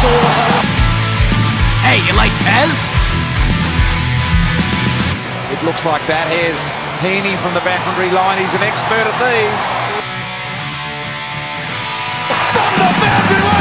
Sauce. 0.00 0.40
Hey, 1.84 2.00
you 2.08 2.16
like 2.16 2.32
Pez? 2.40 2.72
It 5.52 5.60
looks 5.62 5.84
like 5.84 6.00
that. 6.08 6.24
Here's 6.32 6.72
Heaney 7.04 7.36
from 7.36 7.52
the 7.52 7.60
boundary 7.60 8.08
line. 8.08 8.40
He's 8.40 8.54
an 8.56 8.62
expert 8.64 9.04
at 9.04 9.12
these. 9.20 9.64
From 12.56 12.72
the 12.80 12.88
boundary 12.96 13.44
line. 13.44 13.60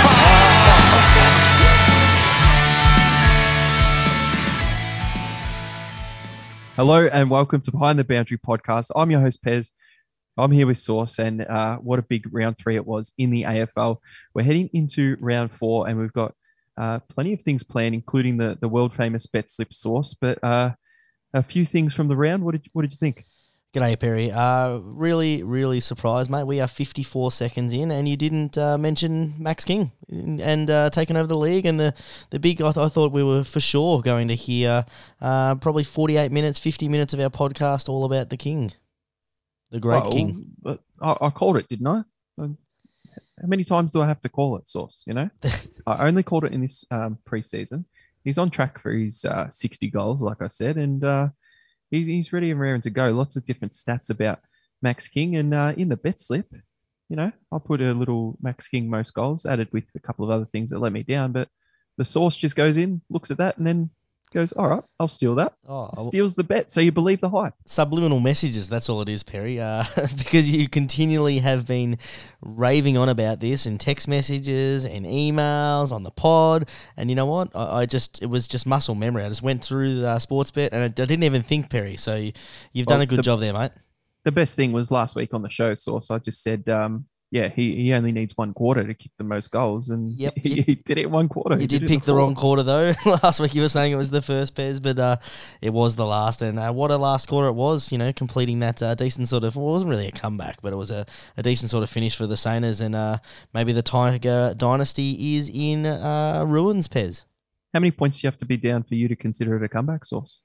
Hello 6.78 7.08
and 7.12 7.30
welcome 7.30 7.60
to 7.60 7.72
Behind 7.72 8.00
the 8.00 8.06
Boundary 8.06 8.38
podcast. 8.38 8.92
I'm 8.96 9.12
your 9.12 9.20
host, 9.20 9.44
Pez. 9.44 9.72
I'm 10.40 10.52
here 10.52 10.68
with 10.68 10.78
Source, 10.78 11.20
and 11.20 11.42
uh, 11.42 11.78
what 11.78 12.00
a 12.00 12.04
big 12.04 12.32
round 12.32 12.58
three 12.58 12.76
it 12.76 12.86
was 12.86 13.12
in 13.18 13.30
the 13.30 13.44
AFL. 13.44 13.98
We're 14.34 14.44
heading 14.44 14.70
into 14.74 15.18
round 15.20 15.52
four, 15.52 15.88
and 15.88 16.00
we've 16.00 16.14
got 16.14 16.34
uh, 16.78 17.00
plenty 17.10 17.34
of 17.34 17.42
things 17.42 17.64
planned, 17.64 17.94
including 17.94 18.38
the, 18.38 18.58
the 18.62 18.70
world 18.70 18.96
famous 18.96 19.26
bet 19.28 19.50
slip 19.50 19.74
Source. 19.74 20.14
But 20.14 20.44
uh, 20.44 20.72
a 21.34 21.44
few 21.44 21.66
things 21.66 21.94
from 21.94 22.08
the 22.08 22.16
round. 22.16 22.44
What 22.44 22.54
did 22.54 22.68
what 22.74 22.84
did 22.84 22.92
you 22.92 22.98
think? 22.98 23.26
G'day, 23.72 24.00
Perry. 24.00 24.32
Uh, 24.32 24.80
really, 24.80 25.44
really 25.44 25.80
surprised, 25.80 26.28
mate. 26.28 26.46
We 26.46 26.60
are 26.60 26.68
54 26.68 27.32
seconds 27.32 27.72
in, 27.72 27.92
and 27.92 28.10
you 28.10 28.18
didn't 28.18 28.58
uh, 28.58 28.80
mention 28.80 29.36
Max 29.38 29.64
King 29.64 29.92
and 30.10 30.68
uh, 30.72 30.90
taking 30.90 31.16
over 31.16 31.28
the 31.28 31.38
league. 31.38 31.68
And 31.68 31.80
the, 31.80 31.94
the 32.32 32.40
big, 32.40 32.64
I, 32.64 32.72
th- 32.72 32.84
I 32.84 32.90
thought 32.90 33.12
we 33.12 33.24
were 33.24 33.44
for 33.44 33.60
sure 33.60 34.02
going 34.02 34.28
to 34.30 34.34
hear 34.34 34.86
uh, 35.22 35.54
probably 35.56 35.84
48 35.84 36.32
minutes, 36.32 36.58
50 36.58 36.88
minutes 36.88 37.14
of 37.14 37.20
our 37.20 37.30
podcast 37.30 37.90
all 37.90 38.06
about 38.06 38.32
the 38.32 38.38
King, 38.38 38.74
the 39.72 39.80
great 39.80 40.04
Oh, 40.06 40.12
King. 40.12 40.46
I, 41.02 41.16
I 41.22 41.30
called 41.30 41.58
it, 41.58 41.68
didn't 41.68 41.88
I? 41.88 42.02
Um, 42.38 42.58
How 43.42 43.48
many 43.48 43.64
times 43.64 43.92
do 43.92 44.02
I 44.02 44.08
have 44.08 44.22
to 44.22 44.30
call 44.30 44.58
it, 44.58 44.70
Source? 44.70 45.04
You 45.06 45.14
know, 45.14 45.30
I 45.88 46.08
only 46.08 46.24
called 46.24 46.46
it 46.46 46.54
in 46.54 46.62
this 46.62 46.86
um, 46.92 47.18
preseason. 47.28 47.86
He's 48.24 48.38
on 48.38 48.50
track 48.50 48.82
for 48.82 48.92
his 48.92 49.24
uh, 49.26 49.50
60 49.50 49.90
goals, 49.90 50.22
like 50.22 50.42
I 50.42 50.48
said, 50.48 50.78
and 50.78 51.04
uh, 51.04 51.30
he, 51.90 52.04
he's 52.04 52.34
ready 52.34 52.52
and 52.52 52.60
raring 52.60 52.82
to 52.82 52.90
go. 52.90 53.10
Lots 53.12 53.38
of 53.38 53.46
different 53.46 53.74
stats 53.74 54.10
about 54.10 54.40
Max 54.82 55.08
King, 55.08 55.36
and 55.36 55.54
uh, 55.54 55.74
in 55.78 55.90
the 55.90 55.98
bet 55.98 56.20
slip, 56.20 56.48
you 57.10 57.16
know, 57.16 57.32
I 57.52 57.58
put 57.58 57.82
a 57.82 57.94
little 57.94 58.38
Max 58.42 58.68
King 58.68 58.90
most 58.90 59.14
goals 59.14 59.46
added 59.46 59.70
with 59.72 59.86
a 59.96 60.00
couple 60.00 60.26
of 60.26 60.32
other 60.32 60.46
things 60.52 60.70
that 60.70 60.80
let 60.80 60.92
me 60.92 61.04
down. 61.04 61.32
But 61.32 61.48
the 61.98 62.06
source 62.06 62.36
just 62.36 62.56
goes 62.56 62.78
in, 62.78 63.02
looks 63.10 63.32
at 63.32 63.38
that, 63.38 63.58
and 63.58 63.66
then 63.66 63.90
goes, 64.32 64.52
"All 64.54 64.68
right, 64.68 64.84
I'll 65.00 65.08
steal 65.08 65.36
that." 65.36 65.54
Oh, 65.68 65.90
Steals 65.96 66.36
the 66.36 66.44
bet, 66.44 66.70
so 66.72 66.82
you 66.82 66.92
believe 66.92 67.20
the 67.22 67.30
hype. 67.30 67.54
subliminal 67.66 68.20
messages. 68.20 68.70
That's 68.70 68.90
all 68.90 69.02
it 69.02 69.10
is, 69.10 69.24
Perry. 69.24 69.60
Uh, 69.60 69.84
because 70.18 70.50
you 70.50 70.68
continually 70.70 71.40
have 71.40 71.66
been 71.66 71.98
raving 72.42 72.98
on 72.98 73.10
about 73.10 73.40
this 73.40 73.66
in 73.66 73.78
text 73.78 74.08
messages 74.08 74.86
and 74.86 75.06
emails 75.06 75.92
on 75.92 76.04
the 76.04 76.12
pod. 76.12 76.70
And 76.98 77.10
you 77.10 77.16
know 77.16 77.26
what? 77.26 77.50
I, 77.56 77.82
I 77.82 77.86
just 77.86 78.22
it 78.22 78.28
was 78.28 78.48
just 78.48 78.66
muscle 78.66 78.96
memory. 78.96 79.24
I 79.24 79.30
just 79.30 79.42
went 79.44 79.64
through 79.64 80.00
the 80.02 80.20
sports 80.20 80.52
bet 80.52 80.74
and 80.74 80.82
I, 80.82 80.86
I 80.86 80.90
didn't 81.06 81.24
even 81.24 81.44
think, 81.44 81.70
Perry. 81.70 81.98
So 81.98 82.16
you, 82.16 82.32
you've 82.74 82.88
done 82.88 82.98
Well, 82.98 83.04
a 83.04 83.08
good 83.08 83.20
the- 83.20 83.24
job 83.24 83.40
there, 83.40 83.54
mate. 83.54 83.72
the 84.26 84.32
best 84.32 84.56
thing 84.56 84.72
was 84.72 84.92
last 84.92 85.16
week 85.16 85.34
on 85.34 85.42
the 85.42 85.50
show, 85.50 85.74
Source. 85.76 86.12
I 86.12 86.20
just 86.20 86.44
said, 86.44 86.68
um, 86.70 87.06
yeah, 87.32 87.50
he, 87.50 87.76
he 87.76 87.94
only 87.94 88.12
needs 88.12 88.36
one 88.36 88.54
quarter 88.56 88.86
to 88.86 88.94
kick 88.96 89.12
the 89.20 89.24
most 89.24 89.52
goals, 89.52 89.90
and 89.90 90.12
Yep, 90.14 90.34
he, 90.38 90.62
he 90.62 90.76
did 90.76 90.98
it 90.98 91.12
one 91.12 91.30
quarter. 91.30 91.56
You 91.56 91.62
He 91.62 91.68
did 91.68 91.84
it 91.84 91.88
pick 91.88 92.04
the 92.04 92.16
wrong 92.16 92.34
quarter 92.34 92.64
though. 92.64 92.94
Last 93.24 93.40
week 93.40 93.54
you 93.54 93.62
were 93.62 93.70
saying 93.70 93.92
it 93.92 93.98
was 93.98 94.10
the 94.10 94.22
first 94.22 94.56
pairs, 94.56 94.80
but 94.80 94.98
uh, 94.98 95.18
it 95.62 95.72
was 95.72 95.96
the 95.96 96.08
last. 96.08 96.42
And 96.42 96.58
uh, 96.58 96.72
what 96.72 96.90
a 96.90 96.98
last 96.98 97.28
quarter 97.28 97.48
it 97.48 97.54
was, 97.54 97.92
you 97.92 98.00
know, 98.00 98.12
completing 98.14 98.60
that 98.60 98.82
uh, 98.82 98.96
decent 98.96 99.28
sort 99.28 99.44
of, 99.44 99.56
well, 99.56 99.68
it 99.68 99.72
wasn't 99.72 99.92
really 99.92 100.08
a 100.08 100.12
comeback, 100.12 100.60
but 100.64 100.74
it 100.74 100.76
was 100.76 100.90
a, 100.90 101.06
a 101.38 101.44
decent 101.44 101.70
sort 101.70 101.84
of 101.84 101.90
finish 101.90 102.16
for 102.16 102.26
the 102.26 102.36
Sainers. 102.36 102.82
And 102.82 102.96
uh, 102.96 103.20
maybe 103.54 103.74
the 103.74 103.84
Tiger 103.84 104.56
dynasty 104.58 105.38
is 105.38 105.52
in 105.54 105.86
uh, 105.86 106.46
ruins, 106.48 106.88
Pez. 106.88 107.26
How 107.76 107.80
many 107.80 107.92
points 107.92 108.20
do 108.20 108.26
you 108.26 108.32
have 108.32 108.40
to 108.40 108.46
be 108.48 108.58
down 108.58 108.82
for 108.82 108.96
you 108.96 109.08
to 109.08 109.16
consider 109.16 109.56
it 109.56 109.64
a 109.64 109.70
comeback 109.70 110.04
source? 110.04 110.42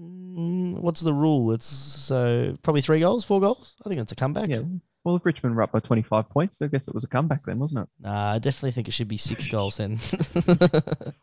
Mm, 0.00 0.80
what's 0.80 1.02
the 1.02 1.14
rule? 1.14 1.52
It's 1.52 1.66
so 1.66 2.58
probably 2.62 2.80
three 2.80 2.98
goals, 2.98 3.24
four 3.24 3.40
goals. 3.40 3.76
I 3.86 3.88
think 3.88 4.00
it's 4.00 4.10
a 4.10 4.16
comeback. 4.16 4.48
Yeah. 4.48 4.62
Well, 5.04 5.16
if 5.16 5.26
Richmond 5.26 5.56
were 5.56 5.62
up 5.62 5.72
by 5.72 5.80
25 5.80 6.28
points, 6.28 6.62
I 6.62 6.68
guess 6.68 6.86
it 6.86 6.94
was 6.94 7.02
a 7.02 7.08
comeback 7.08 7.44
then, 7.44 7.58
wasn't 7.58 7.82
it? 7.84 7.88
Nah, 8.06 8.32
I 8.34 8.38
definitely 8.38 8.70
think 8.70 8.86
it 8.86 8.92
should 8.92 9.08
be 9.08 9.16
six 9.16 9.50
goals 9.50 9.78
then. 9.78 9.94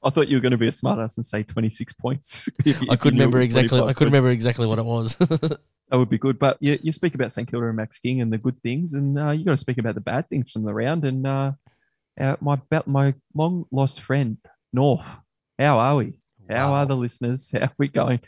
I 0.04 0.10
thought 0.10 0.28
you 0.28 0.36
were 0.36 0.42
going 0.42 0.52
to 0.52 0.58
be 0.58 0.68
a 0.68 0.72
smartass 0.72 1.16
and 1.16 1.26
say 1.26 1.44
26 1.44 1.94
points. 1.94 2.50
if 2.66 2.82
I 2.90 2.98
couldn't 2.98 3.20
remember 3.20 3.40
exactly. 3.40 3.80
I 3.80 3.94
couldn't 3.94 3.96
points. 3.96 4.02
remember 4.02 4.30
exactly 4.32 4.68
what 4.68 4.80
it 4.80 4.86
was. 4.86 5.18
That 5.92 5.98
would 5.98 6.10
be 6.12 6.20
good. 6.20 6.38
But 6.38 6.58
you, 6.60 6.78
you 6.84 6.92
speak 6.92 7.16
about 7.16 7.34
St 7.34 7.50
Kilda 7.50 7.66
and 7.66 7.76
Max 7.76 7.98
King 7.98 8.22
and 8.22 8.32
the 8.32 8.38
good 8.38 8.62
things, 8.62 8.94
and 8.94 9.18
uh, 9.18 9.32
you 9.32 9.44
got 9.44 9.54
to 9.54 9.58
speak 9.58 9.80
about 9.80 9.96
the 9.96 10.02
bad 10.02 10.30
things 10.30 10.52
from 10.52 10.64
the 10.64 10.72
round. 10.72 11.04
And 11.04 11.26
uh, 11.26 11.54
uh, 12.22 12.36
my 12.42 12.60
my 12.86 13.16
long 13.34 13.66
lost 13.72 14.00
friend 14.02 14.38
North, 14.72 15.08
how 15.58 15.80
are 15.80 15.96
we? 15.96 16.22
How 16.48 16.74
Wow. 16.74 16.76
are 16.76 16.86
the 16.86 16.96
listeners? 16.96 17.50
How 17.52 17.62
are 17.62 17.72
we 17.80 17.88
going? 17.88 18.20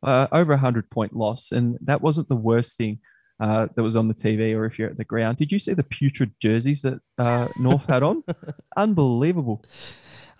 Uh, 0.00 0.28
over 0.30 0.52
a 0.52 0.58
hundred 0.58 0.90
point 0.90 1.12
loss, 1.12 1.50
and 1.50 1.76
that 1.80 2.00
wasn't 2.02 2.28
the 2.28 2.36
worst 2.36 2.76
thing 2.78 3.00
uh, 3.40 3.68
that 3.74 3.82
was 3.82 3.96
on 3.96 4.08
the 4.08 4.14
TV 4.14 4.54
or 4.54 4.64
if 4.64 4.78
you're 4.78 4.90
at 4.90 4.96
the 4.96 5.04
ground. 5.04 5.38
Did 5.38 5.52
you 5.52 5.58
see 5.58 5.74
the 5.74 5.82
putrid 5.82 6.32
jerseys 6.40 6.82
that 6.82 7.00
uh, 7.18 7.48
North 7.58 7.88
had 7.88 8.02
on? 8.02 8.24
Unbelievable. 8.76 9.64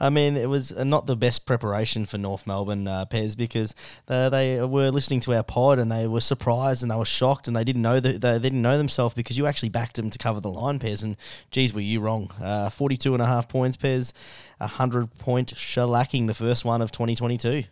I 0.00 0.10
mean, 0.10 0.36
it 0.36 0.48
was 0.48 0.70
uh, 0.72 0.84
not 0.84 1.06
the 1.06 1.16
best 1.16 1.44
preparation 1.44 2.06
for 2.06 2.19
North 2.19 2.47
Melbourne, 2.47 2.87
uh, 2.87 3.06
Pez, 3.06 3.37
because 3.37 3.75
uh, 4.06 4.28
they 4.28 4.60
were 4.64 4.91
listening 4.91 5.20
to 5.20 5.34
our 5.34 5.42
pod 5.42 5.78
and 5.78 5.91
they 5.91 6.06
were 6.06 6.20
surprised 6.20 6.82
and 6.82 6.91
they 6.91 6.97
were 6.97 7.04
shocked 7.04 7.48
and 7.48 7.56
they 7.56 7.64
didn't 7.64 7.82
know 7.82 7.98
that 7.98 8.20
they, 8.20 8.32
they 8.32 8.38
didn't 8.38 8.62
know 8.62 8.78
themselves 8.78 9.14
because 9.14 9.37
you 9.37 9.47
actually 9.47 9.70
backed 9.70 9.97
them 9.97 10.10
to 10.10 10.19
cover 10.19 10.41
the 10.41 10.50
line, 10.50 10.78
Pez. 10.78 11.03
And 11.03 11.16
geez, 11.50 11.75
were 11.75 11.81
you 11.81 12.00
wrong? 12.00 12.31
Uh, 12.41 12.70
42 12.70 13.14
and 13.14 13.22
a 13.22 13.26
half 13.26 13.48
points, 13.48 13.76
Pez, 13.76 14.12
a 14.60 14.69
hundred 14.69 15.12
point 15.19 15.53
shellacking, 15.54 16.28
the 16.28 16.34
first 16.34 16.64
one 16.64 16.81
of 16.81 16.92
2022. 16.92 17.64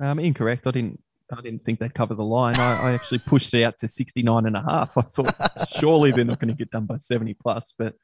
Um, 0.00 0.18
incorrect. 0.18 0.66
I 0.66 0.70
didn't. 0.72 1.02
I 1.36 1.40
didn't 1.40 1.62
think 1.64 1.78
they'd 1.78 1.94
cover 1.94 2.14
the 2.14 2.24
line. 2.24 2.54
I, 2.56 2.88
I 2.90 2.92
actually 2.92 3.18
pushed 3.18 3.52
it 3.54 3.62
out 3.64 3.78
to 3.78 3.88
69 3.88 4.46
and 4.46 4.56
a 4.56 4.62
half. 4.62 4.96
I 4.98 5.02
thought 5.02 5.34
surely 5.78 6.10
they're 6.12 6.24
not 6.24 6.38
going 6.40 6.50
to 6.50 6.56
get 6.56 6.70
done 6.70 6.86
by 6.86 6.96
70 6.98 7.34
plus. 7.34 7.72
But 7.78 7.94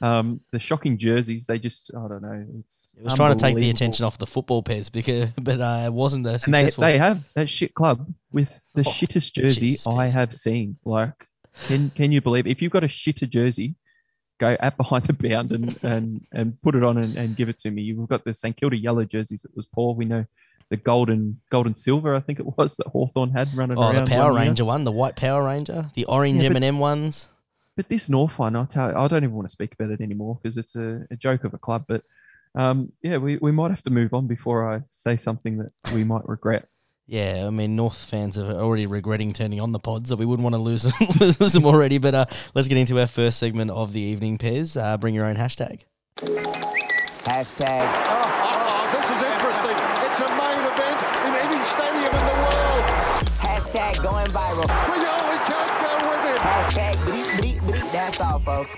um, 0.00 0.40
the 0.52 0.58
shocking 0.60 0.96
jerseys, 0.98 1.46
they 1.46 1.58
just, 1.58 1.90
I 1.94 2.06
don't 2.08 2.22
know. 2.22 2.46
It's 2.60 2.94
It 2.98 3.04
was 3.04 3.14
trying 3.14 3.36
to 3.36 3.40
take 3.42 3.56
the 3.56 3.70
attention 3.70 4.04
off 4.04 4.18
the 4.18 4.26
football, 4.26 4.62
Pez, 4.62 4.92
because 4.92 5.30
but 5.40 5.60
uh, 5.60 5.82
it 5.86 5.92
wasn't 5.92 6.26
a 6.26 6.34
And 6.44 6.54
they, 6.54 6.64
successful. 6.64 6.82
they 6.84 6.98
have 6.98 7.24
that 7.34 7.48
shit 7.48 7.74
club 7.74 8.06
with 8.32 8.48
the 8.74 8.82
Oh, 8.86 8.90
shittest 8.90 9.32
jersey 9.34 9.74
jeez, 9.74 9.92
I 9.98 10.08
have 10.08 10.34
seen. 10.34 10.76
Like, 10.84 11.26
can 11.66 11.90
can 11.90 12.12
you 12.12 12.20
believe 12.20 12.46
if 12.46 12.62
you've 12.62 12.70
got 12.70 12.84
a 12.84 12.88
shitter 12.88 13.28
jersey, 13.28 13.74
go 14.38 14.56
at 14.60 14.76
behind 14.76 15.04
the 15.06 15.12
bound 15.14 15.50
and 15.50 15.76
and 15.82 16.24
and 16.32 16.62
put 16.62 16.76
it 16.76 16.84
on 16.84 16.98
and, 16.98 17.16
and 17.16 17.34
give 17.34 17.48
it 17.48 17.58
to 17.60 17.70
me. 17.72 17.82
You've 17.82 18.08
got 18.08 18.24
the 18.24 18.32
St 18.32 18.56
Kilda 18.56 18.76
yellow 18.76 19.04
jerseys 19.04 19.42
that 19.42 19.56
was 19.56 19.66
poor. 19.66 19.94
We 19.96 20.04
know 20.04 20.24
the 20.70 20.76
golden 20.76 21.40
golden 21.50 21.74
silver, 21.74 22.14
I 22.14 22.20
think 22.20 22.38
it 22.40 22.46
was 22.58 22.76
that 22.76 22.86
Hawthorn 22.88 23.30
had 23.30 23.48
running 23.56 23.78
Oh, 23.78 23.82
around. 23.90 24.04
the 24.04 24.10
Power 24.10 24.32
one 24.32 24.40
year. 24.42 24.48
Ranger 24.50 24.64
one, 24.64 24.84
the 24.84 24.92
white 24.92 25.16
Power 25.16 25.44
Ranger, 25.44 25.88
the 25.94 26.04
orange 26.04 26.42
Yeah, 26.42 26.50
M&M 26.50 26.78
ones. 26.78 27.28
But 27.76 27.88
this 27.88 28.08
North 28.08 28.38
one, 28.38 28.56
I 28.56 28.64
tell 28.64 28.90
you, 28.90 28.96
I 28.96 29.06
don't 29.08 29.22
even 29.22 29.34
want 29.36 29.46
to 29.48 29.52
speak 29.52 29.72
about 29.74 29.90
it 29.90 30.00
anymore 30.00 30.38
because 30.42 30.56
it's 30.56 30.74
a, 30.74 31.06
a 31.10 31.16
joke 31.16 31.44
of 31.44 31.54
a 31.54 31.58
club. 31.58 31.84
But 31.86 32.02
um, 32.54 32.92
yeah, 33.02 33.18
we, 33.18 33.36
we 33.36 33.52
might 33.52 33.70
have 33.70 33.82
to 33.84 33.90
move 33.90 34.12
on 34.14 34.26
before 34.26 34.72
I 34.74 34.82
say 34.90 35.16
something 35.16 35.58
that 35.58 35.70
we 35.94 36.04
might 36.04 36.28
regret. 36.28 36.66
Yeah, 37.10 37.44
I 37.46 37.48
mean, 37.50 37.74
North 37.74 37.96
fans 37.96 38.36
are 38.36 38.50
already 38.52 38.84
regretting 38.84 39.32
turning 39.32 39.60
on 39.62 39.72
the 39.72 39.78
pod, 39.78 40.06
so 40.06 40.14
we 40.14 40.26
wouldn't 40.26 40.42
want 40.44 40.54
to 40.54 40.60
lose 40.60 40.82
them, 40.82 40.92
lose 41.20 41.38
them 41.54 41.64
already. 41.64 41.96
But 41.96 42.14
uh, 42.14 42.26
let's 42.54 42.68
get 42.68 42.76
into 42.76 43.00
our 43.00 43.06
first 43.06 43.38
segment 43.38 43.70
of 43.70 43.94
the 43.94 44.00
evening, 44.00 44.36
Pez. 44.36 44.78
Uh, 44.78 44.98
bring 44.98 45.14
your 45.14 45.24
own 45.24 45.36
hashtag. 45.36 45.84
Hashtag 46.18 47.80
Oh, 47.94 48.90
this 48.92 49.04
is 49.06 49.22
interesting. 49.22 49.37
Hashtag 53.78 54.02
going 54.02 54.26
viral. 54.28 54.66
We 54.88 54.96
only 55.06 55.38
can't 55.46 55.82
go 55.82 56.10
with 56.10 56.34
it. 56.34 56.40
Hashtag 56.40 56.94
bleep 57.06 57.28
bleep 57.38 57.60
bleep. 57.60 57.92
That's 57.92 58.20
all, 58.20 58.38
folks. 58.40 58.74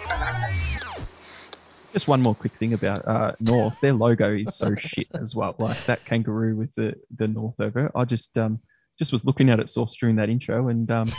Just 1.92 2.06
one 2.06 2.22
more 2.22 2.34
quick 2.34 2.54
thing 2.54 2.72
about 2.72 3.06
uh, 3.08 3.32
North. 3.40 3.80
Their 3.80 3.94
logo 3.94 4.34
is 4.34 4.54
so 4.54 4.74
shit 4.76 5.08
as 5.20 5.34
well. 5.34 5.56
Like 5.58 5.84
that 5.86 6.04
kangaroo 6.04 6.56
with 6.56 6.72
the, 6.76 6.94
the 7.16 7.26
North 7.26 7.58
over 7.58 7.86
it. 7.86 7.92
I 7.94 8.04
just 8.04 8.36
um 8.38 8.60
just 8.98 9.12
was 9.12 9.24
looking 9.24 9.48
at 9.48 9.58
it 9.58 9.68
source 9.68 9.96
during 9.98 10.16
that 10.16 10.28
intro 10.28 10.68
and 10.68 10.90
um 10.90 11.10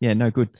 yeah, 0.00 0.12
no 0.12 0.30
good. 0.30 0.50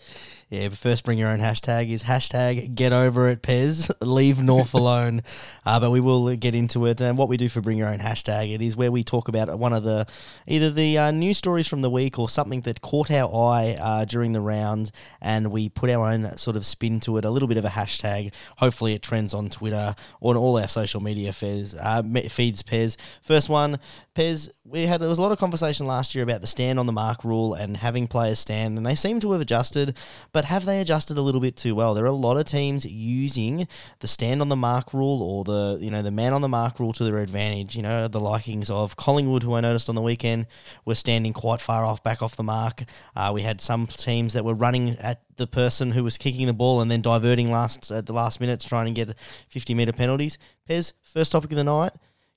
Yeah, 0.51 0.69
but 0.69 0.79
first, 0.79 1.05
bring 1.05 1.19
your 1.19 1.31
own 1.31 1.41
hashtag 1.41 1.91
is 1.91 2.03
hashtag 2.03 2.75
get 2.75 2.93
over 2.93 3.29
it, 3.29 3.43
Pez. 3.43 3.91
Leave 4.01 4.43
North 4.43 4.75
alone. 4.75 5.23
Uh, 5.65 5.81
but 5.81 5.91
we 5.91 6.01
will 6.01 6.37
get 6.37 6.55
into 6.55 6.87
it. 6.87 7.01
And 7.01 7.17
what 7.17 7.29
we 7.29 7.37
do 7.37 7.49
for 7.49 7.61
bring 7.61 7.79
your 7.79 7.89
own 7.89 7.99
hashtag, 7.99 8.55
it 8.55 8.63
is 8.63 8.77
where 8.77 8.93
we 8.93 9.03
talk 9.03 9.29
about 9.29 9.59
one 9.59 9.73
of 9.73 9.83
the 9.83 10.07
either 10.47 10.71
the 10.71 10.99
uh, 10.99 11.11
news 11.11 11.39
stories 11.39 11.67
from 11.67 11.83
the 11.83 11.91
week 11.91 12.19
or 12.19 12.29
something 12.29 12.61
that 12.63 12.83
caught 12.83 13.11
our 13.11 13.53
eye 13.53 13.77
uh, 13.81 14.05
during 14.05 14.33
the 14.33 14.41
round, 14.41 14.91
and 15.21 15.51
we 15.51 15.69
put 15.69 15.91
our 15.91 16.07
own 16.07 16.37
sort 16.37 16.57
of 16.57 16.67
spin 16.67 17.01
to 17.01 17.17
it, 17.17 17.25
a 17.25 17.31
little 17.31 17.49
bit 17.49 17.57
of 17.57 17.65
a 17.65 17.71
hashtag. 17.71 18.33
Hopefully, 18.59 18.95
it 18.95 19.03
trends 19.03 19.35
on 19.35 19.49
Twitter 19.49 19.95
or 20.21 20.35
on 20.35 20.37
all 20.37 20.59
our 20.59 20.69
social 20.69 21.01
media 21.01 21.33
feeds, 21.33 21.75
uh, 21.75 22.03
feeds. 22.29 22.63
Pez. 22.63 22.97
First 23.23 23.49
one, 23.49 23.79
Pez, 24.15 24.51
we 24.65 24.87
had 24.87 25.01
there 25.01 25.09
was 25.09 25.19
a 25.19 25.23
lot 25.23 25.33
of 25.33 25.39
conversation 25.39 25.87
last 25.87 26.15
year 26.15 26.25
about 26.25 26.41
the 26.41 26.47
stand 26.47 26.79
on 26.79 26.87
the 26.87 26.93
mark 26.93 27.25
rule 27.25 27.55
and 27.55 27.77
having 27.77 28.07
players 28.07 28.39
stand, 28.39 28.77
and 28.77 28.87
they 28.87 28.95
seem 28.95 29.21
to 29.21 29.33
have 29.33 29.41
adjusted, 29.41 29.97
but 30.35 30.45
have 30.47 30.65
they 30.65 30.81
adjusted 30.81 31.17
a 31.17 31.23
little 31.23 31.41
bit 31.41 31.57
too 31.57 31.77
well? 31.77 31.95
There 31.95 32.03
are 32.03 32.09
a 32.09 32.13
lot 32.13 32.37
of 32.37 32.45
teams 32.45 32.85
using 32.85 33.69
the 34.01 34.09
stand 34.09 34.41
on 34.41 34.49
the 34.49 34.57
mark 34.57 34.93
rule 34.93 35.23
or 35.23 35.45
the 35.45 35.79
you 35.81 35.93
know 35.93 36.03
the 36.03 36.11
man 36.11 36.33
on 36.33 36.41
the 36.41 36.49
mark 36.49 36.81
rule 36.81 36.93
to 36.93 37.05
their 37.05 37.19
advantage. 37.19 37.77
You 37.77 37.83
know 37.83 38.09
the 38.09 38.19
likings 38.19 38.69
of 38.69 38.97
Collingwood, 38.97 39.45
who 39.45 39.55
I 39.55 39.61
noticed 39.61 39.89
on 39.89 39.95
the 39.95 40.03
weekend 40.03 40.49
were 40.85 40.97
standing 40.97 41.33
quite 41.33 41.61
far 41.61 41.85
off 41.85 42.03
back 42.03 42.21
off 42.21 42.35
the 42.35 42.43
mark. 42.43 42.83
Uh, 43.15 43.31
we 43.33 43.43
had 43.43 43.61
some 43.61 43.87
teams 43.87 44.33
that 44.33 44.45
were 44.45 44.55
running 44.55 44.99
at 44.99 45.23
the 45.37 45.47
person 45.47 45.93
who 45.93 46.03
was 46.03 46.19
kicking 46.19 46.47
the 46.47 46.53
ball 46.53 46.81
and 46.81 46.91
then 46.91 47.01
diverting 47.01 47.53
last 47.53 47.93
at 47.93 48.07
the 48.07 48.13
last 48.13 48.41
minute 48.41 48.59
to 48.59 48.91
get 48.93 49.17
50 49.51 49.73
meter 49.75 49.93
penalties. 49.93 50.37
Pez, 50.69 50.95
first 51.01 51.31
topic 51.31 51.53
of 51.53 51.57
the 51.57 51.65
night. 51.65 51.93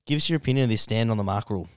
Give 0.06 0.18
us 0.18 0.30
your 0.30 0.38
opinion 0.38 0.66
of 0.66 0.70
this 0.70 0.84
stand 0.84 1.10
on 1.10 1.18
the 1.18 1.24
mark 1.24 1.50
rule. 1.50 1.68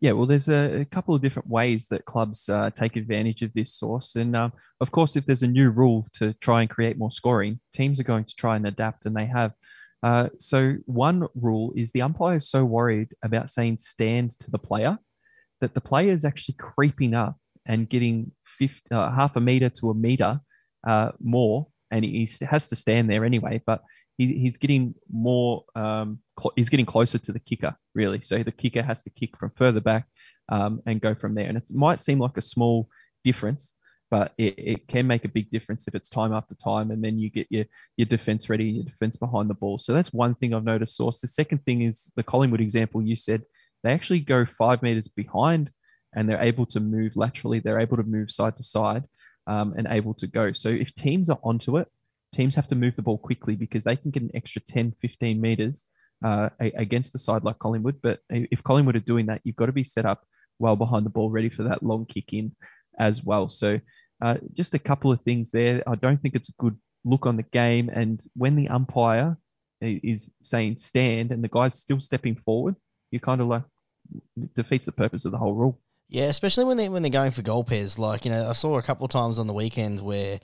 Yeah, 0.00 0.12
well, 0.12 0.26
there's 0.26 0.48
a, 0.48 0.80
a 0.80 0.84
couple 0.84 1.14
of 1.14 1.22
different 1.22 1.48
ways 1.48 1.86
that 1.88 2.04
clubs 2.04 2.48
uh, 2.48 2.70
take 2.70 2.96
advantage 2.96 3.40
of 3.42 3.52
this 3.54 3.74
source. 3.74 4.16
And 4.16 4.36
um, 4.36 4.52
of 4.80 4.90
course, 4.90 5.16
if 5.16 5.24
there's 5.24 5.42
a 5.42 5.48
new 5.48 5.70
rule 5.70 6.06
to 6.14 6.34
try 6.34 6.60
and 6.60 6.68
create 6.70 6.98
more 6.98 7.10
scoring, 7.10 7.60
teams 7.74 7.98
are 7.98 8.04
going 8.04 8.24
to 8.24 8.34
try 8.36 8.56
and 8.56 8.66
adapt, 8.66 9.06
and 9.06 9.16
they 9.16 9.26
have. 9.26 9.52
Uh, 10.02 10.28
so, 10.38 10.74
one 10.84 11.26
rule 11.34 11.72
is 11.74 11.92
the 11.92 12.02
umpire 12.02 12.36
is 12.36 12.48
so 12.48 12.64
worried 12.64 13.08
about 13.24 13.50
saying 13.50 13.78
stand 13.78 14.38
to 14.38 14.50
the 14.50 14.58
player 14.58 14.98
that 15.60 15.72
the 15.72 15.80
player 15.80 16.12
is 16.12 16.24
actually 16.24 16.56
creeping 16.58 17.14
up 17.14 17.36
and 17.66 17.88
getting 17.88 18.30
50, 18.58 18.82
uh, 18.90 19.10
half 19.10 19.36
a 19.36 19.40
meter 19.40 19.70
to 19.70 19.90
a 19.90 19.94
meter 19.94 20.40
uh, 20.86 21.12
more, 21.20 21.68
and 21.90 22.04
he 22.04 22.28
has 22.42 22.68
to 22.68 22.76
stand 22.76 23.08
there 23.08 23.24
anyway. 23.24 23.62
But 23.66 23.82
he, 24.18 24.38
he's 24.38 24.56
getting 24.56 24.94
more 25.10 25.64
um, 25.74 26.20
cl- 26.38 26.52
he's 26.56 26.68
getting 26.68 26.86
closer 26.86 27.18
to 27.18 27.32
the 27.32 27.40
kicker 27.40 27.76
really. 27.94 28.20
So 28.22 28.42
the 28.42 28.52
kicker 28.52 28.82
has 28.82 29.02
to 29.04 29.10
kick 29.10 29.36
from 29.36 29.52
further 29.56 29.80
back 29.80 30.06
um, 30.48 30.82
and 30.86 31.00
go 31.00 31.14
from 31.14 31.34
there. 31.34 31.46
And 31.46 31.56
it 31.56 31.64
might 31.72 32.00
seem 32.00 32.18
like 32.18 32.36
a 32.36 32.42
small 32.42 32.88
difference 33.24 33.74
but 34.10 34.32
it, 34.38 34.54
it 34.56 34.88
can 34.88 35.06
make 35.06 35.24
a 35.24 35.28
big 35.28 35.50
difference 35.50 35.88
if 35.88 35.94
it's 35.94 36.08
time 36.08 36.32
after 36.32 36.54
time 36.54 36.90
and 36.90 37.02
then 37.02 37.18
you 37.18 37.30
get 37.30 37.46
your 37.50 37.64
your 37.96 38.06
defense 38.06 38.48
ready 38.48 38.64
your 38.64 38.84
defense 38.84 39.16
behind 39.16 39.50
the 39.50 39.54
ball. 39.54 39.78
So 39.78 39.92
that's 39.92 40.12
one 40.12 40.34
thing 40.34 40.54
i've 40.54 40.64
noticed 40.64 40.96
source. 40.96 41.20
The 41.20 41.28
second 41.28 41.64
thing 41.64 41.82
is 41.82 42.12
the 42.16 42.22
collingwood 42.22 42.60
example 42.60 43.02
you 43.02 43.16
said. 43.16 43.42
They 43.82 43.92
actually 43.92 44.20
go 44.20 44.46
five 44.46 44.82
meters 44.82 45.08
behind 45.08 45.70
and 46.14 46.28
they're 46.28 46.42
able 46.42 46.66
to 46.66 46.80
move 46.80 47.14
laterally. 47.14 47.60
They're 47.60 47.80
able 47.80 47.96
to 47.96 48.02
move 48.02 48.30
side 48.30 48.56
to 48.56 48.62
side 48.62 49.04
um, 49.46 49.74
and 49.76 49.86
able 49.90 50.14
to 50.14 50.26
go. 50.26 50.52
So 50.52 50.68
if 50.68 50.94
teams 50.94 51.28
are 51.28 51.38
onto 51.42 51.76
it 51.76 51.88
teams 52.36 52.54
have 52.54 52.68
to 52.68 52.74
move 52.74 52.96
the 52.96 53.02
ball 53.02 53.18
quickly 53.18 53.56
because 53.56 53.84
they 53.84 53.96
can 53.96 54.10
get 54.10 54.22
an 54.22 54.30
extra 54.34 54.62
10, 54.62 54.94
15 55.00 55.40
meters 55.40 55.86
uh, 56.24 56.48
against 56.60 57.12
the 57.12 57.18
side 57.18 57.44
like 57.44 57.58
Collingwood. 57.58 58.00
But 58.02 58.20
if 58.30 58.62
Collingwood 58.62 58.96
are 58.96 59.00
doing 59.00 59.26
that, 59.26 59.40
you've 59.44 59.56
got 59.56 59.66
to 59.66 59.72
be 59.72 59.84
set 59.84 60.06
up 60.06 60.24
well 60.58 60.76
behind 60.76 61.06
the 61.06 61.10
ball, 61.10 61.30
ready 61.30 61.50
for 61.50 61.62
that 61.64 61.82
long 61.82 62.06
kick 62.06 62.32
in 62.32 62.54
as 62.98 63.24
well. 63.24 63.48
So 63.48 63.80
uh, 64.22 64.36
just 64.52 64.74
a 64.74 64.78
couple 64.78 65.12
of 65.12 65.20
things 65.22 65.50
there. 65.50 65.82
I 65.86 65.94
don't 65.96 66.20
think 66.20 66.34
it's 66.34 66.48
a 66.48 66.54
good 66.58 66.76
look 67.04 67.26
on 67.26 67.36
the 67.36 67.42
game. 67.42 67.88
And 67.88 68.22
when 68.34 68.56
the 68.56 68.68
umpire 68.68 69.36
is 69.80 70.30
saying 70.42 70.78
stand 70.78 71.32
and 71.32 71.44
the 71.44 71.48
guy's 71.48 71.78
still 71.78 72.00
stepping 72.00 72.36
forward, 72.36 72.76
you 73.10 73.20
kind 73.20 73.40
of 73.40 73.48
like 73.48 73.64
defeats 74.54 74.86
the 74.86 74.92
purpose 74.92 75.24
of 75.24 75.32
the 75.32 75.38
whole 75.38 75.54
rule. 75.54 75.80
Yeah, 76.08 76.26
especially 76.26 76.64
when 76.64 76.76
they 76.76 76.88
when 76.88 77.02
they're 77.02 77.10
going 77.10 77.32
for 77.32 77.42
goal 77.42 77.64
pairs. 77.64 77.98
Like 77.98 78.24
you 78.24 78.30
know, 78.30 78.48
I 78.48 78.52
saw 78.52 78.78
a 78.78 78.82
couple 78.82 79.04
of 79.04 79.10
times 79.10 79.38
on 79.38 79.46
the 79.46 79.54
weekend 79.54 80.00
where 80.00 80.38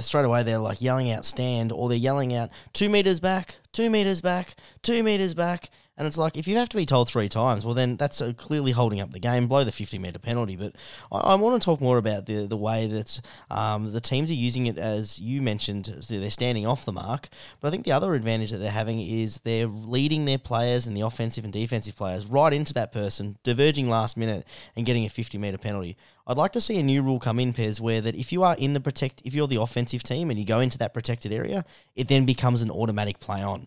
straight 0.00 0.24
away 0.24 0.42
they're 0.42 0.58
like 0.58 0.82
yelling 0.82 1.10
out 1.12 1.24
stand 1.24 1.70
or 1.70 1.88
they're 1.88 1.98
yelling 1.98 2.34
out 2.34 2.50
two 2.72 2.88
meters 2.88 3.20
back, 3.20 3.56
two 3.72 3.88
meters 3.88 4.20
back, 4.20 4.56
two 4.82 5.02
meters 5.02 5.34
back. 5.34 5.70
And 5.98 6.06
it's 6.06 6.18
like, 6.18 6.36
if 6.36 6.46
you 6.46 6.56
have 6.58 6.68
to 6.68 6.76
be 6.76 6.84
told 6.84 7.08
three 7.08 7.28
times, 7.28 7.64
well, 7.64 7.74
then 7.74 7.96
that's 7.96 8.20
uh, 8.20 8.34
clearly 8.36 8.70
holding 8.70 9.00
up 9.00 9.12
the 9.12 9.18
game, 9.18 9.48
blow 9.48 9.64
the 9.64 9.72
50 9.72 9.98
metre 9.98 10.18
penalty. 10.18 10.54
But 10.54 10.76
I, 11.10 11.18
I, 11.18 11.34
want 11.36 11.60
to 11.60 11.64
talk 11.64 11.80
more 11.80 11.96
about 11.96 12.26
the, 12.26 12.46
the 12.46 12.56
way 12.56 12.86
that 12.86 13.20
um, 13.50 13.92
the 13.92 14.00
teams 14.00 14.30
are 14.30 14.34
using 14.34 14.66
it, 14.66 14.76
as 14.76 15.18
you 15.18 15.40
mentioned, 15.40 15.86
they're 16.08 16.30
standing 16.30 16.66
off 16.66 16.84
the 16.84 16.92
mark. 16.92 17.30
But 17.60 17.68
I 17.68 17.70
think 17.70 17.84
the 17.84 17.92
other 17.92 18.14
advantage 18.14 18.50
that 18.50 18.58
they're 18.58 18.70
having 18.70 19.00
is 19.00 19.38
they're 19.38 19.68
leading 19.68 20.26
their 20.26 20.36
players 20.36 20.86
and 20.86 20.94
the 20.94 21.00
offensive 21.00 21.44
and 21.44 21.52
defensive 21.52 21.96
players 21.96 22.26
right 22.26 22.52
into 22.52 22.74
that 22.74 22.92
person, 22.92 23.38
diverging 23.42 23.88
last 23.88 24.18
minute 24.18 24.46
and 24.76 24.84
getting 24.84 25.06
a 25.06 25.08
50 25.08 25.38
metre 25.38 25.56
penalty. 25.56 25.96
I'd 26.26 26.36
like 26.36 26.52
to 26.52 26.60
see 26.60 26.76
a 26.78 26.82
new 26.82 27.02
rule 27.02 27.20
come 27.20 27.40
in, 27.40 27.54
Pez, 27.54 27.80
where 27.80 28.02
that 28.02 28.16
if 28.16 28.32
you 28.32 28.42
are 28.42 28.56
in 28.56 28.74
the 28.74 28.80
protect, 28.80 29.22
if 29.24 29.32
you're 29.34 29.46
the 29.46 29.62
offensive 29.62 30.02
team 30.02 30.28
and 30.28 30.38
you 30.38 30.44
go 30.44 30.60
into 30.60 30.76
that 30.78 30.92
protected 30.92 31.32
area, 31.32 31.64
it 31.94 32.08
then 32.08 32.26
becomes 32.26 32.60
an 32.60 32.70
automatic 32.70 33.18
play 33.18 33.42
on. 33.42 33.66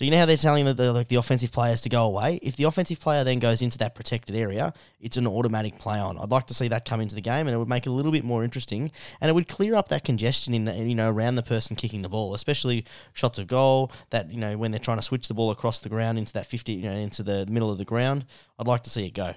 So 0.00 0.06
you 0.06 0.12
know 0.12 0.16
how 0.16 0.24
they're 0.24 0.38
telling 0.38 0.64
the, 0.64 0.92
like 0.94 1.08
the 1.08 1.16
offensive 1.16 1.52
players 1.52 1.82
to 1.82 1.90
go 1.90 2.06
away. 2.06 2.40
If 2.42 2.56
the 2.56 2.64
offensive 2.64 2.98
player 3.00 3.22
then 3.22 3.38
goes 3.38 3.60
into 3.60 3.76
that 3.78 3.94
protected 3.94 4.34
area, 4.34 4.72
it's 4.98 5.18
an 5.18 5.26
automatic 5.26 5.78
play 5.78 5.98
on. 5.98 6.16
I'd 6.16 6.30
like 6.30 6.46
to 6.46 6.54
see 6.54 6.68
that 6.68 6.86
come 6.86 7.02
into 7.02 7.14
the 7.14 7.20
game, 7.20 7.46
and 7.46 7.50
it 7.50 7.58
would 7.58 7.68
make 7.68 7.84
it 7.84 7.90
a 7.90 7.92
little 7.92 8.10
bit 8.10 8.24
more 8.24 8.42
interesting, 8.42 8.92
and 9.20 9.28
it 9.28 9.34
would 9.34 9.46
clear 9.46 9.74
up 9.74 9.90
that 9.90 10.02
congestion 10.02 10.54
in 10.54 10.64
the, 10.64 10.74
you 10.74 10.94
know 10.94 11.10
around 11.10 11.34
the 11.34 11.42
person 11.42 11.76
kicking 11.76 12.00
the 12.00 12.08
ball, 12.08 12.32
especially 12.32 12.86
shots 13.12 13.38
of 13.38 13.46
goal. 13.46 13.92
That 14.08 14.32
you 14.32 14.38
know 14.38 14.56
when 14.56 14.70
they're 14.70 14.80
trying 14.80 14.96
to 14.96 15.02
switch 15.02 15.28
the 15.28 15.34
ball 15.34 15.50
across 15.50 15.80
the 15.80 15.90
ground 15.90 16.16
into 16.16 16.32
that 16.32 16.46
fifty, 16.46 16.72
you 16.72 16.88
know, 16.88 16.96
into 16.96 17.22
the 17.22 17.44
middle 17.44 17.70
of 17.70 17.76
the 17.76 17.84
ground. 17.84 18.24
I'd 18.58 18.66
like 18.66 18.84
to 18.84 18.90
see 18.90 19.04
it 19.04 19.12
go. 19.12 19.34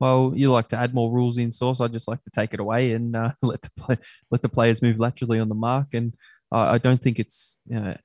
Well, 0.00 0.32
you 0.34 0.50
like 0.50 0.70
to 0.70 0.80
add 0.80 0.94
more 0.94 1.12
rules 1.12 1.38
in 1.38 1.52
source. 1.52 1.80
I 1.80 1.86
just 1.86 2.08
like 2.08 2.24
to 2.24 2.30
take 2.30 2.54
it 2.54 2.60
away 2.60 2.90
and 2.90 3.14
uh, 3.14 3.30
let 3.42 3.62
the 3.62 3.70
play, 3.78 3.98
let 4.32 4.42
the 4.42 4.48
players 4.48 4.82
move 4.82 4.98
laterally 4.98 5.38
on 5.38 5.48
the 5.48 5.54
mark. 5.54 5.94
And 5.94 6.12
uh, 6.50 6.72
I 6.72 6.78
don't 6.78 7.00
think 7.00 7.20
it's 7.20 7.60
you 7.68 7.78
know, 7.78 7.96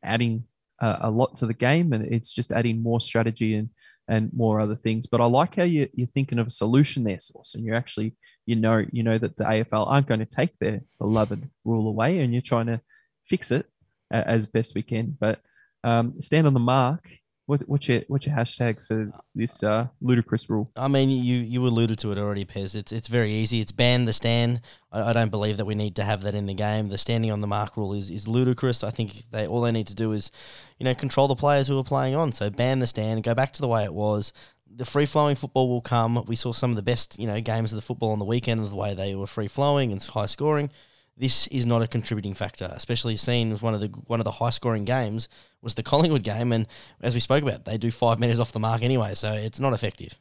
adding 0.82 1.00
a 1.02 1.10
lot 1.10 1.36
to 1.38 1.46
the 1.46 1.54
game, 1.54 1.94
and 1.94 2.14
it's 2.14 2.32
just 2.32 2.52
adding 2.52 2.82
more 2.82 3.02
strategy 3.02 3.56
and 3.56 3.70
and 4.10 4.32
more 4.34 4.60
other 4.60 4.76
things. 4.76 5.08
But 5.08 5.22
I 5.22 5.26
like 5.26 5.56
how 5.56 5.64
you, 5.64 5.88
you're 5.94 6.08
thinking 6.08 6.40
of 6.40 6.48
a 6.48 6.52
solution 6.52 7.04
there, 7.04 7.20
source, 7.20 7.56
and 7.56 7.64
you're 7.64 7.76
actually 7.76 8.16
you 8.46 8.56
know 8.56 8.84
you 8.92 9.04
know 9.04 9.18
that 9.18 9.38
the 9.38 9.44
AFL 9.44 9.88
aren't 9.88 10.08
going 10.08 10.20
to 10.20 10.26
take 10.26 10.58
their 10.60 10.82
beloved 11.00 11.50
rule 11.64 11.88
away, 11.88 12.20
and 12.20 12.34
you're 12.34 12.42
trying 12.42 12.68
to 12.68 12.82
fix 13.28 13.52
it 13.52 13.66
as 14.12 14.46
best 14.46 14.76
we 14.76 14.84
can. 14.84 15.18
But 15.20 15.40
um, 15.84 16.22
stand 16.22 16.48
on 16.48 16.54
the 16.54 16.60
mark 16.60 17.10
what, 17.46 17.62
what's 17.68 17.90
your 17.90 18.02
what's 18.08 18.26
your 18.26 18.36
hashtag 18.36 18.86
for 18.86 19.12
this 19.36 19.64
uh, 19.64 19.88
ludicrous 20.02 20.50
rule? 20.50 20.72
I 20.76 20.88
mean, 20.88 21.10
you 21.10 21.38
you 21.38 21.66
alluded 21.68 22.00
to 22.00 22.12
it 22.12 22.18
already, 22.18 22.46
Pez. 22.46 22.74
It's 22.74 22.92
it's 22.92 23.10
very 23.10 23.32
easy. 23.32 23.60
It's 23.60 23.72
ban 23.72 24.06
the 24.06 24.14
stand. 24.14 24.62
I, 24.92 25.10
I, 25.10 25.14
don't 25.14 25.30
believe 25.30 25.58
that 25.58 25.66
we 25.66 25.76
need 25.76 25.96
to 25.98 26.04
have 26.04 26.22
that 26.22 26.36
in 26.36 26.46
the 26.46 26.54
game. 26.54 26.90
The 26.90 26.98
standing 26.98 27.32
on 27.32 27.42
the 27.42 27.48
mark 27.48 27.76
rule 27.76 27.94
is, 27.94 28.10
is 28.10 28.28
ludicrous. 28.28 28.84
I 28.84 28.92
think 28.92 29.30
they 29.32 29.46
all 29.46 29.62
they 29.62 29.72
need 29.72 29.88
to 29.88 29.96
do 29.96 30.14
is, 30.14 30.32
you 30.80 30.86
know, 30.86 30.96
control 30.96 31.28
the 31.28 31.36
players 31.36 31.68
who 31.68 31.78
are 31.78 31.84
playing 31.84 32.16
on. 32.16 32.32
So 32.32 32.50
ban 32.50 32.80
the 32.80 32.88
stand. 32.88 33.24
Go 33.24 33.36
back 33.36 33.52
to 33.54 33.62
the 33.62 33.68
way 33.68 33.84
it 33.84 33.94
was. 33.94 34.32
The 34.76 34.86
free 34.86 35.06
flowing 35.06 35.36
football 35.36 35.70
will 35.70 35.82
come. 35.82 36.24
We 36.26 36.36
saw 36.36 36.54
some 36.54 36.72
of 36.72 36.78
the 36.78 36.82
best 36.82 37.20
you 37.20 37.28
know 37.28 37.42
games 37.42 37.74
of 37.74 37.76
the 37.76 37.82
football 37.82 38.12
on 38.12 38.20
the 38.20 38.26
weekend 38.26 38.62
of 38.62 38.70
the 38.70 38.76
way 38.76 38.94
they 38.94 39.16
were 39.16 39.28
free 39.28 39.50
flowing 39.50 39.92
and 39.92 40.02
high 40.02 40.28
scoring 40.28 40.72
this 41.18 41.48
is 41.48 41.66
not 41.66 41.82
a 41.82 41.88
contributing 41.88 42.34
factor, 42.34 42.72
especially 42.74 43.16
seen 43.16 43.52
as 43.52 43.62
one 43.62 43.74
of 43.74 43.82
the 43.82 43.88
one 44.08 44.20
of 44.20 44.24
the 44.24 44.32
high 44.32 44.50
scoring 44.50 44.84
games 44.86 45.30
was 45.62 45.76
the 45.76 45.84
Collingwood 45.84 46.24
game, 46.24 46.52
and 46.52 46.68
as 47.02 47.14
we 47.14 47.20
spoke 47.20 47.44
about, 47.44 47.66
they 47.66 47.78
do 47.78 47.92
five 47.92 48.20
meters 48.20 48.40
off 48.40 48.52
the 48.52 48.60
mark 48.60 48.82
anyway, 48.82 49.14
so 49.14 49.32
it's 49.34 49.60
not 49.60 49.74
effective. 49.74 50.18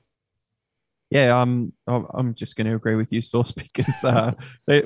Yeah, 1.11 1.37
I'm 1.37 1.73
I'm 1.87 2.35
just 2.35 2.57
going 2.57 2.67
to 2.67 2.75
agree 2.75 2.95
with 2.95 3.13
you, 3.13 3.23
Source, 3.23 3.53
because 3.53 4.05
uh, 4.05 4.33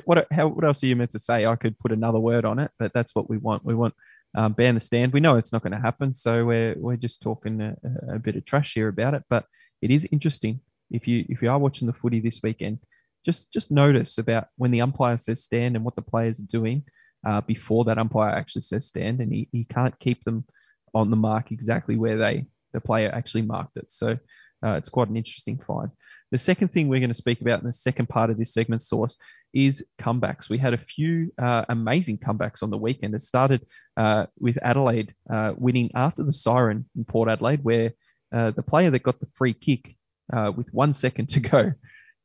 what 0.05 0.27
how 0.31 0.47
what 0.47 0.65
else 0.65 0.83
are 0.83 0.87
you 0.87 0.95
meant 0.95 1.11
to 1.11 1.19
say? 1.19 1.45
I 1.45 1.55
could 1.55 1.77
put 1.79 1.91
another 1.91 2.19
word 2.19 2.45
on 2.45 2.59
it, 2.59 2.71
but 2.79 2.93
that's 2.93 3.13
what 3.13 3.29
we 3.29 3.37
want. 3.37 3.65
We 3.65 3.75
want 3.75 3.93
um, 4.35 4.53
ban 4.53 4.75
the 4.75 4.81
stand. 4.81 5.13
We 5.13 5.19
know 5.19 5.37
it's 5.37 5.51
not 5.51 5.61
going 5.61 5.73
to 5.73 5.79
happen, 5.79 6.13
so 6.13 6.45
we're 6.45 6.75
we're 6.77 6.97
just 6.97 7.21
talking 7.21 7.61
a, 7.61 7.75
a 8.15 8.19
bit 8.19 8.35
of 8.35 8.45
trash 8.45 8.73
here 8.73 8.87
about 8.87 9.13
it. 9.13 9.23
But 9.29 9.45
it 9.81 9.91
is 9.91 10.07
interesting 10.11 10.61
if 10.89 11.07
you 11.07 11.25
if 11.27 11.41
you 11.41 11.49
are 11.49 11.59
watching 11.59 11.87
the 11.87 11.93
footy 11.93 12.21
this 12.21 12.41
weekend 12.41 12.79
just 13.27 13.53
just 13.53 13.71
notice 13.71 14.17
about 14.17 14.47
when 14.55 14.71
the 14.71 14.81
umpire 14.81 15.17
says 15.17 15.43
stand 15.43 15.75
and 15.75 15.83
what 15.85 15.95
the 15.97 16.01
players 16.13 16.39
are 16.39 16.57
doing 16.59 16.83
uh, 17.27 17.41
before 17.41 17.83
that 17.85 17.97
umpire 17.97 18.31
actually 18.31 18.61
says 18.61 18.87
stand, 18.87 19.19
and 19.19 19.31
he, 19.33 19.49
he 19.51 19.65
can't 19.65 19.99
keep 19.99 20.23
them 20.23 20.45
on 20.93 21.09
the 21.09 21.15
mark 21.17 21.51
exactly 21.51 21.97
where 21.97 22.17
they 22.17 22.45
the 22.73 22.81
player 22.81 23.11
actually 23.13 23.43
marked 23.43 23.75
it. 23.77 23.91
So 23.91 24.17
uh, 24.65 24.75
it's 24.79 24.89
quite 24.89 25.09
an 25.09 25.17
interesting 25.17 25.59
find. 25.59 25.89
The 26.31 26.37
second 26.37 26.69
thing 26.69 26.87
we're 26.87 26.99
going 26.99 27.09
to 27.09 27.23
speak 27.25 27.41
about 27.41 27.59
in 27.59 27.65
the 27.65 27.73
second 27.73 28.07
part 28.07 28.29
of 28.29 28.37
this 28.37 28.53
segment 28.53 28.81
source 28.81 29.17
is 29.53 29.85
comebacks. 29.99 30.49
We 30.49 30.57
had 30.57 30.73
a 30.73 30.77
few 30.77 31.31
uh, 31.37 31.65
amazing 31.69 32.17
comebacks 32.17 32.63
on 32.63 32.69
the 32.69 32.77
weekend. 32.77 33.15
It 33.15 33.21
started 33.21 33.65
uh, 33.95 34.25
with 34.39 34.57
Adelaide 34.61 35.13
uh, 35.29 35.53
winning 35.57 35.89
after 35.95 36.23
the 36.23 36.33
siren 36.33 36.89
in 36.97 37.05
Port 37.05 37.29
Adelaide, 37.29 37.63
where 37.63 37.91
uh, 38.35 38.51
the 38.51 38.63
player 38.63 38.91
that 38.91 39.03
got 39.03 39.19
the 39.19 39.27
free 39.35 39.53
kick 39.53 39.95
uh, 40.33 40.51
with 40.55 40.73
one 40.73 40.93
second 40.93 41.29
to 41.29 41.39
go 41.39 41.73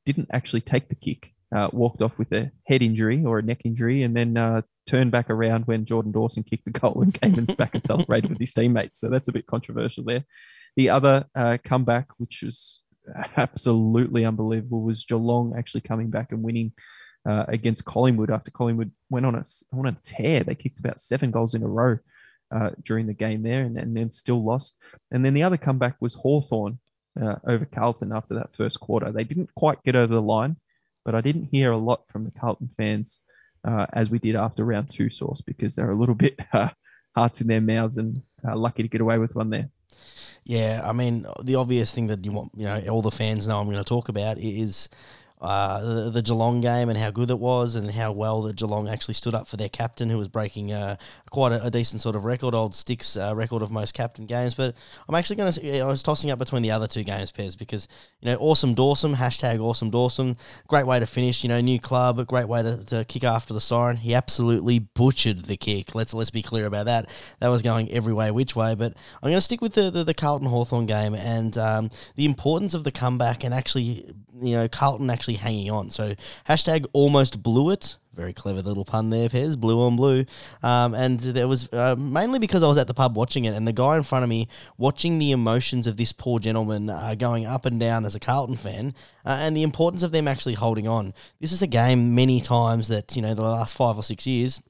didn't 0.05 0.29
actually 0.33 0.61
take 0.61 0.89
the 0.89 0.95
kick, 0.95 1.33
uh, 1.55 1.69
walked 1.73 2.03
off 2.03 2.19
with 2.19 2.33
a 2.33 2.51
head 2.67 2.83
injury 2.83 3.25
or 3.25 3.39
a 3.39 3.43
neck 3.43 3.63
injury, 3.65 4.03
and 4.03 4.17
then 4.17 4.37
uh, 4.37 4.63
turned 4.87 5.11
back 5.11 5.31
around 5.31 5.67
when 5.67 5.85
Jordan 5.85 6.13
Dawson 6.13 6.43
kicked 6.43 6.65
the 6.65 6.71
goal 6.71 7.03
and 7.03 7.15
came 7.21 7.45
back 7.57 7.75
and 7.75 7.83
celebrated 7.83 8.31
with 8.31 8.39
his 8.39 8.53
teammates. 8.53 9.01
So 9.01 9.09
that's 9.09 9.29
a 9.29 9.33
bit 9.33 9.47
controversial 9.47 10.05
there. 10.05 10.25
The 10.77 10.91
other 10.91 11.27
uh, 11.35 11.59
comeback, 11.63 12.09
which 12.19 12.43
was 12.43 12.81
absolutely 13.37 14.25
unbelievable, 14.25 14.83
was 14.83 15.05
Geelong 15.05 15.55
actually 15.57 15.83
coming 15.83 16.11
back 16.11 16.33
and 16.33 16.43
winning 16.43 16.73
uh, 17.29 17.45
against 17.49 17.85
Collingwood 17.85 18.31
after 18.31 18.51
Collingwood 18.51 18.91
went 19.11 19.27
on 19.27 19.35
a, 19.35 19.43
on 19.73 19.87
a 19.87 19.97
tear. 20.03 20.43
They 20.43 20.55
kicked 20.55 20.81
about 20.81 21.01
seven 21.01 21.31
goals 21.31 21.55
in 21.55 21.63
a 21.63 21.69
row. 21.69 21.99
Uh, 22.55 22.69
during 22.83 23.07
the 23.07 23.15
game 23.15 23.43
there 23.43 23.63
and, 23.63 23.79
and 23.79 23.97
then 23.97 24.11
still 24.11 24.45
lost. 24.45 24.77
And 25.11 25.25
then 25.25 25.33
the 25.33 25.43
other 25.43 25.57
comeback 25.57 25.97
was 26.01 26.13
Hawthorn 26.13 26.79
uh, 27.21 27.37
over 27.47 27.65
Carlton 27.65 28.13
after 28.13 28.35
that 28.35 28.55
first 28.55 28.81
quarter. 28.81 29.13
They 29.13 29.25
didn't 29.25 29.51
quite 29.55 29.83
get 29.83 29.97
over 29.97 30.13
the 30.13 30.23
line, 30.23 30.57
but 31.05 31.15
I 31.15 31.21
didn't 31.21 31.49
hear 31.51 31.73
a 31.73 31.79
lot 31.79 32.05
from 32.09 32.25
the 32.25 32.31
Carlton 32.31 32.71
fans 32.77 33.21
uh, 33.67 33.87
as 33.93 34.11
we 34.11 34.19
did 34.19 34.37
after 34.37 34.65
round 34.65 34.91
two 34.91 35.11
source 35.11 35.41
because 35.41 35.75
they're 35.75 35.91
a 35.91 35.99
little 35.99 36.15
bit 36.27 36.39
uh, 36.53 36.71
hearts 37.15 37.41
in 37.41 37.47
their 37.47 37.61
mouths 37.61 37.99
and 37.99 38.23
uh, 38.47 38.57
lucky 38.57 38.83
to 38.83 38.89
get 38.89 39.01
away 39.01 39.19
with 39.19 39.37
one 39.37 39.51
there. 39.51 39.69
Yeah, 40.45 40.83
I 40.85 40.93
mean, 40.93 41.27
the 41.43 41.55
obvious 41.55 41.93
thing 41.93 42.09
that 42.09 42.25
you 42.25 42.33
want, 42.33 42.53
you 42.57 42.65
know, 42.65 42.83
all 42.91 43.03
the 43.03 43.13
fans 43.13 43.47
know 43.47 43.61
I'm 43.61 43.67
going 43.67 43.77
to 43.77 43.85
talk 43.85 44.09
about 44.09 44.39
is 44.39 44.89
uh, 45.43 46.05
the, 46.05 46.11
the 46.11 46.23
Geelong 46.23 46.61
game 46.61 46.89
and 46.89 46.97
how 46.97 47.11
good 47.11 47.29
it 47.29 47.39
was, 47.39 47.75
and 47.75 47.91
how 47.91 48.13
well 48.13 48.43
that 48.43 48.57
Geelong 48.57 48.89
actually 48.89 49.15
stood 49.15 49.35
up 49.35 49.49
for 49.49 49.57
their 49.57 49.69
captain, 49.69 50.09
who 50.09 50.17
was 50.17 50.29
breaking 50.29 50.73
uh, 50.73 50.97
quite 51.31 51.51
a, 51.51 51.65
a, 51.65 51.71
decent 51.71 52.01
sort 52.01 52.15
of 52.15 52.25
record, 52.25 52.55
old 52.55 52.77
Sticks 52.77 53.17
uh, 53.17 53.35
record 53.35 53.61
of 53.61 53.71
most 53.73 53.93
captain 53.93 54.27
games. 54.27 54.55
But 54.55 54.77
I'm 55.09 55.17
actually 55.17 55.37
going 55.37 55.53
to, 55.53 55.81
I 55.81 55.87
was 55.87 56.03
tossing 56.03 56.31
up 56.31 56.39
between 56.39 56.63
the 56.63 56.71
other 56.71 56.87
two 56.87 57.03
games 57.03 57.33
pairs 57.33 57.57
because 57.57 57.89
you 58.21 58.31
know, 58.31 58.37
awesome 58.37 58.75
Dawson 58.75 59.17
hashtag 59.17 59.59
awesome 59.59 59.91
Dawson, 59.91 60.37
great 60.69 60.87
way 60.87 61.01
to 61.01 61.07
finish. 61.07 61.43
You 61.43 61.49
know, 61.49 61.61
new 61.61 61.81
club, 61.81 62.21
a 62.21 62.25
great 62.25 62.47
way 62.47 62.63
to, 62.63 62.85
to 62.85 63.05
kick 63.05 63.25
after 63.25 63.53
the 63.53 63.61
siren. 63.61 63.97
He 63.97 64.15
absolutely 64.15 64.79
butchered 64.79 65.47
the 65.47 65.57
kick. 65.57 65.95
Let's 65.95 66.15
let's 66.15 66.31
be 66.31 66.43
clear 66.43 66.67
about 66.67 66.87
that. 66.87 67.11
That 67.41 67.49
was 67.49 67.63
going 67.63 67.91
every 67.91 68.13
way, 68.13 68.31
which 68.31 68.55
way. 68.55 68.77
But 68.77 68.95
I'm 69.23 69.31
going 69.31 69.37
to 69.37 69.41
stick 69.41 69.61
with 69.61 69.75
the 69.75 69.91
the, 69.91 70.05
the 70.05 70.15
Carlton 70.15 70.49
Hawthorn 70.49 70.87
game 70.87 71.15
and 71.15 71.59
um, 71.59 71.91
the 72.15 72.27
importance 72.27 72.75
of 72.75 72.85
the 72.85 72.93
comeback 72.93 73.43
and 73.43 73.53
actually, 73.53 74.15
you 74.41 74.55
know, 74.55 74.69
Carlton 74.69 75.11
actually 75.11 75.32
hanging 75.37 75.71
on. 75.71 75.91
So 75.91 76.15
hashtag 76.49 76.87
almost 76.93 77.43
blew 77.43 77.71
it. 77.71 77.97
Very 78.15 78.35
clever 78.35 78.61
little 78.61 78.85
pun 78.85 79.09
there, 79.09 79.31
Pez. 79.31 79.59
Blue 79.59 79.81
on 79.81 79.97
blue. 79.97 80.27
Um, 80.63 80.93
and 80.93 81.19
there 81.19 81.49
was 81.49 81.73
uh, 81.73 81.97
mainly 81.97 82.39
because 82.39 82.63
I 82.63 82.69
was 82.69 82.77
at 82.77 82.87
the 82.87 82.93
pub 82.93 83.17
watching 83.17 83.47
it, 83.47 83.55
and 83.55 83.67
the 83.67 83.73
guy 83.73 83.97
in 83.97 84.03
front 84.03 84.23
of 84.23 84.29
me 84.29 84.49
watching 84.77 85.19
the 85.19 85.31
emotions 85.31 85.87
of 85.87 85.97
this 85.97 86.13
poor 86.13 86.39
gentleman 86.39 86.91
uh, 86.91 87.15
going 87.15 87.47
up 87.47 87.65
and 87.65 87.81
down 87.81 88.05
as 88.05 88.15
a 88.15 88.21
Carlton 88.21 88.57
fan, 88.57 88.95
uh, 89.25 89.39
and 89.41 89.57
the 89.57 89.63
importance 89.63 90.03
of 90.03 90.13
them 90.13 90.29
actually 90.29 90.55
holding 90.55 90.87
on. 90.87 91.15
This 91.41 91.53
is 91.53 91.63
a 91.63 91.67
game 91.67 92.15
many 92.15 92.43
times 92.43 92.89
that, 92.89 93.17
you 93.17 93.23
know, 93.23 93.33
the 93.33 93.43
last 93.43 93.75
five 93.75 93.97
or 93.97 94.03
six 94.03 94.27
years, 94.27 94.61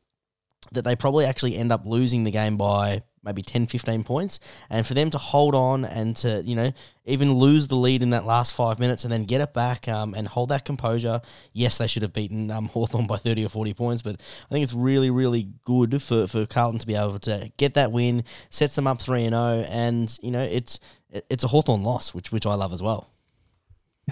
that 0.71 0.85
they 0.85 0.95
probably 0.95 1.25
actually 1.25 1.57
end 1.57 1.73
up 1.73 1.85
losing 1.85 2.23
the 2.23 2.31
game 2.31 2.57
by 2.57 3.02
maybe 3.23 3.43
10, 3.43 3.67
15 3.67 4.05
points. 4.05 4.41
And 4.69 4.87
for 4.87 4.95
them 4.95 5.11
to 5.11 5.19
hold 5.19 5.55
on 5.55 5.85
and 5.85 6.17
to, 6.17 6.43
you 6.45 6.57
know, 6.57 6.73
even 7.05 7.35
lose 7.35 7.69
the 7.69 7.76
lead 7.76 8.02
in 8.02 8.11
that 8.11 8.25
last 8.25 8.55
five 8.55 8.79
minutes 8.79 9.05
and 9.05 9.12
then 9.12 9.25
get 9.25 9.41
it 9.41 9.52
back 9.52 9.88
um, 9.88 10.14
and 10.14 10.29
hold 10.29 10.49
that 10.50 10.64
composure. 10.64 11.21
Yes, 11.52 11.79
they 11.79 11.87
should 11.87 12.02
have 12.02 12.12
beaten 12.12 12.50
um, 12.50 12.67
Hawthorn 12.73 13.07
by 13.07 13.17
30 13.17 13.45
or 13.45 13.49
40 13.49 13.75
points, 13.75 14.02
but 14.02 14.17
I 14.17 14.49
think 14.52 14.64
it's 14.64 14.75
really, 14.75 15.11
really 15.11 15.49
good 15.64 16.02
for, 16.02 16.26
for 16.26 16.47
Carlton 16.47 16.79
to 16.81 16.87
be 16.87 16.95
able 16.95 17.19
to 17.21 17.52
get 17.57 17.75
that 17.75 17.93
win, 17.93 18.25
sets 18.50 18.75
them 18.75 18.87
up 18.87 19.00
3 19.00 19.25
and 19.25 19.35
0. 19.35 19.64
And, 19.69 20.19
you 20.23 20.31
know, 20.31 20.43
it's 20.43 20.81
it's 21.29 21.45
a 21.45 21.49
Hawthorn 21.49 21.83
loss, 21.83 22.14
which, 22.14 22.33
which 22.33 22.47
I 22.47 22.55
love 22.55 22.73
as 22.73 22.83
well. 22.83 23.09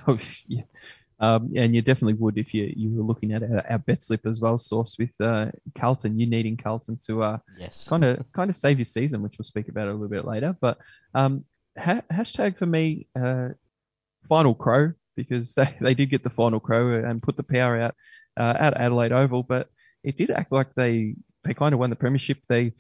Oh, 0.07 0.19
yeah. 0.47 0.63
Um, 1.21 1.53
and 1.55 1.75
you 1.75 1.83
definitely 1.83 2.15
would 2.15 2.39
if 2.39 2.55
you, 2.55 2.73
you 2.75 2.91
were 2.91 3.03
looking 3.03 3.33
at 3.33 3.43
our, 3.43 3.65
our 3.69 3.79
bet 3.79 4.03
slip 4.03 4.27
as 4.27 4.41
well, 4.41 4.57
source 4.57 4.97
with 4.99 5.11
uh, 5.21 5.47
Carlton. 5.79 6.19
You 6.19 6.27
needing 6.27 6.57
Carlton 6.57 6.99
to 7.07 7.23
uh, 7.23 7.39
yes 7.59 7.87
kind 7.89 8.05
of 8.05 8.33
kind 8.33 8.49
of 8.49 8.57
save 8.57 8.79
your 8.79 8.87
season, 8.87 9.23
which 9.23 9.35
we'll 9.39 9.45
speak 9.45 9.69
about 9.69 9.89
a 9.89 9.93
little 9.93 10.09
bit 10.09 10.25
later. 10.25 10.57
But 10.61 10.79
um, 11.15 11.45
ha- 11.79 12.03
hashtag 12.11 12.57
for 12.57 12.67
me, 12.67 13.07
uh, 13.21 13.51
final 14.29 14.55
crow 14.55 14.93
because 15.15 15.55
they, 15.57 15.77
they 15.81 15.95
did 15.95 16.11
get 16.11 16.23
the 16.23 16.31
final 16.31 16.61
crow 16.61 17.05
and 17.05 17.23
put 17.23 17.37
the 17.37 17.43
power 17.43 17.79
out 17.79 17.95
uh, 18.39 18.55
at 18.59 18.81
Adelaide 18.81 19.13
Oval, 19.13 19.43
but 19.43 19.69
it 20.03 20.17
did 20.17 20.31
act 20.31 20.53
like 20.53 20.75
they 20.75 21.15
they 21.45 21.55
kind 21.55 21.75
of 21.75 21.81
won 21.81 21.91
the 21.91 21.97
premiership. 21.97 22.39
They 22.49 22.73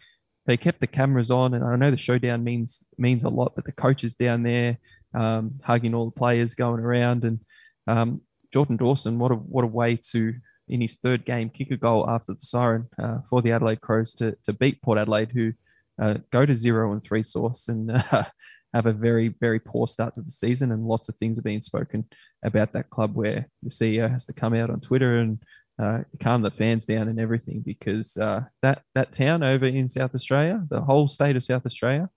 they 0.46 0.56
kept 0.56 0.80
the 0.80 0.86
cameras 0.86 1.30
on, 1.30 1.52
and 1.54 1.62
I 1.62 1.76
know 1.76 1.90
the 1.90 1.96
showdown 1.98 2.42
means 2.42 2.86
means 2.96 3.24
a 3.24 3.28
lot, 3.28 3.52
but 3.54 3.66
the 3.66 3.72
coaches 3.72 4.14
down 4.14 4.42
there 4.42 4.78
um, 5.14 5.60
hugging 5.62 5.94
all 5.94 6.06
the 6.06 6.18
players, 6.18 6.54
going 6.54 6.80
around, 6.80 7.24
and 7.24 7.40
um, 7.86 8.20
Jordan 8.52 8.76
Dawson, 8.76 9.18
what 9.18 9.32
a 9.32 9.36
what 9.36 9.64
a 9.64 9.68
way 9.68 9.96
to 10.10 10.34
in 10.68 10.80
his 10.80 10.96
third 10.96 11.24
game 11.24 11.50
kick 11.50 11.70
a 11.70 11.76
goal 11.76 12.08
after 12.08 12.32
the 12.32 12.40
siren 12.40 12.86
uh, 13.02 13.18
for 13.28 13.42
the 13.42 13.52
Adelaide 13.52 13.80
Crows 13.80 14.14
to 14.14 14.36
to 14.44 14.52
beat 14.52 14.82
Port 14.82 14.98
Adelaide, 14.98 15.32
who 15.32 15.52
uh, 16.00 16.14
go 16.30 16.46
to 16.46 16.54
zero 16.54 16.92
and 16.92 17.02
three 17.02 17.22
source 17.22 17.68
and 17.68 17.90
uh, 17.90 18.24
have 18.74 18.86
a 18.86 18.92
very 18.92 19.28
very 19.40 19.58
poor 19.58 19.86
start 19.86 20.14
to 20.14 20.22
the 20.22 20.30
season, 20.30 20.72
and 20.72 20.86
lots 20.86 21.08
of 21.08 21.16
things 21.16 21.38
are 21.38 21.42
being 21.42 21.62
spoken 21.62 22.04
about 22.44 22.72
that 22.72 22.90
club 22.90 23.14
where 23.14 23.46
the 23.62 23.70
CEO 23.70 24.10
has 24.10 24.24
to 24.24 24.32
come 24.32 24.54
out 24.54 24.70
on 24.70 24.80
Twitter 24.80 25.18
and 25.18 25.42
uh, 25.80 26.00
calm 26.20 26.42
the 26.42 26.50
fans 26.50 26.84
down 26.84 27.08
and 27.08 27.18
everything 27.18 27.60
because 27.60 28.16
uh, 28.16 28.42
that 28.62 28.82
that 28.94 29.12
town 29.12 29.42
over 29.42 29.66
in 29.66 29.88
South 29.88 30.14
Australia, 30.14 30.64
the 30.68 30.80
whole 30.80 31.08
state 31.08 31.36
of 31.36 31.44
South 31.44 31.66
Australia, 31.66 32.08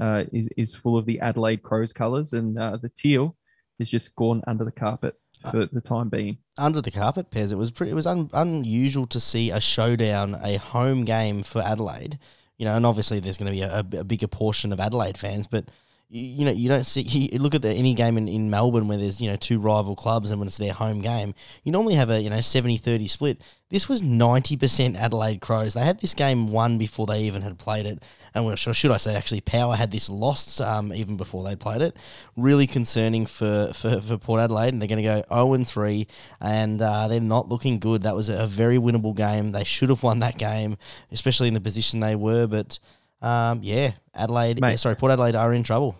uh, 0.00 0.24
is 0.32 0.48
is 0.56 0.74
full 0.74 0.98
of 0.98 1.06
the 1.06 1.20
Adelaide 1.20 1.62
Crows 1.62 1.92
colours, 1.92 2.32
and 2.32 2.58
uh, 2.58 2.76
the 2.76 2.90
teal 2.96 3.36
is 3.78 3.88
just 3.88 4.14
gone 4.16 4.42
under 4.46 4.64
the 4.64 4.72
carpet 4.72 5.14
for 5.50 5.66
the 5.66 5.80
time 5.80 6.08
being. 6.08 6.38
Under 6.58 6.80
the 6.80 6.90
carpet, 6.90 7.30
Pez. 7.30 7.52
It 7.52 7.56
was 7.56 7.70
pretty, 7.70 7.92
it 7.92 7.94
was 7.94 8.06
un, 8.06 8.30
unusual 8.32 9.06
to 9.08 9.20
see 9.20 9.50
a 9.50 9.60
showdown, 9.60 10.38
a 10.42 10.56
home 10.56 11.04
game 11.04 11.42
for 11.42 11.62
Adelaide. 11.62 12.18
You 12.58 12.66
know, 12.66 12.76
and 12.76 12.86
obviously 12.86 13.20
there's 13.20 13.38
going 13.38 13.52
to 13.52 13.52
be 13.52 13.62
a, 13.62 14.00
a 14.00 14.04
bigger 14.04 14.28
portion 14.28 14.72
of 14.72 14.80
Adelaide 14.80 15.18
fans, 15.18 15.46
but 15.46 15.64
you, 16.14 16.44
know, 16.44 16.50
you 16.52 16.68
don't 16.68 16.84
see. 16.84 17.02
You 17.32 17.38
look 17.38 17.54
at 17.54 17.62
the, 17.62 17.70
any 17.70 17.94
game 17.94 18.18
in, 18.18 18.28
in 18.28 18.50
Melbourne 18.50 18.88
where 18.88 18.98
there's 18.98 19.20
you 19.20 19.30
know 19.30 19.36
two 19.36 19.58
rival 19.58 19.96
clubs 19.96 20.30
and 20.30 20.38
when 20.40 20.46
it's 20.46 20.58
their 20.58 20.72
home 20.72 21.00
game, 21.00 21.34
you 21.64 21.72
normally 21.72 21.94
have 21.94 22.10
a 22.10 22.20
you 22.20 22.28
know 22.28 22.36
70-30 22.36 23.08
split. 23.08 23.38
This 23.70 23.88
was 23.88 24.02
ninety 24.02 24.56
percent 24.56 24.96
Adelaide 24.96 25.40
Crows. 25.40 25.72
They 25.72 25.84
had 25.84 26.00
this 26.00 26.12
game 26.12 26.48
won 26.48 26.76
before 26.76 27.06
they 27.06 27.22
even 27.22 27.40
had 27.40 27.58
played 27.58 27.86
it, 27.86 28.02
and 28.34 28.44
well, 28.44 28.56
should 28.56 28.90
I 28.90 28.98
say 28.98 29.14
actually, 29.14 29.40
Power 29.40 29.74
had 29.74 29.90
this 29.90 30.10
lost 30.10 30.60
um, 30.60 30.92
even 30.92 31.16
before 31.16 31.42
they 31.44 31.56
played 31.56 31.80
it. 31.80 31.96
Really 32.36 32.66
concerning 32.66 33.24
for, 33.24 33.72
for, 33.74 34.02
for 34.02 34.18
Port 34.18 34.40
Adelaide, 34.42 34.74
and 34.74 34.82
they're 34.82 34.88
going 34.88 35.02
to 35.02 35.08
go 35.08 35.22
zero 35.34 35.54
and 35.54 35.66
three, 35.66 36.06
and 36.40 36.82
uh, 36.82 37.08
they're 37.08 37.20
not 37.20 37.48
looking 37.48 37.78
good. 37.78 38.02
That 38.02 38.14
was 38.14 38.28
a 38.28 38.46
very 38.46 38.76
winnable 38.76 39.16
game. 39.16 39.52
They 39.52 39.64
should 39.64 39.88
have 39.88 40.02
won 40.02 40.18
that 40.18 40.36
game, 40.36 40.76
especially 41.10 41.48
in 41.48 41.54
the 41.54 41.60
position 41.60 42.00
they 42.00 42.16
were, 42.16 42.46
but. 42.46 42.78
Um, 43.22 43.60
yeah, 43.62 43.92
Adelaide. 44.16 44.60
Mate, 44.60 44.80
sorry, 44.80 44.96
Port 44.96 45.12
Adelaide 45.12 45.36
are 45.36 45.52
in 45.52 45.62
trouble. 45.62 45.96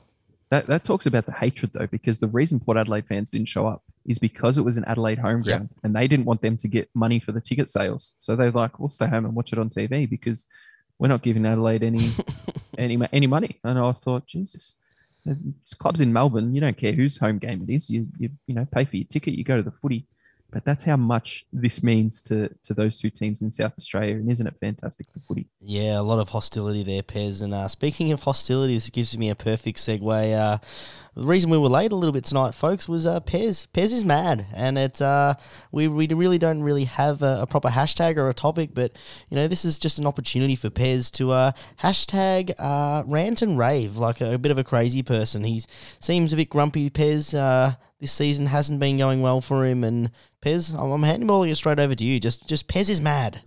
That 0.53 0.67
that 0.67 0.85
talks 0.85 1.07
about 1.07 1.25
the 1.25 1.33
hatred 1.33 1.73
though, 1.73 1.87
because 1.87 2.19
the 2.19 2.29
reason 2.29 2.61
Port 2.61 2.77
Adelaide 2.77 3.07
fans 3.07 3.31
didn't 3.31 3.49
show 3.49 3.67
up 3.67 3.83
is 4.05 4.19
because 4.19 4.59
it 4.59 4.63
was 4.63 4.77
an 4.77 4.85
Adelaide 4.85 5.19
home 5.19 5.41
ground, 5.41 5.71
yep. 5.71 5.81
and 5.83 5.97
they 5.97 6.07
didn't 6.07 6.27
want 6.27 6.43
them 6.43 6.59
to 6.59 6.69
get 6.69 6.91
money 6.95 7.21
for 7.21 7.33
the 7.33 7.41
ticket 7.41 7.71
sales. 7.71 8.17
So 8.21 8.37
they're 8.37 8.51
like, 8.51 8.79
"We'll 8.79 8.91
stay 8.91 9.07
home 9.07 9.25
and 9.25 9.35
watch 9.35 9.55
it 9.55 9.59
on 9.59 9.71
TV 9.71 10.05
because 10.11 10.45
we're 10.99 11.09
not 11.09 11.23
giving 11.23 11.47
Adelaide 11.47 11.83
any 11.83 12.11
any 12.77 13.01
any 13.15 13.27
money." 13.27 13.61
And 13.65 13.79
I 13.79 13.93
thought, 13.93 14.27
Jesus, 14.27 14.77
it's 15.25 15.73
clubs 15.73 16.03
in 16.03 16.13
Melbourne. 16.13 16.55
You 16.55 16.61
don't 16.61 16.77
care 16.77 16.93
whose 16.93 17.17
home 17.17 17.39
game 17.39 17.65
it 17.67 17.73
is. 17.73 17.89
You 17.89 18.09
you 18.19 18.29
you 18.47 18.55
know 18.55 18.67
pay 18.71 18.85
for 18.85 18.99
your 18.99 19.07
ticket. 19.07 19.33
You 19.33 19.45
go 19.45 19.57
to 19.57 19.63
the 19.63 19.71
footy. 19.71 20.07
But 20.53 20.67
that's 20.67 20.85
how 20.85 20.97
much 20.97 21.47
this 21.53 21.83
means 21.83 22.21
to 22.23 22.51
to 22.65 22.75
those 22.75 22.99
two 22.99 23.09
teams 23.09 23.41
in 23.41 23.51
South 23.51 23.73
Australia, 23.79 24.17
and 24.17 24.31
isn't 24.31 24.47
it 24.47 24.55
fantastic 24.61 25.07
for 25.11 25.21
footy? 25.21 25.49
Yeah, 25.61 25.99
a 25.99 26.03
lot 26.03 26.19
of 26.19 26.29
hostility 26.29 26.83
there, 26.83 27.03
Pez. 27.03 27.43
And 27.43 27.55
uh, 27.55 27.69
speaking 27.69 28.13
of 28.13 28.23
hostility, 28.23 28.75
this 28.75 28.91
gives 28.91 29.17
me 29.17 29.31
a 29.31 29.35
perfect 29.35 29.79
segue. 29.79 30.39
Uh, 30.39 30.59
the 31.15 31.25
reason 31.25 31.51
we 31.51 31.59
were 31.59 31.69
late 31.69 31.93
a 31.93 31.97
little 31.97 32.13
bit 32.13 32.25
tonight, 32.25 32.55
folks, 32.55 32.87
was 32.87 33.07
uh, 33.07 33.21
Pez. 33.21 33.67
Pez 33.69 33.93
is 33.93 34.05
mad, 34.05 34.47
and 34.55 34.77
it's 34.77 35.01
uh, 35.01 35.35
we 35.71 35.89
we 35.89 36.07
really 36.07 36.39
don't 36.39 36.63
really 36.63 36.85
have 36.85 37.23
a, 37.23 37.41
a, 37.43 37.47
proper 37.47 37.69
hashtag 37.69 38.19
or 38.19 38.29
a 38.29 38.35
topic, 38.35 38.71
but 38.75 38.93
you 39.31 39.37
know 39.37 39.49
this 39.49 39.65
is 39.65 39.79
just 39.79 39.99
an 39.99 40.07
opportunity 40.07 40.57
for 40.57 40.69
Pez 40.69 41.11
to 41.13 41.31
uh, 41.31 41.53
hashtag 41.81 42.53
uh, 42.59 43.05
rant 43.07 43.41
and 43.41 43.59
rave 43.59 43.97
like 43.97 44.21
a, 44.21 44.35
a, 44.35 44.39
bit 44.39 44.53
of 44.53 44.59
a 44.59 44.65
crazy 44.65 45.03
person. 45.03 45.45
He 45.45 45.63
seems 46.01 46.33
a 46.33 46.37
bit 46.37 46.51
grumpy, 46.51 46.91
Pez. 46.91 47.35
Uh, 48.03 48.05
this 48.05 48.13
season 48.13 48.47
hasn't 48.47 48.81
been 48.81 48.97
going 48.97 49.23
well 49.23 49.41
for 49.41 49.65
him. 49.65 49.85
And 49.85 50.11
Pez, 50.45 50.75
I'm, 50.75 51.05
I'm 51.05 51.49
it 51.49 51.57
straight 51.57 51.79
over 51.79 51.95
to 51.95 52.05
you. 52.05 52.21
Just, 52.21 52.49
just 52.49 52.69
Pez 52.69 52.91
is 52.91 53.01
mad. 53.01 53.43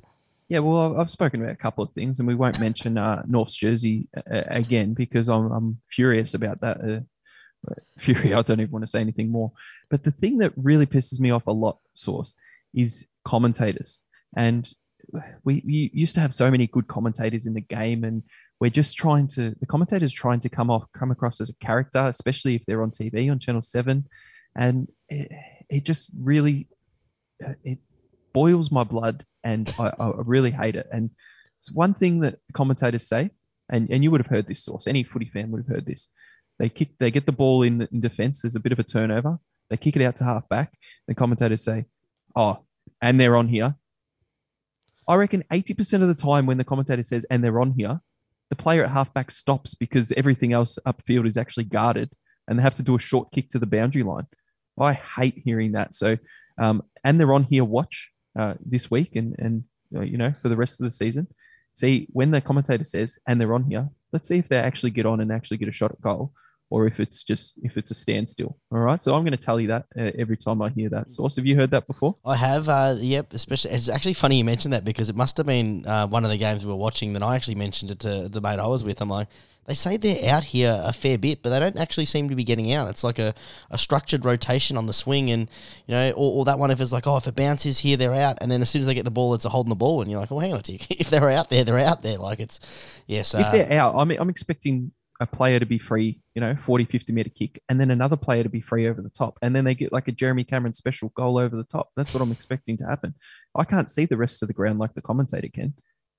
Yeah, 0.47 0.59
well, 0.59 0.99
I've 0.99 1.09
spoken 1.09 1.41
about 1.41 1.53
a 1.53 1.57
couple 1.57 1.83
of 1.83 1.91
things, 1.93 2.19
and 2.19 2.27
we 2.27 2.35
won't 2.35 2.59
mention 2.59 2.99
uh, 2.99 3.23
North's 3.27 3.55
jersey 3.55 4.07
uh, 4.15 4.43
again 4.47 4.93
because 4.93 5.27
I'm, 5.27 5.51
I'm 5.51 5.81
furious 5.89 6.35
about 6.35 6.61
that. 6.61 6.77
Uh, 6.81 7.73
fury, 7.97 8.33
I 8.33 8.43
don't 8.43 8.59
even 8.59 8.71
want 8.71 8.83
to 8.83 8.89
say 8.89 8.99
anything 8.99 9.29
more. 9.29 9.51
But 9.89 10.03
the 10.03 10.11
thing 10.11 10.37
that 10.37 10.53
really 10.55 10.85
pisses 10.85 11.19
me 11.19 11.31
off 11.31 11.47
a 11.47 11.51
lot, 11.51 11.79
Source, 11.95 12.35
is 12.75 13.07
commentators. 13.23 14.01
And 14.37 14.71
we, 15.43 15.63
we 15.65 15.89
used 15.93 16.13
to 16.15 16.21
have 16.21 16.33
so 16.33 16.51
many 16.51 16.67
good 16.67 16.87
commentators 16.87 17.47
in 17.47 17.55
the 17.55 17.61
game, 17.61 18.03
and 18.03 18.21
we're 18.59 18.69
just 18.69 18.97
trying 18.97 19.27
to 19.29 19.55
the 19.59 19.65
commentators 19.65 20.13
trying 20.13 20.39
to 20.41 20.49
come 20.49 20.69
off 20.69 20.85
come 20.93 21.11
across 21.11 21.41
as 21.41 21.49
a 21.49 21.55
character, 21.55 22.05
especially 22.05 22.55
if 22.55 22.63
they're 22.65 22.83
on 22.83 22.91
TV 22.91 23.31
on 23.31 23.39
Channel 23.39 23.61
Seven 23.61 24.05
and 24.55 24.87
it, 25.09 25.31
it 25.69 25.83
just 25.83 26.09
really 26.17 26.67
uh, 27.45 27.53
it 27.63 27.79
boils 28.33 28.71
my 28.71 28.83
blood, 28.83 29.25
and 29.43 29.73
I, 29.79 29.91
I 29.99 30.11
really 30.17 30.51
hate 30.51 30.75
it. 30.75 30.87
And 30.91 31.09
it's 31.59 31.71
one 31.71 31.93
thing 31.93 32.19
that 32.21 32.39
commentators 32.53 33.07
say, 33.07 33.31
and, 33.69 33.89
and 33.89 34.03
you 34.03 34.11
would 34.11 34.21
have 34.21 34.29
heard 34.29 34.47
this 34.47 34.63
source. 34.63 34.87
Any 34.87 35.03
footy 35.03 35.29
fan 35.33 35.51
would 35.51 35.65
have 35.65 35.75
heard 35.75 35.85
this. 35.85 36.09
They 36.59 36.69
kick, 36.69 36.89
they 36.99 37.11
get 37.11 37.25
the 37.25 37.31
ball 37.31 37.63
in, 37.63 37.87
in 37.91 37.99
defence. 37.99 38.41
There's 38.41 38.55
a 38.55 38.59
bit 38.59 38.71
of 38.71 38.79
a 38.79 38.83
turnover. 38.83 39.39
They 39.69 39.77
kick 39.77 39.95
it 39.95 40.03
out 40.03 40.15
to 40.17 40.23
half 40.23 40.47
back. 40.47 40.77
The 41.07 41.15
commentators 41.15 41.63
say, 41.63 41.85
"Oh, 42.35 42.59
and 43.01 43.19
they're 43.19 43.35
on 43.35 43.47
here." 43.47 43.75
I 45.07 45.15
reckon 45.15 45.43
80% 45.51 46.01
of 46.01 46.07
the 46.07 46.15
time 46.15 46.45
when 46.45 46.57
the 46.57 46.63
commentator 46.63 47.03
says, 47.03 47.25
and 47.29 47.43
they're 47.43 47.61
on 47.61 47.73
here, 47.77 48.01
the 48.49 48.55
player 48.55 48.83
at 48.83 48.91
halfback 48.91 49.31
stops 49.31 49.75
because 49.75 50.11
everything 50.13 50.53
else 50.53 50.79
upfield 50.85 51.27
is 51.27 51.37
actually 51.37 51.65
guarded 51.65 52.09
and 52.47 52.57
they 52.57 52.63
have 52.63 52.75
to 52.75 52.83
do 52.83 52.95
a 52.95 52.99
short 52.99 53.31
kick 53.31 53.49
to 53.49 53.59
the 53.59 53.65
boundary 53.65 54.03
line. 54.03 54.25
I 54.79 54.93
hate 54.93 55.41
hearing 55.43 55.73
that. 55.73 55.95
So, 55.95 56.17
um, 56.57 56.83
and 57.03 57.19
they're 57.19 57.33
on 57.33 57.43
here 57.43 57.63
watch 57.63 58.11
uh, 58.37 58.55
this 58.65 58.91
week 58.91 59.15
and 59.15 59.35
and 59.39 59.63
uh, 59.95 60.01
you 60.01 60.17
know 60.17 60.33
for 60.41 60.49
the 60.49 60.57
rest 60.57 60.79
of 60.79 60.85
the 60.85 60.91
season. 60.91 61.27
See 61.73 62.07
when 62.11 62.31
the 62.31 62.41
commentator 62.41 62.85
says 62.85 63.19
and 63.27 63.39
they're 63.39 63.53
on 63.53 63.65
here. 63.65 63.89
Let's 64.13 64.29
see 64.29 64.37
if 64.37 64.47
they 64.47 64.57
actually 64.57 64.91
get 64.91 65.05
on 65.05 65.19
and 65.19 65.31
actually 65.31 65.57
get 65.57 65.67
a 65.67 65.73
shot 65.73 65.91
at 65.91 65.99
goal, 66.01 66.31
or 66.69 66.87
if 66.87 66.99
it's 66.99 67.23
just 67.23 67.59
if 67.63 67.77
it's 67.77 67.91
a 67.91 67.93
standstill. 67.93 68.57
All 68.71 68.79
right. 68.79 69.01
So 69.01 69.13
I'm 69.13 69.23
going 69.23 69.31
to 69.31 69.37
tell 69.37 69.59
you 69.59 69.67
that 69.67 69.85
uh, 69.97 70.11
every 70.17 70.37
time 70.37 70.61
I 70.61 70.69
hear 70.69 70.89
that 70.89 71.09
source. 71.09 71.35
Have 71.35 71.45
you 71.45 71.55
heard 71.55 71.71
that 71.71 71.85
before? 71.85 72.15
I 72.25 72.37
have, 72.37 72.69
uh, 72.69 72.95
yep. 72.97 73.33
Especially, 73.33 73.71
it's 73.71 73.89
actually 73.89 74.13
funny 74.13 74.37
you 74.37 74.45
mentioned 74.45 74.73
that 74.73 74.85
because 74.85 75.09
it 75.09 75.15
must 75.15 75.37
have 75.37 75.45
been 75.45 75.85
uh, 75.85 76.07
one 76.07 76.23
of 76.23 76.31
the 76.31 76.37
games 76.37 76.65
we 76.65 76.71
were 76.71 76.77
watching. 76.77 77.13
that 77.13 77.23
I 77.23 77.35
actually 77.35 77.55
mentioned 77.55 77.91
it 77.91 77.99
to 77.99 78.29
the 78.29 78.41
mate 78.41 78.59
I 78.59 78.67
was 78.67 78.83
with. 78.83 79.01
I'm 79.01 79.09
like, 79.09 79.27
they 79.65 79.73
say 79.73 79.97
they're 79.97 80.31
out 80.31 80.45
here 80.45 80.79
a 80.83 80.93
fair 80.93 81.17
bit, 81.17 81.41
but 81.41 81.49
they 81.49 81.59
don't 81.59 81.77
actually 81.77 82.05
seem 82.05 82.29
to 82.29 82.35
be 82.35 82.43
getting 82.43 82.71
out. 82.73 82.89
It's 82.89 83.03
like 83.03 83.17
a, 83.17 83.33
a 83.71 83.77
structured 83.77 84.23
rotation 84.23 84.77
on 84.77 84.85
the 84.85 84.93
swing, 84.93 85.29
and 85.31 85.49
you 85.87 85.93
know, 85.93 86.11
or, 86.11 86.39
or 86.39 86.45
that 86.45 86.59
one 86.59 86.71
if 86.71 86.79
it's 86.79 86.91
like, 86.91 87.07
oh, 87.07 87.17
if 87.17 87.27
it 87.27 87.35
bounces 87.35 87.79
here, 87.79 87.97
they're 87.97 88.13
out, 88.13 88.37
and 88.41 88.51
then 88.51 88.61
as 88.61 88.69
soon 88.69 88.81
as 88.81 88.85
they 88.85 88.93
get 88.93 89.05
the 89.05 89.11
ball, 89.11 89.33
it's 89.33 89.45
a 89.45 89.49
holding 89.49 89.69
the 89.69 89.75
ball, 89.75 90.01
and 90.01 90.11
you're 90.11 90.19
like, 90.19 90.31
oh, 90.31 90.39
hang 90.39 90.53
on 90.53 90.59
a 90.59 90.63
tick. 90.63 90.85
If 91.05 91.09
they're 91.09 91.29
out 91.29 91.49
there, 91.49 91.63
they're 91.63 91.77
out 91.77 92.01
there. 92.01 92.17
Like 92.17 92.39
it's, 92.39 92.59
yes. 93.05 93.33
if 93.33 93.45
uh, 93.45 93.51
they're 93.51 93.73
out, 93.73 93.95
I'm, 93.95 94.09
I'm 94.11 94.29
expecting 94.29 94.91
a 95.19 95.25
player 95.25 95.59
to 95.59 95.65
be 95.65 95.79
free, 95.79 96.19
you 96.33 96.41
know, 96.41 96.55
40, 96.55 96.85
50 96.85 97.13
meter 97.13 97.29
kick, 97.29 97.61
and 97.69 97.79
then 97.79 97.91
another 97.91 98.17
player 98.17 98.43
to 98.43 98.49
be 98.49 98.61
free 98.61 98.87
over 98.87 99.01
the 99.01 99.09
top. 99.09 99.37
And 99.41 99.55
then 99.55 99.63
they 99.63 99.73
get 99.73 99.93
like 99.93 100.07
a 100.07 100.11
Jeremy 100.11 100.43
Cameron 100.43 100.73
special 100.73 101.09
goal 101.15 101.37
over 101.37 101.55
the 101.55 101.63
top. 101.63 101.89
That's 101.95 102.13
what 102.13 102.21
I'm 102.21 102.31
expecting 102.31 102.77
to 102.77 102.85
happen. 102.85 103.15
I 103.55 103.63
can't 103.63 103.89
see 103.89 104.05
the 104.05 104.17
rest 104.17 104.41
of 104.41 104.47
the 104.47 104.53
ground 104.53 104.79
like 104.79 104.93
the 104.93 105.01
commentator 105.01 105.49
can. 105.53 105.73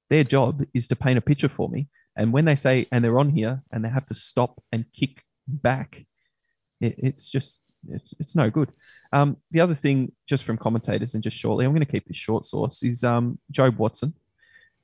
Their 0.08 0.24
job 0.24 0.62
is 0.72 0.88
to 0.88 0.96
paint 0.96 1.18
a 1.18 1.22
picture 1.22 1.48
for 1.48 1.68
me. 1.68 1.88
And 2.16 2.32
when 2.32 2.44
they 2.44 2.56
say, 2.56 2.87
and 2.90 3.04
they're 3.04 3.18
on 3.18 3.30
here 3.30 3.62
and 3.70 3.85
they 3.85 3.88
have 3.88 4.06
to 4.06 4.14
stop 4.14 4.62
and 4.73 4.85
kick 4.92 5.23
back, 5.46 6.06
it, 6.80 6.94
it's 6.99 7.30
just, 7.30 7.61
it's, 7.88 8.14
it's 8.18 8.35
no 8.35 8.50
good. 8.50 8.73
Um, 9.12 9.37
the 9.50 9.61
other 9.61 9.75
thing, 9.75 10.12
just 10.26 10.44
from 10.44 10.58
commentators 10.58 11.14
and 11.14 11.23
just 11.23 11.37
shortly, 11.37 11.64
I'm 11.64 11.73
going 11.73 11.85
to 11.85 11.92
keep 11.92 12.06
this 12.06 12.16
short 12.16 12.44
source, 12.44 12.82
is 12.82 13.04
um, 13.04 13.38
Jobe 13.52 13.76
Watson. 13.76 14.14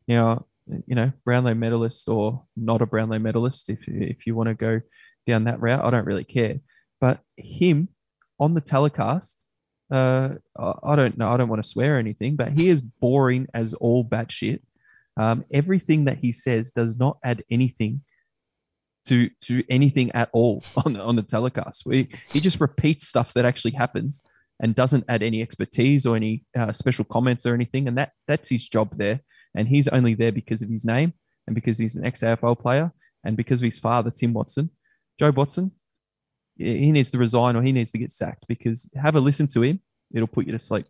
Now, 0.06 0.46
you 0.86 0.94
know, 0.94 1.12
Brownlow 1.24 1.54
medalist 1.54 2.08
or 2.08 2.44
not 2.56 2.82
a 2.82 2.86
Brownlow 2.86 3.18
medalist, 3.18 3.68
if 3.68 3.80
if 3.86 4.26
you 4.26 4.34
want 4.34 4.48
to 4.48 4.54
go 4.54 4.80
down 5.26 5.44
that 5.44 5.60
route, 5.60 5.84
I 5.84 5.90
don't 5.90 6.06
really 6.06 6.24
care. 6.24 6.60
But 7.00 7.20
him 7.36 7.88
on 8.38 8.54
the 8.54 8.60
telecast, 8.60 9.42
uh, 9.90 10.30
I 10.56 10.96
don't 10.96 11.18
know, 11.18 11.30
I 11.30 11.36
don't 11.36 11.48
want 11.48 11.62
to 11.62 11.68
swear 11.68 11.98
anything, 11.98 12.36
but 12.36 12.52
he 12.52 12.68
is 12.68 12.80
boring 12.80 13.48
as 13.54 13.74
all 13.74 14.04
batshit. 14.04 14.60
Um, 15.16 15.44
everything 15.52 16.06
that 16.06 16.18
he 16.18 16.32
says 16.32 16.72
does 16.72 16.96
not 16.96 17.18
add 17.22 17.44
anything 17.50 18.02
to 19.06 19.28
to 19.42 19.64
anything 19.68 20.10
at 20.12 20.30
all 20.32 20.62
on 20.84 20.94
the, 20.94 21.00
on 21.00 21.16
the 21.16 21.22
telecast. 21.22 21.84
We, 21.86 22.08
he 22.30 22.40
just 22.40 22.60
repeats 22.60 23.08
stuff 23.08 23.34
that 23.34 23.44
actually 23.44 23.72
happens 23.72 24.22
and 24.60 24.74
doesn't 24.74 25.04
add 25.08 25.22
any 25.22 25.42
expertise 25.42 26.06
or 26.06 26.16
any 26.16 26.44
uh, 26.56 26.72
special 26.72 27.04
comments 27.04 27.44
or 27.46 27.54
anything. 27.54 27.88
And 27.88 27.98
that 27.98 28.12
that's 28.28 28.48
his 28.48 28.68
job 28.68 28.96
there. 28.96 29.20
And 29.54 29.68
he's 29.68 29.88
only 29.88 30.14
there 30.14 30.32
because 30.32 30.62
of 30.62 30.70
his 30.70 30.84
name 30.84 31.12
and 31.46 31.54
because 31.54 31.78
he's 31.78 31.96
an 31.96 32.06
ex 32.06 32.20
AFL 32.20 32.58
player 32.58 32.92
and 33.24 33.36
because 33.36 33.60
of 33.60 33.64
his 33.64 33.78
father, 33.78 34.10
Tim 34.10 34.32
Watson. 34.32 34.70
Jobe 35.20 35.36
Watson, 35.36 35.72
he 36.56 36.90
needs 36.90 37.10
to 37.10 37.18
resign 37.18 37.54
or 37.54 37.62
he 37.62 37.72
needs 37.72 37.92
to 37.92 37.98
get 37.98 38.10
sacked 38.10 38.46
because 38.48 38.88
have 38.96 39.14
a 39.14 39.20
listen 39.20 39.46
to 39.48 39.62
him. 39.62 39.80
It'll 40.14 40.26
put 40.26 40.46
you 40.46 40.52
to 40.52 40.58
sleep. 40.58 40.86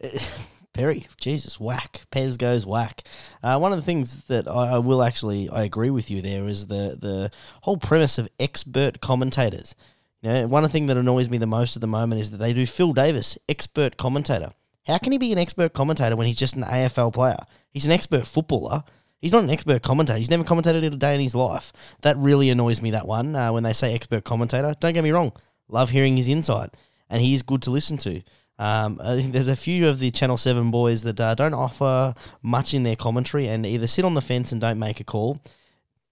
Perry, 0.76 1.06
Jesus, 1.18 1.58
whack. 1.58 2.02
Pez 2.12 2.36
goes 2.36 2.66
whack. 2.66 3.02
Uh, 3.42 3.58
one 3.58 3.72
of 3.72 3.78
the 3.78 3.84
things 3.84 4.26
that 4.26 4.46
I, 4.46 4.74
I 4.74 4.78
will 4.78 5.02
actually 5.02 5.48
I 5.48 5.64
agree 5.64 5.88
with 5.88 6.10
you 6.10 6.20
there 6.20 6.46
is 6.46 6.66
the 6.66 6.98
the 7.00 7.30
whole 7.62 7.78
premise 7.78 8.18
of 8.18 8.28
expert 8.38 9.00
commentators. 9.00 9.74
You 10.20 10.30
know, 10.30 10.46
one 10.48 10.68
thing 10.68 10.84
that 10.86 10.98
annoys 10.98 11.30
me 11.30 11.38
the 11.38 11.46
most 11.46 11.76
at 11.76 11.80
the 11.80 11.86
moment 11.86 12.20
is 12.20 12.30
that 12.30 12.36
they 12.36 12.52
do 12.52 12.66
Phil 12.66 12.92
Davis, 12.92 13.38
expert 13.48 13.96
commentator. 13.96 14.50
How 14.86 14.98
can 14.98 15.12
he 15.12 15.18
be 15.18 15.32
an 15.32 15.38
expert 15.38 15.72
commentator 15.72 16.14
when 16.14 16.26
he's 16.26 16.36
just 16.36 16.56
an 16.56 16.62
AFL 16.62 17.14
player? 17.14 17.38
He's 17.70 17.86
an 17.86 17.92
expert 17.92 18.26
footballer. 18.26 18.84
He's 19.18 19.32
not 19.32 19.44
an 19.44 19.50
expert 19.50 19.82
commentator. 19.82 20.18
He's 20.18 20.30
never 20.30 20.44
commentated 20.44 20.84
a 20.84 20.90
day 20.90 21.14
in 21.14 21.22
his 21.22 21.34
life. 21.34 21.72
That 22.02 22.18
really 22.18 22.50
annoys 22.50 22.82
me. 22.82 22.90
That 22.90 23.08
one 23.08 23.34
uh, 23.34 23.50
when 23.50 23.62
they 23.62 23.72
say 23.72 23.94
expert 23.94 24.24
commentator. 24.24 24.74
Don't 24.78 24.92
get 24.92 25.04
me 25.04 25.10
wrong. 25.10 25.32
Love 25.68 25.88
hearing 25.88 26.18
his 26.18 26.28
insight, 26.28 26.76
and 27.08 27.22
he 27.22 27.32
is 27.32 27.40
good 27.40 27.62
to 27.62 27.70
listen 27.70 27.96
to. 27.98 28.22
Um, 28.58 29.00
I 29.02 29.16
think 29.16 29.32
there's 29.32 29.48
a 29.48 29.56
few 29.56 29.86
of 29.88 29.98
the 29.98 30.10
Channel 30.10 30.36
7 30.38 30.70
boys 30.70 31.02
that 31.02 31.20
uh, 31.20 31.34
don't 31.34 31.54
offer 31.54 32.14
much 32.42 32.72
in 32.72 32.82
their 32.84 32.96
commentary 32.96 33.48
and 33.48 33.66
either 33.66 33.86
sit 33.86 34.04
on 34.04 34.14
the 34.14 34.22
fence 34.22 34.50
and 34.52 34.60
don't 34.60 34.78
make 34.78 34.98
a 35.00 35.04
call, 35.04 35.40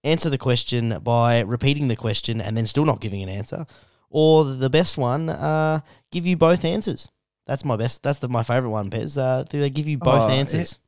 answer 0.03 0.29
the 0.29 0.37
question 0.37 0.99
by 1.03 1.41
repeating 1.41 1.87
the 1.87 1.95
question 1.95 2.39
and 2.39 2.55
then 2.55 2.67
still 2.67 2.85
not 2.85 3.01
giving 3.01 3.23
an 3.23 3.29
answer, 3.29 3.65
or 4.09 4.43
the 4.45 4.69
best 4.69 4.97
one, 4.97 5.29
uh, 5.29 5.79
give 6.11 6.25
you 6.27 6.37
both 6.37 6.63
answers. 6.63 7.07
That's 7.47 7.65
my 7.65 7.75
best. 7.77 8.03
That's 8.03 8.19
the, 8.19 8.27
my 8.29 8.43
favorite 8.43 8.69
one, 8.71 8.89
Pez. 8.89 9.17
Uh, 9.17 9.43
they 9.49 9.69
give 9.69 9.87
you 9.87 9.97
both 9.97 10.23
Oh, 10.23 10.29
answers. 10.29 10.79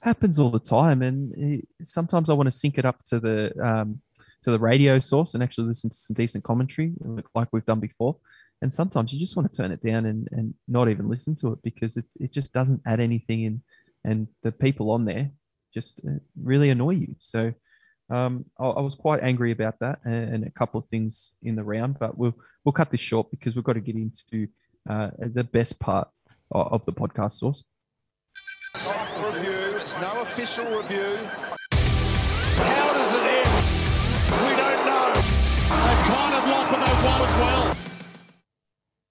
happens 0.00 0.38
all 0.38 0.50
the 0.50 0.60
time 0.60 1.02
and 1.02 1.34
eh, 1.42 1.60
sometimes 1.82 2.30
i 2.30 2.32
want 2.32 2.46
to 2.46 2.52
sync 2.52 2.78
it 2.78 2.84
up 2.84 3.02
to 3.04 3.18
the 3.18 3.50
um, 3.60 4.00
to 4.42 4.50
the 4.52 4.58
radio 4.58 5.00
source 5.00 5.34
and 5.34 5.42
actually 5.42 5.66
listen 5.66 5.90
to 5.90 5.96
some 5.96 6.14
decent 6.14 6.44
commentary 6.44 6.92
like 7.34 7.48
we've 7.52 7.64
done 7.64 7.80
before 7.80 8.16
and 8.62 8.72
sometimes 8.72 9.12
you 9.12 9.20
just 9.20 9.36
want 9.36 9.50
to 9.50 9.56
turn 9.56 9.72
it 9.72 9.80
down 9.80 10.06
and, 10.06 10.28
and 10.32 10.54
not 10.66 10.88
even 10.88 11.08
listen 11.08 11.36
to 11.36 11.52
it 11.52 11.62
because 11.62 11.96
it, 11.96 12.06
it 12.20 12.32
just 12.32 12.52
doesn't 12.52 12.80
add 12.86 13.00
anything 13.00 13.42
in 13.42 13.62
and 14.04 14.28
the 14.42 14.52
people 14.52 14.90
on 14.90 15.04
there 15.04 15.30
just 15.72 16.00
uh, 16.08 16.18
really 16.42 16.70
annoy 16.70 16.90
you 16.90 17.14
so 17.20 17.52
um, 18.10 18.44
I, 18.58 18.66
I 18.66 18.80
was 18.80 18.94
quite 18.94 19.22
angry 19.22 19.52
about 19.52 19.78
that 19.80 20.00
and, 20.04 20.34
and 20.34 20.46
a 20.46 20.50
couple 20.50 20.80
of 20.80 20.88
things 20.88 21.32
in 21.42 21.56
the 21.56 21.64
round 21.64 21.98
but 21.98 22.16
we'll 22.16 22.34
we'll 22.64 22.72
cut 22.72 22.90
this 22.90 23.00
short 23.00 23.30
because 23.30 23.54
we've 23.54 23.64
got 23.64 23.74
to 23.74 23.80
get 23.80 23.96
into 23.96 24.48
uh, 24.88 25.10
the 25.18 25.44
best 25.44 25.78
part 25.78 26.08
of, 26.50 26.84
the 26.86 26.92
podcast 26.92 27.32
source 27.32 27.64
Soft 28.74 29.34
review. 29.34 29.76
It's 29.76 29.98
no 30.00 30.22
official 30.22 30.64
review. 30.64 31.16
How 31.72 32.92
does 32.92 33.14
it 33.14 33.22
end? 33.22 33.68
We 34.30 34.56
don't 34.56 34.86
know. 34.86 35.12
They've 35.14 36.04
kind 36.06 36.34
of 36.34 36.48
lost, 36.48 36.70
but 36.70 36.86
they've 36.86 37.04
won 37.04 37.22
as 37.22 37.34
well. 37.36 37.77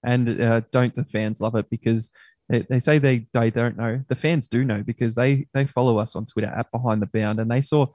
And 0.08 0.40
uh, 0.40 0.62
don't 0.72 0.94
the 0.94 1.04
fans 1.04 1.40
love 1.40 1.54
it? 1.54 1.68
Because 1.68 2.10
they, 2.48 2.62
they 2.62 2.80
say 2.80 2.98
they 2.98 3.26
they 3.34 3.50
don't 3.50 3.76
know. 3.76 4.02
The 4.08 4.16
fans 4.16 4.48
do 4.48 4.64
know 4.64 4.82
because 4.82 5.14
they 5.14 5.46
they 5.52 5.66
follow 5.66 5.98
us 5.98 6.16
on 6.16 6.26
twitter 6.26 6.48
at 6.48 6.70
behind 6.72 7.02
the 7.02 7.06
bound 7.06 7.40
and 7.40 7.50
they 7.50 7.62
saw 7.62 7.86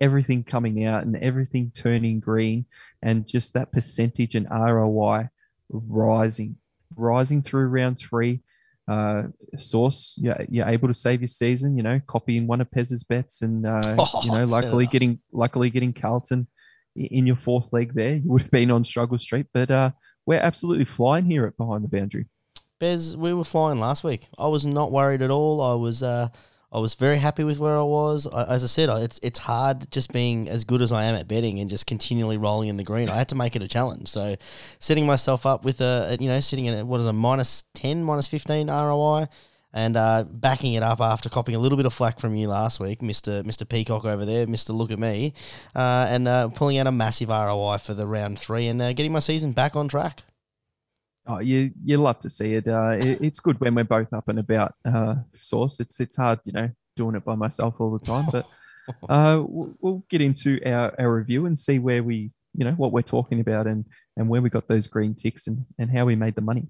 everything 0.00 0.44
coming 0.44 0.84
out 0.84 1.04
and 1.04 1.16
everything 1.16 1.70
turning 1.74 2.20
green 2.20 2.66
and 3.02 3.26
just 3.26 3.54
that 3.54 3.72
percentage 3.72 4.34
and 4.34 4.48
roi 4.50 5.28
rising 5.70 6.56
rising 6.96 7.40
through 7.40 7.66
round 7.66 7.98
three 7.98 8.40
uh 8.88 9.22
source. 9.56 10.14
You're, 10.20 10.44
you're 10.48 10.68
able 10.68 10.88
to 10.88 10.94
save 10.94 11.20
your 11.20 11.28
season 11.28 11.76
you 11.76 11.82
know 11.82 12.00
copying 12.06 12.46
one 12.46 12.60
of 12.60 12.70
pez's 12.70 13.04
bets 13.04 13.40
and 13.40 13.64
uh 13.66 13.80
you 14.22 14.30
know 14.30 14.42
Oh, 14.42 14.46
luckily 14.46 14.86
getting 14.86 15.20
luckily 15.32 15.70
getting 15.70 15.92
carlton 15.94 16.48
in 16.96 17.26
your 17.26 17.36
fourth 17.36 17.72
leg 17.72 17.94
there. 17.94 18.16
You 18.16 18.30
would 18.30 18.42
have 18.42 18.50
been 18.50 18.70
on 18.70 18.84
struggle 18.84 19.18
street 19.18 19.46
but 19.54 19.70
uh 19.70 19.92
we're 20.26 20.38
absolutely 20.40 20.84
flying 20.84 21.24
here 21.24 21.46
at 21.46 21.56
behind 21.56 21.84
the 21.84 21.88
boundary. 21.88 22.26
Pez, 22.80 23.14
we 23.14 23.32
were 23.32 23.44
flying 23.44 23.78
last 23.80 24.02
week. 24.02 24.28
I 24.38 24.48
was 24.48 24.66
not 24.66 24.90
worried 24.90 25.22
at 25.22 25.30
all. 25.30 25.60
I 25.60 25.74
was 25.74 26.02
uh, 26.02 26.28
I 26.72 26.78
was 26.78 26.94
very 26.94 27.18
happy 27.18 27.44
with 27.44 27.58
where 27.58 27.76
I 27.78 27.82
was. 27.82 28.26
I, 28.26 28.54
as 28.54 28.64
I 28.64 28.66
said, 28.66 28.88
I- 28.88 29.02
it's 29.02 29.20
it's 29.22 29.38
hard 29.38 29.90
just 29.90 30.12
being 30.12 30.48
as 30.48 30.64
good 30.64 30.82
as 30.82 30.90
I 30.90 31.04
am 31.04 31.14
at 31.14 31.28
betting 31.28 31.60
and 31.60 31.70
just 31.70 31.86
continually 31.86 32.38
rolling 32.38 32.68
in 32.68 32.76
the 32.76 32.82
green. 32.84 33.08
I 33.08 33.16
had 33.16 33.28
to 33.28 33.34
make 33.36 33.54
it 33.54 33.62
a 33.62 33.68
challenge. 33.68 34.08
So, 34.08 34.34
setting 34.80 35.06
myself 35.06 35.46
up 35.46 35.64
with 35.64 35.80
a 35.80 36.16
you 36.18 36.28
know 36.28 36.40
sitting 36.40 36.66
at 36.68 36.86
what 36.86 36.98
is 37.00 37.06
a 37.06 37.12
minus 37.12 37.64
ten, 37.74 38.02
minus 38.02 38.26
fifteen 38.26 38.68
ROI. 38.68 39.28
And 39.74 39.96
uh, 39.96 40.24
backing 40.24 40.74
it 40.74 40.82
up 40.82 41.00
after 41.00 41.30
copying 41.30 41.56
a 41.56 41.58
little 41.58 41.76
bit 41.76 41.86
of 41.86 41.94
flack 41.94 42.20
from 42.20 42.34
you 42.34 42.48
last 42.48 42.78
week, 42.78 43.00
Mister 43.00 43.42
Mister 43.42 43.64
Peacock 43.64 44.04
over 44.04 44.24
there, 44.26 44.46
Mister 44.46 44.72
Look 44.72 44.90
at 44.90 44.98
Me, 44.98 45.32
uh, 45.74 46.06
and 46.10 46.28
uh, 46.28 46.48
pulling 46.48 46.78
out 46.78 46.86
a 46.86 46.92
massive 46.92 47.30
ROI 47.30 47.78
for 47.78 47.94
the 47.94 48.06
round 48.06 48.38
three 48.38 48.66
and 48.66 48.82
uh, 48.82 48.92
getting 48.92 49.12
my 49.12 49.20
season 49.20 49.52
back 49.52 49.74
on 49.74 49.88
track. 49.88 50.24
Oh, 51.26 51.38
you 51.38 51.70
you 51.84 51.96
love 51.98 52.18
to 52.20 52.30
see 52.30 52.54
it. 52.54 52.66
Uh, 52.66 52.96
it 52.98 53.20
it's 53.22 53.40
good 53.40 53.60
when 53.60 53.74
we're 53.74 53.84
both 53.84 54.12
up 54.12 54.28
and 54.28 54.38
about. 54.38 54.74
Uh, 54.84 55.16
source. 55.34 55.78
It's 55.80 56.00
it's 56.00 56.16
hard, 56.16 56.40
you 56.44 56.52
know, 56.52 56.68
doing 56.96 57.14
it 57.14 57.24
by 57.24 57.34
myself 57.34 57.76
all 57.78 57.96
the 57.96 58.04
time. 58.04 58.26
But 58.30 58.46
uh, 59.08 59.42
we'll, 59.46 59.74
we'll 59.80 60.04
get 60.10 60.20
into 60.20 60.60
our, 60.66 60.94
our 60.98 61.14
review 61.14 61.46
and 61.46 61.58
see 61.58 61.78
where 61.78 62.02
we, 62.02 62.32
you 62.54 62.64
know, 62.64 62.72
what 62.72 62.92
we're 62.92 63.02
talking 63.02 63.40
about 63.40 63.66
and 63.66 63.84
and 64.16 64.28
where 64.28 64.42
we 64.42 64.50
got 64.50 64.66
those 64.66 64.88
green 64.88 65.14
ticks 65.14 65.46
and 65.46 65.64
and 65.78 65.90
how 65.90 66.04
we 66.04 66.16
made 66.16 66.34
the 66.34 66.40
money. 66.40 66.68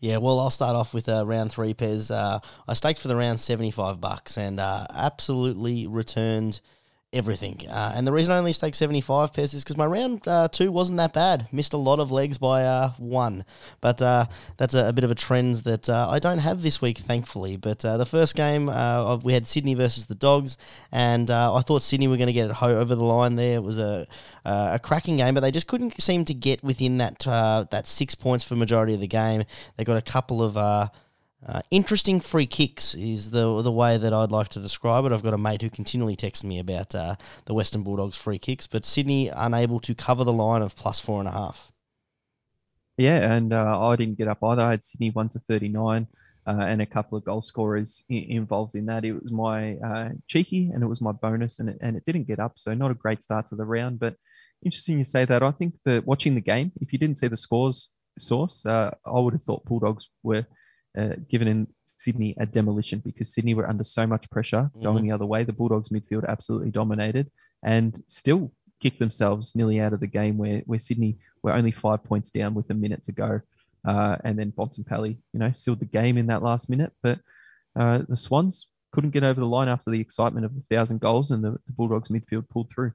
Yeah, 0.00 0.18
well, 0.18 0.40
I'll 0.40 0.50
start 0.50 0.76
off 0.76 0.92
with 0.92 1.08
uh, 1.08 1.24
round 1.26 1.52
three, 1.52 1.74
Pez. 1.74 2.10
Uh, 2.10 2.40
I 2.66 2.74
staked 2.74 2.98
for 3.00 3.08
the 3.08 3.16
round 3.16 3.40
75 3.40 4.00
bucks 4.00 4.36
and 4.36 4.58
uh, 4.58 4.86
absolutely 4.90 5.86
returned 5.86 6.60
everything. 7.12 7.60
Uh, 7.68 7.92
and 7.94 8.06
the 8.06 8.12
reason 8.12 8.32
I 8.32 8.38
only 8.38 8.52
staked 8.52 8.76
75 8.76 9.32
pairs 9.32 9.52
is 9.54 9.62
because 9.62 9.76
my 9.76 9.84
round 9.84 10.26
uh, 10.26 10.48
two 10.48 10.72
wasn't 10.72 10.96
that 10.96 11.12
bad. 11.12 11.46
Missed 11.52 11.72
a 11.72 11.78
lot 11.78 12.00
of 12.00 12.10
legs 12.10 12.38
by 12.38 12.64
uh, 12.64 12.92
one. 12.98 13.44
But 13.80 14.00
uh, 14.00 14.26
that's 14.56 14.74
a, 14.74 14.88
a 14.88 14.92
bit 14.92 15.04
of 15.04 15.10
a 15.10 15.14
trend 15.14 15.56
that 15.56 15.88
uh, 15.88 16.08
I 16.08 16.18
don't 16.18 16.38
have 16.38 16.62
this 16.62 16.80
week, 16.80 16.98
thankfully. 16.98 17.56
But 17.56 17.84
uh, 17.84 17.98
the 17.98 18.06
first 18.06 18.34
game, 18.34 18.66
we 19.22 19.32
had 19.32 19.46
Sydney 19.46 19.74
versus 19.74 20.06
the 20.06 20.14
Dogs, 20.14 20.56
and 20.90 21.30
I 21.30 21.60
thought 21.60 21.82
Sydney 21.82 22.08
were 22.08 22.16
going 22.16 22.28
to 22.28 22.32
get 22.32 22.50
it 22.50 22.52
ho- 22.52 22.78
over 22.78 22.94
the 22.94 23.04
line 23.04 23.36
there. 23.36 23.56
It 23.56 23.62
was 23.62 23.78
a, 23.78 24.06
a 24.44 24.80
cracking 24.82 25.16
game, 25.16 25.34
but 25.34 25.40
they 25.40 25.50
just 25.50 25.66
couldn't 25.66 26.00
seem 26.00 26.24
to 26.26 26.34
get 26.34 26.62
within 26.64 26.98
that, 26.98 27.20
that 27.20 27.86
six 27.86 28.14
points 28.14 28.44
for 28.44 28.56
majority 28.56 28.94
of 28.94 29.00
the 29.00 29.06
game. 29.06 29.44
They 29.76 29.84
got 29.84 29.96
a 29.96 30.02
couple 30.02 30.42
of. 30.42 30.90
Uh, 31.44 31.60
interesting 31.72 32.20
free 32.20 32.46
kicks 32.46 32.94
is 32.94 33.32
the 33.32 33.62
the 33.62 33.72
way 33.72 33.96
that 33.96 34.12
I'd 34.12 34.30
like 34.30 34.48
to 34.50 34.60
describe 34.60 35.04
it. 35.04 35.12
I've 35.12 35.24
got 35.24 35.34
a 35.34 35.38
mate 35.38 35.62
who 35.62 35.70
continually 35.70 36.14
texts 36.14 36.44
me 36.44 36.60
about 36.60 36.94
uh, 36.94 37.16
the 37.46 37.54
Western 37.54 37.82
Bulldogs 37.82 38.16
free 38.16 38.38
kicks, 38.38 38.68
but 38.68 38.84
Sydney 38.84 39.28
unable 39.28 39.80
to 39.80 39.94
cover 39.94 40.22
the 40.22 40.32
line 40.32 40.62
of 40.62 40.76
plus 40.76 41.00
four 41.00 41.18
and 41.18 41.28
a 41.28 41.32
half. 41.32 41.72
Yeah, 42.96 43.32
and 43.32 43.52
uh, 43.52 43.88
I 43.88 43.96
didn't 43.96 44.18
get 44.18 44.28
up 44.28 44.44
either. 44.44 44.62
I 44.62 44.70
had 44.72 44.84
Sydney 44.84 45.10
one 45.10 45.28
to 45.30 45.40
thirty 45.40 45.68
nine, 45.68 46.06
uh, 46.46 46.60
and 46.60 46.80
a 46.80 46.86
couple 46.86 47.18
of 47.18 47.24
goal 47.24 47.42
scorers 47.42 48.04
I- 48.08 48.26
involved 48.28 48.76
in 48.76 48.86
that. 48.86 49.04
It 49.04 49.20
was 49.20 49.32
my 49.32 49.74
uh, 49.78 50.10
cheeky, 50.28 50.70
and 50.72 50.84
it 50.84 50.86
was 50.86 51.00
my 51.00 51.12
bonus, 51.12 51.58
and 51.58 51.70
it 51.70 51.78
and 51.80 51.96
it 51.96 52.04
didn't 52.04 52.28
get 52.28 52.38
up. 52.38 52.52
So 52.54 52.72
not 52.72 52.92
a 52.92 52.94
great 52.94 53.20
start 53.20 53.46
to 53.46 53.56
the 53.56 53.64
round, 53.64 53.98
but 53.98 54.14
interesting 54.64 54.98
you 54.98 55.04
say 55.04 55.24
that. 55.24 55.42
I 55.42 55.50
think 55.50 55.74
that 55.86 56.06
watching 56.06 56.36
the 56.36 56.40
game, 56.40 56.70
if 56.80 56.92
you 56.92 57.00
didn't 57.00 57.18
see 57.18 57.26
the 57.26 57.36
scores 57.36 57.88
source, 58.16 58.64
I 58.64 58.92
would 59.06 59.32
have 59.32 59.42
thought 59.42 59.64
Bulldogs 59.64 60.08
were 60.22 60.46
uh, 60.98 61.14
given 61.28 61.48
in 61.48 61.66
Sydney 61.86 62.34
a 62.38 62.46
demolition 62.46 63.00
because 63.04 63.32
Sydney 63.32 63.54
were 63.54 63.68
under 63.68 63.84
so 63.84 64.06
much 64.06 64.28
pressure 64.30 64.70
going 64.82 65.04
the 65.04 65.12
other 65.12 65.26
way. 65.26 65.44
The 65.44 65.52
Bulldogs 65.52 65.88
midfield 65.88 66.28
absolutely 66.28 66.70
dominated 66.70 67.30
and 67.62 68.02
still 68.08 68.52
kicked 68.80 68.98
themselves 68.98 69.54
nearly 69.54 69.80
out 69.80 69.92
of 69.92 70.00
the 70.00 70.06
game 70.06 70.36
where, 70.36 70.62
where 70.66 70.78
Sydney 70.78 71.18
were 71.42 71.52
only 71.52 71.70
five 71.70 72.02
points 72.04 72.30
down 72.30 72.54
with 72.54 72.68
a 72.70 72.74
minute 72.74 73.02
to 73.04 73.12
go. 73.12 73.40
Uh, 73.86 74.16
and 74.24 74.38
then 74.38 74.52
Bontempelli, 74.52 75.16
you 75.32 75.40
know, 75.40 75.52
sealed 75.52 75.80
the 75.80 75.86
game 75.86 76.18
in 76.18 76.26
that 76.26 76.42
last 76.42 76.68
minute. 76.68 76.92
But 77.02 77.20
uh, 77.78 78.00
the 78.08 78.16
Swans 78.16 78.68
couldn't 78.92 79.10
get 79.10 79.24
over 79.24 79.40
the 79.40 79.46
line 79.46 79.68
after 79.68 79.90
the 79.90 80.00
excitement 80.00 80.44
of 80.44 80.54
the 80.54 80.62
thousand 80.70 81.00
goals 81.00 81.30
and 81.30 81.42
the, 81.42 81.52
the 81.66 81.72
Bulldogs 81.72 82.08
midfield 82.08 82.48
pulled 82.48 82.70
through. 82.70 82.92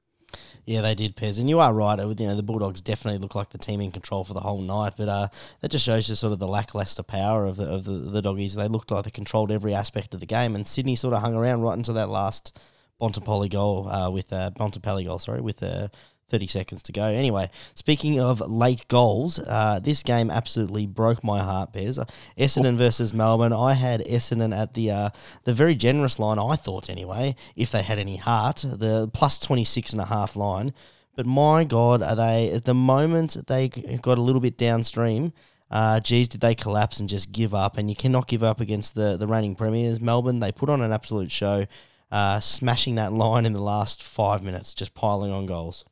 Yeah, 0.64 0.82
they 0.82 0.94
did, 0.94 1.16
Pez, 1.16 1.38
and 1.38 1.48
you 1.48 1.60
are 1.60 1.72
right. 1.72 1.98
You 1.98 2.26
know, 2.26 2.36
the 2.36 2.42
Bulldogs 2.42 2.82
definitely 2.82 3.18
look 3.18 3.34
like 3.34 3.50
the 3.50 3.58
team 3.58 3.80
in 3.80 3.90
control 3.90 4.22
for 4.22 4.34
the 4.34 4.40
whole 4.40 4.60
night, 4.60 4.94
but 4.98 5.08
uh, 5.08 5.28
that 5.60 5.70
just 5.70 5.86
shows 5.86 6.10
you 6.10 6.14
sort 6.14 6.34
of 6.34 6.38
the 6.38 6.46
lackluster 6.46 7.02
power 7.02 7.46
of 7.46 7.56
the 7.56 7.64
of 7.64 7.84
the, 7.84 7.92
the 7.92 8.20
doggies. 8.20 8.54
They 8.54 8.68
looked 8.68 8.90
like 8.90 9.04
they 9.04 9.10
controlled 9.10 9.50
every 9.50 9.72
aspect 9.72 10.12
of 10.12 10.20
the 10.20 10.26
game, 10.26 10.54
and 10.54 10.66
Sydney 10.66 10.94
sort 10.94 11.14
of 11.14 11.22
hung 11.22 11.34
around 11.34 11.62
right 11.62 11.76
until 11.76 11.94
that 11.94 12.10
last 12.10 12.58
Bontempelli 13.00 13.50
goal 13.50 13.88
uh, 13.88 14.10
with 14.10 14.30
uh, 14.32 14.50
Bontempelli 14.58 15.06
goal, 15.06 15.18
sorry, 15.18 15.40
with 15.40 15.62
uh, 15.62 15.88
30 16.28 16.46
seconds 16.46 16.82
to 16.82 16.92
go. 16.92 17.04
Anyway, 17.04 17.50
speaking 17.74 18.20
of 18.20 18.40
late 18.40 18.86
goals, 18.88 19.38
uh, 19.38 19.80
this 19.82 20.02
game 20.02 20.30
absolutely 20.30 20.86
broke 20.86 21.24
my 21.24 21.40
heart, 21.40 21.72
Bears. 21.72 21.98
Essendon 22.38 22.76
versus 22.76 23.14
Melbourne. 23.14 23.52
I 23.52 23.74
had 23.74 24.00
Essendon 24.02 24.56
at 24.56 24.74
the 24.74 24.90
uh, 24.90 25.10
the 25.44 25.54
very 25.54 25.74
generous 25.74 26.18
line, 26.18 26.38
I 26.38 26.56
thought 26.56 26.90
anyway, 26.90 27.34
if 27.56 27.72
they 27.72 27.82
had 27.82 27.98
any 27.98 28.16
heart, 28.16 28.64
the 28.66 29.08
plus 29.12 29.38
26 29.38 29.92
and 29.92 30.00
a 30.00 30.06
half 30.06 30.36
line. 30.36 30.72
But 31.16 31.26
my 31.26 31.64
God, 31.64 32.02
are 32.02 32.14
they, 32.14 32.50
at 32.52 32.64
the 32.64 32.74
moment 32.74 33.36
they 33.48 33.68
got 33.68 34.18
a 34.18 34.22
little 34.22 34.40
bit 34.40 34.56
downstream, 34.56 35.32
uh, 35.70 36.00
geez, 36.00 36.28
did 36.28 36.40
they 36.40 36.54
collapse 36.54 37.00
and 37.00 37.08
just 37.08 37.32
give 37.32 37.54
up? 37.54 37.76
And 37.76 37.90
you 37.90 37.96
cannot 37.96 38.28
give 38.28 38.42
up 38.42 38.60
against 38.60 38.94
the, 38.94 39.16
the 39.16 39.26
reigning 39.26 39.54
premiers. 39.54 40.00
Melbourne, 40.00 40.40
they 40.40 40.52
put 40.52 40.70
on 40.70 40.80
an 40.80 40.92
absolute 40.92 41.32
show, 41.32 41.66
uh, 42.10 42.40
smashing 42.40 42.94
that 42.94 43.12
line 43.12 43.46
in 43.46 43.52
the 43.52 43.60
last 43.60 44.02
five 44.02 44.42
minutes, 44.42 44.72
just 44.72 44.94
piling 44.94 45.32
on 45.32 45.46
goals. 45.46 45.84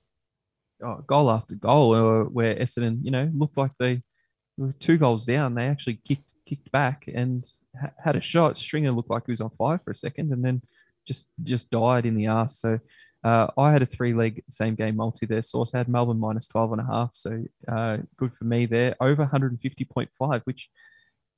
Oh, 0.83 1.03
goal 1.07 1.31
after 1.31 1.55
goal, 1.55 1.95
uh, 1.95 2.25
where 2.25 2.55
Essendon, 2.57 2.99
you 3.03 3.11
know, 3.11 3.31
looked 3.35 3.57
like 3.57 3.73
they 3.79 4.03
were 4.57 4.73
two 4.73 4.99
goals 4.99 5.25
down. 5.25 5.55
They 5.55 5.67
actually 5.67 6.01
kicked 6.07 6.33
kicked 6.47 6.71
back 6.73 7.05
and 7.13 7.45
ha- 7.81 7.93
had 8.03 8.17
a 8.17 8.21
shot. 8.21 8.59
Stringer 8.59 8.93
looked 8.93 9.11
like 9.11 9.25
he 9.27 9.33
was 9.33 9.41
on 9.41 9.51
fire 9.51 9.81
for 9.85 9.91
a 9.91 9.97
second, 9.97 10.33
and 10.33 10.45
then 10.45 10.63
just 11.07 11.29
just 11.43 11.71
died 11.71 12.07
in 12.07 12.17
the 12.17 12.27
arse. 12.27 12.59
So 12.59 12.79
uh, 13.25 13.49
I 13.59 13.73
had 13.73 13.83
a 13.83 13.87
three 13.87 14.15
leg 14.15 14.43
same 14.49 14.75
game 14.75 14.97
multi 14.97 15.27
there. 15.27 15.43
Source 15.43 15.73
had 15.73 15.89
Melbourne 15.89 16.21
minus 16.21 16.49
12 16.49 16.73
and 16.73 16.81
a 16.81 16.85
half. 16.85 17.11
So 17.15 17.45
uh, 17.67 17.99
good 18.17 18.33
for 18.35 18.45
me 18.45 18.67
there. 18.67 18.95
Over 19.01 19.27
150.5, 19.27 20.43
which 20.45 20.71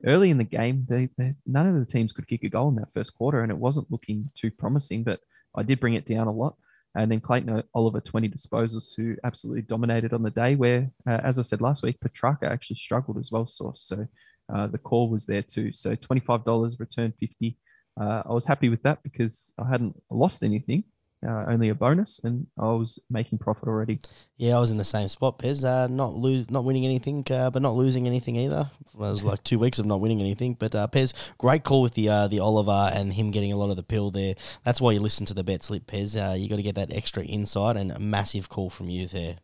early 0.04 0.30
in 0.30 0.38
the 0.38 0.44
game, 0.44 0.86
they, 0.88 1.08
they 1.16 1.34
none 1.46 1.66
of 1.66 1.74
the 1.78 1.90
teams 1.90 2.12
could 2.12 2.28
kick 2.28 2.44
a 2.44 2.48
goal 2.48 2.68
in 2.68 2.76
that 2.76 2.92
first 2.94 3.14
quarter, 3.14 3.42
and 3.42 3.50
it 3.50 3.58
wasn't 3.58 3.90
looking 3.90 4.30
too 4.34 4.50
promising. 4.50 5.02
But 5.02 5.20
I 5.54 5.62
did 5.62 5.80
bring 5.80 5.94
it 5.94 6.06
down 6.06 6.26
a 6.26 6.32
lot. 6.32 6.56
And 6.98 7.12
then 7.12 7.20
Clayton 7.20 7.62
Oliver, 7.74 8.00
20 8.00 8.28
disposals, 8.28 8.96
who 8.96 9.16
absolutely 9.22 9.62
dominated 9.62 10.12
on 10.12 10.22
the 10.22 10.30
day. 10.30 10.56
Where, 10.56 10.90
uh, 11.06 11.20
as 11.22 11.38
I 11.38 11.42
said 11.42 11.60
last 11.60 11.84
week, 11.84 11.96
Petracca 12.00 12.50
actually 12.50 12.76
struggled 12.76 13.18
as 13.18 13.30
well. 13.30 13.46
Source, 13.46 13.82
so 13.82 14.06
uh, 14.52 14.66
the 14.66 14.78
call 14.78 15.08
was 15.08 15.24
there 15.24 15.42
too. 15.42 15.72
So 15.72 15.94
$25 15.94 16.80
return 16.80 17.12
50. 17.20 17.56
Uh, 18.00 18.22
I 18.28 18.32
was 18.32 18.44
happy 18.44 18.68
with 18.68 18.82
that 18.82 19.00
because 19.04 19.52
I 19.58 19.68
hadn't 19.68 19.94
lost 20.10 20.42
anything, 20.42 20.82
uh, 21.26 21.46
only 21.48 21.68
a 21.68 21.74
bonus, 21.74 22.20
and 22.22 22.46
I 22.58 22.66
was 22.66 22.98
making 23.10 23.38
profit 23.38 23.68
already. 23.68 24.00
Yeah, 24.36 24.56
I 24.56 24.60
was 24.60 24.70
in 24.70 24.76
the 24.76 24.84
same 24.84 25.08
spot, 25.08 25.38
Pez. 25.38 25.64
Uh, 25.64 25.88
not 25.88 26.14
lose, 26.14 26.50
not 26.50 26.64
winning 26.64 26.84
anything, 26.84 27.26
uh, 27.30 27.50
but 27.50 27.62
not 27.62 27.74
losing 27.74 28.06
anything 28.06 28.36
either. 28.36 28.70
It 28.86 28.98
was 28.98 29.24
like 29.24 29.42
two 29.42 29.58
weeks 29.58 29.78
of 29.78 29.86
not 29.86 30.00
winning 30.00 30.20
anything. 30.20 30.54
But 30.54 30.74
uh, 30.74 30.86
Pez, 30.88 31.12
great 31.36 31.64
call 31.64 31.82
with 31.82 31.94
the 31.94 32.08
uh, 32.08 32.28
the 32.28 32.40
Oliver 32.40 32.90
and 32.94 33.12
him 33.12 33.30
getting 33.30 33.52
a 33.52 33.56
lot 33.56 33.70
of 33.70 33.76
the 33.76 33.82
pill 33.82 34.10
there. 34.10 34.34
That's 34.64 34.80
why 34.80 34.92
you 34.92 35.00
listen 35.00 35.26
to 35.26 35.34
the 35.34 35.44
bet 35.44 35.62
slip, 35.62 35.86
Pez. 35.86 36.14
Uh, 36.16 36.34
you 36.34 36.48
got 36.48 36.56
to 36.56 36.62
get 36.62 36.76
that 36.76 36.94
extra 36.94 37.24
insight 37.24 37.76
and 37.76 37.90
a 37.90 37.98
massive 37.98 38.48
call 38.48 38.70
from 38.70 38.88
you 38.88 39.08
there. 39.08 39.38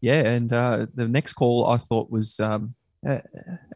Yeah, 0.00 0.20
and 0.20 0.52
uh, 0.52 0.86
the 0.94 1.08
next 1.08 1.32
call 1.34 1.66
I 1.66 1.78
thought 1.78 2.10
was 2.10 2.38
um, 2.40 2.74
a, 3.06 3.22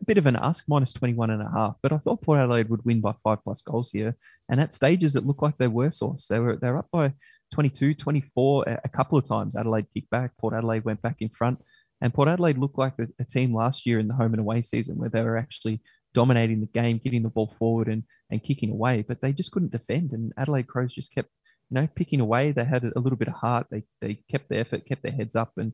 bit 0.05 0.19
of 0.19 0.27
an 0.27 0.37
ask, 0.37 0.65
minus 0.69 0.93
21 0.93 1.31
and 1.31 1.43
a 1.43 1.51
half. 1.51 1.77
But 1.83 1.93
I 1.93 1.99
thought 1.99 2.23
Port 2.23 2.39
Adelaide 2.39 2.69
would 2.69 2.85
win 2.85 3.01
by 3.01 3.15
five 3.23 3.39
plus 3.45 3.63
goals 3.63 3.91
here. 3.91 4.17
And 4.49 4.61
at 4.61 4.75
stages, 4.75 5.17
it 5.17 5.27
looked 5.27 5.43
like 5.43 5.59
they 5.59 5.69
were 5.69 5.91
source. 5.91 6.27
They 6.27 6.39
were 6.39 6.57
they're 6.57 6.79
up 6.79 6.89
by 6.93 7.13
22, 7.53 7.95
24 7.95 8.65
a, 8.69 8.81
a 8.85 8.89
couple 8.89 9.19
of 9.19 9.27
times. 9.27 9.57
Adelaide 9.57 9.87
kicked 9.95 10.11
back. 10.11 10.33
Port 10.39 10.55
Adelaide 10.55 10.85
went 10.85 11.03
back 11.03 11.17
in 11.21 11.29
front. 11.29 11.61
And 12.01 12.13
Port 12.13 12.29
Adelaide 12.29 12.59
looked 12.59 12.79
like 12.79 12.95
a, 12.99 13.07
a 13.21 13.25
team 13.25 13.55
last 13.55 13.87
year 13.87 14.01
in 14.01 14.09
the 14.09 14.15
home 14.15 14.33
and 14.33 14.41
away 14.41 14.63
season 14.63 14.97
where 14.97 15.09
they 15.09 15.23
were 15.23 15.39
actually 15.39 15.81
dominating 16.15 16.61
the 16.61 16.67
game, 16.67 17.01
getting 17.03 17.23
the 17.23 17.29
ball 17.29 17.55
forward 17.59 17.89
and, 17.89 18.03
and 18.31 18.43
kicking 18.43 18.71
away. 18.71 19.05
But 19.07 19.21
they 19.21 19.33
just 19.33 19.53
couldn't 19.53 19.71
defend. 19.71 20.13
And 20.13 20.33
Adelaide 20.37 20.67
Crows 20.67 20.93
just 20.93 21.15
kept, 21.15 21.31
you 21.71 21.77
know, 21.77 21.89
picking 21.95 22.21
away. 22.21 22.51
They 22.51 22.65
had 22.65 22.85
a 22.85 23.01
little 23.01 23.17
bit 23.17 23.29
of 23.29 23.35
heart. 23.35 23.69
They, 23.71 23.85
they 24.01 24.19
kept 24.29 24.49
their 24.49 24.61
effort, 24.61 24.87
kept 24.87 25.05
their 25.05 25.13
heads 25.13 25.37
up. 25.37 25.53
And 25.57 25.73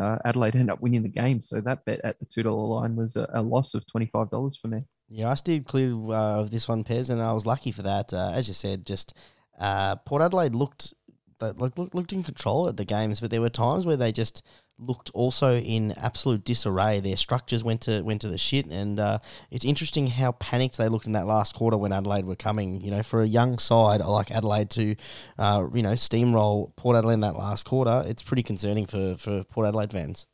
uh, 0.00 0.18
Adelaide 0.24 0.54
ended 0.54 0.70
up 0.70 0.80
winning 0.80 1.02
the 1.02 1.08
game. 1.08 1.42
So 1.42 1.60
that 1.60 1.84
bet 1.84 2.00
at 2.04 2.18
the 2.18 2.26
two 2.26 2.42
dollar 2.42 2.80
line 2.80 2.96
was 2.96 3.16
a, 3.16 3.28
a 3.32 3.42
loss 3.42 3.74
of 3.74 3.86
twenty 3.86 4.06
five 4.06 4.30
dollars 4.30 4.58
for 4.60 4.68
me. 4.68 4.78
Yeah, 5.08 5.30
I 5.30 5.34
steered 5.34 5.66
clear 5.66 5.92
uh, 5.94 6.40
of 6.40 6.50
this 6.50 6.68
one, 6.68 6.84
Pez, 6.84 7.10
and 7.10 7.22
I 7.22 7.32
was 7.32 7.46
lucky 7.46 7.72
for 7.72 7.82
that. 7.82 8.12
Uh, 8.12 8.32
as 8.34 8.46
you 8.48 8.54
said, 8.54 8.84
just 8.84 9.14
uh, 9.58 9.96
Port 9.96 10.22
Adelaide 10.22 10.54
looked, 10.54 10.92
looked 11.40 11.78
looked 11.94 12.12
in 12.12 12.22
control 12.22 12.68
at 12.68 12.76
the 12.76 12.84
games, 12.84 13.20
but 13.20 13.30
there 13.30 13.40
were 13.40 13.48
times 13.48 13.86
where 13.86 13.96
they 13.96 14.12
just 14.12 14.42
looked 14.78 15.10
also 15.12 15.56
in 15.56 15.92
absolute 15.92 16.44
disarray. 16.44 17.00
Their 17.00 17.16
structures 17.16 17.64
went 17.64 17.82
to 17.82 18.02
went 18.02 18.20
to 18.22 18.28
the 18.28 18.38
shit, 18.38 18.66
and 18.66 18.98
uh, 18.98 19.18
it's 19.50 19.64
interesting 19.64 20.06
how 20.06 20.32
panicked 20.32 20.78
they 20.78 20.88
looked 20.88 21.06
in 21.06 21.12
that 21.12 21.26
last 21.26 21.54
quarter 21.54 21.76
when 21.76 21.92
Adelaide 21.92 22.24
were 22.24 22.36
coming. 22.36 22.80
You 22.80 22.90
know, 22.90 23.02
for 23.02 23.22
a 23.22 23.26
young 23.26 23.58
side 23.58 24.00
like 24.00 24.30
Adelaide 24.30 24.70
to, 24.70 24.96
uh, 25.38 25.66
you 25.72 25.82
know, 25.82 25.92
steamroll 25.92 26.74
Port 26.76 26.96
Adelaide 26.96 27.14
in 27.14 27.20
that 27.20 27.36
last 27.36 27.64
quarter, 27.64 28.02
it's 28.06 28.22
pretty 28.22 28.42
concerning 28.42 28.86
for 28.86 29.16
for 29.18 29.44
Port 29.44 29.66
Adelaide 29.66 29.92
fans. 29.92 30.26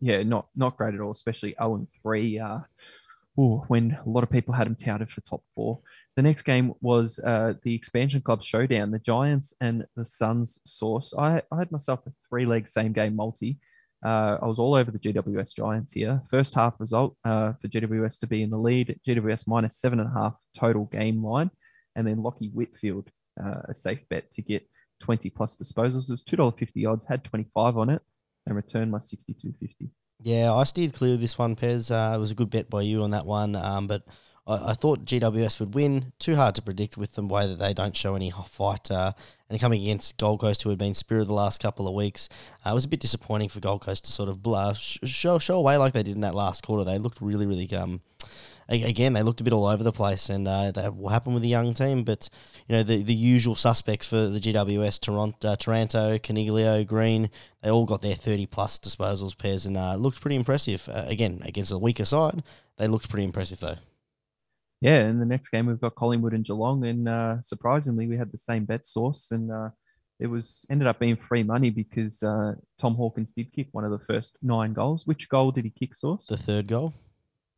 Yeah, 0.00 0.22
not 0.22 0.48
not 0.54 0.76
great 0.76 0.94
at 0.94 1.00
all, 1.00 1.12
especially 1.12 1.54
zero 1.58 1.76
and 1.76 1.88
three. 2.02 2.38
Uh, 2.38 2.60
ooh, 3.38 3.62
when 3.68 3.96
a 4.04 4.08
lot 4.08 4.22
of 4.22 4.30
people 4.30 4.54
had 4.54 4.66
them 4.66 4.76
touted 4.76 5.10
for 5.10 5.20
top 5.22 5.42
four. 5.54 5.80
The 6.16 6.22
next 6.22 6.42
game 6.42 6.72
was 6.80 7.18
uh, 7.18 7.54
the 7.62 7.74
expansion 7.74 8.22
club 8.22 8.42
showdown, 8.42 8.90
the 8.90 8.98
Giants 8.98 9.52
and 9.60 9.84
the 9.96 10.04
Suns 10.04 10.60
source. 10.64 11.12
I, 11.16 11.42
I 11.52 11.58
had 11.58 11.70
myself 11.70 12.00
a 12.06 12.12
three 12.26 12.46
leg 12.46 12.68
same 12.68 12.92
game 12.92 13.14
multi. 13.14 13.58
Uh, 14.04 14.38
I 14.40 14.46
was 14.46 14.58
all 14.58 14.74
over 14.74 14.90
the 14.90 14.98
GWS 14.98 15.54
Giants 15.54 15.92
here. 15.92 16.22
First 16.30 16.54
half 16.54 16.74
result 16.78 17.16
uh, 17.24 17.52
for 17.60 17.68
GWS 17.68 18.18
to 18.20 18.26
be 18.26 18.42
in 18.42 18.50
the 18.50 18.56
lead, 18.56 18.98
GWS 19.06 19.46
minus 19.46 19.76
seven 19.76 20.00
and 20.00 20.08
a 20.08 20.12
half 20.12 20.34
total 20.56 20.86
game 20.86 21.22
line, 21.22 21.50
and 21.96 22.06
then 22.06 22.18
Lachie 22.18 22.52
Whitfield, 22.52 23.10
uh, 23.42 23.62
a 23.68 23.74
safe 23.74 24.00
bet 24.08 24.30
to 24.32 24.42
get 24.42 24.66
20 25.00 25.28
plus 25.30 25.56
disposals. 25.56 26.08
It 26.08 26.12
was 26.12 26.24
$2.50 26.24 26.90
odds, 26.90 27.04
had 27.04 27.24
25 27.24 27.76
on 27.76 27.90
it, 27.90 28.00
and 28.46 28.56
returned 28.56 28.90
my 28.90 28.98
62.50. 28.98 29.90
Yeah, 30.22 30.54
I 30.54 30.64
steered 30.64 30.94
clear 30.94 31.14
of 31.14 31.20
this 31.20 31.36
one, 31.36 31.56
Pez. 31.56 31.90
Uh, 31.90 32.16
it 32.16 32.20
was 32.20 32.30
a 32.30 32.34
good 32.34 32.48
bet 32.50 32.70
by 32.70 32.82
you 32.82 33.02
on 33.02 33.10
that 33.10 33.26
one, 33.26 33.54
um, 33.54 33.86
but 33.86 34.02
I, 34.46 34.70
I 34.70 34.72
thought 34.74 35.04
GWS 35.04 35.60
would 35.60 35.74
win. 35.74 36.12
Too 36.18 36.36
hard 36.36 36.54
to 36.56 36.62
predict 36.62 36.96
with 36.96 37.14
the 37.14 37.24
way 37.24 37.46
that 37.46 37.58
they 37.58 37.74
don't 37.74 37.96
show 37.96 38.14
any 38.14 38.30
fight. 38.30 38.90
Uh, 38.90 39.12
and 39.48 39.60
coming 39.60 39.82
against 39.82 40.18
Gold 40.18 40.40
Coast, 40.40 40.62
who 40.62 40.70
had 40.70 40.78
been 40.78 40.94
spirit 40.94 41.26
the 41.26 41.32
last 41.32 41.62
couple 41.62 41.86
of 41.86 41.94
weeks, 41.94 42.28
uh, 42.64 42.70
it 42.70 42.74
was 42.74 42.84
a 42.84 42.88
bit 42.88 43.00
disappointing 43.00 43.48
for 43.48 43.60
Gold 43.60 43.82
Coast 43.82 44.04
to 44.04 44.12
sort 44.12 44.28
of 44.28 44.42
bluff, 44.42 44.78
sh- 44.78 44.98
show 45.04 45.38
show 45.38 45.56
away 45.56 45.76
like 45.76 45.92
they 45.92 46.02
did 46.02 46.14
in 46.14 46.20
that 46.22 46.34
last 46.34 46.62
quarter. 46.62 46.84
They 46.84 46.98
looked 46.98 47.20
really, 47.20 47.46
really 47.46 47.72
um, 47.74 48.00
again, 48.68 49.12
they 49.12 49.22
looked 49.22 49.40
a 49.40 49.44
bit 49.44 49.52
all 49.52 49.66
over 49.66 49.82
the 49.82 49.92
place, 49.92 50.28
and 50.28 50.46
uh, 50.46 50.70
that 50.72 50.96
will 50.96 51.08
happen 51.08 51.34
with 51.34 51.42
a 51.44 51.48
young 51.48 51.74
team. 51.74 52.04
But 52.04 52.28
you 52.68 52.74
know, 52.76 52.82
the 52.82 53.02
the 53.02 53.14
usual 53.14 53.54
suspects 53.54 54.06
for 54.06 54.26
the 54.26 54.40
GWS: 54.40 55.00
Taranto, 55.00 55.98
uh, 56.14 56.18
Coniglio, 56.18 56.86
Green. 56.86 57.30
They 57.62 57.70
all 57.70 57.86
got 57.86 58.02
their 58.02 58.14
thirty 58.14 58.46
plus 58.46 58.78
disposals 58.78 59.36
pairs, 59.36 59.66
and 59.66 59.76
uh, 59.76 59.94
looked 59.96 60.20
pretty 60.20 60.36
impressive. 60.36 60.88
Uh, 60.88 61.04
again, 61.06 61.40
against 61.44 61.72
a 61.72 61.78
weaker 61.78 62.04
side, 62.04 62.42
they 62.78 62.88
looked 62.88 63.08
pretty 63.08 63.24
impressive 63.24 63.60
though. 63.60 63.76
Yeah, 64.80 64.98
and 64.98 65.20
the 65.20 65.26
next 65.26 65.48
game 65.48 65.66
we've 65.66 65.80
got 65.80 65.94
Collingwood 65.94 66.34
and 66.34 66.44
Geelong, 66.44 66.84
and 66.84 67.08
uh, 67.08 67.40
surprisingly 67.40 68.06
we 68.06 68.16
had 68.16 68.30
the 68.30 68.38
same 68.38 68.64
bet 68.64 68.86
source, 68.86 69.30
and 69.30 69.50
uh, 69.50 69.70
it 70.20 70.26
was 70.26 70.64
ended 70.70 70.86
up 70.86 70.98
being 70.98 71.16
free 71.16 71.42
money 71.42 71.70
because 71.70 72.22
uh, 72.22 72.54
Tom 72.78 72.94
Hawkins 72.94 73.32
did 73.32 73.52
kick 73.52 73.68
one 73.72 73.84
of 73.84 73.90
the 73.90 74.04
first 74.06 74.38
nine 74.42 74.72
goals. 74.72 75.06
Which 75.06 75.28
goal 75.28 75.50
did 75.50 75.64
he 75.64 75.70
kick, 75.70 75.94
Source? 75.94 76.26
The 76.28 76.36
third 76.36 76.66
goal. 76.66 76.94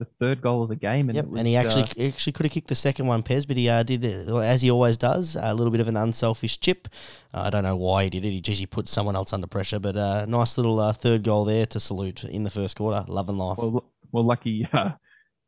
The 0.00 0.06
third 0.20 0.40
goal 0.42 0.62
of 0.62 0.68
the 0.68 0.76
game, 0.76 1.08
and 1.08 1.16
yep, 1.16 1.26
was, 1.26 1.38
and 1.38 1.48
he 1.48 1.56
actually 1.56 1.82
uh, 1.82 1.94
he 1.96 2.06
actually 2.06 2.32
could 2.32 2.46
have 2.46 2.52
kicked 2.52 2.68
the 2.68 2.76
second 2.76 3.06
one, 3.06 3.24
Pez, 3.24 3.48
but 3.48 3.56
he 3.56 3.68
uh, 3.68 3.82
did 3.82 4.04
it 4.04 4.28
as 4.28 4.62
he 4.62 4.70
always 4.70 4.96
does, 4.96 5.34
a 5.34 5.52
little 5.52 5.72
bit 5.72 5.80
of 5.80 5.88
an 5.88 5.96
unselfish 5.96 6.60
chip. 6.60 6.86
Uh, 7.34 7.40
I 7.40 7.50
don't 7.50 7.64
know 7.64 7.74
why 7.74 8.04
he 8.04 8.10
did 8.10 8.24
it. 8.24 8.30
He 8.30 8.40
just 8.40 8.60
he 8.60 8.66
put 8.66 8.88
someone 8.88 9.16
else 9.16 9.32
under 9.32 9.48
pressure, 9.48 9.80
but 9.80 9.96
uh, 9.96 10.24
nice 10.26 10.56
little 10.56 10.78
uh, 10.78 10.92
third 10.92 11.24
goal 11.24 11.44
there 11.44 11.66
to 11.66 11.80
salute 11.80 12.22
in 12.22 12.44
the 12.44 12.50
first 12.50 12.76
quarter. 12.76 13.04
Love 13.08 13.28
and 13.28 13.38
life. 13.38 13.58
well, 13.58 13.90
well, 14.12 14.24
lucky 14.24 14.68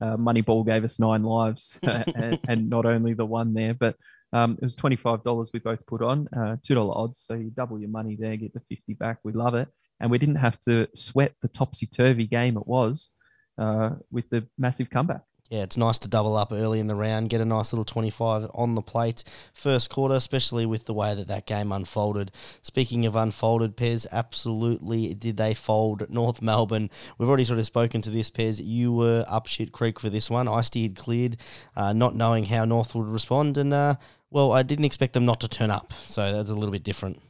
uh, 0.01 0.05
uh, 0.05 0.17
Moneyball 0.17 0.67
gave 0.67 0.85
us 0.85 0.99
nine 0.99 1.23
lives, 1.23 1.79
and, 1.83 2.39
and 2.49 2.71
not 2.71 2.87
only 2.87 3.15
the 3.15 3.27
one 3.27 3.55
there, 3.55 3.75
but 3.75 3.97
um, 4.33 4.53
it 4.61 4.65
was 4.65 4.77
twenty 4.77 4.97
five 4.97 5.23
dollars 5.23 5.51
we 5.53 5.61
both 5.61 5.85
put 5.87 6.03
on, 6.03 6.29
uh, 6.37 6.57
two 6.63 6.75
dollar 6.75 6.97
odds, 6.97 7.19
so 7.19 7.35
you 7.35 7.51
double 7.51 7.79
your 7.79 7.91
money 7.91 8.17
there, 8.19 8.37
get 8.37 8.55
the 8.55 8.63
fifty 8.69 8.95
back. 8.95 9.19
We 9.25 9.33
love 9.33 9.55
it, 9.55 9.69
and 10.01 10.11
we 10.11 10.19
didn't 10.19 10.37
have 10.37 10.59
to 10.61 10.87
sweat 10.95 11.35
the 11.43 11.49
topsy 11.49 11.87
turvy 11.87 12.27
game 12.27 12.57
it 12.57 12.67
was 12.67 13.11
uh, 13.59 13.91
with 14.11 14.29
the 14.31 14.47
massive 14.59 14.91
comeback. 14.91 15.23
Yeah, 15.51 15.65
it's 15.65 15.77
nice 15.77 15.99
to 15.99 16.09
double 16.09 16.37
up 16.37 16.53
early 16.53 16.79
in 16.79 16.87
the 16.87 16.95
round, 16.95 17.29
get 17.29 17.41
a 17.41 17.45
nice 17.45 17.73
little 17.73 17.85
25 17.85 18.53
on 18.55 18.77
the 18.77 18.83
plate 18.83 19.25
first 19.53 19.91
quarter, 19.91 20.15
especially 20.15 20.65
with 20.65 20.85
the 20.85 20.95
way 20.95 21.13
that 21.13 21.27
that 21.27 21.45
game 21.45 21.73
unfolded. 21.73 22.31
Speaking 22.63 23.05
of 23.05 23.17
unfolded, 23.17 23.77
Pez, 23.77 24.07
absolutely 24.13 25.13
did 25.13 25.37
they 25.37 25.53
fold 25.55 26.09
North 26.09 26.41
Melbourne. 26.41 26.89
We've 27.19 27.29
already 27.29 27.45
sort 27.45 27.59
of 27.59 27.67
spoken 27.67 28.01
to 28.03 28.11
this, 28.11 28.31
Pez. 28.31 28.65
You 28.65 28.93
were 28.93 29.25
up 29.27 29.49
shit 29.49 29.73
creek 29.73 29.99
for 29.99 30.09
this 30.09 30.31
one. 30.31 30.47
I 30.47 30.61
steered 30.61 30.95
cleared, 30.95 31.37
uh, 31.75 31.93
not 31.93 32.15
knowing 32.15 32.45
how 32.45 32.65
North 32.65 32.95
would 32.95 33.09
respond, 33.09 33.59
and 33.59 33.75
uh, 33.75 33.97
well, 34.31 34.53
I 34.53 34.63
didn't 34.63 34.85
expect 34.85 35.15
them 35.15 35.27
not 35.27 35.41
to 35.41 35.49
turn 35.49 35.73
up, 35.73 35.93
so 36.03 36.33
that's 36.33 36.51
a 36.51 36.55
little 36.55 36.71
bit 36.71 36.85
different. 36.85 37.21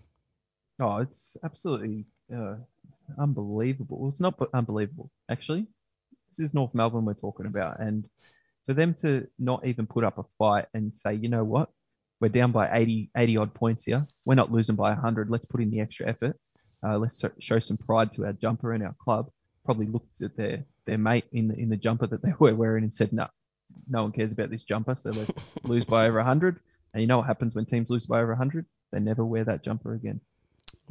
Oh, 0.78 0.98
it's 0.98 1.38
absolutely 1.42 2.04
uh, 2.34 2.56
unbelievable. 3.18 4.10
It's 4.10 4.20
not 4.20 4.38
unbelievable, 4.52 5.10
actually. 5.30 5.68
This 6.30 6.40
is 6.40 6.54
North 6.54 6.74
Melbourne 6.74 7.04
we're 7.04 7.14
talking 7.14 7.46
about. 7.46 7.80
And 7.80 8.08
for 8.66 8.74
them 8.74 8.94
to 8.94 9.26
not 9.38 9.66
even 9.66 9.86
put 9.86 10.04
up 10.04 10.18
a 10.18 10.24
fight 10.38 10.66
and 10.74 10.92
say, 10.94 11.14
you 11.14 11.28
know 11.28 11.44
what, 11.44 11.70
we're 12.20 12.28
down 12.28 12.52
by 12.52 12.70
80, 12.72 13.10
80 13.16 13.36
odd 13.38 13.54
points 13.54 13.84
here. 13.84 14.06
We're 14.24 14.34
not 14.34 14.52
losing 14.52 14.76
by 14.76 14.90
100. 14.90 15.30
Let's 15.30 15.46
put 15.46 15.60
in 15.60 15.70
the 15.70 15.80
extra 15.80 16.08
effort. 16.08 16.38
Uh, 16.86 16.98
let's 16.98 17.22
show 17.38 17.58
some 17.58 17.76
pride 17.76 18.12
to 18.12 18.26
our 18.26 18.32
jumper 18.32 18.72
and 18.72 18.84
our 18.84 18.94
club. 19.02 19.30
Probably 19.64 19.86
looked 19.86 20.22
at 20.22 20.36
their, 20.36 20.64
their 20.86 20.98
mate 20.98 21.24
in 21.32 21.48
the, 21.48 21.54
in 21.54 21.68
the 21.68 21.76
jumper 21.76 22.06
that 22.06 22.22
they 22.22 22.32
were 22.38 22.54
wearing 22.54 22.84
and 22.84 22.94
said, 22.94 23.12
no, 23.12 23.26
no 23.88 24.02
one 24.02 24.12
cares 24.12 24.32
about 24.32 24.50
this 24.50 24.64
jumper. 24.64 24.94
So 24.94 25.10
let's 25.10 25.50
lose 25.64 25.84
by 25.84 26.06
over 26.06 26.18
100. 26.18 26.60
And 26.92 27.00
you 27.00 27.06
know 27.06 27.18
what 27.18 27.26
happens 27.26 27.54
when 27.54 27.64
teams 27.64 27.90
lose 27.90 28.06
by 28.06 28.20
over 28.20 28.32
100? 28.32 28.66
They 28.92 29.00
never 29.00 29.24
wear 29.24 29.44
that 29.44 29.64
jumper 29.64 29.94
again. 29.94 30.20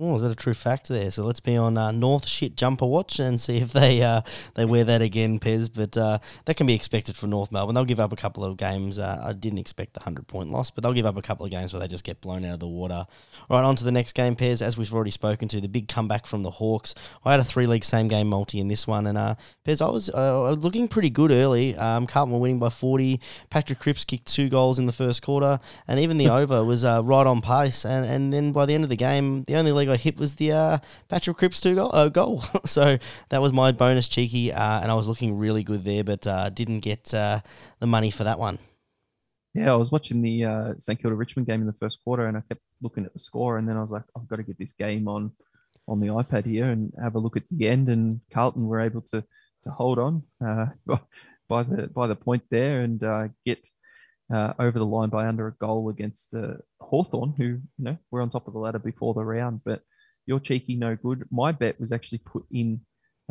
Oh, 0.02 0.16
is 0.16 0.22
that 0.22 0.32
a 0.32 0.36
true 0.36 0.54
fact 0.54 0.88
there? 0.88 1.12
So 1.12 1.26
let's 1.26 1.42
be 1.42 1.58
on 1.58 1.78
uh, 1.78 1.92
North 1.92 2.26
shit 2.26 2.56
jumper 2.56 2.86
watch 2.86 3.20
and 3.20 3.40
see 3.40 3.58
if 3.58 3.74
they 3.74 4.02
uh, 4.02 4.22
they 4.56 4.64
wear 4.64 4.86
that 4.86 5.02
again, 5.02 5.42
Pez. 5.42 5.70
But 5.74 5.98
uh, 5.98 6.20
that 6.46 6.56
can 6.56 6.68
be 6.68 6.74
expected 6.74 7.18
for 7.18 7.28
North 7.28 7.52
Melbourne. 7.52 7.76
They'll 7.76 7.84
give 7.84 8.00
up 8.00 8.14
a 8.14 8.16
couple 8.16 8.46
of 8.46 8.56
games. 8.56 8.98
Uh, 8.98 9.22
I 9.22 9.34
didn't 9.34 9.60
expect 9.60 9.96
the 9.96 10.00
hundred 10.00 10.28
point 10.28 10.52
loss, 10.52 10.72
but 10.72 10.84
they'll 10.84 10.94
give 10.94 11.06
up 11.06 11.18
a 11.18 11.22
couple 11.22 11.46
of 11.46 11.52
games 11.52 11.74
where 11.74 11.82
they 11.82 11.88
just 11.90 12.06
get 12.06 12.22
blown 12.22 12.46
out 12.46 12.54
of 12.54 12.60
the 12.62 12.68
water. 12.68 13.06
All 13.50 13.60
right, 13.60 13.66
on 13.66 13.76
to 13.76 13.84
the 13.84 13.92
next 13.92 14.14
game, 14.14 14.38
Pez. 14.38 14.62
As 14.62 14.78
we've 14.78 14.94
already 14.94 15.12
spoken 15.12 15.50
to, 15.50 15.60
the 15.60 15.68
big 15.68 15.90
comeback 15.90 16.26
from 16.26 16.44
the 16.44 16.52
Hawks. 16.52 16.96
I 17.26 17.32
had 17.32 17.42
a 17.42 17.44
three 17.44 17.68
league 17.68 17.84
same 17.84 18.08
game 18.08 18.30
multi 18.30 18.62
in 18.62 18.70
this 18.70 18.88
one, 18.88 19.06
and 19.06 19.18
uh, 19.18 19.36
Pez, 19.66 19.86
I 19.86 19.90
was 19.90 20.10
uh, 20.10 20.52
looking 20.52 20.88
pretty 20.88 21.10
good 21.10 21.32
early. 21.32 21.76
Um, 21.76 22.08
Carlton 22.08 22.32
were 22.32 22.40
winning 22.40 22.60
by 22.60 22.70
forty. 22.70 23.20
Patrick 23.50 23.80
Cripps 23.80 24.06
kicked 24.06 24.28
two 24.28 24.48
goals 24.48 24.80
in 24.80 24.86
the 24.86 24.94
first 24.94 25.22
quarter, 25.22 25.60
and 25.90 26.00
even 26.00 26.16
the 26.16 26.30
over 26.30 26.64
was 26.64 26.86
uh, 26.86 27.02
right 27.04 27.28
on 27.28 27.42
pace. 27.42 27.86
And 27.86 28.06
and 28.06 28.32
then 28.32 28.54
by 28.54 28.66
the 28.66 28.74
end 28.74 28.86
of 28.86 28.90
the 28.90 28.96
game, 28.96 29.44
the 29.44 29.58
only 29.58 29.74
leg 29.74 29.89
I 29.90 29.98
hit 29.98 30.18
was 30.18 30.36
the 30.36 30.52
uh, 30.52 30.78
Patrick 31.08 31.38
Cripps 31.38 31.62
two 31.62 31.76
goal. 31.76 31.90
Uh, 31.94 32.10
goal. 32.10 32.44
so 32.66 32.98
that 33.30 33.42
was 33.42 33.54
my 33.54 33.72
bonus 33.72 34.08
cheeky, 34.08 34.52
uh, 34.52 34.82
and 34.82 34.92
I 34.92 34.96
was 34.96 35.08
looking 35.08 35.38
really 35.38 35.64
good 35.64 35.84
there, 35.84 36.04
but 36.04 36.26
uh, 36.26 36.50
didn't 36.50 36.82
get 36.82 37.14
uh, 37.14 37.42
the 37.80 37.88
money 37.88 38.12
for 38.12 38.24
that 38.24 38.40
one. 38.40 38.60
Yeah, 39.54 39.74
I 39.74 39.76
was 39.76 39.92
watching 39.92 40.22
the 40.22 40.46
uh, 40.46 40.74
St 40.78 41.02
Kilda 41.02 41.16
Richmond 41.16 41.48
game 41.48 41.62
in 41.62 41.68
the 41.68 41.74
first 41.74 42.04
quarter, 42.04 42.28
and 42.28 42.38
I 42.38 42.42
kept 42.42 42.62
looking 42.82 43.06
at 43.06 43.14
the 43.14 43.20
score, 43.20 43.58
and 43.58 43.68
then 43.68 43.78
I 43.78 43.82
was 43.82 43.92
like, 43.92 44.04
I've 44.16 44.28
got 44.28 44.38
to 44.38 44.44
get 44.44 44.58
this 44.58 44.74
game 44.74 45.08
on 45.08 45.32
on 45.88 46.00
the 46.00 46.08
iPad 46.08 46.46
here 46.46 46.70
and 46.70 46.94
have 47.02 47.16
a 47.16 47.20
look 47.20 47.36
at 47.36 47.44
the 47.50 47.68
end. 47.68 47.90
And 47.90 48.22
Carlton 48.32 48.68
were 48.68 48.82
able 48.82 49.02
to 49.02 49.24
to 49.64 49.72
hold 49.72 50.00
on 50.00 50.24
uh, 50.46 50.68
by 51.50 51.64
the 51.64 51.88
by 51.88 52.08
the 52.08 52.16
point 52.16 52.44
there 52.52 52.82
and 52.82 53.00
get 53.46 53.68
uh, 54.34 54.54
over 54.60 54.78
the 54.78 54.86
line 54.86 55.10
by 55.10 55.28
under 55.28 55.48
a 55.48 55.54
goal 55.54 55.90
against 55.90 56.36
uh, 56.36 56.54
Hawthorn, 56.80 57.34
who 57.38 57.44
you 57.44 57.62
know 57.78 57.98
were 58.12 58.22
on 58.22 58.30
top 58.30 58.48
of 58.48 58.54
the 58.54 58.60
ladder 58.60 58.80
before 58.80 59.14
the 59.14 59.24
round. 59.24 59.62
But 59.66 59.82
you're 60.26 60.40
cheeky, 60.40 60.76
no 60.76 60.96
good. 60.96 61.26
My 61.32 61.52
bet 61.52 61.80
was 61.80 61.92
actually 61.92 62.20
put 62.20 62.46
in 62.52 62.82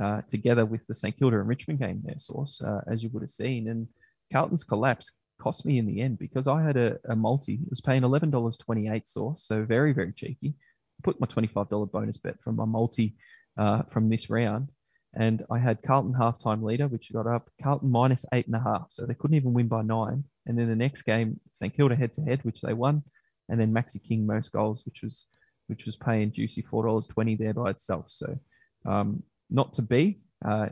uh, 0.02 0.22
together 0.28 0.64
with 0.64 0.87
the 0.87 0.94
St 0.94 1.16
Kilda 1.16 1.38
and 1.38 1.48
Richmond 1.48 1.80
game 1.80 2.02
there, 2.04 2.18
source, 2.18 2.61
uh, 2.61 2.80
as 2.90 3.02
you 3.02 3.11
would 3.11 3.22
have 3.22 3.30
seen, 3.30 3.68
and 3.68 3.88
Carlton's 4.32 4.64
collapse 4.64 5.12
cost 5.40 5.64
me 5.64 5.78
in 5.78 5.87
the 5.87 6.00
end 6.00 6.18
because 6.18 6.48
I 6.48 6.62
had 6.62 6.76
a, 6.76 6.96
a 7.08 7.14
multi. 7.16 7.54
It 7.54 7.70
was 7.70 7.80
paying 7.80 8.04
eleven 8.04 8.30
dollars 8.30 8.56
twenty 8.56 8.88
eight 8.88 9.08
source, 9.08 9.44
so 9.44 9.64
very 9.64 9.92
very 9.92 10.12
cheeky. 10.12 10.54
Put 11.02 11.20
my 11.20 11.26
twenty 11.26 11.48
five 11.48 11.68
dollar 11.68 11.87
bonus 11.87 12.18
bet 12.18 12.42
from 12.42 12.56
my 12.56 12.64
multi 12.64 13.16
uh, 13.56 13.82
from 13.92 14.08
this 14.08 14.30
round, 14.30 14.68
and 15.14 15.44
I 15.50 15.58
had 15.58 15.82
Carlton 15.82 16.14
halftime 16.14 16.62
leader, 16.62 16.88
which 16.88 17.12
got 17.12 17.26
up 17.26 17.50
Carlton 17.62 17.90
minus 17.90 18.24
eight 18.32 18.46
and 18.46 18.56
a 18.56 18.61
half, 18.61 18.87
so 18.90 19.06
they 19.06 19.14
couldn't 19.14 19.37
even 19.37 19.52
win 19.52 19.68
by 19.68 19.82
nine. 19.82 20.24
And 20.48 20.58
then 20.58 20.68
the 20.68 20.76
next 20.76 21.02
game, 21.02 21.40
St 21.52 21.74
Kilda 21.74 21.94
head 21.94 22.12
to 22.14 22.22
head, 22.22 22.40
which 22.42 22.62
they 22.62 22.72
won, 22.72 23.02
and 23.48 23.61
then 23.61 23.72
Maxi 23.72 24.02
King 24.02 24.26
most 24.26 24.50
goals, 24.52 24.84
which 24.84 25.02
was 25.02 25.26
which 25.68 25.84
was 25.84 25.96
paying 25.96 26.32
juicy 26.32 26.62
four 26.62 26.87
dollars 26.87 27.06
twenty 27.06 27.37
there 27.37 27.54
by 27.54 27.70
itself. 27.70 28.06
So 28.08 28.38
um, 28.87 29.22
not 29.50 29.74
to 29.74 29.82
be. 29.82 30.20
Uh, 30.44 30.68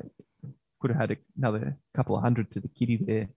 could 0.81 0.91
have 0.91 1.01
had 1.11 1.17
another 1.39 1.77
couple 1.95 2.17
of 2.17 2.23
hundred 2.23 2.51
to 2.51 2.61
the 2.61 2.69
kitty 2.69 2.97
there, 2.97 3.29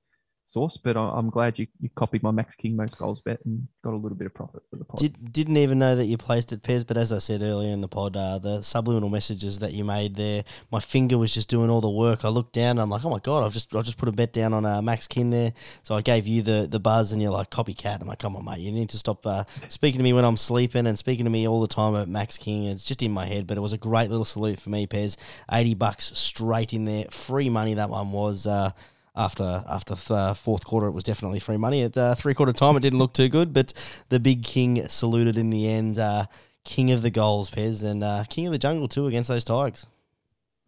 source. 0.50 0.78
But 0.78 0.98
I'm 0.98 1.30
glad 1.30 1.60
you, 1.60 1.68
you 1.80 1.90
copied 1.96 2.24
my 2.24 2.32
Max 2.32 2.56
King 2.56 2.76
most 2.76 2.98
goals 2.98 3.22
bet 3.22 3.40
and 3.46 3.68
got 3.84 3.94
a 3.94 3.96
little 3.96 4.18
bit 4.18 4.26
of 4.26 4.34
profit 4.34 4.64
for 4.70 4.78
the 4.78 4.84
pod. 4.84 5.00
Did, 5.00 5.32
didn't 5.32 5.58
even 5.58 5.80
know 5.80 5.96
that 5.96 6.06
you 6.06 6.18
placed 6.18 6.52
it, 6.52 6.64
Pez, 6.64 6.86
but 6.86 6.98
as 6.98 7.14
I 7.14 7.20
said 7.20 7.42
earlier 7.42 7.72
in 7.72 7.82
the 7.82 7.88
pod, 7.88 8.18
uh, 8.18 8.40
the 8.40 8.62
subliminal 8.62 9.10
messages 9.10 9.60
that 9.60 9.74
you 9.74 9.84
made 9.84 10.16
there, 10.16 10.44
my 10.72 10.80
finger 10.80 11.18
was 11.18 11.34
just 11.34 11.50
doing 11.50 11.70
all 11.70 11.82
the 11.82 11.90
work. 11.90 12.26
I 12.26 12.30
looked 12.30 12.54
down 12.54 12.72
and 12.72 12.82
I'm 12.82 12.90
like, 12.90 13.06
oh 13.06 13.10
my 13.10 13.20
God, 13.20 13.44
I've 13.44 13.54
just 13.54 13.74
I've 13.76 13.86
just 13.86 13.98
put 13.98 14.10
a 14.10 14.12
bet 14.12 14.34
down 14.34 14.54
on 14.54 14.66
uh, 14.66 14.82
Max 14.82 15.08
King 15.08 15.30
there. 15.30 15.54
So 15.84 15.96
I 15.96 16.02
gave 16.02 16.28
you 16.28 16.42
the, 16.42 16.68
the 16.70 16.80
buzz 16.80 17.12
and 17.12 17.22
you're 17.22 17.32
like, 17.32 17.50
copycat. 17.52 18.02
I'm 18.02 18.08
like, 18.08 18.20
come 18.20 18.36
on, 18.36 18.46
mate, 18.46 18.60
you 18.60 18.72
need 18.72 18.90
to 18.90 18.98
stop 18.98 19.26
uh, 19.26 19.44
speaking 19.68 20.00
to 20.00 20.04
me 20.04 20.14
when 20.14 20.26
I'm 20.26 20.38
sleeping 20.38 20.88
and 20.88 20.98
speaking 20.98 21.26
to 21.26 21.32
me 21.32 21.48
all 21.48 21.62
the 21.62 21.68
time 21.68 21.94
about 21.94 22.08
Max 22.08 22.38
King. 22.38 22.66
It's 22.66 22.86
just 22.86 23.04
in 23.04 23.12
my 23.12 23.26
head, 23.26 23.48
but 23.48 23.58
it 23.58 23.62
was 23.62 23.74
a 23.74 23.78
great 23.78 24.10
little 24.10 24.26
salute 24.26 24.60
for 24.60 24.70
me, 24.70 24.88
Pez. 24.88 25.18
80 25.52 25.76
bucks 25.76 26.18
straight 26.18 26.74
in 26.74 26.86
there. 26.86 27.06
Free 27.12 27.50
money, 27.50 27.76
that 27.76 27.90
one 27.90 28.12
was. 28.12 28.48
Uh, 28.48 28.72
after 29.20 29.64
after 29.70 29.96
uh, 30.10 30.34
fourth 30.34 30.66
quarter, 30.66 30.88
it 30.88 30.92
was 30.92 31.04
definitely 31.04 31.40
free 31.40 31.58
money. 31.58 31.84
At 31.84 31.98
uh, 31.98 32.16
three 32.16 32.34
quarter 32.34 32.54
time, 32.54 32.78
it 32.78 32.80
didn't 32.80 33.00
look 33.00 33.14
too 33.14 33.30
good, 33.30 33.54
but 33.54 33.74
the 34.08 34.20
big 34.20 34.44
king 34.44 34.88
saluted 34.88 35.38
in 35.38 35.50
the 35.50 35.68
end. 35.68 36.00
Uh, 36.00 36.26
king 36.64 36.92
of 36.92 37.02
the 37.02 37.12
goals, 37.12 37.50
Pez, 37.50 37.84
and 37.84 38.04
uh, 38.04 38.24
king 38.30 38.48
of 38.48 38.54
the 38.54 38.58
jungle 38.58 38.88
too 38.88 39.08
against 39.08 39.30
those 39.30 39.44
Tigers. 39.44 39.86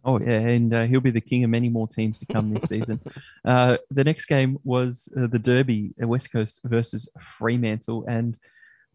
Oh 0.04 0.20
yeah, 0.20 0.40
and 0.40 0.74
uh, 0.74 0.86
he'll 0.86 1.00
be 1.00 1.12
the 1.12 1.22
king 1.22 1.44
of 1.44 1.50
many 1.50 1.70
more 1.70 1.88
teams 1.88 2.20
to 2.20 2.26
come 2.26 2.54
this 2.54 2.64
season. 2.64 3.00
Uh, 3.44 3.76
the 3.90 4.04
next 4.04 4.26
game 4.26 4.60
was 4.64 5.10
uh, 5.18 5.26
the 5.26 5.40
Derby, 5.40 5.92
West 5.98 6.32
Coast 6.32 6.62
versus 6.66 7.10
Fremantle, 7.40 8.06
and 8.08 8.38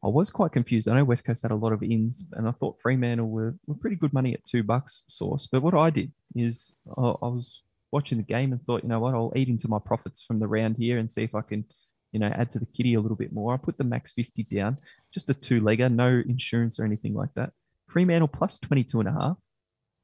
I 0.04 0.08
was 0.08 0.30
quite 0.30 0.52
confused. 0.52 0.88
I 0.88 0.94
know 0.94 1.02
West 1.02 1.24
Coast 1.24 1.42
had 1.42 1.50
a 1.50 1.56
lot 1.56 1.72
of 1.72 1.82
ins, 1.82 2.24
and 2.34 2.46
I 2.46 2.52
thought 2.52 2.78
Fremantle 2.80 3.28
were, 3.28 3.56
were 3.66 3.74
pretty 3.74 3.96
good 3.96 4.12
money 4.12 4.34
at 4.34 4.44
two 4.44 4.62
bucks 4.62 5.02
source. 5.08 5.48
But 5.50 5.62
what 5.62 5.74
I 5.74 5.90
did 5.90 6.12
is 6.36 6.76
I, 6.96 7.00
I 7.00 7.26
was 7.26 7.62
watching 7.92 8.18
the 8.18 8.24
game 8.24 8.52
and 8.52 8.62
thought, 8.62 8.82
you 8.82 8.88
know 8.88 9.00
what, 9.00 9.14
I'll 9.14 9.32
eat 9.36 9.48
into 9.48 9.68
my 9.68 9.78
profits 9.78 10.22
from 10.22 10.38
the 10.38 10.48
round 10.48 10.76
here 10.78 10.98
and 10.98 11.10
see 11.10 11.22
if 11.22 11.34
I 11.34 11.42
can, 11.42 11.64
you 12.12 12.20
know, 12.20 12.28
add 12.28 12.50
to 12.52 12.58
the 12.58 12.66
kitty 12.66 12.94
a 12.94 13.00
little 13.00 13.16
bit 13.16 13.32
more. 13.32 13.54
I 13.54 13.56
put 13.56 13.78
the 13.78 13.84
max 13.84 14.12
50 14.12 14.44
down, 14.44 14.78
just 15.12 15.30
a 15.30 15.34
two 15.34 15.60
legger, 15.60 15.92
no 15.92 16.22
insurance 16.26 16.78
or 16.78 16.84
anything 16.84 17.14
like 17.14 17.32
that. 17.34 17.52
Fremantle 17.88 18.28
plus 18.28 18.58
22 18.58 19.00
and 19.00 19.08
a 19.08 19.12
half 19.12 19.36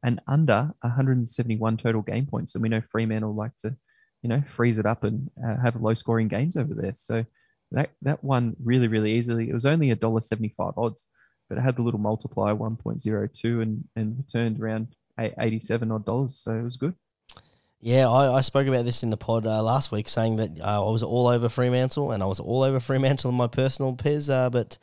and 0.03 0.21
under 0.27 0.73
171 0.81 1.77
total 1.77 2.03
game 2.03 2.27
points. 2.27 2.55
And 2.55 2.63
we 2.63 2.69
know 2.69 2.81
Fremantle 2.81 3.35
like 3.35 3.57
to, 3.59 3.77
you 4.23 4.29
know, 4.29 4.43
freeze 4.49 4.79
it 4.79 4.87
up 4.87 5.05
and 5.05 5.31
uh, 5.45 5.57
have 5.63 5.81
low 5.81 5.95
scoring 5.95 6.29
games 6.29 6.57
over 6.57 6.75
there. 6.75 6.95
So 6.95 7.25
that 7.73 7.91
that 8.03 8.23
one 8.23 8.55
really, 8.63 8.89
really 8.89 9.13
easily. 9.13 9.49
It 9.49 9.55
was 9.55 9.67
only 9.67 9.91
a 9.91 9.97
dollar 9.97 10.21
75 10.21 10.75
odds, 10.77 11.07
but 11.49 11.59
it 11.59 11.63
had 11.63 11.77
the 11.77 11.83
little 11.83 12.01
multiplier 12.01 12.55
1.02 12.55 13.63
and 13.63 13.85
and 13.97 14.19
returned 14.19 14.61
around 14.61 14.89
87 15.19 15.91
odd 15.91 16.05
dollars. 16.05 16.37
So 16.43 16.53
it 16.53 16.63
was 16.63 16.77
good. 16.77 16.95
Yeah, 17.85 18.09
I, 18.09 18.37
I 18.37 18.41
spoke 18.43 18.69
about 18.69 18.85
this 18.85 19.03
in 19.03 19.11
the 19.11 19.17
pod 19.17 19.45
uh, 19.45 19.61
last 19.61 19.91
week, 19.91 20.09
saying 20.09 20.37
that 20.37 20.61
uh, 20.61 20.87
I 20.87 20.91
was 20.91 21.03
all 21.03 21.27
over 21.27 21.49
Fremantle 21.49 22.13
and 22.13 22.23
I 22.23 22.27
was 22.27 22.39
all 22.39 22.63
over 22.63 22.79
Fremantle 22.79 23.31
in 23.31 23.37
my 23.37 23.49
personal 23.49 23.93
pairs, 23.95 24.31
uh, 24.31 24.51
but 24.51 24.79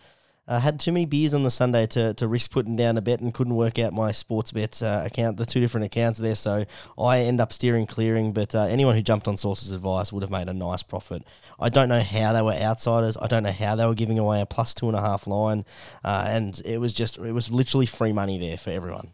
I 0.50 0.60
had 0.60 0.82
too 0.82 0.92
many 0.92 1.06
beers 1.06 1.34
on 1.34 1.44
the 1.44 1.50
Sunday 1.50 1.86
to, 1.86 2.14
to 2.16 2.28
risk 2.28 2.52
putting 2.52 2.76
down 2.76 2.98
a 2.98 3.02
bet 3.02 3.22
and 3.22 3.34
couldn't 3.34 3.56
work 3.56 3.80
out 3.80 3.94
my 3.94 4.12
sports 4.12 4.52
bet 4.52 4.84
uh, 4.84 5.04
account, 5.06 5.38
the 5.38 5.46
two 5.46 5.62
different 5.62 5.86
accounts 5.86 6.20
there. 6.20 6.36
So 6.36 6.66
I 6.98 7.20
end 7.20 7.40
up 7.40 7.54
steering 7.54 7.86
clearing. 7.86 8.34
But 8.34 8.54
uh, 8.54 8.64
anyone 8.64 8.96
who 8.96 9.02
jumped 9.02 9.30
on 9.30 9.38
Source's 9.38 9.72
advice 9.72 10.12
would 10.12 10.24
have 10.24 10.32
made 10.32 10.50
a 10.50 10.54
nice 10.54 10.84
profit. 10.84 11.24
I 11.58 11.70
don't 11.70 11.88
know 11.88 12.02
how 12.02 12.34
they 12.34 12.42
were 12.42 12.52
outsiders. 12.52 13.16
I 13.16 13.28
don't 13.28 13.44
know 13.44 13.52
how 13.54 13.78
they 13.78 13.86
were 13.86 13.96
giving 13.96 14.20
away 14.20 14.42
a 14.42 14.46
plus 14.46 14.74
two 14.74 14.90
and 14.90 14.98
a 14.98 15.02
half 15.02 15.26
line, 15.26 15.64
uh, 16.04 16.26
and 16.28 16.62
it 16.66 16.82
was 16.82 16.94
just 16.94 17.18
it 17.18 17.32
was 17.32 17.50
literally 17.50 17.86
free 17.86 18.12
money 18.12 18.40
there 18.40 18.58
for 18.58 18.72
everyone. 18.72 19.12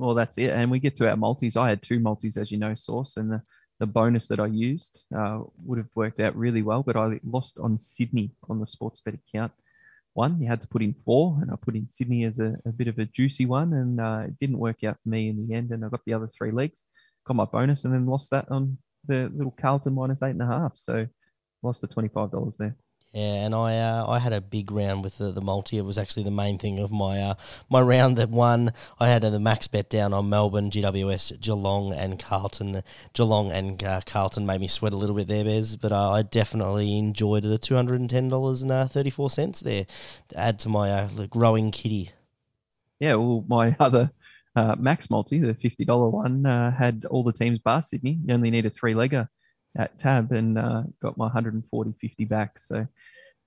Well, 0.00 0.14
that's 0.14 0.38
it. 0.38 0.50
And 0.50 0.70
we 0.70 0.78
get 0.80 0.96
to 0.96 1.08
our 1.10 1.16
multis. 1.16 1.56
I 1.56 1.68
had 1.68 1.82
two 1.82 2.00
multis, 2.00 2.38
as 2.38 2.50
you 2.50 2.58
know, 2.58 2.74
source, 2.74 3.18
and 3.18 3.30
the, 3.30 3.42
the 3.80 3.86
bonus 3.86 4.28
that 4.28 4.40
I 4.40 4.46
used 4.46 5.04
uh, 5.14 5.40
would 5.64 5.78
have 5.78 5.94
worked 5.94 6.20
out 6.20 6.34
really 6.36 6.62
well, 6.62 6.82
but 6.82 6.96
I 6.96 7.20
lost 7.22 7.58
on 7.58 7.78
Sydney 7.78 8.30
on 8.48 8.60
the 8.60 8.66
sports 8.66 9.00
bet 9.00 9.14
account. 9.14 9.52
One, 10.14 10.40
you 10.40 10.48
had 10.48 10.62
to 10.62 10.68
put 10.68 10.82
in 10.82 10.94
four, 11.04 11.38
and 11.42 11.50
I 11.50 11.56
put 11.60 11.76
in 11.76 11.88
Sydney 11.90 12.24
as 12.24 12.40
a, 12.40 12.56
a 12.64 12.72
bit 12.72 12.88
of 12.88 12.98
a 12.98 13.04
juicy 13.04 13.44
one, 13.44 13.74
and 13.74 14.00
uh, 14.00 14.22
it 14.28 14.38
didn't 14.38 14.58
work 14.58 14.82
out 14.84 14.96
for 15.02 15.08
me 15.10 15.28
in 15.28 15.46
the 15.46 15.54
end. 15.54 15.70
And 15.70 15.84
I 15.84 15.88
got 15.88 16.04
the 16.06 16.14
other 16.14 16.28
three 16.28 16.50
legs, 16.50 16.84
got 17.26 17.36
my 17.36 17.44
bonus, 17.44 17.84
and 17.84 17.92
then 17.92 18.06
lost 18.06 18.30
that 18.30 18.50
on 18.50 18.78
the 19.06 19.30
little 19.34 19.54
Carlton 19.60 19.94
minus 19.94 20.22
eight 20.22 20.30
and 20.30 20.42
a 20.42 20.46
half. 20.46 20.72
So 20.76 21.06
lost 21.62 21.82
the 21.82 21.88
twenty 21.88 22.08
five 22.08 22.30
dollars 22.30 22.56
there. 22.58 22.74
Yeah, 23.12 23.44
and 23.44 23.56
I 23.56 23.76
uh, 23.76 24.06
I 24.06 24.20
had 24.20 24.32
a 24.32 24.40
big 24.40 24.70
round 24.70 25.02
with 25.02 25.18
the, 25.18 25.32
the 25.32 25.40
multi. 25.40 25.78
It 25.78 25.84
was 25.84 25.98
actually 25.98 26.22
the 26.22 26.30
main 26.30 26.58
thing 26.58 26.78
of 26.78 26.92
my 26.92 27.20
uh, 27.20 27.34
my 27.68 27.80
round 27.80 28.16
that 28.18 28.30
won. 28.30 28.72
I 29.00 29.08
had 29.08 29.24
uh, 29.24 29.30
the 29.30 29.40
max 29.40 29.66
bet 29.66 29.90
down 29.90 30.12
on 30.12 30.28
Melbourne, 30.28 30.70
GWS, 30.70 31.40
Geelong, 31.40 31.92
and 31.92 32.20
Carlton. 32.20 32.84
Geelong 33.12 33.50
and 33.50 33.82
uh, 33.82 34.02
Carlton 34.06 34.46
made 34.46 34.60
me 34.60 34.68
sweat 34.68 34.92
a 34.92 34.96
little 34.96 35.16
bit 35.16 35.26
there, 35.26 35.44
Pez, 35.44 35.76
but 35.80 35.90
uh, 35.90 36.12
I 36.12 36.22
definitely 36.22 36.96
enjoyed 36.96 37.42
the 37.42 37.58
two 37.58 37.74
hundred 37.74 37.98
and 37.98 38.08
ten 38.08 38.28
dollars 38.28 38.62
and 38.62 38.70
uh, 38.70 38.86
thirty 38.86 39.10
four 39.10 39.28
there 39.28 39.86
to 40.28 40.38
add 40.38 40.60
to 40.60 40.68
my 40.68 41.08
growing 41.30 41.72
kitty. 41.72 42.12
Yeah, 43.00 43.16
well, 43.16 43.44
my 43.48 43.74
other 43.80 44.12
max 44.54 45.10
multi, 45.10 45.40
the 45.40 45.54
fifty 45.54 45.84
dollar 45.84 46.08
one, 46.10 46.44
had 46.44 47.06
all 47.06 47.24
the 47.24 47.32
teams 47.32 47.58
bar 47.58 47.82
Sydney. 47.82 48.20
You 48.24 48.34
only 48.34 48.50
need 48.50 48.66
a 48.66 48.70
three 48.70 48.94
legger 48.94 49.26
at 49.76 49.98
tab 49.98 50.32
and 50.32 50.58
uh, 50.58 50.82
got 51.00 51.16
my 51.16 51.26
140 51.26 51.94
50 52.00 52.24
back. 52.24 52.58
So 52.58 52.86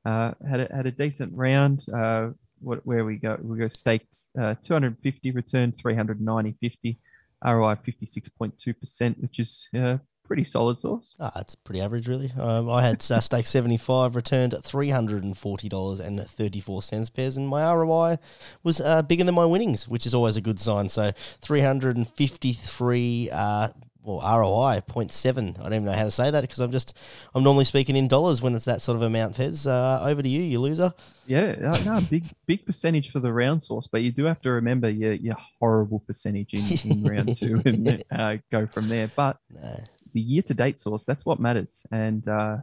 uh, 0.06 0.32
had 0.50 0.62
a, 0.62 0.76
had 0.76 0.86
a 0.86 0.92
decent 0.92 1.34
round. 1.36 1.86
Uh, 1.94 2.30
what, 2.60 2.86
where 2.86 3.06
we 3.06 3.18
go, 3.18 3.38
we 3.42 3.58
go 3.58 3.68
staked 3.68 4.18
uh, 4.40 4.56
250, 4.64 5.32
returned 5.32 5.76
390 5.78 6.56
50, 6.62 6.98
ROI 7.46 7.76
56.2%, 7.76 9.22
which 9.22 9.40
is 9.40 9.68
uh, 9.78 9.98
pretty 10.24 10.46
solid 10.46 10.80
source. 10.80 11.14
Ah, 11.20 11.40
it's 11.40 11.56
pretty 11.56 11.82
average, 11.82 12.08
really. 12.08 12.32
Um, 12.40 12.70
I 12.70 12.82
had 12.82 13.06
uh, 13.12 13.20
stake 13.20 13.46
75, 13.46 14.16
returned 14.16 14.54
$340.34 14.54 17.12
Pez, 17.12 17.38
and 17.38 17.48
my 17.48 17.72
ROI 17.74 18.18
was 18.64 18.82
uh, 18.82 19.02
bigger 19.02 19.26
than 19.26 19.36
my 19.36 19.46
winnings, 19.46 19.88
which 19.88 20.06
is 20.06 20.14
always 20.14 20.38
a 20.38 20.42
good 20.42 20.60
sign. 20.60 20.90
So 20.90 21.12
353 21.42 23.30
uh, 23.32 23.70
well, 24.04 24.20
ROI 24.20 24.82
0.7. 24.88 25.60
I 25.60 25.64
don't 25.64 25.74
even 25.74 25.86
know 25.86 25.92
how 25.94 26.04
to 26.04 26.12
say 26.12 26.30
that 26.30 26.42
because 26.42 26.60
I'm 26.60 26.72
just, 26.72 26.98
I'm 27.34 27.44
normally 27.44 27.66
speaking 27.66 27.96
in 27.96 28.08
dollars 28.08 28.42
when 28.42 28.54
it's 28.56 28.66
that 28.66 28.82
sort 28.82 28.96
of 28.98 29.02
amount, 29.02 29.36
Pez. 29.38 29.66
Uh, 29.66 30.04
over 30.06 30.22
to 30.22 30.28
you, 30.30 30.42
you 30.42 30.60
loser. 30.60 30.94
Yeah, 31.26 31.56
no, 31.86 32.02
big 32.10 32.26
big 32.46 32.66
percentage 32.66 33.12
for 33.12 33.20
the 33.22 33.32
round 33.32 33.64
source, 33.64 33.88
but 33.90 34.02
you 34.02 34.12
do 34.12 34.26
have 34.26 34.42
to 34.42 34.52
remember 34.52 34.90
your, 34.90 35.14
your 35.14 35.36
horrible 35.60 36.00
percentage 36.06 36.54
in, 36.54 36.92
in 36.92 37.04
round 37.04 37.36
two 37.38 37.62
and 37.66 38.04
uh, 38.12 38.38
go 38.52 38.68
from 38.68 38.90
there. 38.90 39.10
But 39.16 39.38
No. 39.50 39.80
the 40.14 40.20
year 40.20 40.42
to 40.44 40.54
date 40.54 40.80
source, 40.80 41.06
that's 41.06 41.26
what 41.26 41.40
matters. 41.40 41.86
And 41.92 42.28
uh, 42.28 42.58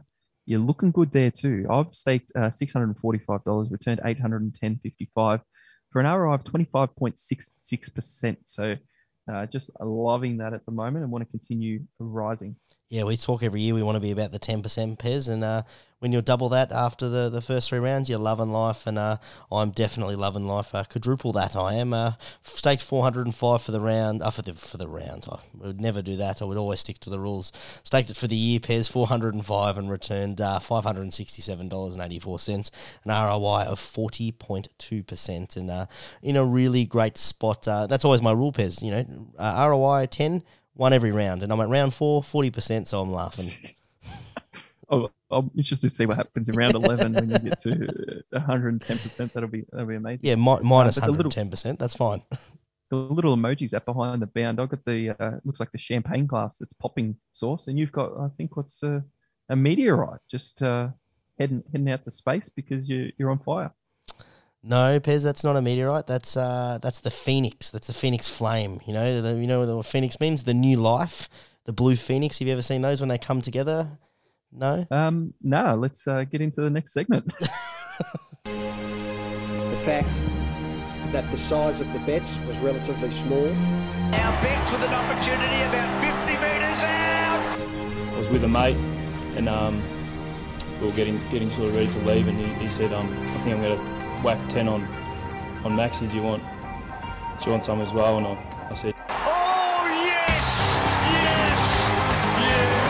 you're 0.45 0.59
looking 0.59 0.91
good 0.91 1.11
there 1.11 1.31
too. 1.31 1.65
I've 1.71 1.93
staked 1.95 2.31
uh, 2.35 2.49
$645, 2.49 3.71
returned 3.71 4.01
810.55 4.05 5.41
for 5.91 5.99
an 5.99 6.05
ROI 6.05 6.33
of 6.35 6.43
25.66%. 6.43 8.37
So 8.45 8.75
uh, 9.31 9.45
just 9.45 9.71
loving 9.79 10.37
that 10.37 10.53
at 10.53 10.65
the 10.65 10.71
moment 10.71 11.03
and 11.03 11.11
want 11.11 11.23
to 11.23 11.31
continue 11.31 11.81
rising. 11.99 12.55
Yeah, 12.91 13.05
we 13.05 13.15
talk 13.15 13.41
every 13.41 13.61
year. 13.61 13.73
We 13.73 13.83
want 13.83 13.95
to 13.95 14.01
be 14.01 14.11
about 14.11 14.33
the 14.33 14.37
ten 14.37 14.61
percent 14.61 14.99
Pez, 14.99 15.29
and 15.29 15.45
uh, 15.45 15.63
when 15.99 16.11
you're 16.11 16.21
double 16.21 16.49
that 16.49 16.73
after 16.73 17.07
the, 17.07 17.29
the 17.29 17.39
first 17.39 17.69
three 17.69 17.79
rounds, 17.79 18.09
you're 18.09 18.19
loving 18.19 18.51
life. 18.51 18.85
And 18.85 18.99
uh, 18.99 19.15
I'm 19.49 19.71
definitely 19.71 20.17
loving 20.17 20.45
life. 20.45 20.75
Uh, 20.75 20.83
quadruple 20.83 21.31
that 21.31 21.55
I 21.55 21.75
am. 21.75 21.93
Uh, 21.93 22.13
staked 22.43 22.83
405 22.83 23.61
for 23.61 23.71
the 23.71 23.79
round. 23.79 24.21
Uh, 24.21 24.29
for 24.29 24.41
the 24.41 24.53
for 24.53 24.75
the 24.75 24.89
round, 24.89 25.25
I 25.31 25.39
would 25.53 25.79
never 25.79 26.01
do 26.01 26.17
that. 26.17 26.41
I 26.41 26.45
would 26.45 26.57
always 26.57 26.81
stick 26.81 26.99
to 26.99 27.09
the 27.09 27.17
rules. 27.17 27.53
Staked 27.83 28.09
it 28.09 28.17
for 28.17 28.27
the 28.27 28.35
year 28.35 28.59
Pez 28.59 28.91
405 28.91 29.77
and 29.77 29.89
returned 29.89 30.41
uh, 30.41 30.59
567 30.59 31.69
dollars 31.69 31.93
and 31.93 32.03
84 32.03 32.39
cents, 32.39 32.71
an 33.05 33.11
ROI 33.11 33.67
of 33.67 33.79
40.2 33.79 35.07
percent, 35.07 35.55
and 35.55 35.71
uh, 35.71 35.85
in 36.21 36.35
a 36.35 36.43
really 36.43 36.83
great 36.83 37.17
spot. 37.17 37.65
Uh, 37.69 37.87
that's 37.87 38.03
always 38.03 38.21
my 38.21 38.33
rule 38.33 38.51
Pez. 38.51 38.81
You 38.81 38.91
know, 38.91 39.27
uh, 39.39 39.65
ROI 39.69 40.07
10. 40.07 40.43
One 40.81 40.93
every 40.93 41.11
round, 41.11 41.43
and 41.43 41.53
I'm 41.53 41.59
at 41.59 41.69
round 41.69 41.93
four, 41.93 42.23
40%, 42.23 42.87
so 42.87 43.01
I'm 43.01 43.11
laughing. 43.11 43.51
I'm 44.91 45.51
interested 45.55 45.89
to 45.89 45.95
see 45.95 46.07
what 46.07 46.17
happens 46.17 46.49
in 46.49 46.55
round 46.55 46.73
11 46.73 47.13
when 47.13 47.29
you 47.29 47.37
get 47.37 47.59
to 47.59 48.23
110%. 48.33 49.31
That'll 49.31 49.47
be 49.47 49.63
that'll 49.71 49.85
be 49.85 49.97
amazing. 49.97 50.27
Yeah, 50.27 50.33
mi- 50.37 50.63
minus 50.63 50.97
but 50.97 51.05
the 51.05 51.11
little- 51.11 51.31
110%. 51.31 51.77
That's 51.77 51.95
fine. 51.95 52.23
the 52.89 52.95
little 52.95 53.37
emojis 53.37 53.75
up 53.75 53.85
behind 53.85 54.23
the 54.23 54.25
bound. 54.25 54.59
I've 54.59 54.69
got 54.69 54.83
the 54.83 55.11
uh, 55.19 55.37
looks 55.45 55.59
like 55.59 55.71
the 55.71 55.77
champagne 55.77 56.25
glass 56.25 56.57
that's 56.57 56.73
popping 56.73 57.15
sauce, 57.29 57.67
and 57.67 57.77
you've 57.77 57.91
got 57.91 58.17
I 58.19 58.29
think 58.35 58.57
what's 58.57 58.81
a, 58.81 59.03
a 59.49 59.55
meteorite 59.55 60.21
just 60.31 60.63
uh, 60.63 60.87
heading 61.37 61.61
heading 61.71 61.91
out 61.91 62.05
to 62.05 62.11
space 62.11 62.49
because 62.49 62.89
you 62.89 63.11
you're 63.19 63.29
on 63.29 63.37
fire. 63.37 63.71
No, 64.63 64.99
Pez, 64.99 65.23
that's 65.23 65.43
not 65.43 65.55
a 65.55 65.61
meteorite. 65.61 66.05
That's 66.05 66.37
uh, 66.37 66.77
that's 66.81 66.99
the 66.99 67.09
phoenix. 67.09 67.71
That's 67.71 67.87
the 67.87 67.93
phoenix 67.93 68.29
flame. 68.29 68.79
You 68.85 68.93
know, 68.93 69.21
the, 69.21 69.39
you 69.39 69.47
know 69.47 69.75
what 69.75 69.85
phoenix 69.85 70.19
means? 70.19 70.43
The 70.43 70.53
new 70.53 70.77
life, 70.77 71.29
the 71.65 71.73
blue 71.73 71.95
phoenix. 71.95 72.37
Have 72.39 72.47
you 72.47 72.53
ever 72.53 72.61
seen 72.61 72.81
those 72.81 72.99
when 72.99 73.09
they 73.09 73.17
come 73.17 73.41
together? 73.41 73.97
No. 74.51 74.85
Um, 74.91 75.33
nah, 75.41 75.73
let's 75.73 76.07
uh, 76.07 76.25
get 76.25 76.41
into 76.41 76.61
the 76.61 76.69
next 76.69 76.93
segment. 76.93 77.33
the 78.43 79.81
fact 79.83 80.13
that 81.11 81.29
the 81.31 81.37
size 81.37 81.79
of 81.79 81.91
the 81.93 81.99
bets 81.99 82.37
was 82.45 82.59
relatively 82.59 83.09
small. 83.09 83.47
Our 83.47 84.41
bets 84.43 84.71
with 84.71 84.81
an 84.83 84.93
opportunity 84.93 85.61
about 85.63 86.03
50 86.03 86.33
metres 86.33 86.83
out. 86.83 88.13
I 88.13 88.17
was 88.19 88.27
with 88.27 88.43
a 88.43 88.47
mate, 88.47 88.77
and 89.35 89.49
um, 89.49 89.81
we 90.79 90.85
were 90.85 90.93
getting 90.93 91.17
getting 91.29 91.49
sort 91.51 91.69
of 91.69 91.75
ready 91.75 91.91
to 91.91 91.99
leave, 91.99 92.27
and 92.27 92.37
he, 92.37 92.53
he 92.63 92.69
said, 92.69 92.93
um, 92.93 93.07
"I 93.07 93.37
think 93.39 93.57
I'm 93.57 93.63
going 93.63 93.79
to 93.79 94.00
whack 94.23 94.49
ten 94.49 94.67
on 94.67 94.83
on 95.63 95.75
Maxi. 95.77 96.09
Do 96.09 96.15
you 96.15 96.23
want 96.23 96.43
do 97.39 97.45
you 97.45 97.51
want 97.51 97.63
some 97.63 97.81
as 97.81 97.91
well?" 97.91 98.17
And 98.17 98.27
I, 98.27 98.67
I 98.69 98.73
said, 98.73 98.93
Oh, 99.09 99.87
yes! 99.89 100.45
Yes! 101.11 101.59
Yes! 102.39 102.81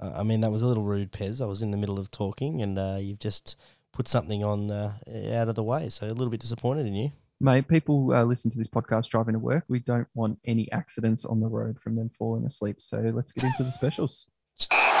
Uh, 0.00 0.12
I 0.18 0.22
mean, 0.22 0.40
that 0.40 0.50
was 0.50 0.62
a 0.62 0.66
little 0.66 0.82
rude, 0.82 1.12
Pez. 1.12 1.40
I 1.40 1.46
was 1.46 1.62
in 1.62 1.70
the 1.70 1.76
middle 1.76 1.98
of 1.98 2.10
talking, 2.10 2.62
and 2.62 2.78
uh, 2.78 2.98
you've 3.00 3.20
just 3.20 3.56
put 3.92 4.08
something 4.08 4.42
on 4.42 4.70
uh, 4.70 4.94
out 5.32 5.48
of 5.48 5.54
the 5.54 5.62
way. 5.62 5.88
So 5.88 6.06
a 6.06 6.08
little 6.08 6.30
bit 6.30 6.40
disappointed 6.40 6.86
in 6.86 6.94
you. 6.94 7.12
Mate, 7.40 7.68
people 7.68 8.12
uh, 8.12 8.24
listen 8.24 8.50
to 8.50 8.58
this 8.58 8.68
podcast 8.68 9.08
driving 9.08 9.34
to 9.34 9.38
work. 9.38 9.64
We 9.68 9.80
don't 9.80 10.08
want 10.14 10.38
any 10.46 10.70
accidents 10.72 11.24
on 11.24 11.40
the 11.40 11.48
road 11.48 11.78
from 11.80 11.94
them 11.96 12.10
falling 12.18 12.44
asleep. 12.46 12.80
So 12.80 12.98
let's 13.14 13.32
get 13.32 13.44
into 13.44 13.64
the 13.64 13.72
specials. 13.72 14.28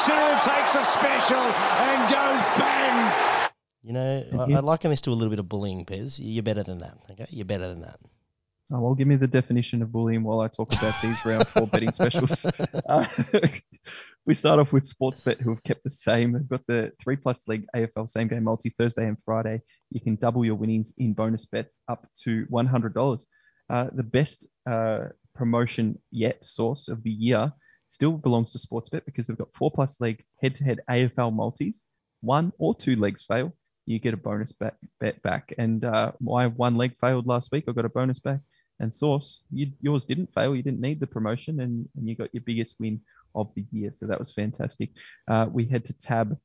Cyril 0.00 0.38
takes 0.40 0.74
a 0.74 0.84
special 0.84 1.38
and 1.38 2.02
goes 2.10 2.40
bang. 2.58 3.50
You 3.82 3.92
know, 3.92 4.24
I, 4.40 4.46
you- 4.46 4.56
I 4.56 4.60
liken 4.60 4.90
this 4.90 5.00
to 5.02 5.10
a 5.10 5.12
little 5.12 5.30
bit 5.30 5.38
of 5.38 5.48
bullying, 5.48 5.84
Pez. 5.84 6.18
You're 6.22 6.42
better 6.42 6.62
than 6.62 6.78
that. 6.78 6.96
Okay, 7.10 7.26
you're 7.30 7.44
better 7.44 7.68
than 7.68 7.80
that. 7.80 7.98
Oh, 8.72 8.80
well, 8.80 8.94
give 8.94 9.06
me 9.06 9.16
the 9.16 9.26
definition 9.26 9.82
of 9.82 9.92
bullying 9.92 10.22
while 10.22 10.40
I 10.40 10.48
talk 10.48 10.72
about 10.72 10.94
these 11.02 11.22
round 11.26 11.46
four 11.48 11.66
betting 11.66 11.92
specials. 12.00 12.46
Uh, 12.88 13.06
we 14.26 14.32
start 14.34 14.58
off 14.58 14.72
with 14.72 14.84
Sportsbet, 14.90 15.40
who 15.42 15.50
have 15.50 15.62
kept 15.64 15.84
the 15.84 15.90
same. 15.90 16.32
They've 16.32 16.48
got 16.48 16.62
the 16.66 16.90
three 17.02 17.16
plus 17.16 17.46
league 17.46 17.66
AFL 17.76 18.08
same 18.08 18.28
game 18.28 18.44
multi 18.44 18.74
Thursday 18.78 19.06
and 19.06 19.18
Friday. 19.24 19.60
You 19.90 20.00
can 20.00 20.16
double 20.16 20.44
your 20.46 20.54
winnings 20.54 20.94
in 20.96 21.12
bonus 21.12 21.44
bets 21.44 21.80
up 21.88 22.06
to 22.22 22.46
$100. 22.46 23.24
Uh, 23.70 23.86
the 23.94 24.02
best 24.02 24.46
uh, 24.68 25.04
promotion 25.34 25.98
yet 26.10 26.42
source 26.42 26.88
of 26.88 27.02
the 27.02 27.10
year 27.10 27.52
still 27.94 28.12
belongs 28.12 28.50
to 28.50 28.58
Sportsbet 28.58 29.04
because 29.06 29.28
they've 29.28 29.38
got 29.38 29.54
four 29.54 29.70
plus 29.70 30.00
league 30.00 30.24
head 30.42 30.56
to 30.56 30.64
head 30.64 30.80
AFL 30.90 31.32
multis. 31.32 31.86
One 32.22 32.52
or 32.58 32.74
two 32.74 32.96
legs 32.96 33.24
fail, 33.24 33.54
you 33.86 34.00
get 34.00 34.14
a 34.14 34.16
bonus 34.16 34.50
bet, 34.50 34.74
bet 34.98 35.22
back. 35.22 35.54
And 35.58 35.84
uh, 35.84 36.10
my 36.20 36.48
one 36.48 36.76
leg 36.76 36.96
failed 37.00 37.28
last 37.28 37.52
week. 37.52 37.64
I 37.68 37.72
got 37.72 37.84
a 37.84 37.88
bonus 37.88 38.18
back. 38.18 38.40
And 38.80 38.92
Source, 38.92 39.42
you, 39.52 39.70
yours 39.80 40.06
didn't 40.06 40.34
fail. 40.34 40.56
You 40.56 40.62
didn't 40.62 40.80
need 40.80 40.98
the 40.98 41.06
promotion, 41.06 41.60
and, 41.60 41.88
and 41.96 42.08
you 42.08 42.16
got 42.16 42.34
your 42.34 42.42
biggest 42.44 42.74
win 42.80 43.00
of 43.36 43.52
the 43.54 43.64
year. 43.70 43.92
So 43.92 44.06
that 44.06 44.18
was 44.18 44.32
fantastic. 44.32 44.90
Uh, 45.30 45.46
we 45.48 45.64
head 45.64 45.84
to 45.84 45.96
Tab. 45.96 46.36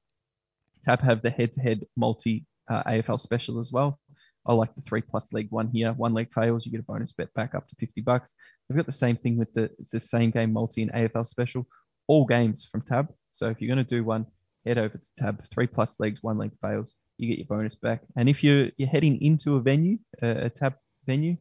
Tab 0.84 1.02
have 1.02 1.24
the 1.24 1.32
head-to-head 1.32 1.86
multi 1.98 2.46
uh, 2.70 2.84
AFL 2.84 3.20
special 3.20 3.60
as 3.60 3.72
well. 3.72 4.00
I 4.46 4.54
like 4.54 4.74
the 4.76 4.82
three 4.82 5.02
plus 5.02 5.34
leg 5.34 5.48
one 5.50 5.70
here. 5.70 5.94
One 5.94 6.14
leg 6.14 6.30
fails, 6.34 6.66
you 6.66 6.72
get 6.72 6.82
a 6.82 6.84
bonus 6.84 7.12
bet 7.12 7.34
back 7.34 7.56
up 7.56 7.68
to 7.68 7.76
50 7.76 8.02
bucks. 8.02 8.34
They've 8.68 8.78
got 8.78 8.86
the 8.86 8.92
same 8.92 9.18
thing 9.18 9.38
with 9.38 9.54
the 9.54 9.70
it's 9.80 9.92
the 9.92 10.00
same 10.00 10.32
game 10.32 10.54
multi 10.54 10.82
and 10.82 10.92
AFL 10.92 11.28
special, 11.28 11.68
all 12.08 12.26
games 12.26 12.68
from 12.72 12.82
Tab. 12.82 13.10
So 13.32 13.50
if 13.50 13.62
you're 13.62 13.74
going 13.74 13.86
to 13.86 13.96
do 13.96 14.04
one, 14.04 14.26
head 14.66 14.78
over 14.78 14.98
to 14.98 15.10
Tab. 15.18 15.44
Three 15.54 15.68
plus 15.68 16.00
legs, 16.00 16.24
one 16.24 16.38
leg 16.38 16.52
fails, 16.62 16.96
you 17.18 17.28
get 17.28 17.38
your 17.38 17.48
bonus 17.48 17.76
back. 17.76 18.02
And 18.16 18.30
if 18.30 18.44
you're 18.44 18.70
you're 18.78 18.90
heading 18.90 19.22
into 19.22 19.56
a 19.56 19.62
venue, 19.62 19.98
a, 20.22 20.46
a 20.46 20.50
Tab 20.50 20.76
venue, 21.06 21.38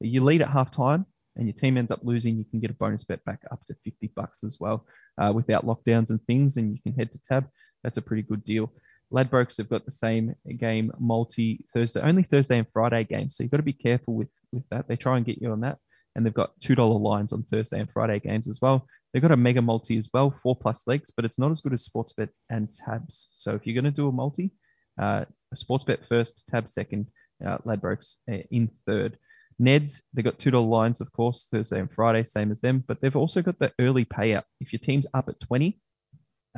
you 0.00 0.22
lead 0.22 0.42
at 0.42 0.50
half 0.50 0.70
time 0.70 1.06
and 1.36 1.46
your 1.46 1.54
team 1.54 1.76
ends 1.76 1.90
up 1.90 2.00
losing, 2.02 2.36
you 2.36 2.44
can 2.44 2.60
get 2.60 2.70
a 2.70 2.74
bonus 2.74 3.04
bet 3.04 3.24
back 3.24 3.40
up 3.50 3.64
to 3.66 3.74
50 3.84 4.12
bucks 4.14 4.44
as 4.44 4.58
well 4.60 4.86
uh, 5.18 5.32
without 5.34 5.66
lockdowns 5.66 6.10
and 6.10 6.22
things. 6.26 6.56
And 6.56 6.72
you 6.72 6.82
can 6.82 6.94
head 6.94 7.12
to 7.12 7.22
Tab. 7.22 7.48
That's 7.82 7.96
a 7.96 8.02
pretty 8.02 8.22
good 8.22 8.44
deal. 8.44 8.72
Ladbrokes 9.12 9.58
have 9.58 9.68
got 9.68 9.84
the 9.84 9.90
same 9.90 10.34
game 10.58 10.90
multi 10.98 11.64
Thursday, 11.72 12.00
only 12.00 12.22
Thursday 12.22 12.58
and 12.58 12.66
Friday 12.72 13.04
games. 13.04 13.36
So 13.36 13.42
you've 13.42 13.50
got 13.50 13.58
to 13.58 13.62
be 13.62 13.72
careful 13.72 14.14
with, 14.14 14.28
with 14.52 14.64
that. 14.70 14.88
They 14.88 14.96
try 14.96 15.16
and 15.16 15.26
get 15.26 15.40
you 15.40 15.52
on 15.52 15.60
that. 15.60 15.78
And 16.14 16.24
they've 16.24 16.34
got 16.34 16.58
$2 16.60 17.00
lines 17.00 17.32
on 17.32 17.44
Thursday 17.50 17.80
and 17.80 17.90
Friday 17.90 18.20
games 18.20 18.48
as 18.48 18.60
well. 18.60 18.86
They've 19.12 19.22
got 19.22 19.32
a 19.32 19.36
mega 19.36 19.62
multi 19.62 19.98
as 19.98 20.08
well, 20.12 20.34
four 20.42 20.56
plus 20.56 20.86
legs, 20.86 21.10
but 21.14 21.24
it's 21.24 21.38
not 21.38 21.50
as 21.50 21.60
good 21.60 21.72
as 21.72 21.84
sports 21.84 22.12
bets 22.12 22.40
and 22.50 22.70
tabs. 22.70 23.28
So 23.34 23.54
if 23.54 23.66
you're 23.66 23.80
going 23.80 23.92
to 23.92 23.96
do 23.96 24.08
a 24.08 24.12
multi, 24.12 24.52
uh, 25.00 25.24
Sportsbet 25.54 26.06
first, 26.08 26.44
tab 26.48 26.68
second, 26.68 27.06
uh, 27.44 27.58
Ladbrokes 27.58 28.16
uh, 28.30 28.38
in 28.50 28.70
third. 28.86 29.18
Neds, 29.60 30.02
they've 30.12 30.24
got 30.24 30.38
$2 30.38 30.68
lines, 30.68 31.00
of 31.00 31.12
course, 31.12 31.48
Thursday 31.50 31.78
and 31.78 31.92
Friday, 31.92 32.24
same 32.24 32.50
as 32.50 32.60
them, 32.60 32.84
but 32.86 33.00
they've 33.00 33.16
also 33.16 33.42
got 33.42 33.58
the 33.58 33.72
early 33.78 34.04
payout. 34.04 34.44
If 34.60 34.72
your 34.72 34.80
team's 34.80 35.06
up 35.14 35.28
at 35.28 35.40
20 35.40 35.78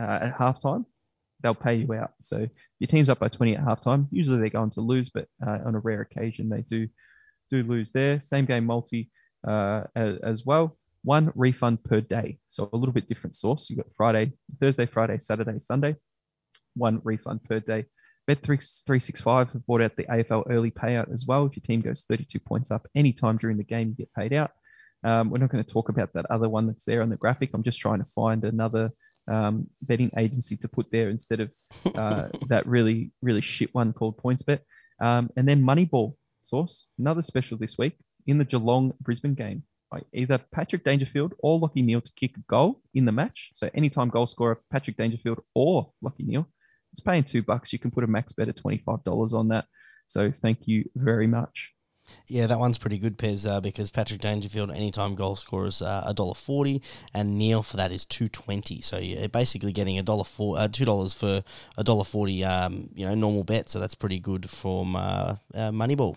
uh, 0.01 0.05
at 0.05 0.39
halftime, 0.39 0.87
they'll 1.45 1.55
pay 1.55 1.75
you 1.75 1.93
out. 1.93 2.13
So 2.21 2.49
your 2.81 2.89
team's 2.89 3.11
up 3.11 3.21
by 3.21 3.29
20 3.29 3.55
at 3.55 3.65
halftime, 3.65 4.09
usually 4.11 4.39
they're 4.39 4.49
going 4.49 4.71
to 4.71 4.81
lose, 4.81 5.11
but 5.11 5.29
uh, 5.47 5.59
on 5.65 5.77
a 5.77 5.79
rare 5.79 6.01
occasion, 6.01 6.49
they 6.49 6.63
do 6.63 6.89
do 7.51 7.63
lose 7.63 7.93
there. 7.93 8.19
Same 8.19 8.47
game 8.47 8.65
multi 8.65 9.11
uh, 9.47 9.83
as, 9.95 10.45
well. 10.47 10.79
One 11.05 11.31
refund 11.35 11.85
per 11.85 12.01
day. 12.01 12.39
So 12.49 12.71
a 12.73 12.77
little 12.77 12.95
bit 12.95 13.07
different 13.07 13.37
source. 13.37 13.69
You've 13.69 13.77
got 13.77 13.95
Friday, 13.95 14.33
Thursday, 14.59 14.87
Friday, 14.87 15.19
Saturday, 15.19 15.59
Sunday. 15.59 15.97
One 16.75 17.03
refund 17.05 17.45
per 17.45 17.61
day. 17.61 17.85
Bet365 18.29 19.53
have 19.53 19.67
brought 19.67 19.83
out 19.83 19.97
the 19.97 20.05
AFL 20.05 20.45
early 20.49 20.71
payout 20.71 21.13
as 21.13 21.27
well. 21.27 21.45
If 21.45 21.57
your 21.57 21.63
team 21.63 21.83
goes 21.83 22.05
32 22.09 22.39
points 22.39 22.71
up 22.71 22.89
anytime 22.95 23.37
during 23.37 23.59
the 23.59 23.65
game, 23.65 23.89
you 23.91 23.95
get 23.95 24.15
paid 24.15 24.33
out. 24.33 24.51
Um, 25.05 25.29
we're 25.29 25.37
not 25.37 25.51
going 25.51 25.63
to 25.63 25.71
talk 25.71 25.91
about 25.91 26.15
that 26.15 26.25
other 26.31 26.49
one 26.49 26.67
that's 26.67 26.87
there 26.87 27.03
on 27.03 27.11
the 27.11 27.17
graphic. 27.17 27.51
I'm 27.53 27.63
just 27.63 27.81
trying 27.81 27.99
to 27.99 28.11
find 28.15 28.43
another 28.43 28.91
um, 29.31 29.69
betting 29.83 30.11
agency 30.17 30.57
to 30.59 30.69
put 30.69 30.87
there 30.91 31.09
instead 31.09 31.41
of 31.41 31.51
uh, 31.95 32.29
that 32.49 32.67
really, 32.67 33.13
really 33.23 33.41
shit 33.41 33.75
one 33.75 33.93
called 33.93 34.19
PointsBet. 34.19 34.61
Um, 35.01 35.31
and 35.37 35.49
then 35.49 35.63
Moneyball 35.63 36.15
source, 36.43 36.87
another 36.99 37.23
special 37.23 37.59
this 37.59 37.77
week 37.79 37.97
in 38.27 38.39
the 38.39 38.45
Geelong 38.45 38.93
Brisbane 39.01 39.35
game. 39.35 39.65
By 39.91 40.01
either 40.13 40.39
Patrick 40.53 40.83
Dangerfield 40.83 41.35
or 41.41 41.61
Lachie 41.61 41.85
Neale 41.85 42.01
to 42.01 42.13
kick 42.17 42.37
a 42.37 42.41
goal 42.49 42.81
in 42.95 43.05
the 43.05 43.13
match. 43.13 43.51
So 43.55 43.71
anytime 43.75 44.09
goal 44.09 44.27
scorer, 44.27 44.61
Patrick 44.73 44.97
Dangerfield 44.97 45.41
or 45.55 45.93
Lachie 46.03 46.27
Neale 46.27 46.49
it's 46.95 47.01
paying 47.01 47.25
two 47.25 47.43
bucks. 47.43 47.73
You 47.73 47.81
can 47.81 47.91
put 47.91 48.05
a 48.05 48.07
max 48.07 48.33
bet 48.33 48.49
of 48.49 48.55
$25 48.55 49.33
on 49.33 49.49
that. 49.49 49.65
So 50.07 50.31
thank 50.31 50.69
you 50.69 50.85
very 50.95 51.27
much. 51.27 51.73
Yeah, 52.27 52.47
that 52.47 52.59
one's 52.59 52.79
pretty 52.79 52.99
good, 52.99 53.19
Pez, 53.19 53.49
uh, 53.49 53.61
because 53.61 53.91
Patrick 53.91 54.21
Dangerfield, 54.21 54.71
anytime 54.71 55.15
goal 55.15 55.37
scorer 55.37 55.67
is 55.67 55.83
uh, 55.83 56.05
a 56.07 56.15
dollar 56.15 56.35
forty, 56.35 56.83
and 57.13 57.39
Neale 57.39 57.63
for 57.63 57.77
that 57.77 57.93
is 57.93 58.05
two 58.07 58.29
twenty. 58.29 58.81
So 58.81 58.99
you're 58.99 59.29
basically 59.29 59.73
getting 59.73 59.99
a 59.99 60.03
dollar 60.03 60.25
four, 60.25 60.59
uh, 60.59 60.69
two 60.69 60.85
dollars 60.85 61.13
for 61.13 61.43
a 61.77 61.85
dollar 61.85 62.05
forty, 62.05 62.43
um, 62.45 62.89
you 62.95 63.05
know, 63.05 63.15
normal 63.15 63.45
bet. 63.45 63.69
So 63.69 63.79
that's 63.79 63.95
pretty 63.95 64.21
good 64.21 64.49
from 64.49 64.97
uh, 64.97 65.37
uh, 65.55 65.71
Moneyball. 65.71 66.17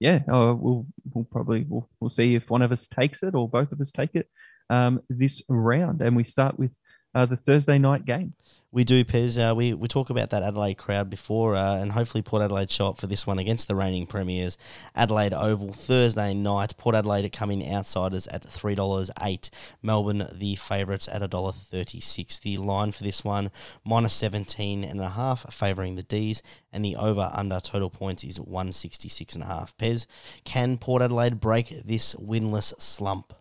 Yeah, 0.00 0.20
uh, 0.28 0.54
we'll 0.54 0.86
we'll 1.12 1.24
probably 1.24 1.64
we'll, 1.68 1.88
we'll 2.00 2.10
see 2.10 2.34
if 2.34 2.50
one 2.50 2.62
of 2.62 2.72
us 2.72 2.88
takes 2.88 3.22
it 3.22 3.34
or 3.34 3.48
both 3.48 3.70
of 3.72 3.80
us 3.80 3.92
take 3.92 4.14
it 4.14 4.28
um, 4.68 5.00
this 5.08 5.42
round, 5.48 6.02
and 6.02 6.16
we 6.16 6.24
start 6.24 6.58
with 6.58 6.72
uh, 7.14 7.26
the 7.26 7.36
Thursday 7.36 7.78
night 7.78 8.04
game. 8.04 8.32
We 8.72 8.82
do, 8.82 9.04
Pez. 9.04 9.38
Uh, 9.38 9.54
we, 9.54 9.72
we 9.72 9.86
talk 9.86 10.10
about 10.10 10.30
that 10.30 10.42
Adelaide 10.42 10.74
crowd 10.74 11.08
before, 11.08 11.54
uh, 11.54 11.76
and 11.76 11.92
hopefully 11.92 12.22
Port 12.22 12.42
Adelaide 12.42 12.72
show 12.72 12.88
up 12.88 12.98
for 12.98 13.06
this 13.06 13.24
one 13.24 13.38
against 13.38 13.68
the 13.68 13.76
reigning 13.76 14.04
premiers. 14.04 14.58
Adelaide 14.96 15.32
Oval 15.32 15.72
Thursday 15.72 16.34
night. 16.34 16.76
Port 16.76 16.96
Adelaide 16.96 17.28
coming 17.30 17.72
outsiders 17.72 18.26
at 18.26 18.42
three 18.42 18.74
dollars 18.74 19.12
eight. 19.22 19.48
Melbourne 19.80 20.26
the 20.32 20.56
favourites 20.56 21.06
at 21.06 21.22
a 21.22 21.28
dollar 21.28 21.52
thirty 21.52 22.00
six. 22.00 22.40
The 22.40 22.56
line 22.56 22.90
for 22.90 23.04
this 23.04 23.22
one 23.22 23.52
minus 23.84 24.12
seventeen 24.12 24.82
and 24.82 25.00
a 25.00 25.10
half, 25.10 25.54
favouring 25.54 25.94
the 25.94 26.02
D's, 26.02 26.42
and 26.72 26.84
the 26.84 26.96
over 26.96 27.30
under 27.32 27.60
total 27.60 27.90
points 27.90 28.24
is 28.24 28.40
one 28.40 28.72
sixty 28.72 29.08
six 29.08 29.34
and 29.34 29.44
a 29.44 29.46
half. 29.46 29.76
Pez, 29.76 30.06
can 30.42 30.78
Port 30.78 31.00
Adelaide 31.00 31.38
break 31.38 31.68
this 31.68 32.16
winless 32.16 32.74
slump? 32.82 33.34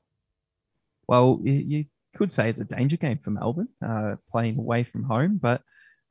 Well, 1.08 1.40
you 1.44 1.86
could 2.16 2.32
say 2.32 2.50
it's 2.50 2.60
a 2.60 2.66
danger 2.66 2.98
game 2.98 3.20
for 3.24 3.32
Melbourne, 3.32 3.70
uh, 3.86 4.16
playing 4.32 4.58
away 4.58 4.84
from 4.84 5.04
home. 5.04 5.40
But 5.42 5.62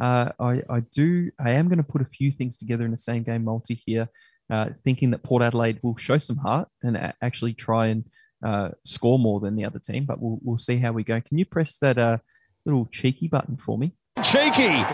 uh, 0.00 0.30
I, 0.38 0.62
I 0.68 0.80
do, 0.92 1.30
I 1.38 1.50
am 1.50 1.68
going 1.68 1.78
to 1.78 1.84
put 1.84 2.02
a 2.02 2.06
few 2.06 2.32
things 2.32 2.56
together 2.56 2.84
in 2.84 2.90
the 2.90 2.96
same 2.96 3.22
game 3.22 3.44
multi 3.44 3.74
here, 3.86 4.08
uh, 4.50 4.70
thinking 4.84 5.10
that 5.10 5.22
Port 5.22 5.42
Adelaide 5.42 5.78
will 5.82 5.96
show 5.96 6.18
some 6.18 6.38
heart 6.38 6.68
and 6.82 6.96
a- 6.96 7.14
actually 7.22 7.54
try 7.54 7.86
and 7.86 8.04
uh, 8.44 8.70
score 8.84 9.18
more 9.18 9.40
than 9.40 9.56
the 9.56 9.64
other 9.64 9.78
team. 9.78 10.04
But 10.04 10.20
we'll, 10.20 10.38
we'll 10.42 10.58
see 10.58 10.78
how 10.78 10.92
we 10.92 11.04
go. 11.04 11.20
Can 11.20 11.38
you 11.38 11.44
press 11.44 11.78
that 11.78 11.98
uh, 11.98 12.18
little 12.66 12.86
cheeky 12.86 13.28
button 13.28 13.56
for 13.56 13.78
me? 13.78 13.94
Cheeky. 14.22 14.84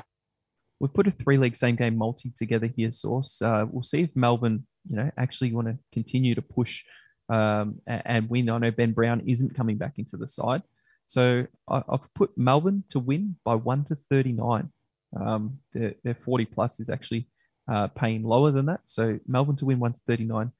We've 0.80 0.94
put 0.94 1.08
a 1.08 1.10
three 1.10 1.38
leg 1.38 1.56
same 1.56 1.76
game 1.76 1.96
multi 1.96 2.30
together 2.36 2.66
here, 2.66 2.92
Source. 2.92 3.42
Uh, 3.42 3.66
we'll 3.68 3.82
see 3.82 4.02
if 4.02 4.10
Melbourne, 4.14 4.66
you 4.88 4.96
know, 4.96 5.10
actually 5.16 5.52
want 5.52 5.68
to 5.68 5.78
continue 5.92 6.34
to 6.34 6.42
push 6.42 6.84
um, 7.28 7.80
and 7.86 8.28
win. 8.30 8.48
I 8.48 8.58
know 8.58 8.70
Ben 8.70 8.92
Brown 8.92 9.22
isn't 9.26 9.56
coming 9.56 9.76
back 9.76 9.94
into 9.98 10.16
the 10.16 10.28
side. 10.28 10.62
So 11.08 11.46
I, 11.66 11.82
have 11.90 12.14
put 12.14 12.36
Melbourne 12.36 12.84
to 12.90 12.98
win 13.00 13.36
by 13.44 13.54
one 13.54 13.84
to 13.84 13.96
39. 13.96 14.70
Um, 15.18 15.58
their, 15.72 15.94
their 16.04 16.14
40 16.14 16.44
plus 16.44 16.80
is 16.80 16.90
actually 16.90 17.28
uh, 17.70 17.88
paying 17.88 18.22
lower 18.22 18.52
than 18.52 18.66
that. 18.66 18.80
So 18.84 19.18
Melbourne 19.26 19.56
to 19.56 19.64
win 19.64 19.80
one 19.80 19.94
to 19.94 20.00
39. 20.06 20.52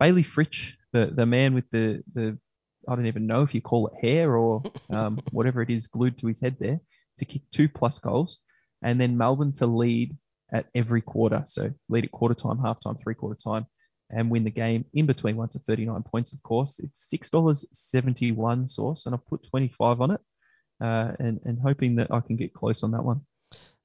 Bailey 0.00 0.24
Fritsch, 0.24 0.72
the, 0.92 1.12
the 1.14 1.26
man 1.26 1.52
with 1.52 1.66
the, 1.70 2.02
the, 2.14 2.38
I 2.88 2.96
don't 2.96 3.06
even 3.06 3.26
know 3.26 3.42
if 3.42 3.54
you 3.54 3.60
call 3.60 3.88
it 3.88 4.04
hair 4.04 4.34
or 4.34 4.62
um, 4.90 5.20
whatever 5.30 5.60
it 5.60 5.70
is 5.70 5.86
glued 5.86 6.16
to 6.18 6.26
his 6.26 6.40
head 6.40 6.56
there, 6.58 6.80
to 7.18 7.24
kick 7.26 7.42
two 7.52 7.68
plus 7.68 7.98
goals. 7.98 8.38
And 8.82 8.98
then 8.98 9.18
Melbourne 9.18 9.52
to 9.58 9.66
lead 9.66 10.16
at 10.52 10.66
every 10.74 11.02
quarter. 11.02 11.42
So 11.44 11.70
lead 11.90 12.04
at 12.04 12.12
quarter 12.12 12.34
time, 12.34 12.58
half 12.58 12.80
time, 12.80 12.96
three 12.96 13.14
quarter 13.14 13.38
time 13.38 13.66
and 14.12 14.30
win 14.30 14.44
the 14.44 14.50
game 14.50 14.84
in 14.94 15.06
between 15.06 15.36
one 15.36 15.48
to 15.50 15.58
39 15.58 16.02
points, 16.02 16.32
of 16.32 16.42
course. 16.42 16.78
It's 16.78 17.12
$6.71 17.12 18.68
source, 18.68 19.06
and 19.06 19.14
I've 19.14 19.26
put 19.26 19.42
25 19.48 20.00
on 20.00 20.10
it 20.12 20.20
uh, 20.80 21.12
and, 21.18 21.40
and 21.44 21.58
hoping 21.58 21.96
that 21.96 22.08
I 22.10 22.20
can 22.20 22.36
get 22.36 22.52
close 22.52 22.82
on 22.82 22.90
that 22.92 23.02
one. 23.02 23.22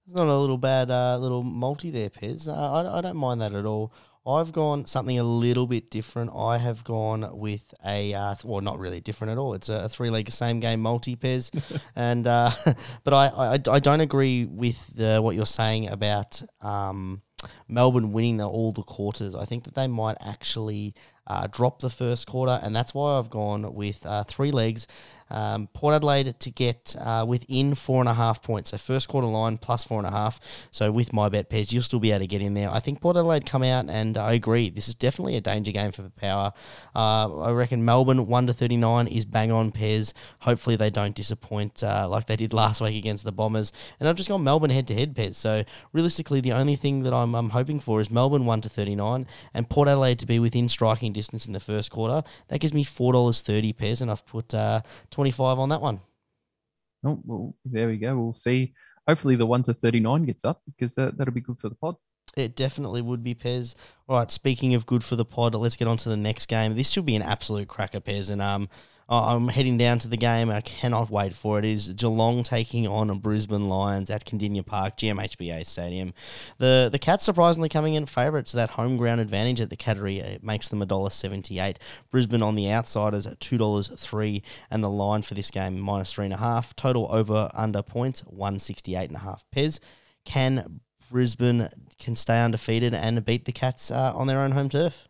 It's 0.05 0.15
not 0.15 0.27
a 0.27 0.37
little 0.37 0.57
bad 0.57 0.89
uh, 0.89 1.17
little 1.17 1.43
multi 1.43 1.91
there, 1.91 2.09
Pez. 2.09 2.47
Uh, 2.47 2.53
I, 2.53 2.99
I 2.99 3.01
don't 3.01 3.17
mind 3.17 3.41
that 3.41 3.53
at 3.53 3.65
all. 3.65 3.93
I've 4.25 4.51
gone 4.51 4.85
something 4.85 5.17
a 5.19 5.23
little 5.23 5.67
bit 5.67 5.89
different. 5.89 6.31
I 6.35 6.57
have 6.57 6.83
gone 6.83 7.37
with 7.37 7.73
a 7.85 8.13
uh, 8.13 8.35
well, 8.43 8.61
not 8.61 8.77
really 8.77 8.99
different 8.99 9.31
at 9.31 9.37
all. 9.37 9.53
It's 9.53 9.69
a, 9.69 9.87
three 9.87 10.09
leg 10.09 10.29
same 10.29 10.59
game 10.59 10.81
multi 10.81 11.15
Pez, 11.15 11.51
and 11.95 12.27
uh, 12.27 12.51
but 13.03 13.13
I, 13.13 13.27
I, 13.27 13.53
I 13.53 13.79
don't 13.79 14.01
agree 14.01 14.45
with 14.45 14.95
the, 14.95 15.21
what 15.21 15.35
you're 15.35 15.45
saying 15.45 15.87
about 15.87 16.41
um, 16.61 17.21
Melbourne 17.67 18.11
winning 18.11 18.37
the, 18.37 18.47
all 18.47 18.71
the 18.71 18.83
quarters. 18.83 19.35
I 19.35 19.45
think 19.45 19.63
that 19.65 19.75
they 19.75 19.87
might 19.87 20.17
actually 20.21 20.93
uh, 21.27 21.47
drop 21.51 21.79
the 21.79 21.89
first 21.89 22.27
quarter, 22.27 22.59
and 22.63 22.75
that's 22.75 22.93
why 22.93 23.17
I've 23.17 23.29
gone 23.29 23.73
with 23.73 24.05
uh, 24.05 24.23
three 24.23 24.51
legs 24.51 24.87
um, 25.29 25.67
Port 25.73 25.93
Adelaide 25.93 26.39
to 26.39 26.51
get 26.51 26.95
uh, 26.99 27.25
within 27.27 27.75
four 27.75 28.01
and 28.01 28.09
a 28.09 28.13
half 28.13 28.41
points. 28.41 28.71
So 28.71 28.77
first 28.77 29.07
quarter 29.07 29.27
line 29.27 29.57
plus 29.57 29.83
four 29.83 29.99
and 29.99 30.07
a 30.07 30.11
half. 30.11 30.39
So 30.71 30.91
with 30.91 31.13
my 31.13 31.29
bet 31.29 31.49
Pez, 31.49 31.71
you'll 31.71 31.83
still 31.83 31.99
be 31.99 32.11
able 32.11 32.21
to 32.21 32.27
get 32.27 32.41
in 32.41 32.53
there. 32.53 32.69
I 32.69 32.79
think 32.79 33.01
Port 33.01 33.17
Adelaide 33.17 33.45
come 33.45 33.63
out, 33.63 33.89
and 33.89 34.17
I 34.17 34.33
agree. 34.33 34.69
This 34.69 34.87
is 34.87 34.95
definitely 34.95 35.35
a 35.35 35.41
danger 35.41 35.71
game 35.71 35.91
for 35.91 36.01
the 36.01 36.09
power. 36.09 36.53
Uh, 36.95 37.39
I 37.39 37.51
reckon 37.51 37.85
Melbourne 37.85 38.27
one 38.27 38.47
to 38.47 38.53
thirty 38.53 38.77
nine 38.77 39.07
is 39.07 39.25
bang 39.25 39.51
on 39.51 39.71
Pez. 39.71 40.13
Hopefully 40.39 40.75
they 40.75 40.89
don't 40.89 41.15
disappoint 41.15 41.83
uh, 41.83 42.07
like 42.09 42.25
they 42.25 42.35
did 42.35 42.53
last 42.53 42.81
week 42.81 42.95
against 42.95 43.23
the 43.23 43.31
Bombers. 43.31 43.71
And 43.99 44.07
I've 44.07 44.15
just 44.15 44.29
gone 44.29 44.43
Melbourne 44.43 44.69
head 44.69 44.87
to 44.87 44.93
head 44.93 45.13
Pez. 45.13 45.35
So 45.35 45.63
realistically, 45.93 46.41
the 46.41 46.53
only 46.53 46.75
thing 46.75 47.03
that 47.03 47.13
I'm, 47.13 47.35
I'm 47.35 47.49
hoping 47.49 47.79
for 47.79 48.01
is 48.01 48.09
Melbourne 48.09 48.45
one 48.45 48.61
to 48.61 48.69
thirty 48.69 48.95
nine 48.95 49.27
and 49.53 49.69
Port 49.69 49.87
Adelaide 49.87 50.19
to 50.19 50.25
be 50.25 50.39
within 50.39 50.69
striking 50.69 51.13
distance 51.13 51.45
in 51.45 51.53
the 51.53 51.59
first 51.59 51.91
quarter. 51.91 52.27
That 52.47 52.59
gives 52.59 52.73
me 52.73 52.83
four 52.83 53.13
dollars 53.13 53.41
thirty 53.41 53.73
Pez, 53.73 54.01
and 54.01 54.09
I've 54.09 54.25
put 54.25 54.53
uh, 54.53 54.81
25 55.17 55.57
on 55.57 55.69
that 55.69 55.81
one. 55.81 55.99
Oh, 57.03 57.19
well, 57.25 57.55
there 57.65 57.87
we 57.87 57.97
go. 57.97 58.15
We'll 58.15 58.35
see. 58.35 58.75
Hopefully, 59.07 59.35
the 59.35 59.47
1 59.47 59.63
to 59.63 59.73
39 59.73 60.25
gets 60.25 60.45
up 60.45 60.61
because 60.67 60.95
uh, 60.99 61.09
that'll 61.15 61.33
be 61.33 61.41
good 61.41 61.57
for 61.57 61.69
the 61.69 61.75
pod. 61.75 61.95
It 62.35 62.55
definitely 62.55 63.01
would 63.01 63.23
be 63.23 63.33
Pez. 63.33 63.73
All 64.07 64.19
right, 64.19 64.29
speaking 64.29 64.75
of 64.75 64.85
good 64.85 65.03
for 65.03 65.15
the 65.15 65.25
pod, 65.25 65.55
let's 65.55 65.75
get 65.75 65.87
on 65.87 65.97
to 65.97 66.09
the 66.09 66.17
next 66.17 66.45
game. 66.45 66.75
This 66.75 66.91
should 66.91 67.07
be 67.07 67.15
an 67.15 67.23
absolute 67.23 67.67
cracker, 67.67 67.99
Pez. 67.99 68.29
And 68.29 68.43
um, 68.43 68.69
I'm 69.09 69.47
heading 69.47 69.77
down 69.77 69.99
to 69.99 70.09
the 70.09 70.17
game. 70.17 70.49
I 70.49 70.59
cannot 70.61 71.09
wait 71.09 71.33
for 71.33 71.59
it. 71.59 71.65
It 71.65 71.71
is 71.71 71.93
Geelong 71.93 72.43
taking 72.43 72.87
on 72.87 73.17
Brisbane 73.19 73.69
Lions 73.69 74.09
at 74.09 74.25
Kardinia 74.25 74.65
Park, 74.65 74.97
GMHBA 74.97 75.65
Stadium. 75.65 76.13
The 76.57 76.89
the 76.91 76.99
Cats 76.99 77.23
surprisingly 77.23 77.69
coming 77.69 77.93
in 77.93 78.05
favourites. 78.05 78.51
That 78.51 78.71
home 78.71 78.97
ground 78.97 79.21
advantage 79.21 79.61
at 79.61 79.69
the 79.69 79.77
Cattery 79.77 80.19
it 80.19 80.43
makes 80.43 80.67
them 80.67 80.81
$1.78. 80.81 81.77
Brisbane 82.11 82.41
on 82.41 82.55
the 82.55 82.69
outsiders 82.69 83.25
at 83.25 83.39
$2.03. 83.39 84.41
And 84.71 84.83
the 84.83 84.89
line 84.89 85.21
for 85.21 85.35
this 85.35 85.51
game, 85.51 85.79
minus 85.79 86.13
3.5. 86.13 86.75
Total 86.75 87.07
over 87.09 87.49
under 87.53 87.81
points, 87.81 88.23
168.5 88.23 89.41
Pez. 89.55 89.79
Can 90.25 90.81
Brisbane 91.09 91.69
can 91.97 92.17
stay 92.17 92.41
undefeated 92.43 92.93
and 92.93 93.23
beat 93.23 93.45
the 93.45 93.53
Cats 93.53 93.89
uh, 93.89 94.11
on 94.13 94.27
their 94.27 94.41
own 94.41 94.51
home 94.51 94.67
turf? 94.67 95.06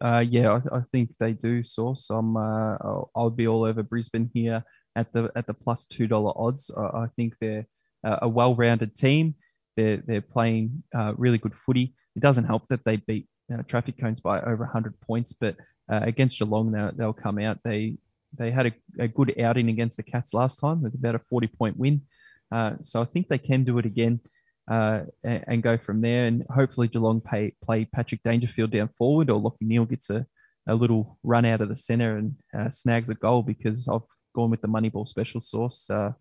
Uh, 0.00 0.24
yeah, 0.28 0.60
I, 0.72 0.78
I 0.78 0.80
think 0.80 1.10
they 1.18 1.32
do. 1.32 1.64
Source. 1.64 2.10
I'm. 2.10 2.36
Uh, 2.36 2.76
I'll, 2.80 3.10
I'll 3.14 3.30
be 3.30 3.48
all 3.48 3.64
over 3.64 3.82
Brisbane 3.82 4.30
here 4.32 4.62
at 4.96 5.12
the 5.12 5.30
at 5.34 5.46
the 5.46 5.54
plus 5.54 5.86
two 5.86 6.06
dollar 6.06 6.32
odds. 6.36 6.70
I, 6.76 6.82
I 6.82 7.06
think 7.16 7.34
they're 7.40 7.66
uh, 8.04 8.18
a 8.22 8.28
well-rounded 8.28 8.96
team. 8.96 9.34
They're 9.76 9.98
they're 9.98 10.20
playing 10.20 10.84
uh, 10.94 11.14
really 11.16 11.38
good 11.38 11.54
footy. 11.66 11.94
It 12.16 12.20
doesn't 12.20 12.44
help 12.44 12.68
that 12.68 12.84
they 12.84 12.96
beat 12.96 13.28
uh, 13.52 13.62
Traffic 13.62 13.98
Cones 14.00 14.20
by 14.20 14.40
over 14.40 14.64
100 14.64 15.00
points, 15.00 15.32
but 15.32 15.56
uh, 15.90 16.00
against 16.02 16.38
Geelong, 16.38 16.72
they'll, 16.72 16.92
they'll 16.92 17.12
come 17.12 17.38
out. 17.38 17.58
They 17.64 17.98
they 18.36 18.50
had 18.50 18.66
a, 18.66 18.72
a 18.98 19.08
good 19.08 19.40
outing 19.40 19.68
against 19.68 19.96
the 19.96 20.02
Cats 20.02 20.34
last 20.34 20.60
time 20.60 20.82
with 20.82 20.94
about 20.94 21.14
a 21.14 21.18
40 21.18 21.46
point 21.48 21.76
win. 21.76 22.02
So 22.82 23.02
I 23.02 23.04
think 23.04 23.28
they 23.28 23.38
can 23.38 23.64
do 23.64 23.78
it 23.78 23.86
again 23.86 24.20
uh, 24.68 25.00
and, 25.24 25.44
and, 25.46 25.62
go 25.62 25.78
from 25.78 26.00
there. 26.00 26.26
And 26.26 26.44
hopefully 26.50 26.88
Geelong 26.88 27.20
pay, 27.20 27.54
play 27.64 27.86
Patrick 27.86 28.22
Dangerfield 28.22 28.70
down 28.70 28.88
forward 28.88 29.30
or 29.30 29.40
Lachie 29.40 29.62
Neale 29.62 29.86
gets 29.86 30.10
a, 30.10 30.26
a 30.66 30.74
little 30.74 31.18
run 31.22 31.44
out 31.44 31.60
of 31.60 31.68
the 31.68 31.76
centre 31.76 32.18
and 32.18 32.34
uh, 32.56 32.68
snags 32.68 33.08
a 33.08 33.14
goal 33.14 33.42
because 33.42 33.88
I've 33.90 34.02
gone 34.34 34.50
with 34.50 34.60
the 34.60 34.68
Moneyball 34.68 35.08
special 35.08 35.40
source. 35.40 35.88
Uh, 35.88 36.12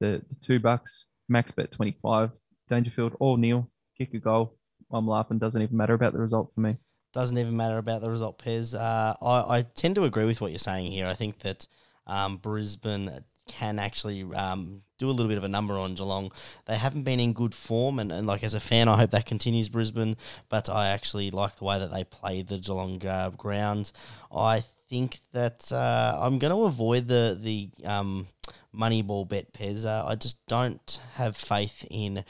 the, 0.00 0.22
the 0.28 0.36
two 0.40 0.60
bucks, 0.60 1.06
max 1.28 1.50
bet 1.50 1.72
25, 1.72 2.30
Dangerfield 2.68 3.16
or 3.18 3.38
Neale, 3.38 3.68
kick 3.98 4.14
a 4.14 4.18
goal. 4.18 4.56
I'm 4.92 5.08
laughing. 5.08 5.38
Doesn't 5.38 5.62
even 5.62 5.76
matter 5.76 5.94
about 5.94 6.12
the 6.12 6.20
result 6.20 6.52
for 6.54 6.60
me. 6.60 6.76
Doesn't 7.12 7.38
even 7.38 7.56
matter 7.56 7.78
about 7.78 8.02
the 8.02 8.10
result, 8.10 8.38
Pez. 8.38 8.78
Uh, 8.78 9.14
I, 9.24 9.58
I 9.58 9.62
tend 9.62 9.94
to 9.96 10.04
agree 10.04 10.26
with 10.26 10.40
what 10.40 10.52
you're 10.52 10.58
saying 10.58 10.92
here. 10.92 11.06
I 11.06 11.14
think 11.14 11.40
that 11.40 11.66
um, 12.06 12.36
Brisbane 12.36 13.24
can 13.46 13.78
actually 13.78 14.22
um, 14.34 14.82
do 14.98 15.08
a 15.08 15.12
little 15.12 15.28
bit 15.28 15.38
of 15.38 15.44
a 15.44 15.48
number 15.48 15.74
on 15.74 15.94
Geelong. 15.94 16.32
They 16.66 16.76
haven't 16.76 17.04
been 17.04 17.20
in 17.20 17.32
good 17.32 17.54
form, 17.54 17.98
and, 17.98 18.12
and 18.12 18.26
like 18.26 18.44
as 18.44 18.54
a 18.54 18.60
fan, 18.60 18.88
I 18.88 18.96
hope 18.96 19.10
that 19.10 19.26
continues 19.26 19.68
Brisbane. 19.68 20.16
But 20.48 20.68
I 20.68 20.88
actually 20.88 21.30
like 21.30 21.56
the 21.56 21.64
way 21.64 21.78
that 21.78 21.92
they 21.92 22.04
play 22.04 22.42
the 22.42 22.58
Geelong 22.58 23.04
uh, 23.06 23.30
ground. 23.30 23.92
I 24.34 24.64
think 24.88 25.20
that 25.32 25.70
uh, 25.72 26.18
I'm 26.20 26.38
going 26.38 26.52
to 26.52 26.64
avoid 26.64 27.08
the 27.08 27.38
the 27.40 27.70
um, 27.86 28.28
Moneyball 28.74 29.28
bet, 29.28 29.52
Pez. 29.52 29.84
Uh, 29.84 30.06
I 30.06 30.14
just 30.14 30.44
don't 30.46 31.00
have 31.14 31.36
faith 31.36 31.84
in 31.90 32.24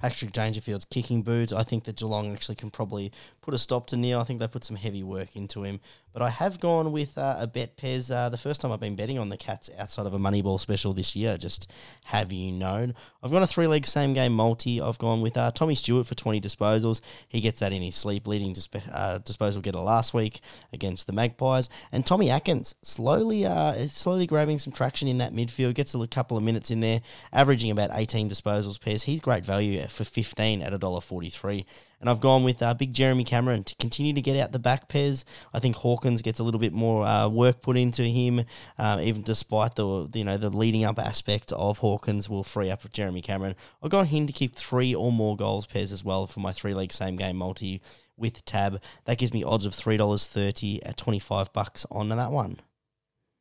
Patrick 0.00 0.32
Dangerfield's 0.32 0.84
kicking 0.86 1.22
boots. 1.22 1.52
I 1.52 1.62
think 1.62 1.84
that 1.84 1.96
Geelong 1.96 2.32
actually 2.32 2.56
can 2.56 2.70
probably 2.70 3.12
put 3.42 3.54
a 3.54 3.58
stop 3.58 3.86
to 3.88 3.96
Neale. 3.96 4.20
I 4.20 4.24
think 4.24 4.40
they 4.40 4.48
put 4.48 4.64
some 4.64 4.76
heavy 4.76 5.02
work 5.02 5.36
into 5.36 5.62
him. 5.62 5.80
But 6.12 6.22
I 6.22 6.30
have 6.30 6.58
gone 6.58 6.90
with 6.90 7.16
uh, 7.16 7.36
a 7.38 7.46
bet, 7.46 7.76
Pez. 7.76 8.12
Uh, 8.12 8.28
the 8.28 8.36
first 8.36 8.60
time 8.60 8.72
I've 8.72 8.80
been 8.80 8.96
betting 8.96 9.18
on 9.18 9.28
the 9.28 9.36
Cats 9.36 9.70
outside 9.78 10.06
of 10.06 10.14
a 10.14 10.18
Moneyball 10.18 10.58
special 10.58 10.92
this 10.92 11.14
year, 11.14 11.36
just 11.36 11.70
have 12.04 12.32
you 12.32 12.50
known. 12.50 12.94
I've 13.22 13.30
gone 13.30 13.44
a 13.44 13.46
three 13.46 13.68
leg 13.68 13.86
same 13.86 14.12
game 14.12 14.32
multi. 14.32 14.80
I've 14.80 14.98
gone 14.98 15.20
with 15.20 15.36
uh, 15.36 15.52
Tommy 15.52 15.76
Stewart 15.76 16.08
for 16.08 16.16
20 16.16 16.40
disposals. 16.40 17.00
He 17.28 17.40
gets 17.40 17.60
that 17.60 17.72
in 17.72 17.82
his 17.82 17.94
sleep, 17.94 18.26
leading 18.26 18.52
disp- 18.52 18.76
uh, 18.92 19.18
disposal 19.18 19.62
getter 19.62 19.78
last 19.78 20.12
week 20.12 20.40
against 20.72 21.06
the 21.06 21.12
Magpies. 21.12 21.68
And 21.92 22.04
Tommy 22.04 22.28
Atkins 22.28 22.74
slowly 22.82 23.46
uh, 23.46 23.86
slowly 23.86 24.26
grabbing 24.26 24.58
some 24.58 24.72
traction 24.72 25.06
in 25.06 25.18
that 25.18 25.32
midfield, 25.32 25.74
gets 25.74 25.94
a 25.94 26.06
couple 26.08 26.36
of 26.36 26.42
minutes 26.42 26.72
in 26.72 26.80
there, 26.80 27.02
averaging 27.32 27.70
about 27.70 27.90
18 27.92 28.28
disposals 28.28 28.78
Pez. 28.78 29.04
He's 29.04 29.20
great 29.20 29.44
value 29.44 29.80
for 29.90 30.04
15 30.04 30.62
at 30.62 30.72
$1.43. 30.72 31.64
And 32.00 32.08
I've 32.08 32.20
gone 32.20 32.44
with 32.44 32.62
uh, 32.62 32.72
big 32.74 32.94
Jeremy 32.94 33.24
Cameron 33.24 33.62
to 33.64 33.74
continue 33.76 34.14
to 34.14 34.22
get 34.22 34.36
out 34.36 34.52
the 34.52 34.58
back 34.58 34.88
Pez. 34.88 35.24
I 35.52 35.58
think 35.58 35.76
Hawkins 35.76 36.22
gets 36.22 36.40
a 36.40 36.44
little 36.44 36.60
bit 36.60 36.72
more 36.72 37.04
uh, 37.04 37.28
work 37.28 37.60
put 37.60 37.76
into 37.76 38.02
him, 38.04 38.44
uh, 38.78 39.00
even 39.02 39.22
despite 39.22 39.74
the 39.74 40.08
you 40.14 40.24
know 40.24 40.38
the 40.38 40.48
leading 40.48 40.84
up 40.84 40.98
aspect 40.98 41.52
of 41.52 41.78
Hawkins 41.78 42.28
will 42.28 42.44
free 42.44 42.70
up 42.70 42.90
Jeremy 42.92 43.20
Cameron. 43.20 43.54
I've 43.82 43.90
got 43.90 44.06
him 44.06 44.26
to 44.26 44.32
keep 44.32 44.56
three 44.56 44.94
or 44.94 45.12
more 45.12 45.36
goals 45.36 45.66
Pez 45.66 45.92
as 45.92 46.02
well 46.02 46.26
for 46.26 46.40
my 46.40 46.52
three 46.52 46.72
leg 46.72 46.92
same 46.92 47.16
game 47.16 47.36
multi 47.36 47.82
with 48.16 48.44
tab. 48.46 48.80
That 49.04 49.18
gives 49.18 49.34
me 49.34 49.44
odds 49.44 49.66
of 49.66 49.74
three 49.74 49.98
dollars 49.98 50.26
thirty 50.26 50.82
at 50.82 50.96
twenty 50.96 51.18
five 51.18 51.52
bucks 51.52 51.84
on 51.90 52.08
that 52.08 52.30
one. 52.30 52.60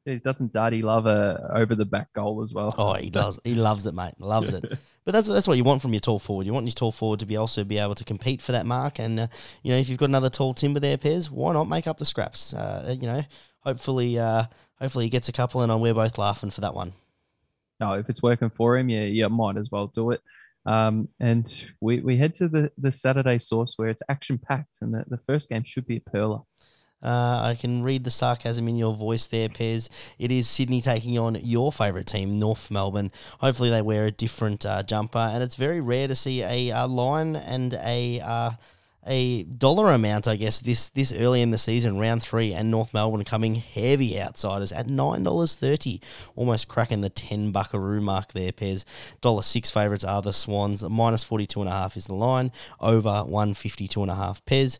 Jeez, 0.07 0.21
doesn't 0.21 0.53
Daddy 0.53 0.81
love 0.81 1.05
a 1.05 1.51
over 1.53 1.75
the 1.75 1.85
back 1.85 2.11
goal 2.13 2.41
as 2.41 2.53
well? 2.53 2.73
Oh, 2.77 2.93
he 2.93 3.09
does. 3.09 3.39
He 3.43 3.53
loves 3.53 3.85
it, 3.85 3.93
mate. 3.93 4.13
Loves 4.19 4.53
it. 4.53 4.77
But 5.09 5.13
that's 5.13 5.27
that's 5.27 5.47
what 5.47 5.57
you 5.57 5.63
want 5.63 5.81
from 5.81 5.91
your 5.91 6.01
tall 6.01 6.19
forward. 6.19 6.45
You 6.45 6.53
want 6.53 6.67
your 6.67 6.73
tall 6.73 6.91
forward 6.91 7.21
to 7.21 7.25
be 7.25 7.35
also 7.35 7.63
be 7.63 7.79
able 7.79 7.95
to 7.95 8.03
compete 8.03 8.43
for 8.43 8.51
that 8.51 8.67
mark. 8.67 8.99
And 8.99 9.21
uh, 9.21 9.27
you 9.63 9.71
know, 9.71 9.77
if 9.79 9.89
you've 9.89 9.97
got 9.97 10.09
another 10.09 10.29
tall 10.29 10.53
timber 10.53 10.79
there, 10.79 10.99
Pez, 10.99 11.31
why 11.31 11.51
not 11.51 11.67
make 11.67 11.87
up 11.87 11.97
the 11.97 12.05
scraps? 12.05 12.53
Uh, 12.53 12.95
you 12.95 13.07
know, 13.07 13.23
hopefully, 13.61 14.19
uh, 14.19 14.43
hopefully 14.75 15.05
he 15.05 15.09
gets 15.09 15.27
a 15.27 15.31
couple, 15.31 15.61
and 15.61 15.81
we're 15.81 15.95
both 15.95 16.19
laughing 16.19 16.51
for 16.51 16.61
that 16.61 16.75
one. 16.75 16.93
No, 17.79 17.93
if 17.93 18.07
it's 18.07 18.21
working 18.21 18.51
for 18.51 18.77
him, 18.77 18.87
yeah, 18.87 19.05
yeah, 19.05 19.29
might 19.29 19.57
as 19.57 19.71
well 19.71 19.87
do 19.87 20.11
it. 20.11 20.21
Um, 20.67 21.09
and 21.19 21.71
we, 21.81 22.01
we 22.01 22.15
head 22.15 22.35
to 22.35 22.47
the, 22.47 22.71
the 22.77 22.91
Saturday 22.91 23.39
source 23.39 23.73
where 23.77 23.89
it's 23.89 24.03
action 24.09 24.37
packed, 24.37 24.77
and 24.81 24.93
the, 24.93 25.05
the 25.07 25.19
first 25.25 25.49
game 25.49 25.63
should 25.63 25.87
be 25.87 25.97
a 25.97 26.01
perler. 26.01 26.45
Uh, 27.01 27.41
I 27.43 27.57
can 27.59 27.83
read 27.83 28.03
the 28.03 28.11
sarcasm 28.11 28.67
in 28.67 28.75
your 28.75 28.93
voice 28.93 29.27
there, 29.27 29.47
Pez. 29.49 29.89
It 30.17 30.31
is 30.31 30.47
Sydney 30.47 30.81
taking 30.81 31.17
on 31.17 31.37
your 31.41 31.71
favourite 31.71 32.07
team, 32.07 32.39
North 32.39 32.69
Melbourne. 32.69 33.11
Hopefully, 33.39 33.69
they 33.69 33.81
wear 33.81 34.05
a 34.05 34.11
different 34.11 34.65
uh, 34.65 34.83
jumper, 34.83 35.17
and 35.17 35.41
it's 35.41 35.55
very 35.55 35.79
rare 35.79 36.07
to 36.07 36.15
see 36.15 36.41
a, 36.41 36.69
a 36.69 36.87
line 36.87 37.35
and 37.35 37.73
a 37.75 38.19
uh, 38.19 38.51
a 39.07 39.43
dollar 39.43 39.93
amount, 39.93 40.27
I 40.27 40.35
guess, 40.35 40.59
this 40.59 40.89
this 40.89 41.13
early 41.13 41.41
in 41.41 41.51
the 41.51 41.57
season, 41.57 41.97
round 41.97 42.21
three, 42.21 42.53
and 42.53 42.69
North 42.69 42.93
Melbourne 42.93 43.23
coming 43.23 43.55
heavy 43.55 44.19
outsiders 44.19 44.73
at 44.73 44.87
nine 44.87 45.23
dollars 45.23 45.55
thirty, 45.55 46.01
almost 46.35 46.67
cracking 46.67 47.01
the 47.01 47.09
ten 47.09 47.51
buckaroo 47.51 48.01
mark 48.01 48.33
there. 48.33 48.51
Pez 48.51 48.83
dollar 49.21 49.41
six 49.41 49.71
favourites 49.71 50.03
are 50.03 50.21
the 50.21 50.33
Swans, 50.33 50.83
minus 50.83 51.23
forty 51.23 51.47
two 51.47 51.61
and 51.61 51.69
a 51.69 51.73
half 51.73 51.95
is 51.95 52.07
the 52.07 52.13
line, 52.13 52.51
over 52.81 53.23
one 53.23 53.53
fifty 53.53 53.87
two 53.87 54.01
and 54.01 54.11
a 54.11 54.15
half. 54.15 54.43
Pez 54.43 54.79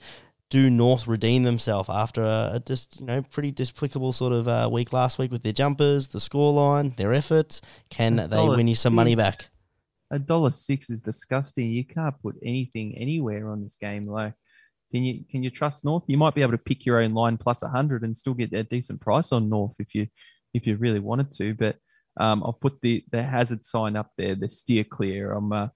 do 0.50 0.70
North 0.70 1.08
redeem 1.08 1.44
themselves 1.44 1.90
after 1.90 2.24
a, 2.24 2.52
a, 2.54 2.62
just 2.66 3.00
you 3.00 3.06
know 3.06 3.22
pretty 3.22 3.52
despicable 3.52 4.14
sort 4.14 4.34
of 4.34 4.48
uh, 4.48 4.70
week 4.72 4.92
last 4.94 5.20
week 5.20 5.32
with 5.32 5.44
their 5.44 5.54
jumpers, 5.54 6.08
the 6.08 6.20
scoreline, 6.20 6.96
their 6.96 7.14
effort? 7.14 7.62
Can 7.90 8.16
they 8.16 8.48
win 8.48 8.68
you 8.68 8.76
some 8.76 8.96
money 8.96 9.16
back? 9.16 9.36
A 10.12 10.18
dollar 10.18 10.52
six 10.52 10.90
is 10.90 11.02
disgusting. 11.04 11.68
You 11.68 11.86
can't 11.86 12.20
put 12.22 12.36
anything 12.44 12.98
anywhere 12.98 13.52
on 13.52 13.64
this 13.64 13.76
game. 13.76 14.06
Like, 14.06 14.34
can 14.92 15.04
you 15.04 15.24
can 15.30 15.44
you 15.44 15.52
trust 15.52 15.86
North? 15.86 16.04
You 16.08 16.18
might 16.18 16.34
be 16.34 16.42
able 16.42 16.54
to 16.54 16.58
pick 16.58 16.86
your 16.86 17.02
own 17.02 17.14
line 17.14 17.38
plus 17.38 17.62
a 17.62 17.70
hundred 17.70 18.04
and 18.04 18.18
still 18.18 18.34
get 18.34 18.54
a 18.54 18.64
decent 18.64 19.02
price 19.02 19.32
on 19.32 19.50
North 19.50 19.76
if 19.78 19.94
you 19.94 20.08
if 20.54 20.66
you 20.66 20.78
really 20.78 21.00
wanted 21.00 21.32
to. 21.34 21.54
But 21.54 21.76
um, 22.20 22.44
I'll 22.44 22.54
put 22.54 22.82
the 22.82 23.04
the 23.12 23.22
hazard 23.22 23.64
sign 23.64 23.96
up 23.96 24.12
there, 24.18 24.34
the 24.34 24.50
steer 24.50 24.84
clear. 24.84 25.34
I'm 25.34 25.52
uh, 25.52 25.68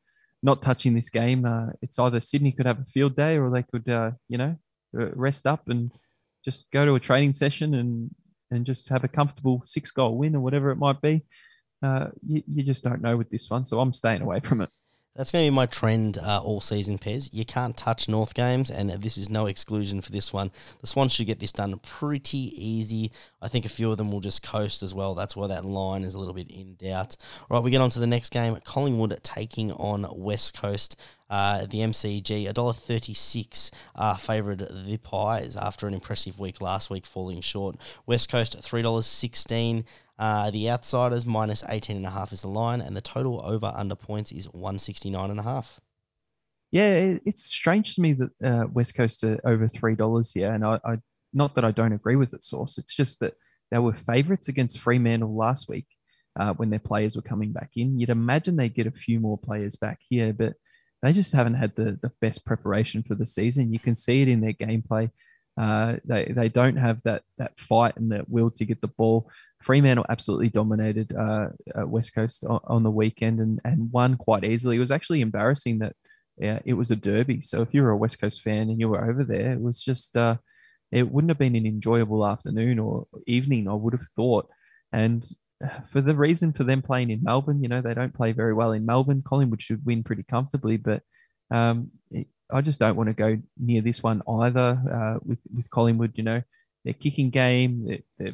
not 0.44 0.62
touching 0.62 0.94
this 0.94 1.10
game. 1.10 1.46
Uh, 1.46 1.68
it's 1.82 1.98
either 1.98 2.20
Sydney 2.20 2.52
could 2.52 2.66
have 2.66 2.80
a 2.80 2.86
field 2.86 3.16
day 3.16 3.38
or 3.38 3.50
they 3.50 3.64
could, 3.64 3.88
uh, 3.90 4.12
you 4.28 4.38
know, 4.38 4.56
uh, 5.00 5.10
rest 5.16 5.48
up 5.48 5.70
and 5.70 5.92
just 6.46 6.70
go 6.72 6.86
to 6.86 6.96
a 6.96 7.00
training 7.00 7.34
session 7.34 7.74
and 7.74 8.12
and 8.52 8.66
just 8.66 8.90
have 8.90 9.04
a 9.04 9.08
comfortable 9.08 9.64
six 9.66 9.90
goal 9.90 10.16
win 10.16 10.36
or 10.36 10.42
whatever 10.42 10.70
it 10.70 10.76
might 10.76 11.02
be. 11.02 11.26
Uh, 11.82 12.08
you, 12.26 12.44
you 12.48 12.64
just 12.64 12.84
don't 12.84 13.02
know 13.02 13.18
with 13.18 13.30
this 13.30 13.50
one, 13.50 13.66
so 13.66 13.80
I'm 13.80 13.94
staying 13.94 14.22
away 14.22 14.40
from 14.42 14.62
it. 14.62 14.70
That's 15.16 15.32
going 15.32 15.46
to 15.46 15.52
be 15.52 15.56
my 15.56 15.68
trend 15.68 16.18
uh, 16.18 16.42
all 16.44 16.60
season, 16.60 16.98
Pez. 16.98 17.30
You 17.32 17.46
can't 17.46 17.78
touch 17.78 18.10
North 18.10 18.34
games, 18.34 18.72
and 18.72 18.90
this 18.90 19.16
is 19.16 19.30
no 19.30 19.46
exclusion 19.46 20.02
for 20.02 20.12
this 20.12 20.34
one. 20.34 20.52
The 20.82 20.88
Swans 20.88 21.14
should 21.14 21.28
get 21.28 21.40
this 21.40 21.52
done 21.52 21.78
pretty 21.80 22.52
easy. 22.58 23.12
I 23.40 23.48
think 23.48 23.66
a 23.66 23.70
few 23.70 23.92
of 23.92 24.00
them 24.00 24.12
will 24.12 24.22
just 24.22 24.42
coast 24.42 24.82
as 24.82 24.92
well. 24.92 25.14
That's 25.14 25.36
why 25.36 25.46
that 25.48 25.66
line 25.66 26.04
is 26.04 26.16
a 26.16 26.20
little 26.20 26.34
bit 26.34 26.50
in 26.50 26.74
doubt. 26.76 27.16
All 27.42 27.58
right, 27.58 27.64
we 27.64 27.70
get 27.70 27.80
on 27.80 27.92
to 27.92 28.00
the 28.00 28.08
next 28.08 28.32
game. 28.32 28.58
Collingwood 28.66 29.20
taking 29.22 29.72
on 29.74 30.08
West 30.12 30.60
Coast. 30.60 30.96
Uh, 31.30 31.66
the 31.68 31.80
MCG, 31.80 32.52
$1.36 32.52 33.72
uh, 33.96 34.16
favoured 34.18 34.68
the 34.86 34.98
Pies 34.98 35.56
after 35.56 35.88
an 35.88 35.94
impressive 35.94 36.40
week 36.40 36.60
last 36.60 36.90
week, 36.90 37.06
falling 37.06 37.42
short. 37.42 37.76
West 38.08 38.32
Coast, 38.32 38.58
$3.16. 38.58 39.84
Uh, 40.20 40.52
the 40.52 40.70
outsiders 40.70 41.26
minus 41.26 41.64
18.5 41.64 42.34
is 42.34 42.42
the 42.44 42.48
line, 42.48 42.82
and 42.82 42.96
the 42.96 43.02
total 43.02 43.42
over 43.44 43.72
under 43.76 43.96
points 43.96 44.32
is 44.32 44.48
169.5. 44.48 45.78
Yeah, 46.72 47.18
it's 47.26 47.44
strange 47.44 47.96
to 47.96 48.02
me 48.02 48.14
that 48.14 48.30
uh, 48.44 48.68
West 48.72 48.96
Coast 48.96 49.24
are 49.24 49.40
over 49.46 49.68
three 49.68 49.96
dollars 49.96 50.32
here, 50.32 50.52
and 50.52 50.66
I, 50.66 50.80
I, 50.84 50.98
not 51.32 51.56
that 51.56 51.66
I 51.66 51.72
don't 51.72 51.94
agree 51.94 52.16
with 52.16 52.34
it, 52.34 52.44
source. 52.44 52.78
It's 52.78 52.96
just 52.96 53.20
that 53.20 53.34
they 53.72 53.78
were 53.78 53.94
favourites 53.94 54.48
against 54.48 54.80
Fremantle 54.80 55.36
last 55.36 55.70
week 55.70 55.86
uh, 56.40 56.54
when 56.54 56.70
their 56.70 56.80
players 56.80 57.16
were 57.16 57.22
coming 57.22 57.52
back 57.52 57.72
in. 57.76 58.00
You'd 58.00 58.10
imagine 58.10 58.56
they'd 58.56 58.74
get 58.74 58.88
a 58.88 58.92
few 58.92 59.20
more 59.20 59.38
players 59.38 59.76
back 59.76 60.00
here, 60.10 60.34
but 60.34 60.54
they 61.04 61.14
just 61.14 61.34
haven't 61.34 61.56
had 61.56 61.76
the 61.76 62.00
the 62.02 62.12
best 62.22 62.46
preparation 62.46 63.04
for 63.04 63.16
the 63.16 63.26
season. 63.26 63.74
You 63.74 63.80
can 63.80 63.96
see 63.96 64.22
it 64.22 64.28
in 64.28 64.42
their 64.42 64.54
gameplay. 64.54 65.12
Uh, 65.60 65.98
they 66.06 66.32
they 66.36 66.50
don't 66.50 66.78
have 66.78 67.00
that 67.04 67.22
that 67.38 67.60
fight 67.60 67.98
and 67.98 68.12
that 68.12 68.28
will 68.30 68.50
to 68.52 68.66
get 68.66 68.82
the 68.82 68.88
ball. 68.88 69.30
Fremantle 69.64 70.06
absolutely 70.10 70.50
dominated 70.50 71.16
uh, 71.16 71.48
West 71.86 72.14
Coast 72.14 72.44
on, 72.46 72.60
on, 72.66 72.84
the 72.84 72.92
weekend 72.92 73.40
and 73.40 73.60
and 73.64 73.92
won 73.92 74.18
quite 74.18 74.44
easily. 74.44 74.78
It 74.78 74.82
was 74.82 74.92
actually 74.92 75.22
embarrassing 75.22 75.80
that 75.80 75.96
yeah, 76.38 76.60
it 76.66 76.74
was 76.74 76.92
a 76.92 76.96
derby. 76.96 77.42
So 77.42 77.62
if 77.62 77.74
you 77.74 77.84
were 77.84 77.92
a 77.92 77.98
West 77.98 78.20
Coast 78.20 78.42
fan 78.42 78.70
and 78.70 78.80
you 78.80 78.90
were 78.90 79.10
over 79.10 79.24
there, 79.24 79.54
it 79.54 79.62
was 79.62 79.82
just 79.82 80.18
uh, 80.18 80.38
it 80.92 81.10
wouldn't 81.10 81.32
have 81.32 81.38
been 81.38 81.56
an 81.56 81.66
enjoyable 81.66 82.26
afternoon 82.26 82.80
or 82.80 83.08
evening. 83.28 83.68
I 83.68 83.74
would 83.74 83.94
have 83.94 84.08
thought, 84.16 84.50
and 84.92 85.26
for 85.92 86.02
the 86.02 86.16
reason 86.16 86.54
for 86.54 86.64
them 86.64 86.82
playing 86.82 87.10
in 87.10 87.24
Melbourne, 87.24 87.62
you 87.62 87.70
know, 87.70 87.82
they 87.82 87.94
don't 87.94 88.14
play 88.14 88.32
very 88.32 88.54
well 88.54 88.72
in 88.72 88.86
Melbourne. 88.86 89.24
Collingwood 89.26 89.62
should 89.62 89.86
win 89.86 90.04
pretty 90.04 90.24
comfortably, 90.24 90.78
but 90.78 91.02
um, 91.52 91.92
I 92.52 92.62
just 92.62 92.80
don't 92.80 92.96
want 92.96 93.08
to 93.08 93.14
go 93.14 93.38
near 93.58 93.82
this 93.82 94.04
one 94.04 94.22
either. 94.28 94.82
Uh, 94.92 95.20
with 95.24 95.40
with 95.56 95.70
Collingwood, 95.70 96.14
you 96.16 96.24
know, 96.24 96.42
their 96.84 96.94
kicking 96.94 97.30
game, 97.30 98.04
they're 98.18 98.34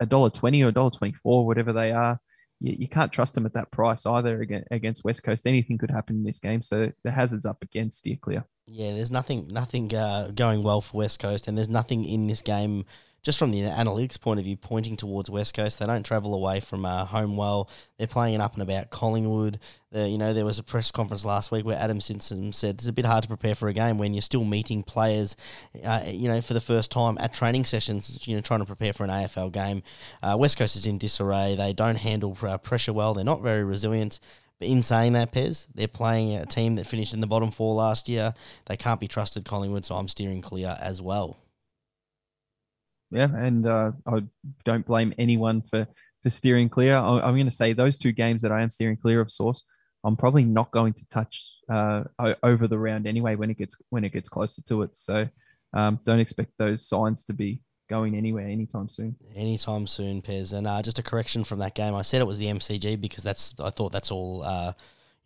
a 0.00 0.06
dollar 0.06 0.30
twenty 0.30 0.62
or 0.62 0.68
a 0.68 0.72
dollar 0.72 0.90
twenty 0.90 1.14
four, 1.14 1.46
whatever 1.46 1.72
they 1.72 1.92
are. 1.92 2.20
You, 2.60 2.74
you, 2.80 2.88
can't 2.88 3.12
trust 3.12 3.36
them 3.36 3.46
at 3.46 3.54
that 3.54 3.70
price 3.70 4.04
either 4.04 4.44
against 4.72 5.04
West 5.04 5.22
Coast. 5.22 5.46
Anything 5.46 5.78
could 5.78 5.92
happen 5.92 6.16
in 6.16 6.24
this 6.24 6.40
game, 6.40 6.60
so 6.60 6.90
the 7.04 7.10
hazards 7.12 7.46
up 7.46 7.62
against 7.62 7.98
steer 7.98 8.16
clear. 8.20 8.44
Yeah, 8.66 8.94
there's 8.94 9.12
nothing 9.12 9.48
nothing 9.48 9.94
uh, 9.94 10.32
going 10.34 10.62
well 10.62 10.80
for 10.80 10.98
West 10.98 11.20
Coast, 11.20 11.46
and 11.46 11.56
there's 11.56 11.68
nothing 11.68 12.04
in 12.04 12.26
this 12.26 12.42
game 12.42 12.84
just 13.22 13.38
from 13.38 13.50
the 13.50 13.62
analytics 13.62 14.20
point 14.20 14.38
of 14.38 14.46
view, 14.46 14.56
pointing 14.56 14.96
towards 14.96 15.28
West 15.28 15.54
Coast. 15.54 15.78
They 15.78 15.86
don't 15.86 16.04
travel 16.04 16.34
away 16.34 16.60
from 16.60 16.84
uh, 16.84 17.04
home 17.04 17.36
well. 17.36 17.68
They're 17.98 18.06
playing 18.06 18.34
it 18.34 18.40
up 18.40 18.54
and 18.54 18.62
about 18.62 18.90
Collingwood. 18.90 19.58
The, 19.90 20.08
you 20.08 20.18
know, 20.18 20.32
there 20.32 20.44
was 20.44 20.58
a 20.58 20.62
press 20.62 20.90
conference 20.90 21.24
last 21.24 21.50
week 21.50 21.64
where 21.64 21.78
Adam 21.78 22.00
Simpson 22.00 22.52
said 22.52 22.76
it's 22.76 22.86
a 22.86 22.92
bit 22.92 23.04
hard 23.04 23.22
to 23.22 23.28
prepare 23.28 23.54
for 23.54 23.68
a 23.68 23.72
game 23.72 23.98
when 23.98 24.14
you're 24.14 24.22
still 24.22 24.44
meeting 24.44 24.82
players, 24.82 25.36
uh, 25.82 26.02
you 26.06 26.28
know, 26.28 26.40
for 26.40 26.54
the 26.54 26.60
first 26.60 26.90
time 26.90 27.16
at 27.18 27.32
training 27.32 27.64
sessions, 27.64 28.26
you 28.26 28.36
know, 28.36 28.40
trying 28.40 28.60
to 28.60 28.66
prepare 28.66 28.92
for 28.92 29.04
an 29.04 29.10
AFL 29.10 29.50
game. 29.52 29.82
Uh, 30.22 30.36
West 30.38 30.58
Coast 30.58 30.76
is 30.76 30.86
in 30.86 30.98
disarray. 30.98 31.56
They 31.56 31.72
don't 31.72 31.96
handle 31.96 32.36
uh, 32.42 32.58
pressure 32.58 32.92
well. 32.92 33.14
They're 33.14 33.24
not 33.24 33.42
very 33.42 33.64
resilient. 33.64 34.20
But 34.58 34.68
in 34.68 34.82
saying 34.82 35.12
that, 35.12 35.32
Pez, 35.32 35.68
they're 35.74 35.86
playing 35.86 36.36
a 36.36 36.44
team 36.44 36.76
that 36.76 36.86
finished 36.86 37.14
in 37.14 37.20
the 37.20 37.28
bottom 37.28 37.50
four 37.50 37.74
last 37.74 38.08
year. 38.08 38.34
They 38.66 38.76
can't 38.76 38.98
be 38.98 39.06
trusted, 39.06 39.44
Collingwood, 39.44 39.84
so 39.84 39.94
I'm 39.94 40.08
steering 40.08 40.42
clear 40.42 40.76
as 40.80 41.00
well 41.00 41.38
yeah, 43.10 43.28
and 43.34 43.66
uh, 43.66 43.92
I 44.06 44.22
don't 44.64 44.86
blame 44.86 45.14
anyone 45.18 45.62
for 45.62 45.86
for 46.22 46.30
steering 46.30 46.68
clear. 46.68 46.96
I, 46.96 47.28
am 47.28 47.34
going 47.34 47.46
to 47.46 47.50
say 47.50 47.72
those 47.72 47.98
two 47.98 48.12
games 48.12 48.42
that 48.42 48.52
I 48.52 48.62
am 48.62 48.70
steering 48.70 48.96
clear 48.96 49.20
of 49.20 49.30
source. 49.30 49.64
I'm 50.04 50.16
probably 50.16 50.44
not 50.44 50.70
going 50.70 50.92
to 50.94 51.08
touch 51.08 51.50
uh, 51.70 52.04
over 52.42 52.68
the 52.68 52.78
round 52.78 53.06
anyway 53.06 53.34
when 53.34 53.50
it 53.50 53.58
gets 53.58 53.76
when 53.90 54.04
it 54.04 54.12
gets 54.12 54.28
closer 54.28 54.62
to 54.62 54.82
it. 54.82 54.96
So 54.96 55.28
um, 55.74 56.00
don't 56.04 56.20
expect 56.20 56.52
those 56.58 56.86
signs 56.86 57.24
to 57.24 57.32
be 57.32 57.60
going 57.88 58.16
anywhere 58.16 58.46
anytime 58.46 58.88
soon. 58.88 59.16
Anytime 59.34 59.86
soon, 59.86 60.22
Pez. 60.22 60.52
And 60.52 60.66
uh, 60.66 60.82
just 60.82 60.98
a 60.98 61.02
correction 61.02 61.44
from 61.44 61.58
that 61.60 61.74
game. 61.74 61.94
I 61.94 62.02
said 62.02 62.20
it 62.20 62.26
was 62.26 62.38
the 62.38 62.46
MCG 62.46 63.00
because 63.00 63.24
that's 63.24 63.54
I 63.58 63.70
thought 63.70 63.92
that's 63.92 64.10
all 64.10 64.42
uh, 64.44 64.72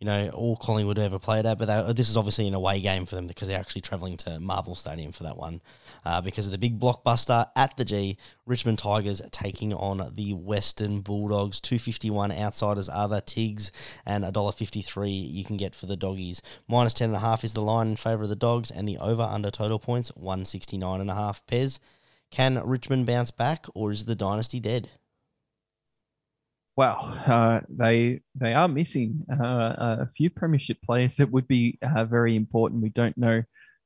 you 0.03 0.09
know, 0.09 0.29
all 0.33 0.57
Collingwood 0.57 0.99
ever 0.99 1.17
played 1.17 1.45
at. 1.45 1.57
But 1.57 1.67
they, 1.67 1.93
this 1.93 2.09
is 2.09 2.17
obviously 2.17 2.45
an 2.49 2.53
away 2.53 2.81
game 2.81 3.05
for 3.05 3.15
them 3.15 3.25
because 3.25 3.47
they're 3.47 3.57
actually 3.57 3.79
travelling 3.79 4.17
to 4.17 4.37
Marvel 4.41 4.75
Stadium 4.75 5.13
for 5.13 5.23
that 5.23 5.37
one 5.37 5.61
uh, 6.03 6.19
because 6.19 6.45
of 6.45 6.51
the 6.51 6.57
big 6.57 6.77
blockbuster 6.77 7.47
at 7.55 7.77
the 7.77 7.85
G. 7.85 8.17
Richmond 8.45 8.79
Tigers 8.79 9.21
taking 9.31 9.73
on 9.73 10.11
the 10.13 10.33
Western 10.33 10.99
Bulldogs. 10.99 11.61
Two 11.61 11.79
fifty 11.79 12.09
one 12.09 12.33
outsiders 12.33 12.89
are 12.89 13.07
the 13.07 13.21
Tigs 13.21 13.71
and 14.05 14.25
a 14.25 14.31
dollar 14.33 14.51
fifty 14.51 14.81
three 14.81 15.09
you 15.09 15.45
can 15.45 15.55
get 15.55 15.73
for 15.73 15.85
the 15.85 15.95
doggies. 15.95 16.41
Minus 16.67 16.93
ten 16.93 17.11
and 17.11 17.15
a 17.15 17.21
half 17.21 17.45
is 17.45 17.53
the 17.53 17.61
line 17.61 17.87
in 17.87 17.95
favour 17.95 18.23
of 18.23 18.29
the 18.29 18.35
dogs, 18.35 18.71
and 18.71 18.85
the 18.85 18.97
over 18.97 19.21
under 19.21 19.51
total 19.51 19.79
points 19.79 20.09
one 20.09 20.43
sixty 20.43 20.77
nine 20.77 20.99
and 20.99 21.09
a 21.09 21.15
half. 21.15 21.47
Pez. 21.47 21.79
Can 22.29 22.61
Richmond 22.65 23.05
bounce 23.05 23.31
back, 23.31 23.67
or 23.73 23.91
is 23.91 24.03
the 24.03 24.15
dynasty 24.15 24.59
dead? 24.59 24.89
Well, 26.75 26.97
uh, 27.27 27.59
they 27.69 28.21
they 28.35 28.53
are 28.53 28.67
missing 28.67 29.25
uh, 29.31 29.75
a 30.05 30.09
few 30.15 30.31
premiership 30.31 30.77
players 30.83 31.15
that 31.17 31.31
would 31.31 31.47
be 31.47 31.77
uh, 31.83 32.05
very 32.05 32.35
important. 32.35 32.81
We 32.81 32.89
don't 32.89 33.17
know 33.17 33.43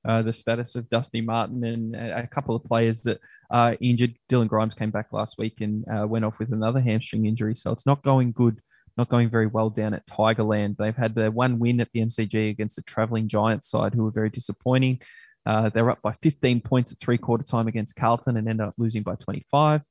uh, 0.08 0.22
the 0.22 0.32
status 0.32 0.76
of 0.76 0.90
Dusty 0.90 1.20
Martin 1.20 1.66
and 1.66 1.96
a 1.96 2.28
couple 2.28 2.56
of 2.56 2.64
players 2.64 3.02
that 3.02 3.20
are 3.52 3.76
injured. 3.82 4.16
Dylan 4.30 4.48
Grimes 4.48 4.74
came 4.74 4.92
back 4.92 5.12
last 5.12 5.38
week 5.38 5.60
and 5.60 5.84
uh, 5.90 6.08
went 6.08 6.24
off 6.24 6.40
with 6.40 6.54
another 6.54 6.80
hamstring 6.80 7.26
injury, 7.26 7.56
so 7.56 7.74
it's 7.74 7.86
not 7.86 8.04
going 8.04 8.32
good, 8.32 8.62
not 8.98 9.10
going 9.10 9.30
very 9.30 9.48
well 9.48 9.70
down 9.70 9.94
at 9.94 10.08
Tigerland. 10.08 10.78
They've 10.78 10.96
had 10.96 11.14
their 11.14 11.32
one 11.32 11.60
win 11.60 11.82
at 11.82 11.90
the 11.94 12.00
MCG 12.00 12.50
against 12.50 12.78
the 12.78 12.84
travelling 12.84 13.28
Giants 13.28 13.70
side, 13.70 13.94
who 13.94 14.06
were 14.06 14.12
very 14.12 14.30
disappointing. 14.30 15.02
Uh, 15.46 15.70
they're 15.70 15.90
up 15.90 16.02
by 16.02 16.14
15 16.24 16.62
points 16.62 16.94
at 16.94 17.00
three 17.00 17.18
quarter 17.18 17.44
time 17.44 17.68
against 17.68 17.98
Carlton 17.98 18.38
and 18.38 18.48
ended 18.48 18.68
up 18.68 18.76
losing 18.78 19.04
by 19.04 19.16
25. 19.16 19.82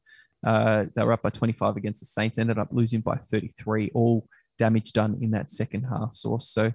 Uh, 0.45 0.87
they 0.95 1.03
were 1.03 1.13
up 1.13 1.23
by 1.23 1.31
25 1.31 1.77
against 1.77 2.01
the 2.01 2.07
Saints, 2.07 2.39
ended 2.39 2.59
up 2.59 2.69
losing 2.71 3.01
by 3.01 3.17
33, 3.17 3.91
all 3.95 4.29
damage 4.59 4.93
done 4.93 5.19
in 5.21 5.31
that 5.33 5.51
second 5.51 5.85
half 5.85 6.15
source. 6.15 6.49
So, 6.49 6.73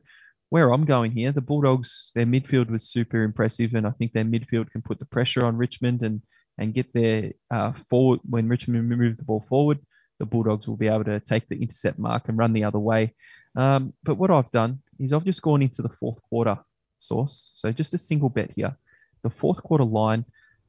where 0.49 0.74
I'm 0.74 0.86
going 0.86 1.12
here, 1.12 1.32
the 1.32 1.41
Bulldogs, 1.41 2.12
their 2.14 2.26
midfield 2.26 2.70
was 2.70 2.89
super 2.89 3.24
impressive, 3.24 3.74
and 3.74 3.88
I 3.88 3.91
think 3.91 4.12
their 4.12 4.26
midfield 4.26 4.70
can 4.72 4.82
put 4.82 4.99
the 4.99 5.05
pressure 5.05 5.45
on 5.45 5.57
Richmond 5.57 6.03
and 6.03 6.22
and 6.57 6.74
get 6.74 6.93
their 6.93 7.32
uh, 7.49 7.72
forward 7.89 8.20
when 8.30 8.49
Richmond 8.49 8.88
move 8.89 9.18
the 9.18 9.24
ball 9.24 9.45
forward. 9.47 9.80
The 10.20 10.26
Bulldogs 10.26 10.68
will 10.68 10.78
be 10.78 10.88
able 10.88 11.05
to 11.05 11.20
take 11.20 11.47
the 11.47 11.59
intercept 11.59 11.97
mark 11.97 12.28
and 12.28 12.38
run 12.38 12.53
the 12.53 12.66
other 12.66 12.80
way. 12.80 13.16
Um, 13.55 13.93
but 14.03 14.16
what 14.16 14.30
I've 14.30 14.51
done 14.51 14.80
is 14.99 15.14
I've 15.14 15.26
just 15.26 15.41
gone 15.41 15.62
into 15.62 15.82
the 15.82 15.89
fourth 15.89 16.22
quarter 16.22 16.59
source. 16.99 17.51
So 17.55 17.72
just 17.72 17.93
a 17.93 17.97
single 17.97 18.30
bet 18.30 18.51
here. 18.55 18.78
The 19.24 19.30
fourth 19.30 19.64
quarter 19.64 19.84
line 19.84 20.26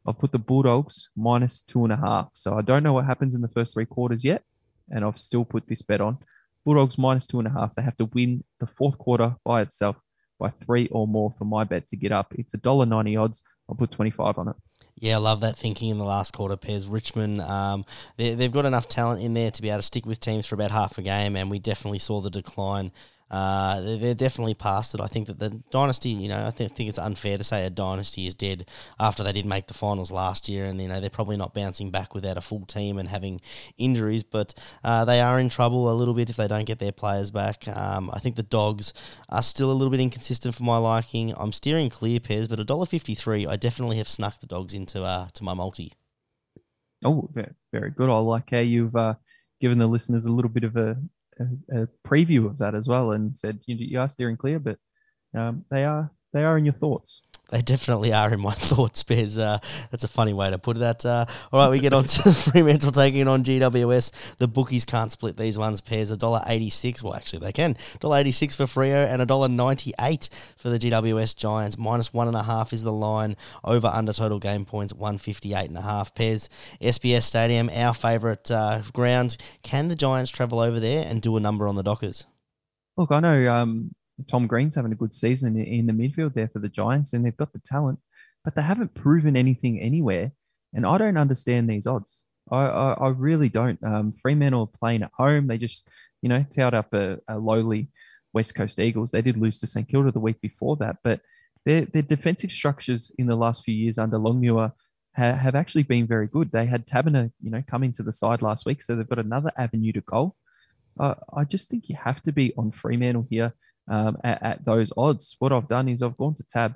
I've 0.07 0.19
put 0.19 0.33
the 0.33 0.39
Bulldogs 0.39 1.11
minus 1.17 1.63
two 1.63 1.85
and 1.85 1.93
a 1.93 1.97
half. 1.97 2.31
So 2.35 2.57
I 2.57 2.63
don't 2.63 2.83
know 2.83 2.93
what 2.93 3.05
happens 3.05 3.35
in 3.35 3.41
the 3.41 3.49
first 3.49 3.75
three 3.75 3.87
quarters 3.87 4.25
yet. 4.25 4.43
And 4.91 5.05
I've 5.05 5.19
still 5.19 5.45
put 5.45 5.69
this 5.69 5.83
bet 5.83 6.01
on. 6.01 6.19
Bulldogs 6.65 6.99
minus 6.99 7.27
two 7.27 7.39
and 7.39 7.49
a 7.49 7.53
half. 7.53 7.75
They 7.75 7.83
have 7.83 7.97
to 7.99 8.07
win 8.13 8.45
the 8.61 8.67
fourth 8.67 8.99
quarter 8.99 9.37
by 9.45 9.63
itself 9.63 9.97
by 10.39 10.51
three 10.65 10.89
or 10.89 11.07
more 11.07 11.33
for 11.39 11.45
my 11.45 11.65
bet 11.65 11.89
to 11.89 11.97
get 11.97 12.13
up. 12.13 12.35
It's 12.37 12.55
a 12.55 12.59
dollar 12.59 12.87
ninety 12.87 13.17
odds. 13.17 13.43
I'll 13.69 13.77
put 13.77 13.91
twenty 13.91 14.11
five 14.11 14.39
on 14.39 14.49
it. 14.49 14.57
Yeah, 14.97 15.17
I 15.17 15.19
love 15.19 15.41
that 15.41 15.57
thinking 15.57 15.89
in 15.91 15.99
the 15.99 16.05
last 16.05 16.33
quarter 16.33 16.57
Pez. 16.57 16.87
Richmond, 16.89 17.41
um, 17.41 17.85
they, 18.17 18.35
they've 18.35 18.53
got 18.53 18.67
enough 18.67 18.87
talent 18.87 19.23
in 19.23 19.35
there 19.35 19.51
to 19.51 19.63
be 19.63 19.69
able 19.69 19.79
to 19.79 19.83
stick 19.83 20.07
with 20.07 20.21
teams 20.21 20.47
for 20.47 20.55
about 20.55 20.71
half 20.71 20.99
a 20.99 21.03
game, 21.03 21.35
and 21.35 21.51
we 21.51 21.59
definitely 21.59 21.99
saw 21.99 22.21
the 22.21 22.31
decline 22.31 22.93
uh, 23.33 23.81
they're 23.81 24.15
definitely 24.15 24.53
past 24.53 24.95
it. 24.95 25.01
I 25.01 25.07
think 25.07 25.27
that 25.27 25.39
the 25.39 25.51
dynasty, 25.71 26.11
you 26.11 26.29
know, 26.29 26.47
I 26.47 26.51
think, 26.51 26.77
think 26.77 26.91
it's 26.91 26.99
unfair 26.99 27.39
to 27.39 27.45
say 27.45 27.65
a 27.65 27.71
dynasty 27.71 28.27
is 28.27 28.35
dead 28.35 28.69
after 29.01 29.25
they 29.25 29.33
did 29.33 29.47
make 29.47 29.67
the 29.67 29.75
finals 29.75 30.13
last 30.13 30.51
year, 30.51 30.67
and 30.67 30.79
you 30.79 30.87
know 30.87 31.01
they're 31.01 31.09
probably 31.09 31.39
not 31.39 31.55
bouncing 31.55 31.91
back 31.91 32.15
without 32.15 32.37
a 32.37 32.43
full 32.43 32.67
team 32.67 32.99
and 32.99 33.09
having 33.09 33.41
injuries, 33.79 34.23
but 34.23 34.53
uh, 34.85 35.07
they 35.07 35.21
are 35.21 35.39
in 35.39 35.49
trouble 35.49 35.91
a 35.91 35.95
little 35.95 36.13
bit 36.13 36.29
if 36.29 36.37
they 36.37 36.47
don't 36.47 36.67
get 36.67 36.79
their 36.79 36.93
players 36.93 37.31
back. 37.31 37.67
Um, 37.67 38.11
I 38.13 38.19
think 38.19 38.37
the 38.37 38.43
Dogs 38.43 38.93
are 39.31 39.43
still 39.43 39.71
a 39.71 39.73
little 39.73 39.91
bit 39.91 40.01
inconsistent 40.01 40.55
for 40.55 40.65
my 40.65 40.77
liking. 40.77 41.33
I'm 41.37 41.53
steering 41.53 41.89
clear 41.89 42.21
Pez, 42.21 42.51
but 42.51 42.61
a 42.61 42.65
dollar 42.65 42.85
fifty 42.87 43.15
three, 43.15 43.47
I 43.47 43.57
definitely 43.57 43.97
have 43.97 44.09
snuck 44.09 44.41
the 44.41 44.47
Dogs 44.47 44.75
into 44.75 45.03
uh, 45.03 45.29
to 45.33 45.43
my 45.43 45.55
multi. 45.55 45.95
Oh, 47.05 47.31
very 47.73 47.91
good. 47.91 48.11
I 48.11 48.19
like 48.19 48.51
how 48.51 48.59
you've 48.59 48.95
uh, 48.95 49.15
given 49.61 49.79
the 49.79 49.87
listeners 49.87 50.27
a 50.27 50.33
little 50.33 50.51
bit 50.51 50.65
of 50.65 50.77
a 50.77 50.97
a, 51.41 51.83
a 51.83 51.89
preview 52.07 52.47
of 52.47 52.59
that 52.59 52.75
as 52.75 52.89
well 52.89 53.13
and 53.13 53.37
said 53.37 53.59
you, 53.67 53.77
you 53.77 54.01
are 54.01 54.09
steering 54.09 54.37
clear, 54.37 54.59
but 54.59 54.79
um, 55.35 55.65
they 55.71 55.85
are 55.85 56.11
they 56.33 56.45
are 56.45 56.59
in 56.59 56.65
your 56.65 56.75
thoughts. 56.75 57.23
They 57.53 57.61
definitely 57.61 58.15
are 58.15 58.33
in 58.33 58.41
my 58.41 58.53
thoughts, 58.55 59.03
Pez. 59.03 59.39
Uh, 59.39 59.59
that's 59.91 60.05
a 60.05 60.09
funny 60.09 60.33
way 60.33 60.49
to 60.51 60.59
put 60.59 60.79
that. 60.79 61.05
Uh, 61.05 61.27
all 61.53 61.61
right, 61.61 61.71
we 61.71 61.81
get 61.81 61.93
on 61.93 62.05
to 62.05 62.33
Fremantle 62.51 62.93
taking 62.93 63.21
it 63.21 63.29
on 63.29 63.45
GWS. 63.45 64.37
The 64.37 64.49
bookies 64.49 64.87
can't 64.87 65.13
split 65.13 65.37
these 65.37 65.59
ones. 65.59 65.83
Pez 65.83 66.11
a 66.11 66.17
dollar 66.17 66.43
eighty 66.47 66.71
six. 66.71 67.03
Well, 67.03 67.15
actually, 67.15 67.41
they 67.41 67.53
can. 67.53 67.77
Dollar 68.01 68.19
eighty 68.19 68.33
six 68.33 68.57
for 68.57 68.65
Freo 68.65 69.07
and 69.07 69.21
a 69.21 69.27
dollar 69.27 69.49
ninety 69.49 69.93
eight 70.01 70.31
for 70.57 70.71
the 70.71 70.79
GWS 70.79 71.37
Giants. 71.37 71.77
Minus 71.77 72.11
one 72.15 72.27
and 72.27 72.37
a 72.37 72.43
half 72.43 72.73
is 72.73 72.85
the 72.85 72.93
line. 72.93 73.37
Over 73.63 73.89
under 73.89 74.15
total 74.15 74.39
game 74.39 74.65
points 74.65 74.95
one 74.95 75.19
fifty 75.19 75.53
eight 75.53 75.69
and 75.69 75.77
a 75.77 75.83
half. 75.83 76.15
Pez 76.15 76.49
SBS 76.81 77.25
Stadium, 77.25 77.69
our 77.69 77.93
favourite 77.93 78.51
uh, 78.51 78.81
ground. 78.95 79.37
Can 79.63 79.89
the 79.89 79.95
Giants 79.95 80.31
travel 80.31 80.59
over 80.59 80.81
there 80.81 81.05
and 81.07 81.21
do 81.21 81.37
a 81.37 81.41
number 81.41 81.69
on 81.69 81.77
the 81.77 81.83
Dockers? 81.83 82.25
Look, 82.97 83.13
I 83.13 83.21
know 83.21 83.53
um, 83.53 83.93
Tom 84.29 84.47
Green's 84.47 84.75
having 84.75 84.93
a 84.93 84.97
good 84.97 85.15
season 85.15 85.57
in 85.59 85.87
the 85.87 85.93
midfield 85.93 86.35
there 86.35 86.49
for 86.49 86.59
the 86.59 86.69
Giants, 86.69 87.13
and 87.13 87.25
they've 87.25 87.37
got 87.37 87.53
the 87.53 87.61
talent, 87.61 87.99
but 88.45 88.55
they 88.55 88.63
haven't 88.63 88.95
proven 88.95 89.37
anything 89.37 89.81
anywhere. 89.81 90.33
And 90.75 90.87
I 90.87 90.99
don't 90.99 91.17
understand 91.17 91.69
these 91.69 91.87
odds. 91.87 92.25
I, 92.51 92.65
I, 92.65 92.93
I 92.95 93.09
really 93.09 93.49
don't. 93.49 93.83
Um, 93.85 94.13
Fremantle 94.13 94.67
playing 94.67 95.03
at 95.03 95.13
home. 95.17 95.47
They 95.47 95.59
just, 95.59 95.89
you 96.23 96.29
know, 96.29 96.45
towed 96.51 96.75
up 96.75 96.93
a, 96.95 97.19
a, 97.29 97.39
lowly 97.39 97.89
West 98.33 98.55
Coast 98.55 98.79
Eagles. 98.79 99.11
They 99.11 99.23
did 99.23 99.37
lose 99.37 99.59
to 99.61 99.67
St 99.67 99.89
Kilda 99.89 100.13
the 100.13 100.21
week 100.21 100.41
before 100.41 100.77
that, 100.77 100.97
but 101.05 101.21
their, 101.65 101.83
their 101.83 102.03
defensive 102.03 102.51
structures 102.51 103.13
in 103.19 103.27
the 103.27 103.37
last 103.37 103.65
few 103.65 103.75
years 103.75 103.99
under 103.99 104.19
Longmuir 104.19 104.73
ha, 105.17 105.33
have 105.35 105.55
actually 105.55 105.85
been 105.85 106.07
very 106.07 106.27
good. 106.27 106.51
They 106.51 106.67
had 106.67 106.87
Taberner, 106.87 107.31
you 107.41 107.51
know, 107.51 107.63
coming 107.71 107.93
to 107.95 108.03
the 108.03 108.13
side 108.13 108.43
last 108.43 108.67
week, 108.67 108.83
so 108.83 108.97
they've 108.97 109.09
got 109.09 109.19
another 109.19 109.53
avenue 109.57 109.93
to 109.93 110.01
goal. 110.01 110.35
Uh, 110.99 111.15
I 111.35 111.45
just 111.45 111.69
think 111.69 111.89
you 111.89 111.97
have 112.03 112.23
to 112.25 112.33
be 112.33 112.53
on 112.59 112.71
Fremantle 112.71 113.27
here 113.31 113.55
um, 113.91 114.17
at, 114.25 114.43
at, 114.43 114.65
those 114.65 114.93
odds. 114.97 115.37
What 115.39 115.53
I've 115.53 115.69
done 115.69 115.89
is 115.89 116.03
I've 116.03 116.17
gone 116.17 116.35
to 116.35 116.45
tab 116.51 116.75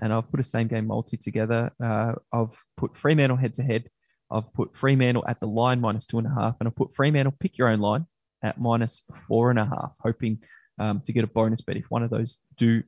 and 0.00 0.12
I've 0.12 0.30
put 0.30 0.40
a 0.40 0.44
same 0.44 0.68
game 0.68 0.86
multi 0.86 1.16
together. 1.16 1.72
Uh, 1.82 2.14
I've 2.32 2.56
put 2.76 2.96
Fremantle 2.96 3.36
head 3.36 3.54
to 3.54 3.62
head. 3.62 3.88
I've 4.30 4.52
put 4.54 4.76
Fremantle 4.76 5.24
at 5.28 5.40
the 5.40 5.46
line 5.46 5.80
minus 5.80 6.06
two 6.06 6.18
and 6.18 6.26
a 6.26 6.30
half, 6.30 6.56
and 6.58 6.66
I've 6.66 6.76
put 6.76 6.94
Fremantle 6.94 7.34
pick 7.38 7.58
your 7.58 7.68
own 7.68 7.80
line 7.80 8.06
at 8.42 8.60
minus 8.60 9.02
four 9.28 9.50
and 9.50 9.58
a 9.58 9.64
half, 9.64 9.92
hoping 10.00 10.38
um, 10.78 11.02
to 11.06 11.12
get 11.12 11.24
a 11.24 11.28
bonus 11.28 11.60
bet 11.60 11.76
if 11.76 11.90
one 11.90 12.02
of 12.02 12.10
those 12.10 12.40
do 12.56 12.82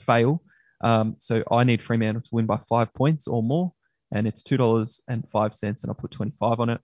fail. 0.00 0.42
Um, 0.82 1.16
so 1.18 1.42
I 1.50 1.64
need 1.64 1.82
Fremantle 1.82 2.22
to 2.22 2.28
win 2.32 2.46
by 2.46 2.58
five 2.68 2.92
points 2.94 3.26
or 3.26 3.42
more, 3.42 3.72
and 4.12 4.26
it's 4.26 4.42
two 4.42 4.56
dollars 4.56 5.00
and 5.08 5.26
five 5.30 5.54
cents, 5.54 5.82
and 5.82 5.90
I'll 5.90 5.94
put 5.94 6.10
twenty 6.10 6.32
five 6.38 6.60
on 6.60 6.70
it. 6.70 6.80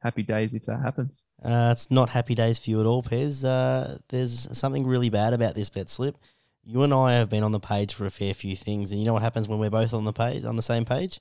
Happy 0.00 0.22
days 0.22 0.54
if 0.54 0.64
that 0.66 0.80
happens. 0.80 1.24
Uh, 1.42 1.70
it's 1.72 1.90
not 1.90 2.10
happy 2.10 2.34
days 2.34 2.58
for 2.58 2.70
you 2.70 2.80
at 2.80 2.86
all, 2.86 3.02
Pez. 3.02 3.44
Uh, 3.44 3.98
there's 4.08 4.56
something 4.56 4.86
really 4.86 5.10
bad 5.10 5.32
about 5.32 5.54
this 5.56 5.70
bet 5.70 5.90
slip. 5.90 6.16
You 6.64 6.82
and 6.82 6.94
I 6.94 7.14
have 7.14 7.28
been 7.28 7.42
on 7.42 7.52
the 7.52 7.58
page 7.60 7.94
for 7.94 8.06
a 8.06 8.10
fair 8.10 8.34
few 8.34 8.54
things, 8.54 8.92
and 8.92 9.00
you 9.00 9.06
know 9.06 9.14
what 9.14 9.22
happens 9.22 9.48
when 9.48 9.58
we're 9.58 9.70
both 9.70 9.92
on 9.94 10.04
the 10.04 10.12
page 10.12 10.44
on 10.44 10.54
the 10.56 10.62
same 10.62 10.84
page? 10.84 11.20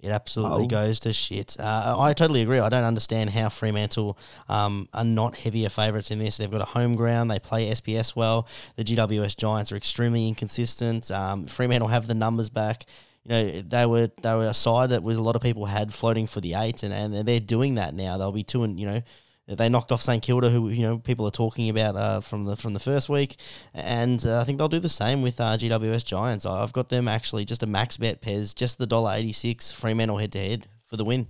It 0.00 0.10
absolutely 0.10 0.64
Oh. 0.64 0.68
goes 0.68 1.00
to 1.00 1.12
shit. 1.12 1.56
Uh, 1.58 1.96
I 1.98 2.12
totally 2.12 2.40
agree. 2.42 2.60
I 2.60 2.68
don't 2.68 2.84
understand 2.84 3.30
how 3.30 3.48
Fremantle 3.48 4.16
um, 4.48 4.88
are 4.94 5.04
not 5.04 5.36
heavier 5.36 5.68
favourites 5.68 6.10
in 6.12 6.18
this. 6.20 6.36
They've 6.36 6.50
got 6.50 6.60
a 6.60 6.66
home 6.66 6.94
ground. 6.94 7.30
They 7.30 7.40
play 7.40 7.68
SPS 7.70 8.14
well. 8.16 8.46
The 8.76 8.84
GWS 8.84 9.36
Giants 9.36 9.72
are 9.72 9.76
extremely 9.76 10.26
inconsistent. 10.28 11.10
Um, 11.10 11.46
Fremantle 11.46 11.88
have 11.88 12.06
the 12.06 12.14
numbers 12.14 12.48
back. 12.48 12.84
You 13.28 13.34
know 13.34 13.60
they 13.60 13.84
were 13.84 14.10
they 14.22 14.34
were 14.34 14.46
a 14.46 14.54
side 14.54 14.90
that 14.90 15.02
was 15.02 15.18
a 15.18 15.22
lot 15.22 15.36
of 15.36 15.42
people 15.42 15.66
had 15.66 15.92
floating 15.92 16.26
for 16.26 16.40
the 16.40 16.54
eight, 16.54 16.82
and, 16.82 16.94
and 16.94 17.28
they're 17.28 17.40
doing 17.40 17.74
that 17.74 17.92
now. 17.94 18.16
They'll 18.16 18.32
be 18.32 18.42
two 18.42 18.62
and 18.62 18.80
you 18.80 18.86
know 18.86 19.02
they 19.46 19.68
knocked 19.68 19.92
off 19.92 20.02
St 20.02 20.22
Kilda, 20.22 20.48
who 20.48 20.70
you 20.70 20.82
know 20.82 20.98
people 20.98 21.26
are 21.26 21.30
talking 21.30 21.68
about 21.68 21.94
uh, 21.96 22.20
from 22.20 22.44
the 22.44 22.56
from 22.56 22.72
the 22.72 22.80
first 22.80 23.10
week, 23.10 23.36
and 23.74 24.24
uh, 24.26 24.40
I 24.40 24.44
think 24.44 24.56
they'll 24.56 24.68
do 24.68 24.78
the 24.78 24.88
same 24.88 25.20
with 25.20 25.40
uh, 25.40 25.58
GWS 25.58 26.06
Giants. 26.06 26.46
I've 26.46 26.72
got 26.72 26.88
them 26.88 27.06
actually 27.06 27.44
just 27.44 27.62
a 27.62 27.66
max 27.66 27.98
bet 27.98 28.22
Pez, 28.22 28.54
just 28.54 28.78
the 28.78 28.86
dollar 28.86 29.12
eighty 29.12 29.32
six 29.32 29.72
Fremantle 29.72 30.16
head 30.18 30.32
to 30.32 30.38
head 30.38 30.66
for 30.86 30.96
the 30.96 31.04
win. 31.04 31.28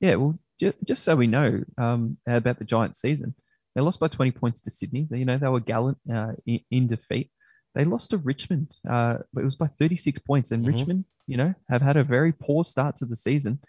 Yeah, 0.00 0.16
well, 0.16 0.38
ju- 0.58 0.74
just 0.84 1.04
so 1.04 1.14
we 1.14 1.26
know 1.26 1.62
um, 1.78 2.16
about 2.26 2.58
the 2.58 2.64
Giants 2.64 3.00
season, 3.00 3.34
they 3.74 3.82
lost 3.82 4.00
by 4.00 4.08
20 4.08 4.30
points 4.32 4.62
to 4.62 4.70
Sydney. 4.70 5.06
You 5.10 5.24
know, 5.24 5.38
they 5.38 5.48
were 5.48 5.60
gallant 5.60 5.98
uh, 6.12 6.32
in 6.46 6.86
defeat. 6.86 7.30
They 7.74 7.84
lost 7.84 8.10
to 8.10 8.18
Richmond, 8.18 8.74
uh, 8.88 9.18
but 9.32 9.42
it 9.42 9.44
was 9.44 9.56
by 9.56 9.68
36 9.78 10.18
points. 10.20 10.50
And 10.50 10.64
Mhm. 10.64 10.68
Richmond, 10.72 11.04
you 11.26 11.36
know, 11.36 11.54
have 11.68 11.82
had 11.82 11.96
a 11.96 12.04
very 12.04 12.32
poor 12.32 12.64
start 12.64 12.96
to 12.96 13.04
the 13.06 13.16
season. 13.16 13.60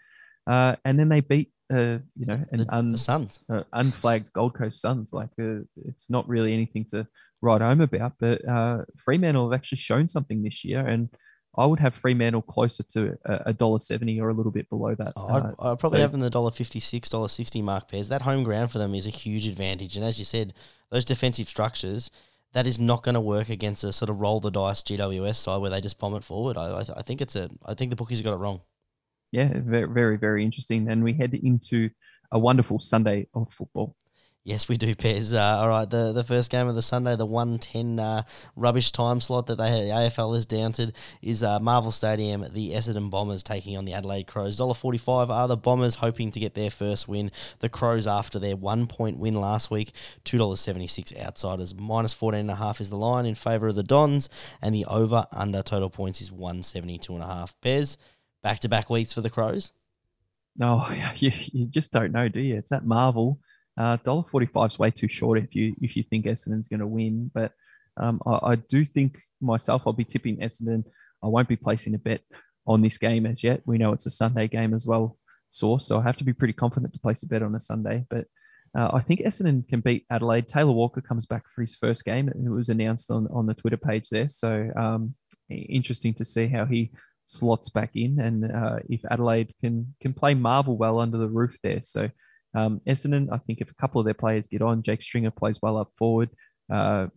Uh, 0.46 0.74
and 0.84 0.98
then 0.98 1.08
they 1.08 1.20
beat, 1.20 1.52
uh, 1.72 1.98
you 2.16 2.26
know, 2.26 2.44
an 2.50 2.58
The, 2.60 2.74
un, 2.74 2.92
the 2.92 2.98
Suns. 2.98 3.40
uh, 3.48 3.62
unflagged 3.72 4.32
Gold 4.32 4.54
Coast 4.54 4.80
Suns. 4.80 5.12
Like, 5.12 5.30
uh, 5.40 5.60
it's 5.84 6.10
not 6.10 6.28
really 6.28 6.52
anything 6.52 6.84
to 6.86 7.06
write 7.40 7.60
home 7.60 7.80
about. 7.80 8.14
But 8.18 8.46
uh, 8.48 8.84
Fremantle 8.96 9.48
have 9.50 9.56
actually 9.58 9.78
shown 9.78 10.08
something 10.08 10.42
this 10.42 10.64
year. 10.64 10.84
And 10.84 11.08
I 11.56 11.66
would 11.66 11.78
have 11.80 11.94
Fremantle 11.94 12.42
closer 12.42 12.82
to 12.94 13.18
a 13.26 13.42
a 13.46 13.52
dollar 13.52 13.78
seventy 13.78 14.18
or 14.20 14.30
a 14.30 14.34
little 14.34 14.50
bit 14.50 14.68
below 14.70 14.94
that. 14.96 15.12
Oh, 15.14 15.28
I'd, 15.28 15.42
Uh, 15.44 15.72
I'd 15.72 15.78
probably 15.78 15.98
so- 15.98 16.02
have 16.02 16.12
them 16.12 16.20
the 16.22 16.30
dollar 16.30 16.50
fifty 16.50 16.80
six, 16.80 17.08
dollar 17.10 17.28
sixty 17.28 17.60
mark 17.62 17.88
Pez. 17.90 18.08
That 18.08 18.22
home 18.22 18.42
ground 18.42 18.72
for 18.72 18.78
them 18.78 18.94
is 18.94 19.06
a 19.06 19.10
huge 19.10 19.46
advantage, 19.46 19.94
and 19.96 20.04
as 20.04 20.18
you 20.18 20.24
said, 20.24 20.54
those 20.90 21.04
defensive 21.04 21.46
structures. 21.48 22.10
That 22.52 22.66
is 22.66 22.78
not 22.78 23.02
going 23.02 23.14
to 23.14 23.20
work 23.20 23.48
against 23.48 23.82
a 23.84 23.92
sort 23.92 24.10
of 24.10 24.20
roll 24.20 24.40
the 24.40 24.50
dice 24.50 24.82
GWS 24.82 25.36
side 25.36 25.60
where 25.60 25.70
they 25.70 25.80
just 25.80 25.98
bomb 25.98 26.14
it 26.14 26.24
forward. 26.24 26.56
I, 26.58 26.80
I, 26.80 26.84
I 26.98 27.02
think 27.02 27.20
it's 27.22 27.34
a. 27.36 27.50
I 27.64 27.74
think 27.74 27.90
the 27.90 27.96
bookies 27.96 28.20
got 28.22 28.34
it 28.34 28.36
wrong. 28.36 28.60
yeah, 29.32 29.48
very, 29.54 29.88
very, 29.88 30.16
very 30.18 30.44
interesting. 30.44 30.88
And 30.88 31.02
we 31.02 31.14
head 31.14 31.34
into 31.34 31.90
a 32.30 32.38
wonderful 32.38 32.78
Sunday 32.78 33.28
of 33.34 33.50
football. 33.52 33.96
Yes, 34.44 34.68
we 34.68 34.76
do, 34.76 34.96
Pez. 34.96 35.32
Uh, 35.32 35.60
all 35.60 35.68
right, 35.68 35.88
the, 35.88 36.12
the 36.12 36.24
first 36.24 36.50
game 36.50 36.66
of 36.66 36.74
the 36.74 36.82
Sunday, 36.82 37.14
the 37.14 37.24
110 37.24 38.00
uh, 38.00 38.24
rubbish 38.56 38.90
time 38.90 39.20
slot 39.20 39.46
that 39.46 39.54
they 39.54 39.70
the 39.70 39.94
AFL 39.94 40.34
has 40.34 40.46
to 40.46 40.92
is 41.22 41.44
uh, 41.44 41.60
Marvel 41.60 41.92
Stadium, 41.92 42.44
the 42.52 42.72
Essendon 42.72 43.08
Bombers 43.08 43.44
taking 43.44 43.76
on 43.76 43.84
the 43.84 43.92
Adelaide 43.92 44.26
Crows. 44.26 44.58
$1.45 44.58 45.30
are 45.30 45.46
the 45.46 45.56
Bombers 45.56 45.94
hoping 45.94 46.32
to 46.32 46.40
get 46.40 46.54
their 46.54 46.70
first 46.70 47.06
win. 47.06 47.30
The 47.60 47.68
Crows, 47.68 48.08
after 48.08 48.40
their 48.40 48.56
one 48.56 48.88
point 48.88 49.16
win 49.18 49.34
last 49.34 49.70
week, 49.70 49.92
$2.76 50.24 51.16
outsiders. 51.24 51.72
Minus 51.72 52.12
14.5 52.12 52.80
is 52.80 52.90
the 52.90 52.96
line 52.96 53.26
in 53.26 53.36
favour 53.36 53.68
of 53.68 53.76
the 53.76 53.84
Dons, 53.84 54.28
and 54.60 54.74
the 54.74 54.86
over 54.86 55.24
under 55.30 55.62
total 55.62 55.88
points 55.88 56.20
is 56.20 56.32
172.5. 56.32 57.54
Pez, 57.62 57.96
back 58.42 58.58
to 58.58 58.68
back 58.68 58.90
weeks 58.90 59.12
for 59.12 59.20
the 59.20 59.30
Crows. 59.30 59.70
No, 60.56 60.84
you, 61.16 61.30
you 61.32 61.66
just 61.66 61.92
don't 61.92 62.10
know, 62.10 62.28
do 62.28 62.40
you? 62.40 62.56
It's 62.56 62.70
that 62.70 62.84
Marvel. 62.84 63.38
Uh, 63.78 63.96
dollar 64.04 64.24
forty 64.30 64.46
five 64.46 64.70
is 64.70 64.78
way 64.78 64.90
too 64.90 65.08
short 65.08 65.38
if 65.38 65.54
you 65.54 65.74
if 65.80 65.96
you 65.96 66.02
think 66.02 66.26
Essendon's 66.26 66.68
going 66.68 66.80
to 66.80 66.86
win. 66.86 67.30
But 67.32 67.52
um, 67.96 68.20
I, 68.26 68.52
I 68.52 68.54
do 68.56 68.84
think 68.84 69.18
myself 69.40 69.82
I'll 69.86 69.92
be 69.92 70.04
tipping 70.04 70.38
Essendon. 70.38 70.84
I 71.22 71.28
won't 71.28 71.48
be 71.48 71.56
placing 71.56 71.94
a 71.94 71.98
bet 71.98 72.20
on 72.66 72.82
this 72.82 72.98
game 72.98 73.26
as 73.26 73.42
yet. 73.42 73.62
We 73.64 73.78
know 73.78 73.92
it's 73.92 74.06
a 74.06 74.10
Sunday 74.10 74.48
game 74.48 74.74
as 74.74 74.86
well, 74.86 75.16
source. 75.50 75.86
So 75.86 75.98
I 75.98 76.02
have 76.02 76.16
to 76.18 76.24
be 76.24 76.32
pretty 76.32 76.52
confident 76.52 76.92
to 76.94 77.00
place 77.00 77.22
a 77.22 77.28
bet 77.28 77.42
on 77.42 77.54
a 77.54 77.60
Sunday. 77.60 78.04
But 78.10 78.26
uh, 78.76 78.90
I 78.92 79.00
think 79.00 79.20
Essendon 79.20 79.66
can 79.68 79.80
beat 79.80 80.06
Adelaide. 80.10 80.48
Taylor 80.48 80.72
Walker 80.72 81.00
comes 81.00 81.26
back 81.26 81.44
for 81.54 81.60
his 81.60 81.74
first 81.74 82.04
game, 82.04 82.28
and 82.28 82.46
it 82.46 82.50
was 82.50 82.68
announced 82.68 83.10
on 83.10 83.26
on 83.32 83.46
the 83.46 83.54
Twitter 83.54 83.76
page 83.76 84.08
there. 84.10 84.28
So 84.28 84.70
um, 84.76 85.14
interesting 85.48 86.14
to 86.14 86.24
see 86.24 86.46
how 86.46 86.64
he 86.66 86.90
slots 87.26 87.70
back 87.70 87.90
in 87.94 88.18
and 88.20 88.50
uh, 88.52 88.76
if 88.90 89.00
Adelaide 89.10 89.54
can 89.60 89.94
can 90.02 90.12
play 90.12 90.34
Marvel 90.34 90.76
well 90.76 90.98
under 90.98 91.18
the 91.18 91.28
roof 91.28 91.56
there. 91.62 91.80
So 91.80 92.10
um, 92.54 92.80
Essendon, 92.86 93.28
I 93.32 93.38
think 93.38 93.60
if 93.60 93.70
a 93.70 93.74
couple 93.74 94.00
of 94.00 94.04
their 94.04 94.14
players 94.14 94.46
get 94.46 94.62
on, 94.62 94.82
Jake 94.82 95.02
Stringer 95.02 95.30
plays 95.30 95.60
well 95.62 95.76
up 95.76 95.90
forward. 95.96 96.30
Uh, 96.72 97.08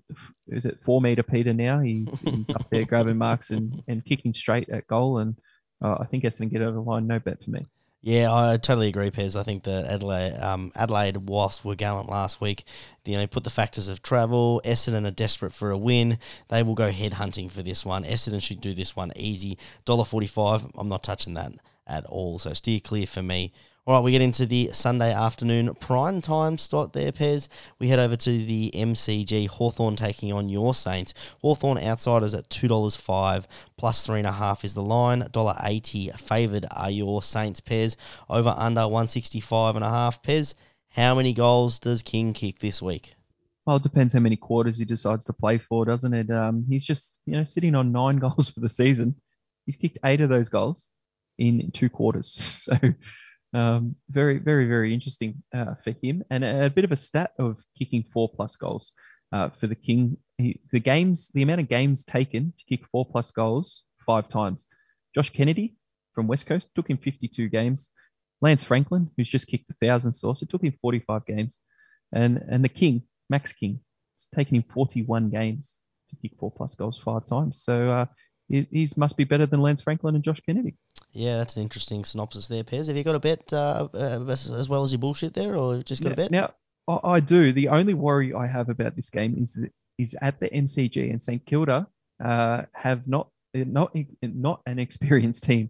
is 0.47 0.65
it 0.65 0.79
four 0.83 1.01
meter 1.01 1.23
Peter 1.23 1.53
now? 1.53 1.79
He's 1.79 2.19
he's 2.21 2.49
up 2.49 2.69
there 2.69 2.85
grabbing 2.85 3.17
marks 3.17 3.51
and, 3.51 3.83
and 3.87 4.03
kicking 4.03 4.33
straight 4.33 4.69
at 4.69 4.87
goal. 4.87 5.19
And 5.19 5.35
uh, 5.83 5.97
I 5.99 6.05
think 6.05 6.23
Essendon 6.23 6.51
get 6.51 6.61
over 6.61 6.73
the 6.73 6.81
line. 6.81 7.07
No 7.07 7.19
bet 7.19 7.43
for 7.43 7.51
me. 7.51 7.65
Yeah, 8.01 8.31
I 8.31 8.57
totally 8.57 8.89
agree, 8.89 9.09
Pez. 9.09 9.35
I 9.35 9.41
think 9.41 9.63
that 9.63 9.85
Adelaide, 9.85 10.37
um, 10.37 10.71
Adelaide 10.75 11.17
whilst 11.17 11.65
were 11.65 11.73
gallant 11.73 12.07
last 12.07 12.39
week, 12.39 12.63
you 13.03 13.17
know, 13.17 13.25
put 13.25 13.43
the 13.43 13.49
factors 13.49 13.87
of 13.87 14.03
travel. 14.03 14.61
Essendon 14.63 15.07
are 15.07 15.11
desperate 15.11 15.53
for 15.53 15.71
a 15.71 15.77
win. 15.77 16.19
They 16.49 16.61
will 16.61 16.75
go 16.75 16.91
head 16.91 17.13
hunting 17.13 17.49
for 17.49 17.63
this 17.63 17.83
one. 17.83 18.03
Essendon 18.03 18.43
should 18.43 18.61
do 18.61 18.75
this 18.75 18.95
one 18.95 19.11
easy. 19.15 19.57
Dollar 19.85 20.05
forty-five. 20.05 20.67
I'm 20.75 20.87
not 20.87 21.01
touching 21.01 21.33
that 21.33 21.53
at 21.87 22.05
all. 22.05 22.37
So 22.37 22.53
steer 22.53 22.79
clear 22.79 23.07
for 23.07 23.23
me. 23.23 23.51
All 23.87 23.93
right, 23.93 24.03
we 24.03 24.13
get 24.13 24.23
into 24.23 24.47
the 24.47 24.71
Sunday 24.73 25.13
afternoon 25.13 25.75
prime 25.75 26.19
time 26.19 26.57
slot 26.57 26.93
there, 26.93 27.11
Pez. 27.11 27.49
We 27.77 27.87
head 27.87 27.99
over 27.99 28.15
to 28.15 28.29
the 28.31 28.71
MCG, 28.73 29.47
Hawthorn 29.47 29.95
taking 29.95 30.33
on 30.33 30.49
your 30.49 30.73
Saints. 30.73 31.13
Hawthorn 31.43 31.77
outsiders 31.77 32.33
at 32.33 32.49
$2.05, 32.49 33.45
plus 33.77 34.07
3.5 34.07 34.65
is 34.65 34.73
the 34.73 34.81
line. 34.81 35.21
$1.80 35.21 36.19
favoured 36.19 36.65
are 36.71 36.89
your 36.89 37.21
Saints, 37.21 37.61
Pez. 37.61 37.95
Over 38.27 38.55
under 38.57 38.81
165.5, 38.81 39.79
Pez. 40.23 40.55
How 40.89 41.13
many 41.13 41.31
goals 41.31 41.77
does 41.77 42.01
King 42.01 42.33
kick 42.33 42.57
this 42.57 42.81
week? 42.81 43.13
Well, 43.67 43.75
it 43.75 43.83
depends 43.83 44.13
how 44.13 44.19
many 44.19 44.35
quarters 44.35 44.79
he 44.79 44.85
decides 44.85 45.25
to 45.25 45.33
play 45.33 45.59
for, 45.59 45.85
doesn't 45.85 46.13
it? 46.15 46.31
Um, 46.31 46.65
he's 46.67 46.85
just 46.85 47.19
you 47.27 47.33
know 47.33 47.45
sitting 47.45 47.75
on 47.75 47.91
nine 47.91 48.17
goals 48.19 48.49
for 48.49 48.61
the 48.61 48.69
season. 48.69 49.17
He's 49.67 49.75
kicked 49.75 49.99
eight 50.03 50.21
of 50.21 50.29
those 50.29 50.49
goals 50.49 50.89
in 51.37 51.69
two 51.71 51.89
quarters. 51.89 52.67
So 52.73 52.79
um, 53.55 53.95
very, 54.09 54.37
very, 54.37 54.67
very 54.67 54.93
interesting 54.93 55.41
uh, 55.53 55.75
for 55.83 55.93
him, 56.03 56.23
and 56.29 56.43
a, 56.43 56.65
a 56.65 56.69
bit 56.69 56.83
of 56.83 56.91
a 56.91 56.95
stat 56.95 57.31
of 57.39 57.57
kicking 57.77 58.03
four 58.13 58.29
plus 58.29 58.55
goals 58.55 58.91
uh, 59.31 59.49
for 59.49 59.67
the 59.67 59.75
King. 59.75 60.17
He, 60.37 60.59
the 60.71 60.79
games, 60.79 61.29
the 61.33 61.41
amount 61.41 61.61
of 61.61 61.69
games 61.69 62.03
taken 62.03 62.53
to 62.57 62.65
kick 62.65 62.85
four 62.91 63.05
plus 63.05 63.31
goals 63.31 63.83
five 64.05 64.27
times. 64.27 64.65
Josh 65.15 65.29
Kennedy 65.29 65.77
from 66.13 66.27
West 66.27 66.45
Coast 66.45 66.75
took 66.75 66.89
him 66.89 66.97
52 66.97 67.47
games. 67.47 67.91
Lance 68.41 68.63
Franklin, 68.63 69.09
who's 69.15 69.29
just 69.29 69.47
kicked 69.47 69.69
a 69.69 69.85
thousand 69.85 70.11
sauce, 70.11 70.41
it 70.41 70.49
took 70.49 70.63
him 70.63 70.73
45 70.81 71.25
games, 71.25 71.59
and 72.13 72.43
and 72.49 72.63
the 72.63 72.69
King, 72.69 73.03
Max 73.29 73.53
King, 73.53 73.79
it's 74.15 74.27
taken 74.27 74.55
him 74.55 74.65
41 74.73 75.29
games 75.29 75.77
to 76.09 76.15
kick 76.17 76.33
four 76.37 76.51
plus 76.51 76.75
goals 76.75 76.99
five 77.03 77.25
times. 77.25 77.61
So 77.61 77.89
uh, 77.89 78.05
he 78.47 78.67
he's 78.71 78.97
must 78.97 79.17
be 79.17 79.23
better 79.23 79.45
than 79.45 79.61
Lance 79.61 79.81
Franklin 79.81 80.15
and 80.15 80.23
Josh 80.23 80.41
Kennedy. 80.41 80.75
Yeah, 81.11 81.37
that's 81.37 81.55
an 81.55 81.63
interesting 81.63 82.03
synopsis 82.03 82.47
there, 82.47 82.63
Pez. 82.63 82.87
Have 82.87 82.97
you 82.97 83.03
got 83.03 83.15
a 83.15 83.19
bet 83.19 83.51
uh, 83.53 83.87
uh, 83.93 84.25
as, 84.27 84.49
as 84.49 84.69
well 84.69 84.83
as 84.83 84.91
your 84.91 84.99
bullshit 84.99 85.33
there, 85.33 85.55
or 85.55 85.81
just 85.81 86.03
got 86.03 86.11
a 86.11 86.15
bet? 86.15 86.31
Now, 86.31 86.53
I, 86.87 86.99
I 87.03 87.19
do. 87.19 87.53
The 87.53 87.69
only 87.69 87.93
worry 87.93 88.33
I 88.33 88.47
have 88.47 88.69
about 88.69 88.95
this 88.95 89.09
game 89.09 89.35
is 89.37 89.53
that 89.53 89.71
is 89.97 90.15
at 90.21 90.39
the 90.39 90.49
MCG 90.49 91.09
and 91.09 91.21
St 91.21 91.45
Kilda 91.45 91.87
uh, 92.23 92.63
have 92.73 93.07
not 93.07 93.29
not 93.53 93.95
not 94.21 94.61
an 94.65 94.79
experienced 94.79 95.43
team 95.43 95.69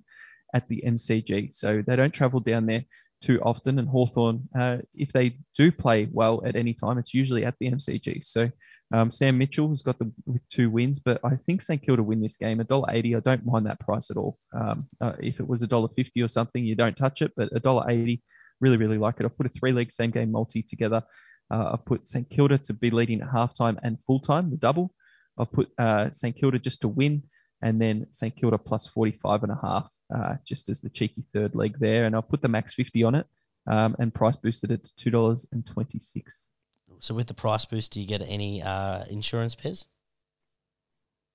at 0.54 0.68
the 0.68 0.84
MCG, 0.86 1.54
so 1.54 1.84
they 1.86 1.96
don't 1.96 2.14
travel 2.14 2.40
down 2.40 2.66
there 2.66 2.86
too 3.22 3.42
often. 3.42 3.80
And 3.80 3.88
Hawthorn, 3.88 4.48
uh, 4.58 4.78
if 4.94 5.12
they 5.12 5.38
do 5.56 5.72
play 5.72 6.08
well 6.12 6.42
at 6.46 6.56
any 6.56 6.74
time, 6.74 6.98
it's 6.98 7.14
usually 7.14 7.46
at 7.46 7.56
the 7.60 7.72
MCG. 7.72 8.24
So 8.24 8.50
um, 8.94 9.10
Sam 9.12 9.38
Mitchell 9.38 9.70
has 9.70 9.82
got 9.82 9.98
the 10.00 10.12
with 10.26 10.48
two 10.48 10.70
wins, 10.70 11.00
but 11.00 11.20
I 11.24 11.38
think 11.46 11.62
St 11.62 11.82
Kilda 11.82 12.04
win 12.04 12.22
this 12.22 12.38
game. 12.38 12.60
A 12.60 12.64
dollar 12.64 12.90
eighty, 12.92 13.16
I 13.16 13.20
don't 13.20 13.46
mind 13.46 13.66
that 13.66 13.80
price 13.80 14.12
at 14.12 14.18
all. 14.18 14.38
Um, 14.54 14.88
uh, 15.02 15.14
if 15.20 15.40
it 15.40 15.48
was 15.48 15.62
a 15.62 15.68
dollar 15.68 15.90
fifty 15.96 16.22
or 16.22 16.28
something, 16.28 16.64
you 16.64 16.76
don't 16.76 16.96
touch 16.96 17.22
it. 17.22 17.32
But 17.36 17.50
a 17.56 17.60
dollar 17.60 17.90
eighty, 17.90 18.24
really, 18.62 18.78
really 18.78 18.98
like 18.98 19.16
it. 19.20 19.26
I've 19.26 19.38
put 19.38 19.48
a 19.48 19.50
three 19.50 19.72
leg 19.72 19.92
same 19.92 20.12
game 20.12 20.32
multi 20.32 20.62
together. 20.62 21.04
Uh, 21.52 21.72
I've 21.74 21.86
put 21.86 22.08
St 22.08 22.30
Kilda 22.30 22.58
to 22.60 22.74
be 22.74 22.92
leading 22.92 23.22
at 23.22 23.30
halftime 23.30 23.78
and 23.84 23.98
full 24.06 24.20
time, 24.20 24.50
the 24.52 24.58
double. 24.58 24.94
I've 25.38 25.52
put 25.52 25.70
uh, 25.78 26.10
St 26.12 26.36
Kilda 26.36 26.60
just 26.60 26.82
to 26.82 26.88
win 26.88 27.24
and 27.62 27.82
then 27.82 28.08
St 28.12 28.36
Kilda 28.36 28.58
plus 28.58 28.88
45 28.88 29.44
and 29.44 29.52
a 29.52 29.60
half, 29.62 29.90
uh, 30.16 30.36
just 30.46 30.70
as 30.70 30.82
the 30.82 30.90
cheeky 30.90 31.24
third 31.34 31.56
leg 31.56 31.78
there. 31.80 32.06
And 32.06 32.16
I'll 32.16 32.22
put 32.22 32.42
the 32.42 32.48
max 32.48 32.74
50 32.74 33.04
on 33.04 33.16
it 33.16 33.26
um, 33.68 33.96
and 34.00 34.14
price 34.14 34.36
boosted 34.36 34.72
it 34.72 34.84
to 34.98 35.12
$2.26. 35.12 36.48
So 37.06 37.14
with 37.14 37.28
the 37.28 37.34
price 37.36 37.66
boost, 37.66 37.92
do 37.92 38.02
you 38.02 38.08
get 38.08 38.24
any 38.28 38.64
uh, 38.64 39.06
insurance 39.10 39.56
Pez? 39.56 39.86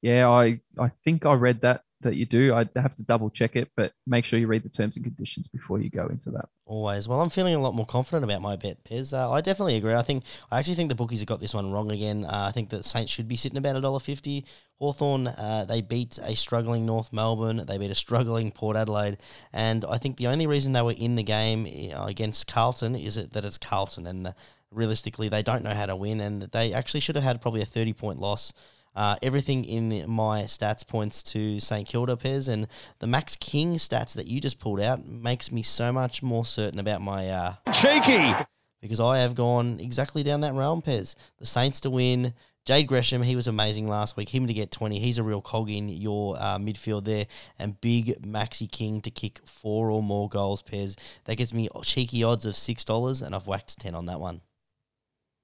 Yeah, 0.03 0.29
I, 0.29 0.61
I 0.79 0.91
think 1.05 1.25
I 1.25 1.35
read 1.35 1.61
that 1.61 1.85
that 2.03 2.17
you 2.17 2.25
do. 2.25 2.55
I 2.55 2.67
have 2.77 2.97
to 2.97 3.03
double 3.03 3.29
check 3.29 3.57
it, 3.57 3.71
but 3.77 3.93
make 4.07 4.25
sure 4.25 4.39
you 4.39 4.47
read 4.47 4.63
the 4.63 4.71
terms 4.71 4.97
and 4.97 5.05
conditions 5.05 5.49
before 5.49 5.81
you 5.81 5.91
go 5.91 6.07
into 6.07 6.31
that. 6.31 6.49
Always. 6.65 7.07
Well, 7.07 7.21
I'm 7.21 7.29
feeling 7.29 7.55
a 7.55 7.61
lot 7.61 7.75
more 7.75 7.85
confident 7.85 8.25
about 8.25 8.41
my 8.41 8.57
bet, 8.57 8.83
Pez. 8.85 9.13
Uh, 9.13 9.31
I 9.31 9.43
definitely 9.43 9.77
agree. 9.77 9.93
I 9.93 10.01
think 10.01 10.25
I 10.51 10.59
actually 10.59 10.77
think 10.77 10.89
the 10.89 10.95
bookies 10.95 11.21
have 11.21 11.29
got 11.29 11.41
this 11.41 11.53
one 11.53 11.71
wrong 11.71 11.93
again. 11.93 12.25
Uh, 12.25 12.47
I 12.49 12.53
think 12.53 12.71
that 12.71 12.87
Saints 12.87 13.13
should 13.13 13.29
be 13.29 13.37
sitting 13.37 13.59
about 13.59 13.77
a 13.77 13.81
dollar 13.83 14.01
fifty. 14.01 14.47
Hawthorn, 14.79 15.27
uh, 15.27 15.67
they 15.69 15.83
beat 15.83 16.19
a 16.23 16.35
struggling 16.35 16.87
North 16.87 17.13
Melbourne. 17.13 17.65
They 17.69 17.77
beat 17.77 17.91
a 17.91 17.95
struggling 17.95 18.51
Port 18.51 18.77
Adelaide, 18.77 19.19
and 19.53 19.85
I 19.85 19.99
think 19.99 20.17
the 20.17 20.29
only 20.29 20.47
reason 20.47 20.73
they 20.73 20.81
were 20.81 20.95
in 20.97 21.17
the 21.17 21.23
game 21.23 21.67
uh, 21.95 22.07
against 22.07 22.47
Carlton 22.47 22.97
is 22.97 23.19
it 23.19 23.35
that 23.35 23.45
it's 23.45 23.59
Carlton, 23.59 24.07
and 24.07 24.25
the, 24.25 24.35
realistically 24.73 25.29
they 25.29 25.43
don't 25.43 25.65
know 25.65 25.75
how 25.75 25.87
to 25.87 25.97
win, 25.97 26.21
and 26.21 26.43
they 26.43 26.73
actually 26.73 27.01
should 27.01 27.17
have 27.17 27.25
had 27.25 27.41
probably 27.41 27.63
a 27.63 27.67
thirty 27.67 27.93
point 27.93 28.21
loss. 28.21 28.53
Uh, 28.95 29.17
everything 29.23 29.65
in 29.65 30.11
my 30.11 30.43
stats 30.43 30.87
points 30.87 31.23
to 31.23 31.61
St 31.61 31.87
Kilda 31.87 32.17
Pez, 32.17 32.49
and 32.49 32.67
the 32.99 33.07
Max 33.07 33.37
King 33.37 33.77
stats 33.77 34.15
that 34.15 34.27
you 34.27 34.41
just 34.41 34.59
pulled 34.59 34.81
out 34.81 35.07
makes 35.07 35.53
me 35.53 35.63
so 35.63 35.93
much 35.93 36.23
more 36.23 36.45
certain 36.45 36.81
about 36.81 37.01
my 37.01 37.29
uh, 37.29 37.55
cheeky 37.73 38.35
because 38.81 39.01
I 39.01 39.19
have 39.19 39.35
gone 39.35 39.79
exactly 39.79 40.23
down 40.23 40.41
that 40.41 40.55
realm. 40.55 40.83
Pez, 40.83 41.15
the 41.39 41.47
Saints 41.47 41.81
to 41.81 41.91
win. 41.91 42.35
Jade 42.67 42.87
Gresham, 42.89 43.23
he 43.23 43.37
was 43.37 43.47
amazing 43.47 43.89
last 43.89 44.17
week. 44.17 44.29
Him 44.29 44.47
to 44.47 44.53
get 44.53 44.71
20, 44.71 44.99
he's 44.99 45.19
a 45.19 45.23
real 45.23 45.41
cog 45.41 45.71
in 45.71 45.89
your 45.89 46.37
uh, 46.39 46.59
midfield 46.59 47.05
there. 47.05 47.27
And 47.59 47.81
big 47.81 48.23
Maxi 48.23 48.71
King 48.71 49.01
to 49.03 49.11
kick 49.11 49.41
four 49.47 49.91
or 49.91 50.03
more 50.03 50.29
goals, 50.29 50.63
Pez. 50.63 50.99
That 51.25 51.37
gives 51.37 51.55
me 51.55 51.69
cheeky 51.83 52.23
odds 52.23 52.45
of 52.45 52.55
$6, 52.55 53.23
and 53.23 53.35
I've 53.35 53.47
whacked 53.47 53.79
10 53.81 53.95
on 53.95 54.07
that 54.07 54.21
one. 54.21 54.43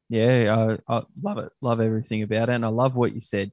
Yeah, 0.08 0.76
I, 0.88 0.96
I 0.96 1.02
love 1.22 1.38
it. 1.38 1.52
Love 1.60 1.80
everything 1.80 2.22
about 2.22 2.48
it. 2.48 2.54
And 2.54 2.64
I 2.64 2.68
love 2.68 2.94
what 2.94 3.14
you 3.14 3.20
said 3.20 3.52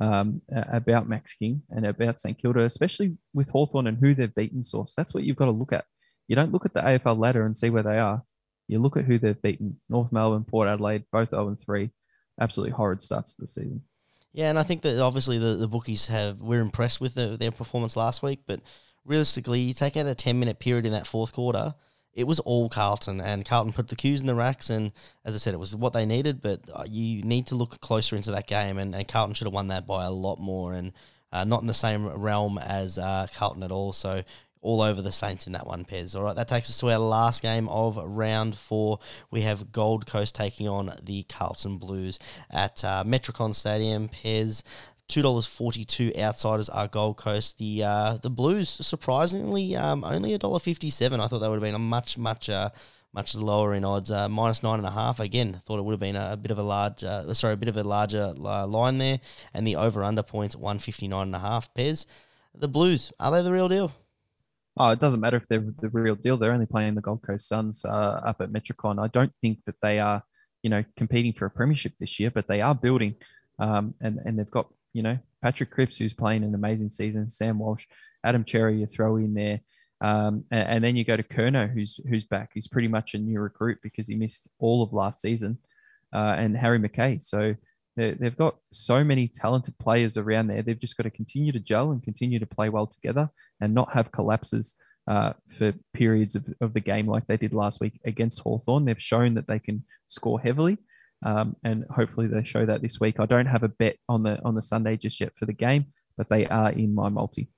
um, 0.00 0.40
about 0.50 1.08
Max 1.08 1.34
King 1.34 1.62
and 1.70 1.86
about 1.86 2.20
St 2.20 2.40
Kilda, 2.40 2.64
especially 2.64 3.16
with 3.34 3.48
Hawthorn 3.48 3.86
and 3.86 3.98
who 3.98 4.14
they've 4.14 4.34
beaten 4.34 4.64
source. 4.64 4.94
That's 4.94 5.12
what 5.12 5.24
you've 5.24 5.36
got 5.36 5.46
to 5.46 5.50
look 5.50 5.72
at. 5.72 5.84
You 6.28 6.36
don't 6.36 6.52
look 6.52 6.64
at 6.64 6.74
the 6.74 6.80
AFL 6.80 7.18
ladder 7.18 7.44
and 7.44 7.56
see 7.56 7.70
where 7.70 7.82
they 7.82 7.98
are. 7.98 8.22
You 8.68 8.78
look 8.78 8.96
at 8.96 9.04
who 9.04 9.18
they've 9.18 9.40
beaten. 9.42 9.78
North 9.88 10.12
Melbourne, 10.12 10.44
Port 10.44 10.68
Adelaide, 10.68 11.04
both 11.12 11.30
0 11.30 11.48
and 11.48 11.58
3. 11.58 11.90
Absolutely 12.40 12.72
horrid 12.72 13.02
starts 13.02 13.34
to 13.34 13.40
the 13.42 13.46
season. 13.46 13.82
Yeah, 14.32 14.48
and 14.48 14.58
I 14.58 14.62
think 14.62 14.82
that 14.82 15.00
obviously 15.00 15.38
the, 15.38 15.56
the 15.56 15.66
bookies 15.66 16.06
have 16.06 16.40
we're 16.40 16.60
impressed 16.60 17.00
with 17.00 17.14
the, 17.14 17.36
their 17.36 17.50
performance 17.50 17.96
last 17.96 18.22
week, 18.22 18.40
but 18.46 18.60
realistically, 19.04 19.60
you 19.60 19.74
take 19.74 19.96
out 19.96 20.06
a 20.06 20.14
10 20.14 20.38
minute 20.38 20.60
period 20.60 20.86
in 20.86 20.92
that 20.92 21.06
fourth 21.06 21.32
quarter– 21.32 21.74
it 22.14 22.26
was 22.26 22.40
all 22.40 22.68
Carlton, 22.68 23.20
and 23.20 23.44
Carlton 23.44 23.72
put 23.72 23.88
the 23.88 23.96
cues 23.96 24.20
in 24.20 24.26
the 24.26 24.34
racks, 24.34 24.70
and 24.70 24.92
as 25.24 25.34
I 25.34 25.38
said, 25.38 25.54
it 25.54 25.60
was 25.60 25.76
what 25.76 25.92
they 25.92 26.06
needed. 26.06 26.42
But 26.42 26.60
uh, 26.72 26.84
you 26.88 27.22
need 27.22 27.46
to 27.48 27.54
look 27.54 27.80
closer 27.80 28.16
into 28.16 28.32
that 28.32 28.46
game, 28.46 28.78
and, 28.78 28.94
and 28.94 29.06
Carlton 29.06 29.34
should 29.34 29.46
have 29.46 29.54
won 29.54 29.68
that 29.68 29.86
by 29.86 30.04
a 30.04 30.10
lot 30.10 30.38
more, 30.38 30.74
and 30.74 30.92
uh, 31.32 31.44
not 31.44 31.60
in 31.60 31.66
the 31.66 31.74
same 31.74 32.06
realm 32.06 32.58
as 32.58 32.98
uh, 32.98 33.26
Carlton 33.34 33.62
at 33.62 33.70
all. 33.70 33.92
So 33.92 34.22
all 34.62 34.82
over 34.82 35.00
the 35.00 35.12
Saints 35.12 35.46
in 35.46 35.54
that 35.54 35.66
one, 35.66 35.84
Pez. 35.84 36.14
All 36.14 36.22
right, 36.22 36.36
that 36.36 36.48
takes 36.48 36.68
us 36.68 36.78
to 36.80 36.90
our 36.90 36.98
last 36.98 37.42
game 37.42 37.68
of 37.68 37.96
round 37.96 38.56
four. 38.56 38.98
We 39.30 39.42
have 39.42 39.72
Gold 39.72 40.06
Coast 40.06 40.34
taking 40.34 40.68
on 40.68 40.92
the 41.02 41.22
Carlton 41.24 41.78
Blues 41.78 42.18
at 42.50 42.84
uh, 42.84 43.04
Metricon 43.06 43.54
Stadium. 43.54 44.08
Pez, 44.08 44.62
two 45.10 45.22
dollars 45.22 45.46
forty 45.46 45.84
two. 45.84 46.12
Outsiders 46.16 46.68
are 46.70 46.88
Gold 46.88 47.18
Coast. 47.18 47.58
The 47.58 47.84
uh, 47.84 48.16
the 48.16 48.30
Blues 48.30 48.68
surprisingly 48.68 49.76
um, 49.76 50.04
only 50.04 50.32
a 50.32 50.38
dollar 50.38 50.60
fifty 50.60 50.88
seven. 50.88 51.20
I 51.20 51.26
thought 51.26 51.40
they 51.40 51.48
would 51.48 51.56
have 51.56 51.62
been 51.62 51.74
a 51.74 51.78
much 51.78 52.16
much 52.16 52.48
uh, 52.48 52.70
much 53.12 53.34
lower 53.34 53.74
in 53.74 53.84
odds. 53.84 54.10
Uh, 54.10 54.28
minus 54.28 54.62
nine 54.62 54.78
and 54.78 54.86
a 54.86 54.90
half. 54.90 55.20
Again, 55.20 55.60
thought 55.66 55.78
it 55.78 55.82
would 55.82 55.92
have 55.92 56.00
been 56.00 56.16
a, 56.16 56.30
a 56.32 56.36
bit 56.36 56.50
of 56.50 56.58
a 56.58 56.62
large 56.62 57.04
uh, 57.04 57.34
sorry 57.34 57.54
a 57.54 57.56
bit 57.58 57.68
of 57.68 57.76
a 57.76 57.82
larger 57.82 58.32
uh, 58.38 58.66
line 58.66 58.98
there. 58.98 59.20
And 59.52 59.66
the 59.66 59.76
over 59.76 60.02
under 60.02 60.22
points 60.22 60.56
one 60.56 60.78
fifty 60.78 61.08
nine 61.08 61.26
and 61.26 61.36
a 61.36 61.40
half. 61.40 61.74
Pez. 61.74 62.06
The 62.54 62.68
Blues 62.68 63.12
are 63.20 63.30
they 63.30 63.42
the 63.42 63.52
real 63.52 63.68
deal? 63.68 63.92
Oh, 64.76 64.90
it 64.90 65.00
doesn't 65.00 65.20
matter 65.20 65.36
if 65.36 65.46
they're 65.48 65.64
the 65.80 65.88
real 65.88 66.14
deal. 66.14 66.36
They're 66.36 66.52
only 66.52 66.66
playing 66.66 66.94
the 66.94 67.00
Gold 67.00 67.22
Coast 67.22 67.48
Suns 67.48 67.84
uh, 67.84 68.20
up 68.24 68.40
at 68.40 68.50
Metricon. 68.50 69.02
I 69.02 69.08
don't 69.08 69.32
think 69.40 69.58
that 69.66 69.74
they 69.82 69.98
are, 69.98 70.22
you 70.62 70.70
know, 70.70 70.84
competing 70.96 71.32
for 71.32 71.46
a 71.46 71.50
premiership 71.50 71.94
this 71.98 72.18
year, 72.18 72.30
but 72.30 72.46
they 72.46 72.60
are 72.60 72.74
building, 72.74 73.16
um, 73.58 73.94
and 74.00 74.20
and 74.24 74.38
they've 74.38 74.50
got 74.50 74.68
you 74.92 75.02
know, 75.02 75.18
Patrick 75.42 75.70
Cripps, 75.70 75.98
who's 75.98 76.14
playing 76.14 76.44
an 76.44 76.54
amazing 76.54 76.88
season, 76.88 77.28
Sam 77.28 77.58
Walsh, 77.58 77.86
Adam 78.24 78.44
Cerra, 78.46 78.72
you 78.72 78.86
throw 78.86 79.16
in 79.16 79.34
there. 79.34 79.60
Um, 80.02 80.44
and, 80.50 80.68
and, 80.68 80.84
then 80.84 80.96
you 80.96 81.04
go 81.04 81.16
to 81.16 81.22
Curnow, 81.22 81.70
who's 81.70 82.00
who's 82.08 82.24
back. 82.24 82.50
He's 82.54 82.68
pretty 82.68 82.88
much 82.88 83.14
a 83.14 83.18
new 83.18 83.38
recruit 83.38 83.78
because 83.82 84.06
he 84.08 84.14
missed 84.14 84.48
all 84.58 84.82
of 84.82 84.94
last 84.94 85.20
season, 85.20 85.58
uh, 86.14 86.36
and 86.38 86.56
Harry 86.56 86.78
McKay. 86.78 87.22
So 87.22 87.54
they've 87.96 88.36
got 88.36 88.56
so 88.72 89.04
many 89.04 89.28
talented 89.28 89.78
players 89.78 90.16
around 90.16 90.46
there. 90.46 90.62
They've 90.62 90.80
just 90.80 90.96
got 90.96 91.02
to 91.02 91.10
continue 91.10 91.52
to 91.52 91.60
gel 91.60 91.90
and 91.90 92.02
continue 92.02 92.38
to 92.38 92.46
play 92.46 92.70
well 92.70 92.86
together, 92.86 93.28
and 93.60 93.74
not 93.74 93.92
have 93.92 94.10
collapses 94.10 94.74
uh, 95.06 95.34
for 95.58 95.74
periods 95.92 96.34
of, 96.34 96.46
of 96.62 96.72
the 96.72 96.80
game 96.80 97.06
like 97.06 97.26
they 97.26 97.36
did 97.36 97.52
last 97.52 97.80
week 97.80 98.00
against 98.06 98.40
Hawthorn. 98.40 98.86
They've 98.86 99.02
shown 99.02 99.34
that 99.34 99.48
they 99.48 99.58
can 99.58 99.84
score 100.06 100.40
heavily 100.40 100.78
um, 101.24 101.56
and 101.64 101.84
hopefully 101.90 102.26
they 102.26 102.44
show 102.44 102.64
that 102.66 102.82
this 102.82 102.98
week. 103.00 103.20
I 103.20 103.26
don't 103.26 103.46
have 103.46 103.62
a 103.62 103.68
bet 103.68 103.96
on 104.08 104.22
the 104.22 104.38
on 104.44 104.54
the 104.54 104.62
Sunday 104.62 104.96
just 104.96 105.20
yet 105.20 105.32
for 105.36 105.46
the 105.46 105.52
game, 105.52 105.86
but 106.16 106.28
they 106.28 106.46
are 106.46 106.70
in 106.70 106.94
my 106.94 107.08
multi. 107.08 107.48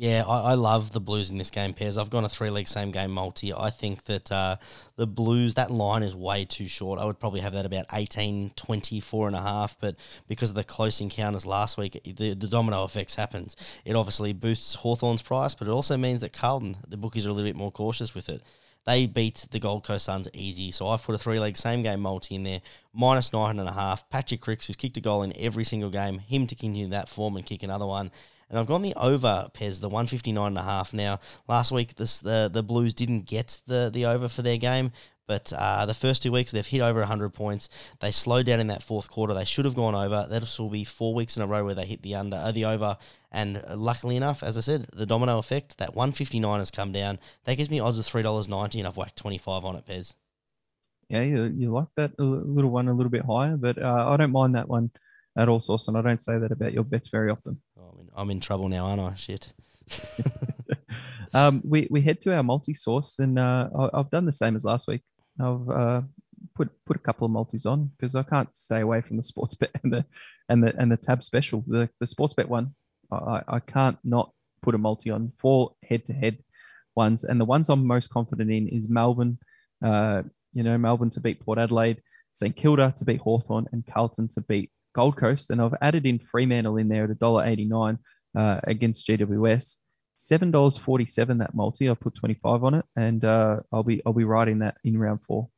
Yeah, 0.00 0.24
I, 0.26 0.52
I 0.52 0.54
love 0.54 0.92
the 0.92 1.00
Blues 1.00 1.28
in 1.28 1.36
this 1.36 1.50
game, 1.50 1.74
Pez. 1.74 2.00
I've 2.00 2.08
gone 2.08 2.24
a 2.24 2.28
three 2.30 2.48
leg 2.48 2.68
same 2.68 2.90
game 2.90 3.10
multi. 3.10 3.52
I 3.52 3.68
think 3.68 4.04
that 4.04 4.32
uh, 4.32 4.56
the 4.96 5.06
Blues, 5.06 5.56
that 5.56 5.70
line 5.70 6.02
is 6.02 6.16
way 6.16 6.46
too 6.46 6.68
short. 6.68 6.98
I 6.98 7.04
would 7.04 7.20
probably 7.20 7.40
have 7.40 7.52
that 7.52 7.66
about 7.66 7.84
18, 7.92 8.52
24 8.56 9.26
and 9.26 9.36
a 9.36 9.42
half, 9.42 9.78
but 9.78 9.96
because 10.26 10.48
of 10.48 10.56
the 10.56 10.64
close 10.64 11.02
encounters 11.02 11.44
last 11.44 11.76
week, 11.76 12.00
the, 12.02 12.32
the 12.32 12.48
domino 12.48 12.84
effects 12.84 13.14
happens. 13.14 13.56
It 13.84 13.94
obviously 13.94 14.32
boosts 14.32 14.74
Hawthorn's 14.74 15.20
price, 15.20 15.54
but 15.54 15.68
it 15.68 15.72
also 15.72 15.98
means 15.98 16.22
that 16.22 16.32
Carlton, 16.32 16.78
the 16.88 16.96
bookies 16.96 17.26
are 17.26 17.28
a 17.28 17.32
little 17.34 17.50
bit 17.50 17.56
more 17.56 17.70
cautious 17.70 18.14
with 18.14 18.30
it. 18.30 18.42
They 18.86 19.06
beat 19.06 19.46
the 19.50 19.58
Gold 19.58 19.84
Coast 19.84 20.06
Suns 20.06 20.28
easy. 20.32 20.70
So 20.70 20.88
I've 20.88 21.02
put 21.02 21.14
a 21.14 21.18
three 21.18 21.38
leg 21.38 21.56
same 21.56 21.82
game 21.82 22.00
multi 22.00 22.34
in 22.34 22.42
there, 22.42 22.62
minus 22.92 23.32
nine 23.32 23.58
and 23.58 23.68
a 23.68 23.72
half. 23.72 24.08
Patrick 24.10 24.40
Cripps, 24.40 24.66
who's 24.66 24.76
kicked 24.76 24.96
a 24.96 25.00
goal 25.00 25.22
in 25.22 25.36
every 25.38 25.64
single 25.64 25.90
game, 25.90 26.18
him 26.18 26.46
to 26.46 26.54
continue 26.54 26.88
that 26.88 27.08
form 27.08 27.36
and 27.36 27.44
kick 27.44 27.62
another 27.62 27.86
one. 27.86 28.10
And 28.48 28.58
I've 28.58 28.66
gone 28.66 28.82
the 28.82 28.94
over, 28.94 29.48
Pez, 29.54 29.80
the 29.80 29.88
159 29.88 30.46
and 30.46 30.58
a 30.58 30.62
half. 30.62 30.92
Now, 30.92 31.20
last 31.46 31.70
week 31.70 31.94
this, 31.94 32.18
the, 32.20 32.50
the 32.52 32.64
Blues 32.64 32.94
didn't 32.94 33.26
get 33.26 33.60
the, 33.66 33.90
the 33.92 34.06
over 34.06 34.28
for 34.28 34.42
their 34.42 34.56
game, 34.56 34.90
but 35.30 35.52
uh, 35.52 35.86
the 35.86 35.94
first 35.94 36.24
two 36.24 36.32
weeks, 36.32 36.50
they've 36.50 36.66
hit 36.66 36.80
over 36.80 36.98
100 36.98 37.28
points. 37.28 37.68
They 38.00 38.10
slowed 38.10 38.46
down 38.46 38.58
in 38.58 38.66
that 38.66 38.82
fourth 38.82 39.08
quarter. 39.08 39.32
They 39.32 39.44
should 39.44 39.64
have 39.64 39.76
gone 39.76 39.94
over. 39.94 40.26
That 40.28 40.58
will 40.58 40.68
be 40.68 40.82
four 40.82 41.14
weeks 41.14 41.36
in 41.36 41.44
a 41.44 41.46
row 41.46 41.64
where 41.64 41.76
they 41.76 41.86
hit 41.86 42.02
the 42.02 42.16
under, 42.16 42.36
uh, 42.36 42.50
the 42.50 42.64
over. 42.64 42.98
And 43.30 43.58
uh, 43.58 43.76
luckily 43.76 44.16
enough, 44.16 44.42
as 44.42 44.58
I 44.58 44.60
said, 44.60 44.88
the 44.92 45.06
domino 45.06 45.38
effect, 45.38 45.78
that 45.78 45.94
159 45.94 46.58
has 46.58 46.72
come 46.72 46.90
down. 46.90 47.20
That 47.44 47.54
gives 47.54 47.70
me 47.70 47.78
odds 47.78 47.96
of 47.96 48.06
$3.90, 48.06 48.80
and 48.80 48.88
I've 48.88 48.96
whacked 48.96 49.18
25 49.18 49.64
on 49.64 49.76
it, 49.76 49.86
Pez. 49.86 50.14
Yeah, 51.08 51.22
you, 51.22 51.44
you 51.44 51.70
like 51.70 51.86
that 51.94 52.10
a 52.18 52.24
little 52.24 52.72
one 52.72 52.88
a 52.88 52.92
little 52.92 53.08
bit 53.08 53.24
higher, 53.24 53.56
but 53.56 53.80
uh, 53.80 54.06
I 54.08 54.16
don't 54.16 54.32
mind 54.32 54.56
that 54.56 54.68
one 54.68 54.90
at 55.38 55.48
all. 55.48 55.62
And 55.86 55.96
I 55.96 56.02
don't 56.02 56.18
say 56.18 56.38
that 56.38 56.50
about 56.50 56.72
your 56.72 56.82
bets 56.82 57.08
very 57.08 57.30
often. 57.30 57.60
Oh, 57.78 57.92
I'm, 57.92 58.00
in, 58.00 58.08
I'm 58.16 58.30
in 58.32 58.40
trouble 58.40 58.68
now, 58.68 58.86
aren't 58.86 59.00
I? 59.00 59.14
Shit. 59.14 59.52
um, 61.32 61.62
we, 61.64 61.86
we 61.88 62.00
head 62.00 62.20
to 62.22 62.34
our 62.34 62.42
multi 62.42 62.74
source, 62.74 63.20
and 63.20 63.38
uh, 63.38 63.68
I've 63.94 64.10
done 64.10 64.26
the 64.26 64.32
same 64.32 64.56
as 64.56 64.64
last 64.64 64.88
week. 64.88 65.02
I've 65.40 65.68
uh, 65.68 66.02
put 66.54 66.70
put 66.84 66.96
a 66.96 67.00
couple 67.00 67.24
of 67.24 67.30
multis 67.30 67.66
on 67.66 67.90
because 67.96 68.14
I 68.14 68.22
can't 68.22 68.54
stay 68.54 68.80
away 68.80 69.00
from 69.00 69.16
the 69.16 69.22
Sportsbet 69.22 69.70
and 69.82 69.92
the 69.92 70.04
and 70.48 70.62
the 70.62 70.74
and 70.76 70.90
the 70.90 70.96
tab 70.96 71.22
special. 71.22 71.64
The 71.66 71.88
the 71.98 72.06
Sportsbet 72.06 72.46
one, 72.46 72.74
I, 73.10 73.42
I 73.48 73.60
can't 73.60 73.98
not 74.04 74.32
put 74.62 74.74
a 74.74 74.78
multi 74.78 75.10
on 75.10 75.32
four 75.38 75.72
head 75.82 76.04
to 76.06 76.12
head 76.12 76.38
ones, 76.96 77.24
and 77.24 77.40
the 77.40 77.44
ones 77.44 77.68
I'm 77.68 77.86
most 77.86 78.10
confident 78.10 78.50
in 78.50 78.68
is 78.68 78.88
Melbourne. 78.88 79.38
Uh, 79.84 80.22
you 80.52 80.62
know, 80.62 80.76
Melbourne 80.76 81.10
to 81.10 81.20
beat 81.20 81.40
Port 81.40 81.58
Adelaide, 81.58 82.02
St 82.32 82.54
Kilda 82.56 82.92
to 82.96 83.04
beat 83.04 83.20
Hawthorn, 83.20 83.66
and 83.72 83.86
Carlton 83.86 84.28
to 84.28 84.40
beat 84.40 84.70
Gold 84.94 85.16
Coast. 85.16 85.50
And 85.50 85.62
I've 85.62 85.76
added 85.80 86.06
in 86.06 86.18
Fremantle 86.18 86.76
in 86.76 86.88
there 86.88 87.04
at 87.04 87.10
$1.89 87.10 87.98
uh, 88.36 88.60
against 88.64 89.06
GWS 89.06 89.76
seven 90.20 90.50
dollars 90.50 90.76
forty 90.76 91.06
seven 91.06 91.38
that 91.38 91.54
multi. 91.54 91.88
I'll 91.88 91.96
put 91.96 92.14
twenty 92.14 92.34
five 92.34 92.62
on 92.62 92.74
it, 92.74 92.84
and 92.96 93.24
uh, 93.24 93.60
I'll 93.72 93.82
be 93.82 94.02
I'll 94.04 94.12
be 94.12 94.24
riding 94.24 94.58
that 94.60 94.76
in 94.84 94.98
round 94.98 95.20
four. 95.26 95.48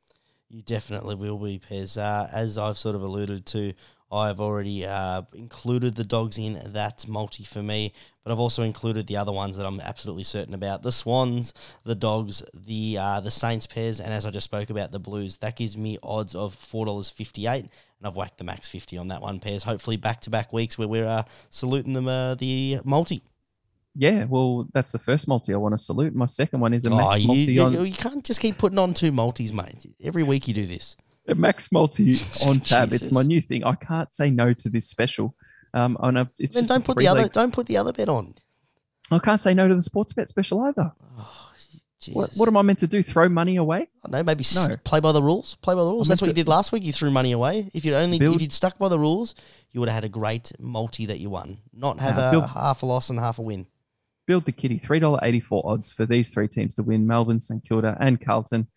You 0.49 0.61
definitely 0.61 1.15
will 1.15 1.37
be, 1.37 1.59
Pez. 1.59 1.97
Uh, 1.97 2.27
as 2.31 2.57
I've 2.57 2.77
sort 2.77 2.95
of 2.95 3.01
alluded 3.01 3.45
to, 3.47 3.73
I've 4.11 4.39
already 4.39 4.85
uh, 4.85 5.23
included 5.33 5.95
the 5.95 6.03
dogs 6.03 6.37
in 6.37 6.61
that 6.73 7.07
multi 7.07 7.43
for 7.43 7.63
me, 7.63 7.91
but 8.23 8.31
I've 8.31 8.39
also 8.39 8.61
included 8.61 9.07
the 9.07 9.17
other 9.17 9.31
ones 9.31 9.57
that 9.57 9.65
I'm 9.65 9.79
absolutely 9.79 10.23
certain 10.23 10.53
about: 10.53 10.83
the 10.83 10.91
Swans, 10.91 11.53
the 11.83 11.95
Dogs, 11.95 12.43
the 12.53 12.97
uh, 12.99 13.19
the 13.19 13.31
Saints 13.31 13.67
Pez, 13.67 13.99
and 13.99 14.13
as 14.13 14.25
I 14.25 14.31
just 14.31 14.45
spoke 14.45 14.69
about, 14.69 14.91
the 14.91 14.99
Blues. 14.99 15.37
That 15.37 15.55
gives 15.55 15.75
me 15.75 15.97
odds 16.03 16.35
of 16.35 16.53
four 16.53 16.85
dollars 16.85 17.09
fifty 17.09 17.47
eight, 17.47 17.65
and 17.65 18.05
I've 18.07 18.15
whacked 18.15 18.37
the 18.37 18.43
max 18.43 18.67
fifty 18.67 18.97
on 18.97 19.09
that 19.09 19.21
one 19.21 19.39
Pez. 19.39 19.63
Hopefully, 19.63 19.97
back 19.97 20.21
to 20.21 20.29
back 20.29 20.53
weeks 20.53 20.77
where 20.77 20.87
we're 20.87 21.05
uh, 21.05 21.23
saluting 21.49 21.93
them 21.93 22.07
uh, 22.07 22.35
the 22.35 22.79
multi. 22.85 23.23
Yeah, 23.95 24.23
well, 24.25 24.67
that's 24.73 24.91
the 24.91 24.99
first 24.99 25.27
multi 25.27 25.53
I 25.53 25.57
want 25.57 25.73
to 25.73 25.77
salute. 25.77 26.15
My 26.15 26.25
second 26.25 26.59
one 26.61 26.73
is 26.73 26.85
a 26.85 26.91
Oh, 26.91 26.95
max 26.97 27.21
you, 27.21 27.27
multi 27.27 27.41
you, 27.53 27.61
on 27.63 27.85
you 27.85 27.93
can't 27.93 28.23
just 28.23 28.39
keep 28.39 28.57
putting 28.57 28.79
on 28.79 28.93
two 28.93 29.11
multis, 29.11 29.51
mate. 29.53 29.85
Every 30.03 30.23
week 30.23 30.47
you 30.47 30.53
do 30.53 30.65
this. 30.65 30.97
a 31.27 31.35
max 31.35 31.71
multi 31.71 32.15
on 32.45 32.59
tab. 32.59 32.91
It's 32.91 33.11
my 33.11 33.21
new 33.21 33.39
thing. 33.41 33.63
I 33.63 33.75
can't 33.75 34.13
say 34.13 34.31
no 34.31 34.51
to 34.53 34.69
this 34.69 34.87
special. 34.89 35.35
Um, 35.75 35.97
and 36.01 36.17
I've, 36.19 36.27
it's 36.39 36.55
Then 36.55 36.61
just 36.63 36.69
don't 36.69 36.83
put 36.85 36.97
the 36.97 37.07
other 37.07 37.27
don't 37.27 37.53
put 37.53 37.67
the 37.67 37.77
other 37.77 37.93
bet 37.93 38.09
on. 38.09 38.33
I 39.11 39.19
can't 39.19 39.39
say 39.41 39.53
no 39.53 39.67
to 39.67 39.75
the 39.75 39.81
Sportsbet 39.81 40.27
special 40.27 40.61
either. 40.61 40.91
What, 42.11 42.31
what 42.35 42.49
am 42.49 42.57
I 42.57 42.61
meant 42.63 42.79
to 42.79 42.87
do? 42.87 43.01
Throw 43.01 43.29
money 43.29 43.55
away? 43.55 43.87
I 44.03 44.09
don't 44.09 44.11
know, 44.11 44.23
maybe 44.23 44.43
No. 44.55 44.67
play 44.83 44.99
by 44.99 45.13
the 45.13 45.23
rules. 45.23 45.55
Play 45.55 45.73
by 45.73 45.83
the 45.85 45.89
rules. 45.91 46.09
I'm 46.09 46.11
That's 46.11 46.21
what 46.21 46.27
you 46.27 46.33
did 46.33 46.49
last 46.49 46.73
week. 46.73 46.83
You 46.83 46.91
threw 46.91 47.09
money 47.11 47.31
away. 47.31 47.69
If 47.73 47.85
you'd 47.85 47.93
only 47.93 48.19
Build- 48.19 48.35
if 48.35 48.41
you'd 48.41 48.51
stuck 48.51 48.77
by 48.77 48.89
the 48.89 48.99
rules, 48.99 49.35
you 49.71 49.79
would 49.79 49.87
have 49.87 49.93
had 49.95 50.03
a 50.03 50.09
great 50.09 50.51
multi 50.59 51.05
that 51.05 51.19
you 51.21 51.29
won. 51.29 51.59
Not 51.73 51.99
have 52.01 52.17
Nah, 52.17 52.27
a 52.27 52.31
build- 52.31 52.49
half 52.49 52.83
a 52.83 52.85
loss 52.85 53.09
and 53.09 53.17
half 53.19 53.39
a 53.39 53.41
win. 53.41 53.67
Build 54.25 54.45
the 54.45 54.51
kitty. 54.51 54.79
Three 54.79 54.99
dollar 54.99 55.19
eighty 55.23 55.39
four 55.39 55.61
odds 55.65 55.91
for 55.91 56.05
these 56.05 56.33
three 56.33 56.47
teams 56.47 56.75
to 56.75 56.83
win: 56.83 57.07
Melbourne, 57.07 57.39
St 57.39 57.63
Kilda, 57.67 57.97
and 57.99 58.23
Carlton. 58.23 58.67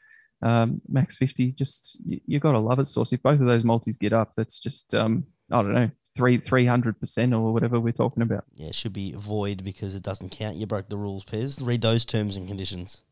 Um, 0.42 0.80
max 0.88 1.16
fifty. 1.16 1.52
Just 1.52 1.98
you, 2.06 2.20
you 2.26 2.40
got 2.40 2.52
to 2.52 2.58
love 2.58 2.78
it, 2.78 2.86
Sauce. 2.86 3.12
If 3.12 3.22
both 3.22 3.40
of 3.40 3.46
those 3.46 3.64
multis 3.64 3.96
get 3.96 4.12
up, 4.12 4.32
that's 4.36 4.58
just 4.58 4.94
um, 4.94 5.24
I 5.50 5.62
don't 5.62 5.74
know 5.74 5.90
three 6.16 6.38
three 6.38 6.66
hundred 6.66 6.98
percent 6.98 7.32
or 7.32 7.52
whatever 7.52 7.78
we're 7.78 7.92
talking 7.92 8.22
about. 8.22 8.44
Yeah, 8.54 8.68
it 8.68 8.74
should 8.74 8.92
be 8.92 9.12
void 9.12 9.62
because 9.64 9.94
it 9.94 10.02
doesn't 10.02 10.30
count. 10.30 10.56
You 10.56 10.66
broke 10.66 10.88
the 10.88 10.96
rules, 10.96 11.24
Pez. 11.24 11.64
Read 11.64 11.82
those 11.82 12.04
terms 12.04 12.36
and 12.36 12.48
conditions. 12.48 13.02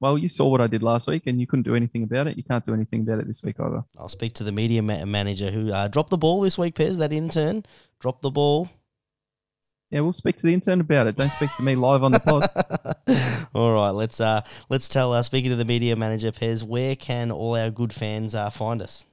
Well, 0.00 0.16
you 0.16 0.28
saw 0.28 0.46
what 0.46 0.60
I 0.60 0.68
did 0.68 0.82
last 0.82 1.08
week, 1.08 1.24
and 1.26 1.40
you 1.40 1.46
couldn't 1.46 1.64
do 1.64 1.74
anything 1.74 2.04
about 2.04 2.28
it. 2.28 2.36
You 2.36 2.44
can't 2.44 2.64
do 2.64 2.72
anything 2.72 3.00
about 3.00 3.18
it 3.18 3.26
this 3.26 3.42
week 3.42 3.56
either. 3.58 3.82
I'll 3.98 4.08
speak 4.08 4.34
to 4.34 4.44
the 4.44 4.52
media 4.52 4.80
ma- 4.80 5.04
manager 5.04 5.50
who 5.50 5.72
uh, 5.72 5.88
dropped 5.88 6.10
the 6.10 6.18
ball 6.18 6.40
this 6.40 6.56
week, 6.56 6.76
Pez. 6.76 6.98
That 6.98 7.12
intern 7.12 7.64
dropped 7.98 8.22
the 8.22 8.30
ball. 8.30 8.70
Yeah, 9.90 10.00
we'll 10.00 10.12
speak 10.12 10.36
to 10.36 10.46
the 10.46 10.52
intern 10.52 10.80
about 10.80 11.06
it. 11.06 11.16
Don't 11.16 11.32
speak 11.32 11.48
to 11.56 11.62
me 11.62 11.74
live 11.74 12.02
on 12.02 12.12
the 12.12 12.20
pod. 12.20 13.48
All 13.54 13.72
right, 13.72 13.90
let's 13.90 14.20
uh 14.20 14.42
let's 14.68 14.86
tell 14.86 15.14
uh, 15.14 15.22
speaking 15.22 15.50
to 15.50 15.56
the 15.56 15.64
media 15.64 15.96
manager, 15.96 16.30
Pez, 16.30 16.62
where 16.62 16.94
can 16.94 17.30
all 17.30 17.56
our 17.56 17.70
good 17.70 17.92
fans 17.92 18.34
uh, 18.34 18.50
find 18.50 18.82
us? 18.82 19.06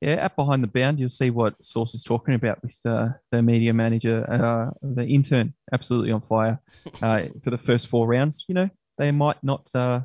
Yeah, 0.00 0.16
at 0.16 0.36
behind 0.36 0.62
the 0.62 0.68
bound, 0.68 1.00
you'll 1.00 1.08
see 1.08 1.30
what 1.30 1.54
Sauce 1.64 1.94
is 1.94 2.04
talking 2.04 2.34
about 2.34 2.62
with 2.62 2.76
uh, 2.84 3.08
the 3.32 3.42
media 3.42 3.72
manager, 3.72 4.24
uh, 4.30 4.70
the 4.82 5.06
intern, 5.06 5.54
absolutely 5.72 6.12
on 6.12 6.20
fire 6.20 6.60
uh, 7.02 7.22
for 7.42 7.50
the 7.50 7.58
first 7.58 7.88
four 7.88 8.06
rounds. 8.06 8.44
You 8.46 8.54
know, 8.54 8.70
they 8.98 9.10
might 9.10 9.42
not, 9.42 9.68
uh, 9.74 10.00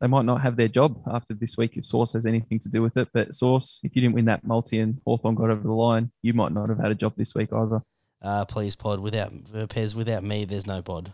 they 0.00 0.06
might 0.06 0.24
not 0.24 0.40
have 0.40 0.56
their 0.56 0.68
job 0.68 1.02
after 1.06 1.34
this 1.34 1.56
week 1.58 1.76
if 1.76 1.84
Sauce 1.84 2.14
has 2.14 2.24
anything 2.24 2.58
to 2.60 2.68
do 2.70 2.82
with 2.82 2.96
it. 2.96 3.08
But 3.12 3.34
Sauce, 3.34 3.80
if 3.84 3.94
you 3.94 4.02
didn't 4.02 4.14
win 4.14 4.24
that 4.24 4.42
multi 4.42 4.80
and 4.80 5.00
Hawthorn 5.04 5.34
got 5.34 5.50
over 5.50 5.62
the 5.62 5.70
line, 5.70 6.10
you 6.22 6.32
might 6.32 6.52
not 6.52 6.70
have 6.70 6.78
had 6.80 6.90
a 6.90 6.96
job 6.96 7.12
this 7.16 7.34
week 7.34 7.52
either. 7.52 7.82
Uh, 8.22 8.44
please, 8.44 8.76
pod. 8.76 9.00
Without 9.00 9.32
uh, 9.54 9.66
Pez, 9.66 9.94
without 9.94 10.22
me, 10.22 10.44
there's 10.44 10.66
no 10.66 10.82
pod. 10.82 11.12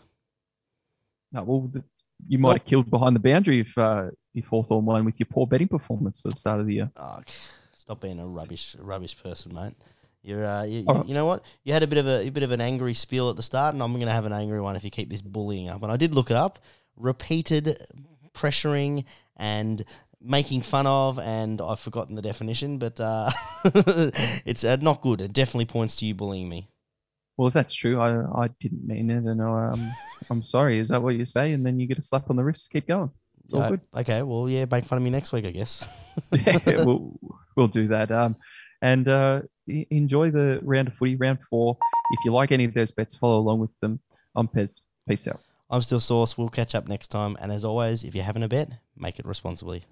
No, 1.32 1.42
well, 1.42 1.60
the, 1.72 1.84
you 2.26 2.38
might 2.38 2.58
have 2.58 2.66
killed 2.66 2.90
behind 2.90 3.14
the 3.14 3.20
boundary 3.20 3.60
if 3.60 3.76
uh, 3.78 4.06
if 4.34 4.46
Hawthorn 4.46 4.84
won 4.84 5.04
with 5.04 5.18
your 5.18 5.26
poor 5.30 5.46
betting 5.46 5.68
performance 5.68 6.20
for 6.20 6.28
the 6.28 6.36
start 6.36 6.60
of 6.60 6.66
the 6.66 6.74
year. 6.74 6.90
Oh, 6.96 7.20
stop 7.74 8.00
being 8.00 8.18
a 8.18 8.26
rubbish 8.26 8.76
rubbish 8.78 9.20
person, 9.22 9.54
mate. 9.54 9.74
You're, 10.22 10.44
uh, 10.44 10.64
you, 10.64 10.84
you, 10.88 11.04
you 11.06 11.14
know 11.14 11.26
what? 11.26 11.44
You 11.62 11.72
had 11.72 11.84
a 11.84 11.86
bit 11.86 11.98
of 11.98 12.08
a, 12.08 12.26
a 12.26 12.30
bit 12.30 12.42
of 12.42 12.50
an 12.50 12.60
angry 12.60 12.94
spiel 12.94 13.30
at 13.30 13.36
the 13.36 13.44
start, 13.44 13.74
and 13.74 13.82
I'm 13.82 13.92
going 13.92 14.06
to 14.06 14.12
have 14.12 14.24
an 14.24 14.32
angry 14.32 14.60
one 14.60 14.74
if 14.74 14.82
you 14.82 14.90
keep 14.90 15.08
this 15.08 15.22
bullying 15.22 15.68
up. 15.68 15.84
And 15.84 15.92
I 15.92 15.96
did 15.96 16.14
look 16.14 16.32
it 16.32 16.36
up. 16.36 16.58
Repeated 16.96 17.78
pressuring 18.34 19.04
and 19.36 19.84
making 20.20 20.62
fun 20.62 20.86
of, 20.88 21.20
and 21.20 21.60
I've 21.60 21.78
forgotten 21.78 22.16
the 22.16 22.22
definition, 22.22 22.78
but 22.78 22.98
uh, 22.98 23.30
it's 24.44 24.64
uh, 24.64 24.76
not 24.80 25.00
good. 25.00 25.20
It 25.20 25.32
definitely 25.32 25.66
points 25.66 25.94
to 25.96 26.06
you 26.06 26.14
bullying 26.14 26.48
me. 26.48 26.68
Well, 27.36 27.48
if 27.48 27.54
that's 27.54 27.74
true, 27.74 28.00
I, 28.00 28.44
I 28.44 28.48
didn't 28.60 28.86
mean 28.86 29.10
it, 29.10 29.24
and 29.24 29.40
um, 29.42 29.80
I'm 30.30 30.42
sorry. 30.42 30.80
Is 30.80 30.88
that 30.88 31.02
what 31.02 31.14
you 31.16 31.24
say? 31.26 31.52
And 31.52 31.64
then 31.66 31.78
you 31.78 31.86
get 31.86 31.98
a 31.98 32.02
slap 32.02 32.30
on 32.30 32.36
the 32.36 32.44
wrist. 32.44 32.70
Keep 32.72 32.88
going. 32.88 33.10
It's 33.44 33.52
all 33.54 33.62
Uh, 33.62 33.70
good. 33.70 33.80
Okay, 33.94 34.22
well, 34.22 34.48
yeah, 34.48 34.64
make 34.70 34.84
fun 34.86 34.96
of 34.98 35.04
me 35.04 35.10
next 35.10 35.32
week, 35.32 35.44
I 35.44 35.50
guess. 35.50 35.86
yeah, 36.32 36.58
we'll 36.84 37.18
we'll 37.56 37.68
do 37.68 37.88
that. 37.88 38.10
Um, 38.10 38.36
and 38.82 39.06
uh, 39.08 39.42
enjoy 39.90 40.30
the 40.30 40.60
round 40.62 40.88
of 40.88 40.94
footy, 40.94 41.16
round 41.16 41.38
four. 41.50 41.76
If 42.12 42.24
you 42.24 42.32
like 42.32 42.52
any 42.52 42.64
of 42.64 42.74
those 42.74 42.90
bets, 42.90 43.14
follow 43.14 43.38
along 43.38 43.60
with 43.60 43.70
them. 43.80 44.00
I'm 44.34 44.48
Pez. 44.48 44.80
Peace 45.08 45.28
out. 45.28 45.40
I'm 45.70 45.82
still 45.82 46.00
Sauce. 46.00 46.38
We'll 46.38 46.48
catch 46.48 46.74
up 46.74 46.88
next 46.88 47.08
time. 47.08 47.36
And 47.40 47.50
as 47.52 47.64
always, 47.64 48.04
if 48.04 48.14
you're 48.14 48.24
having 48.24 48.42
a 48.44 48.48
bet, 48.48 48.70
make 48.96 49.18
it 49.18 49.26
responsibly. 49.26 49.82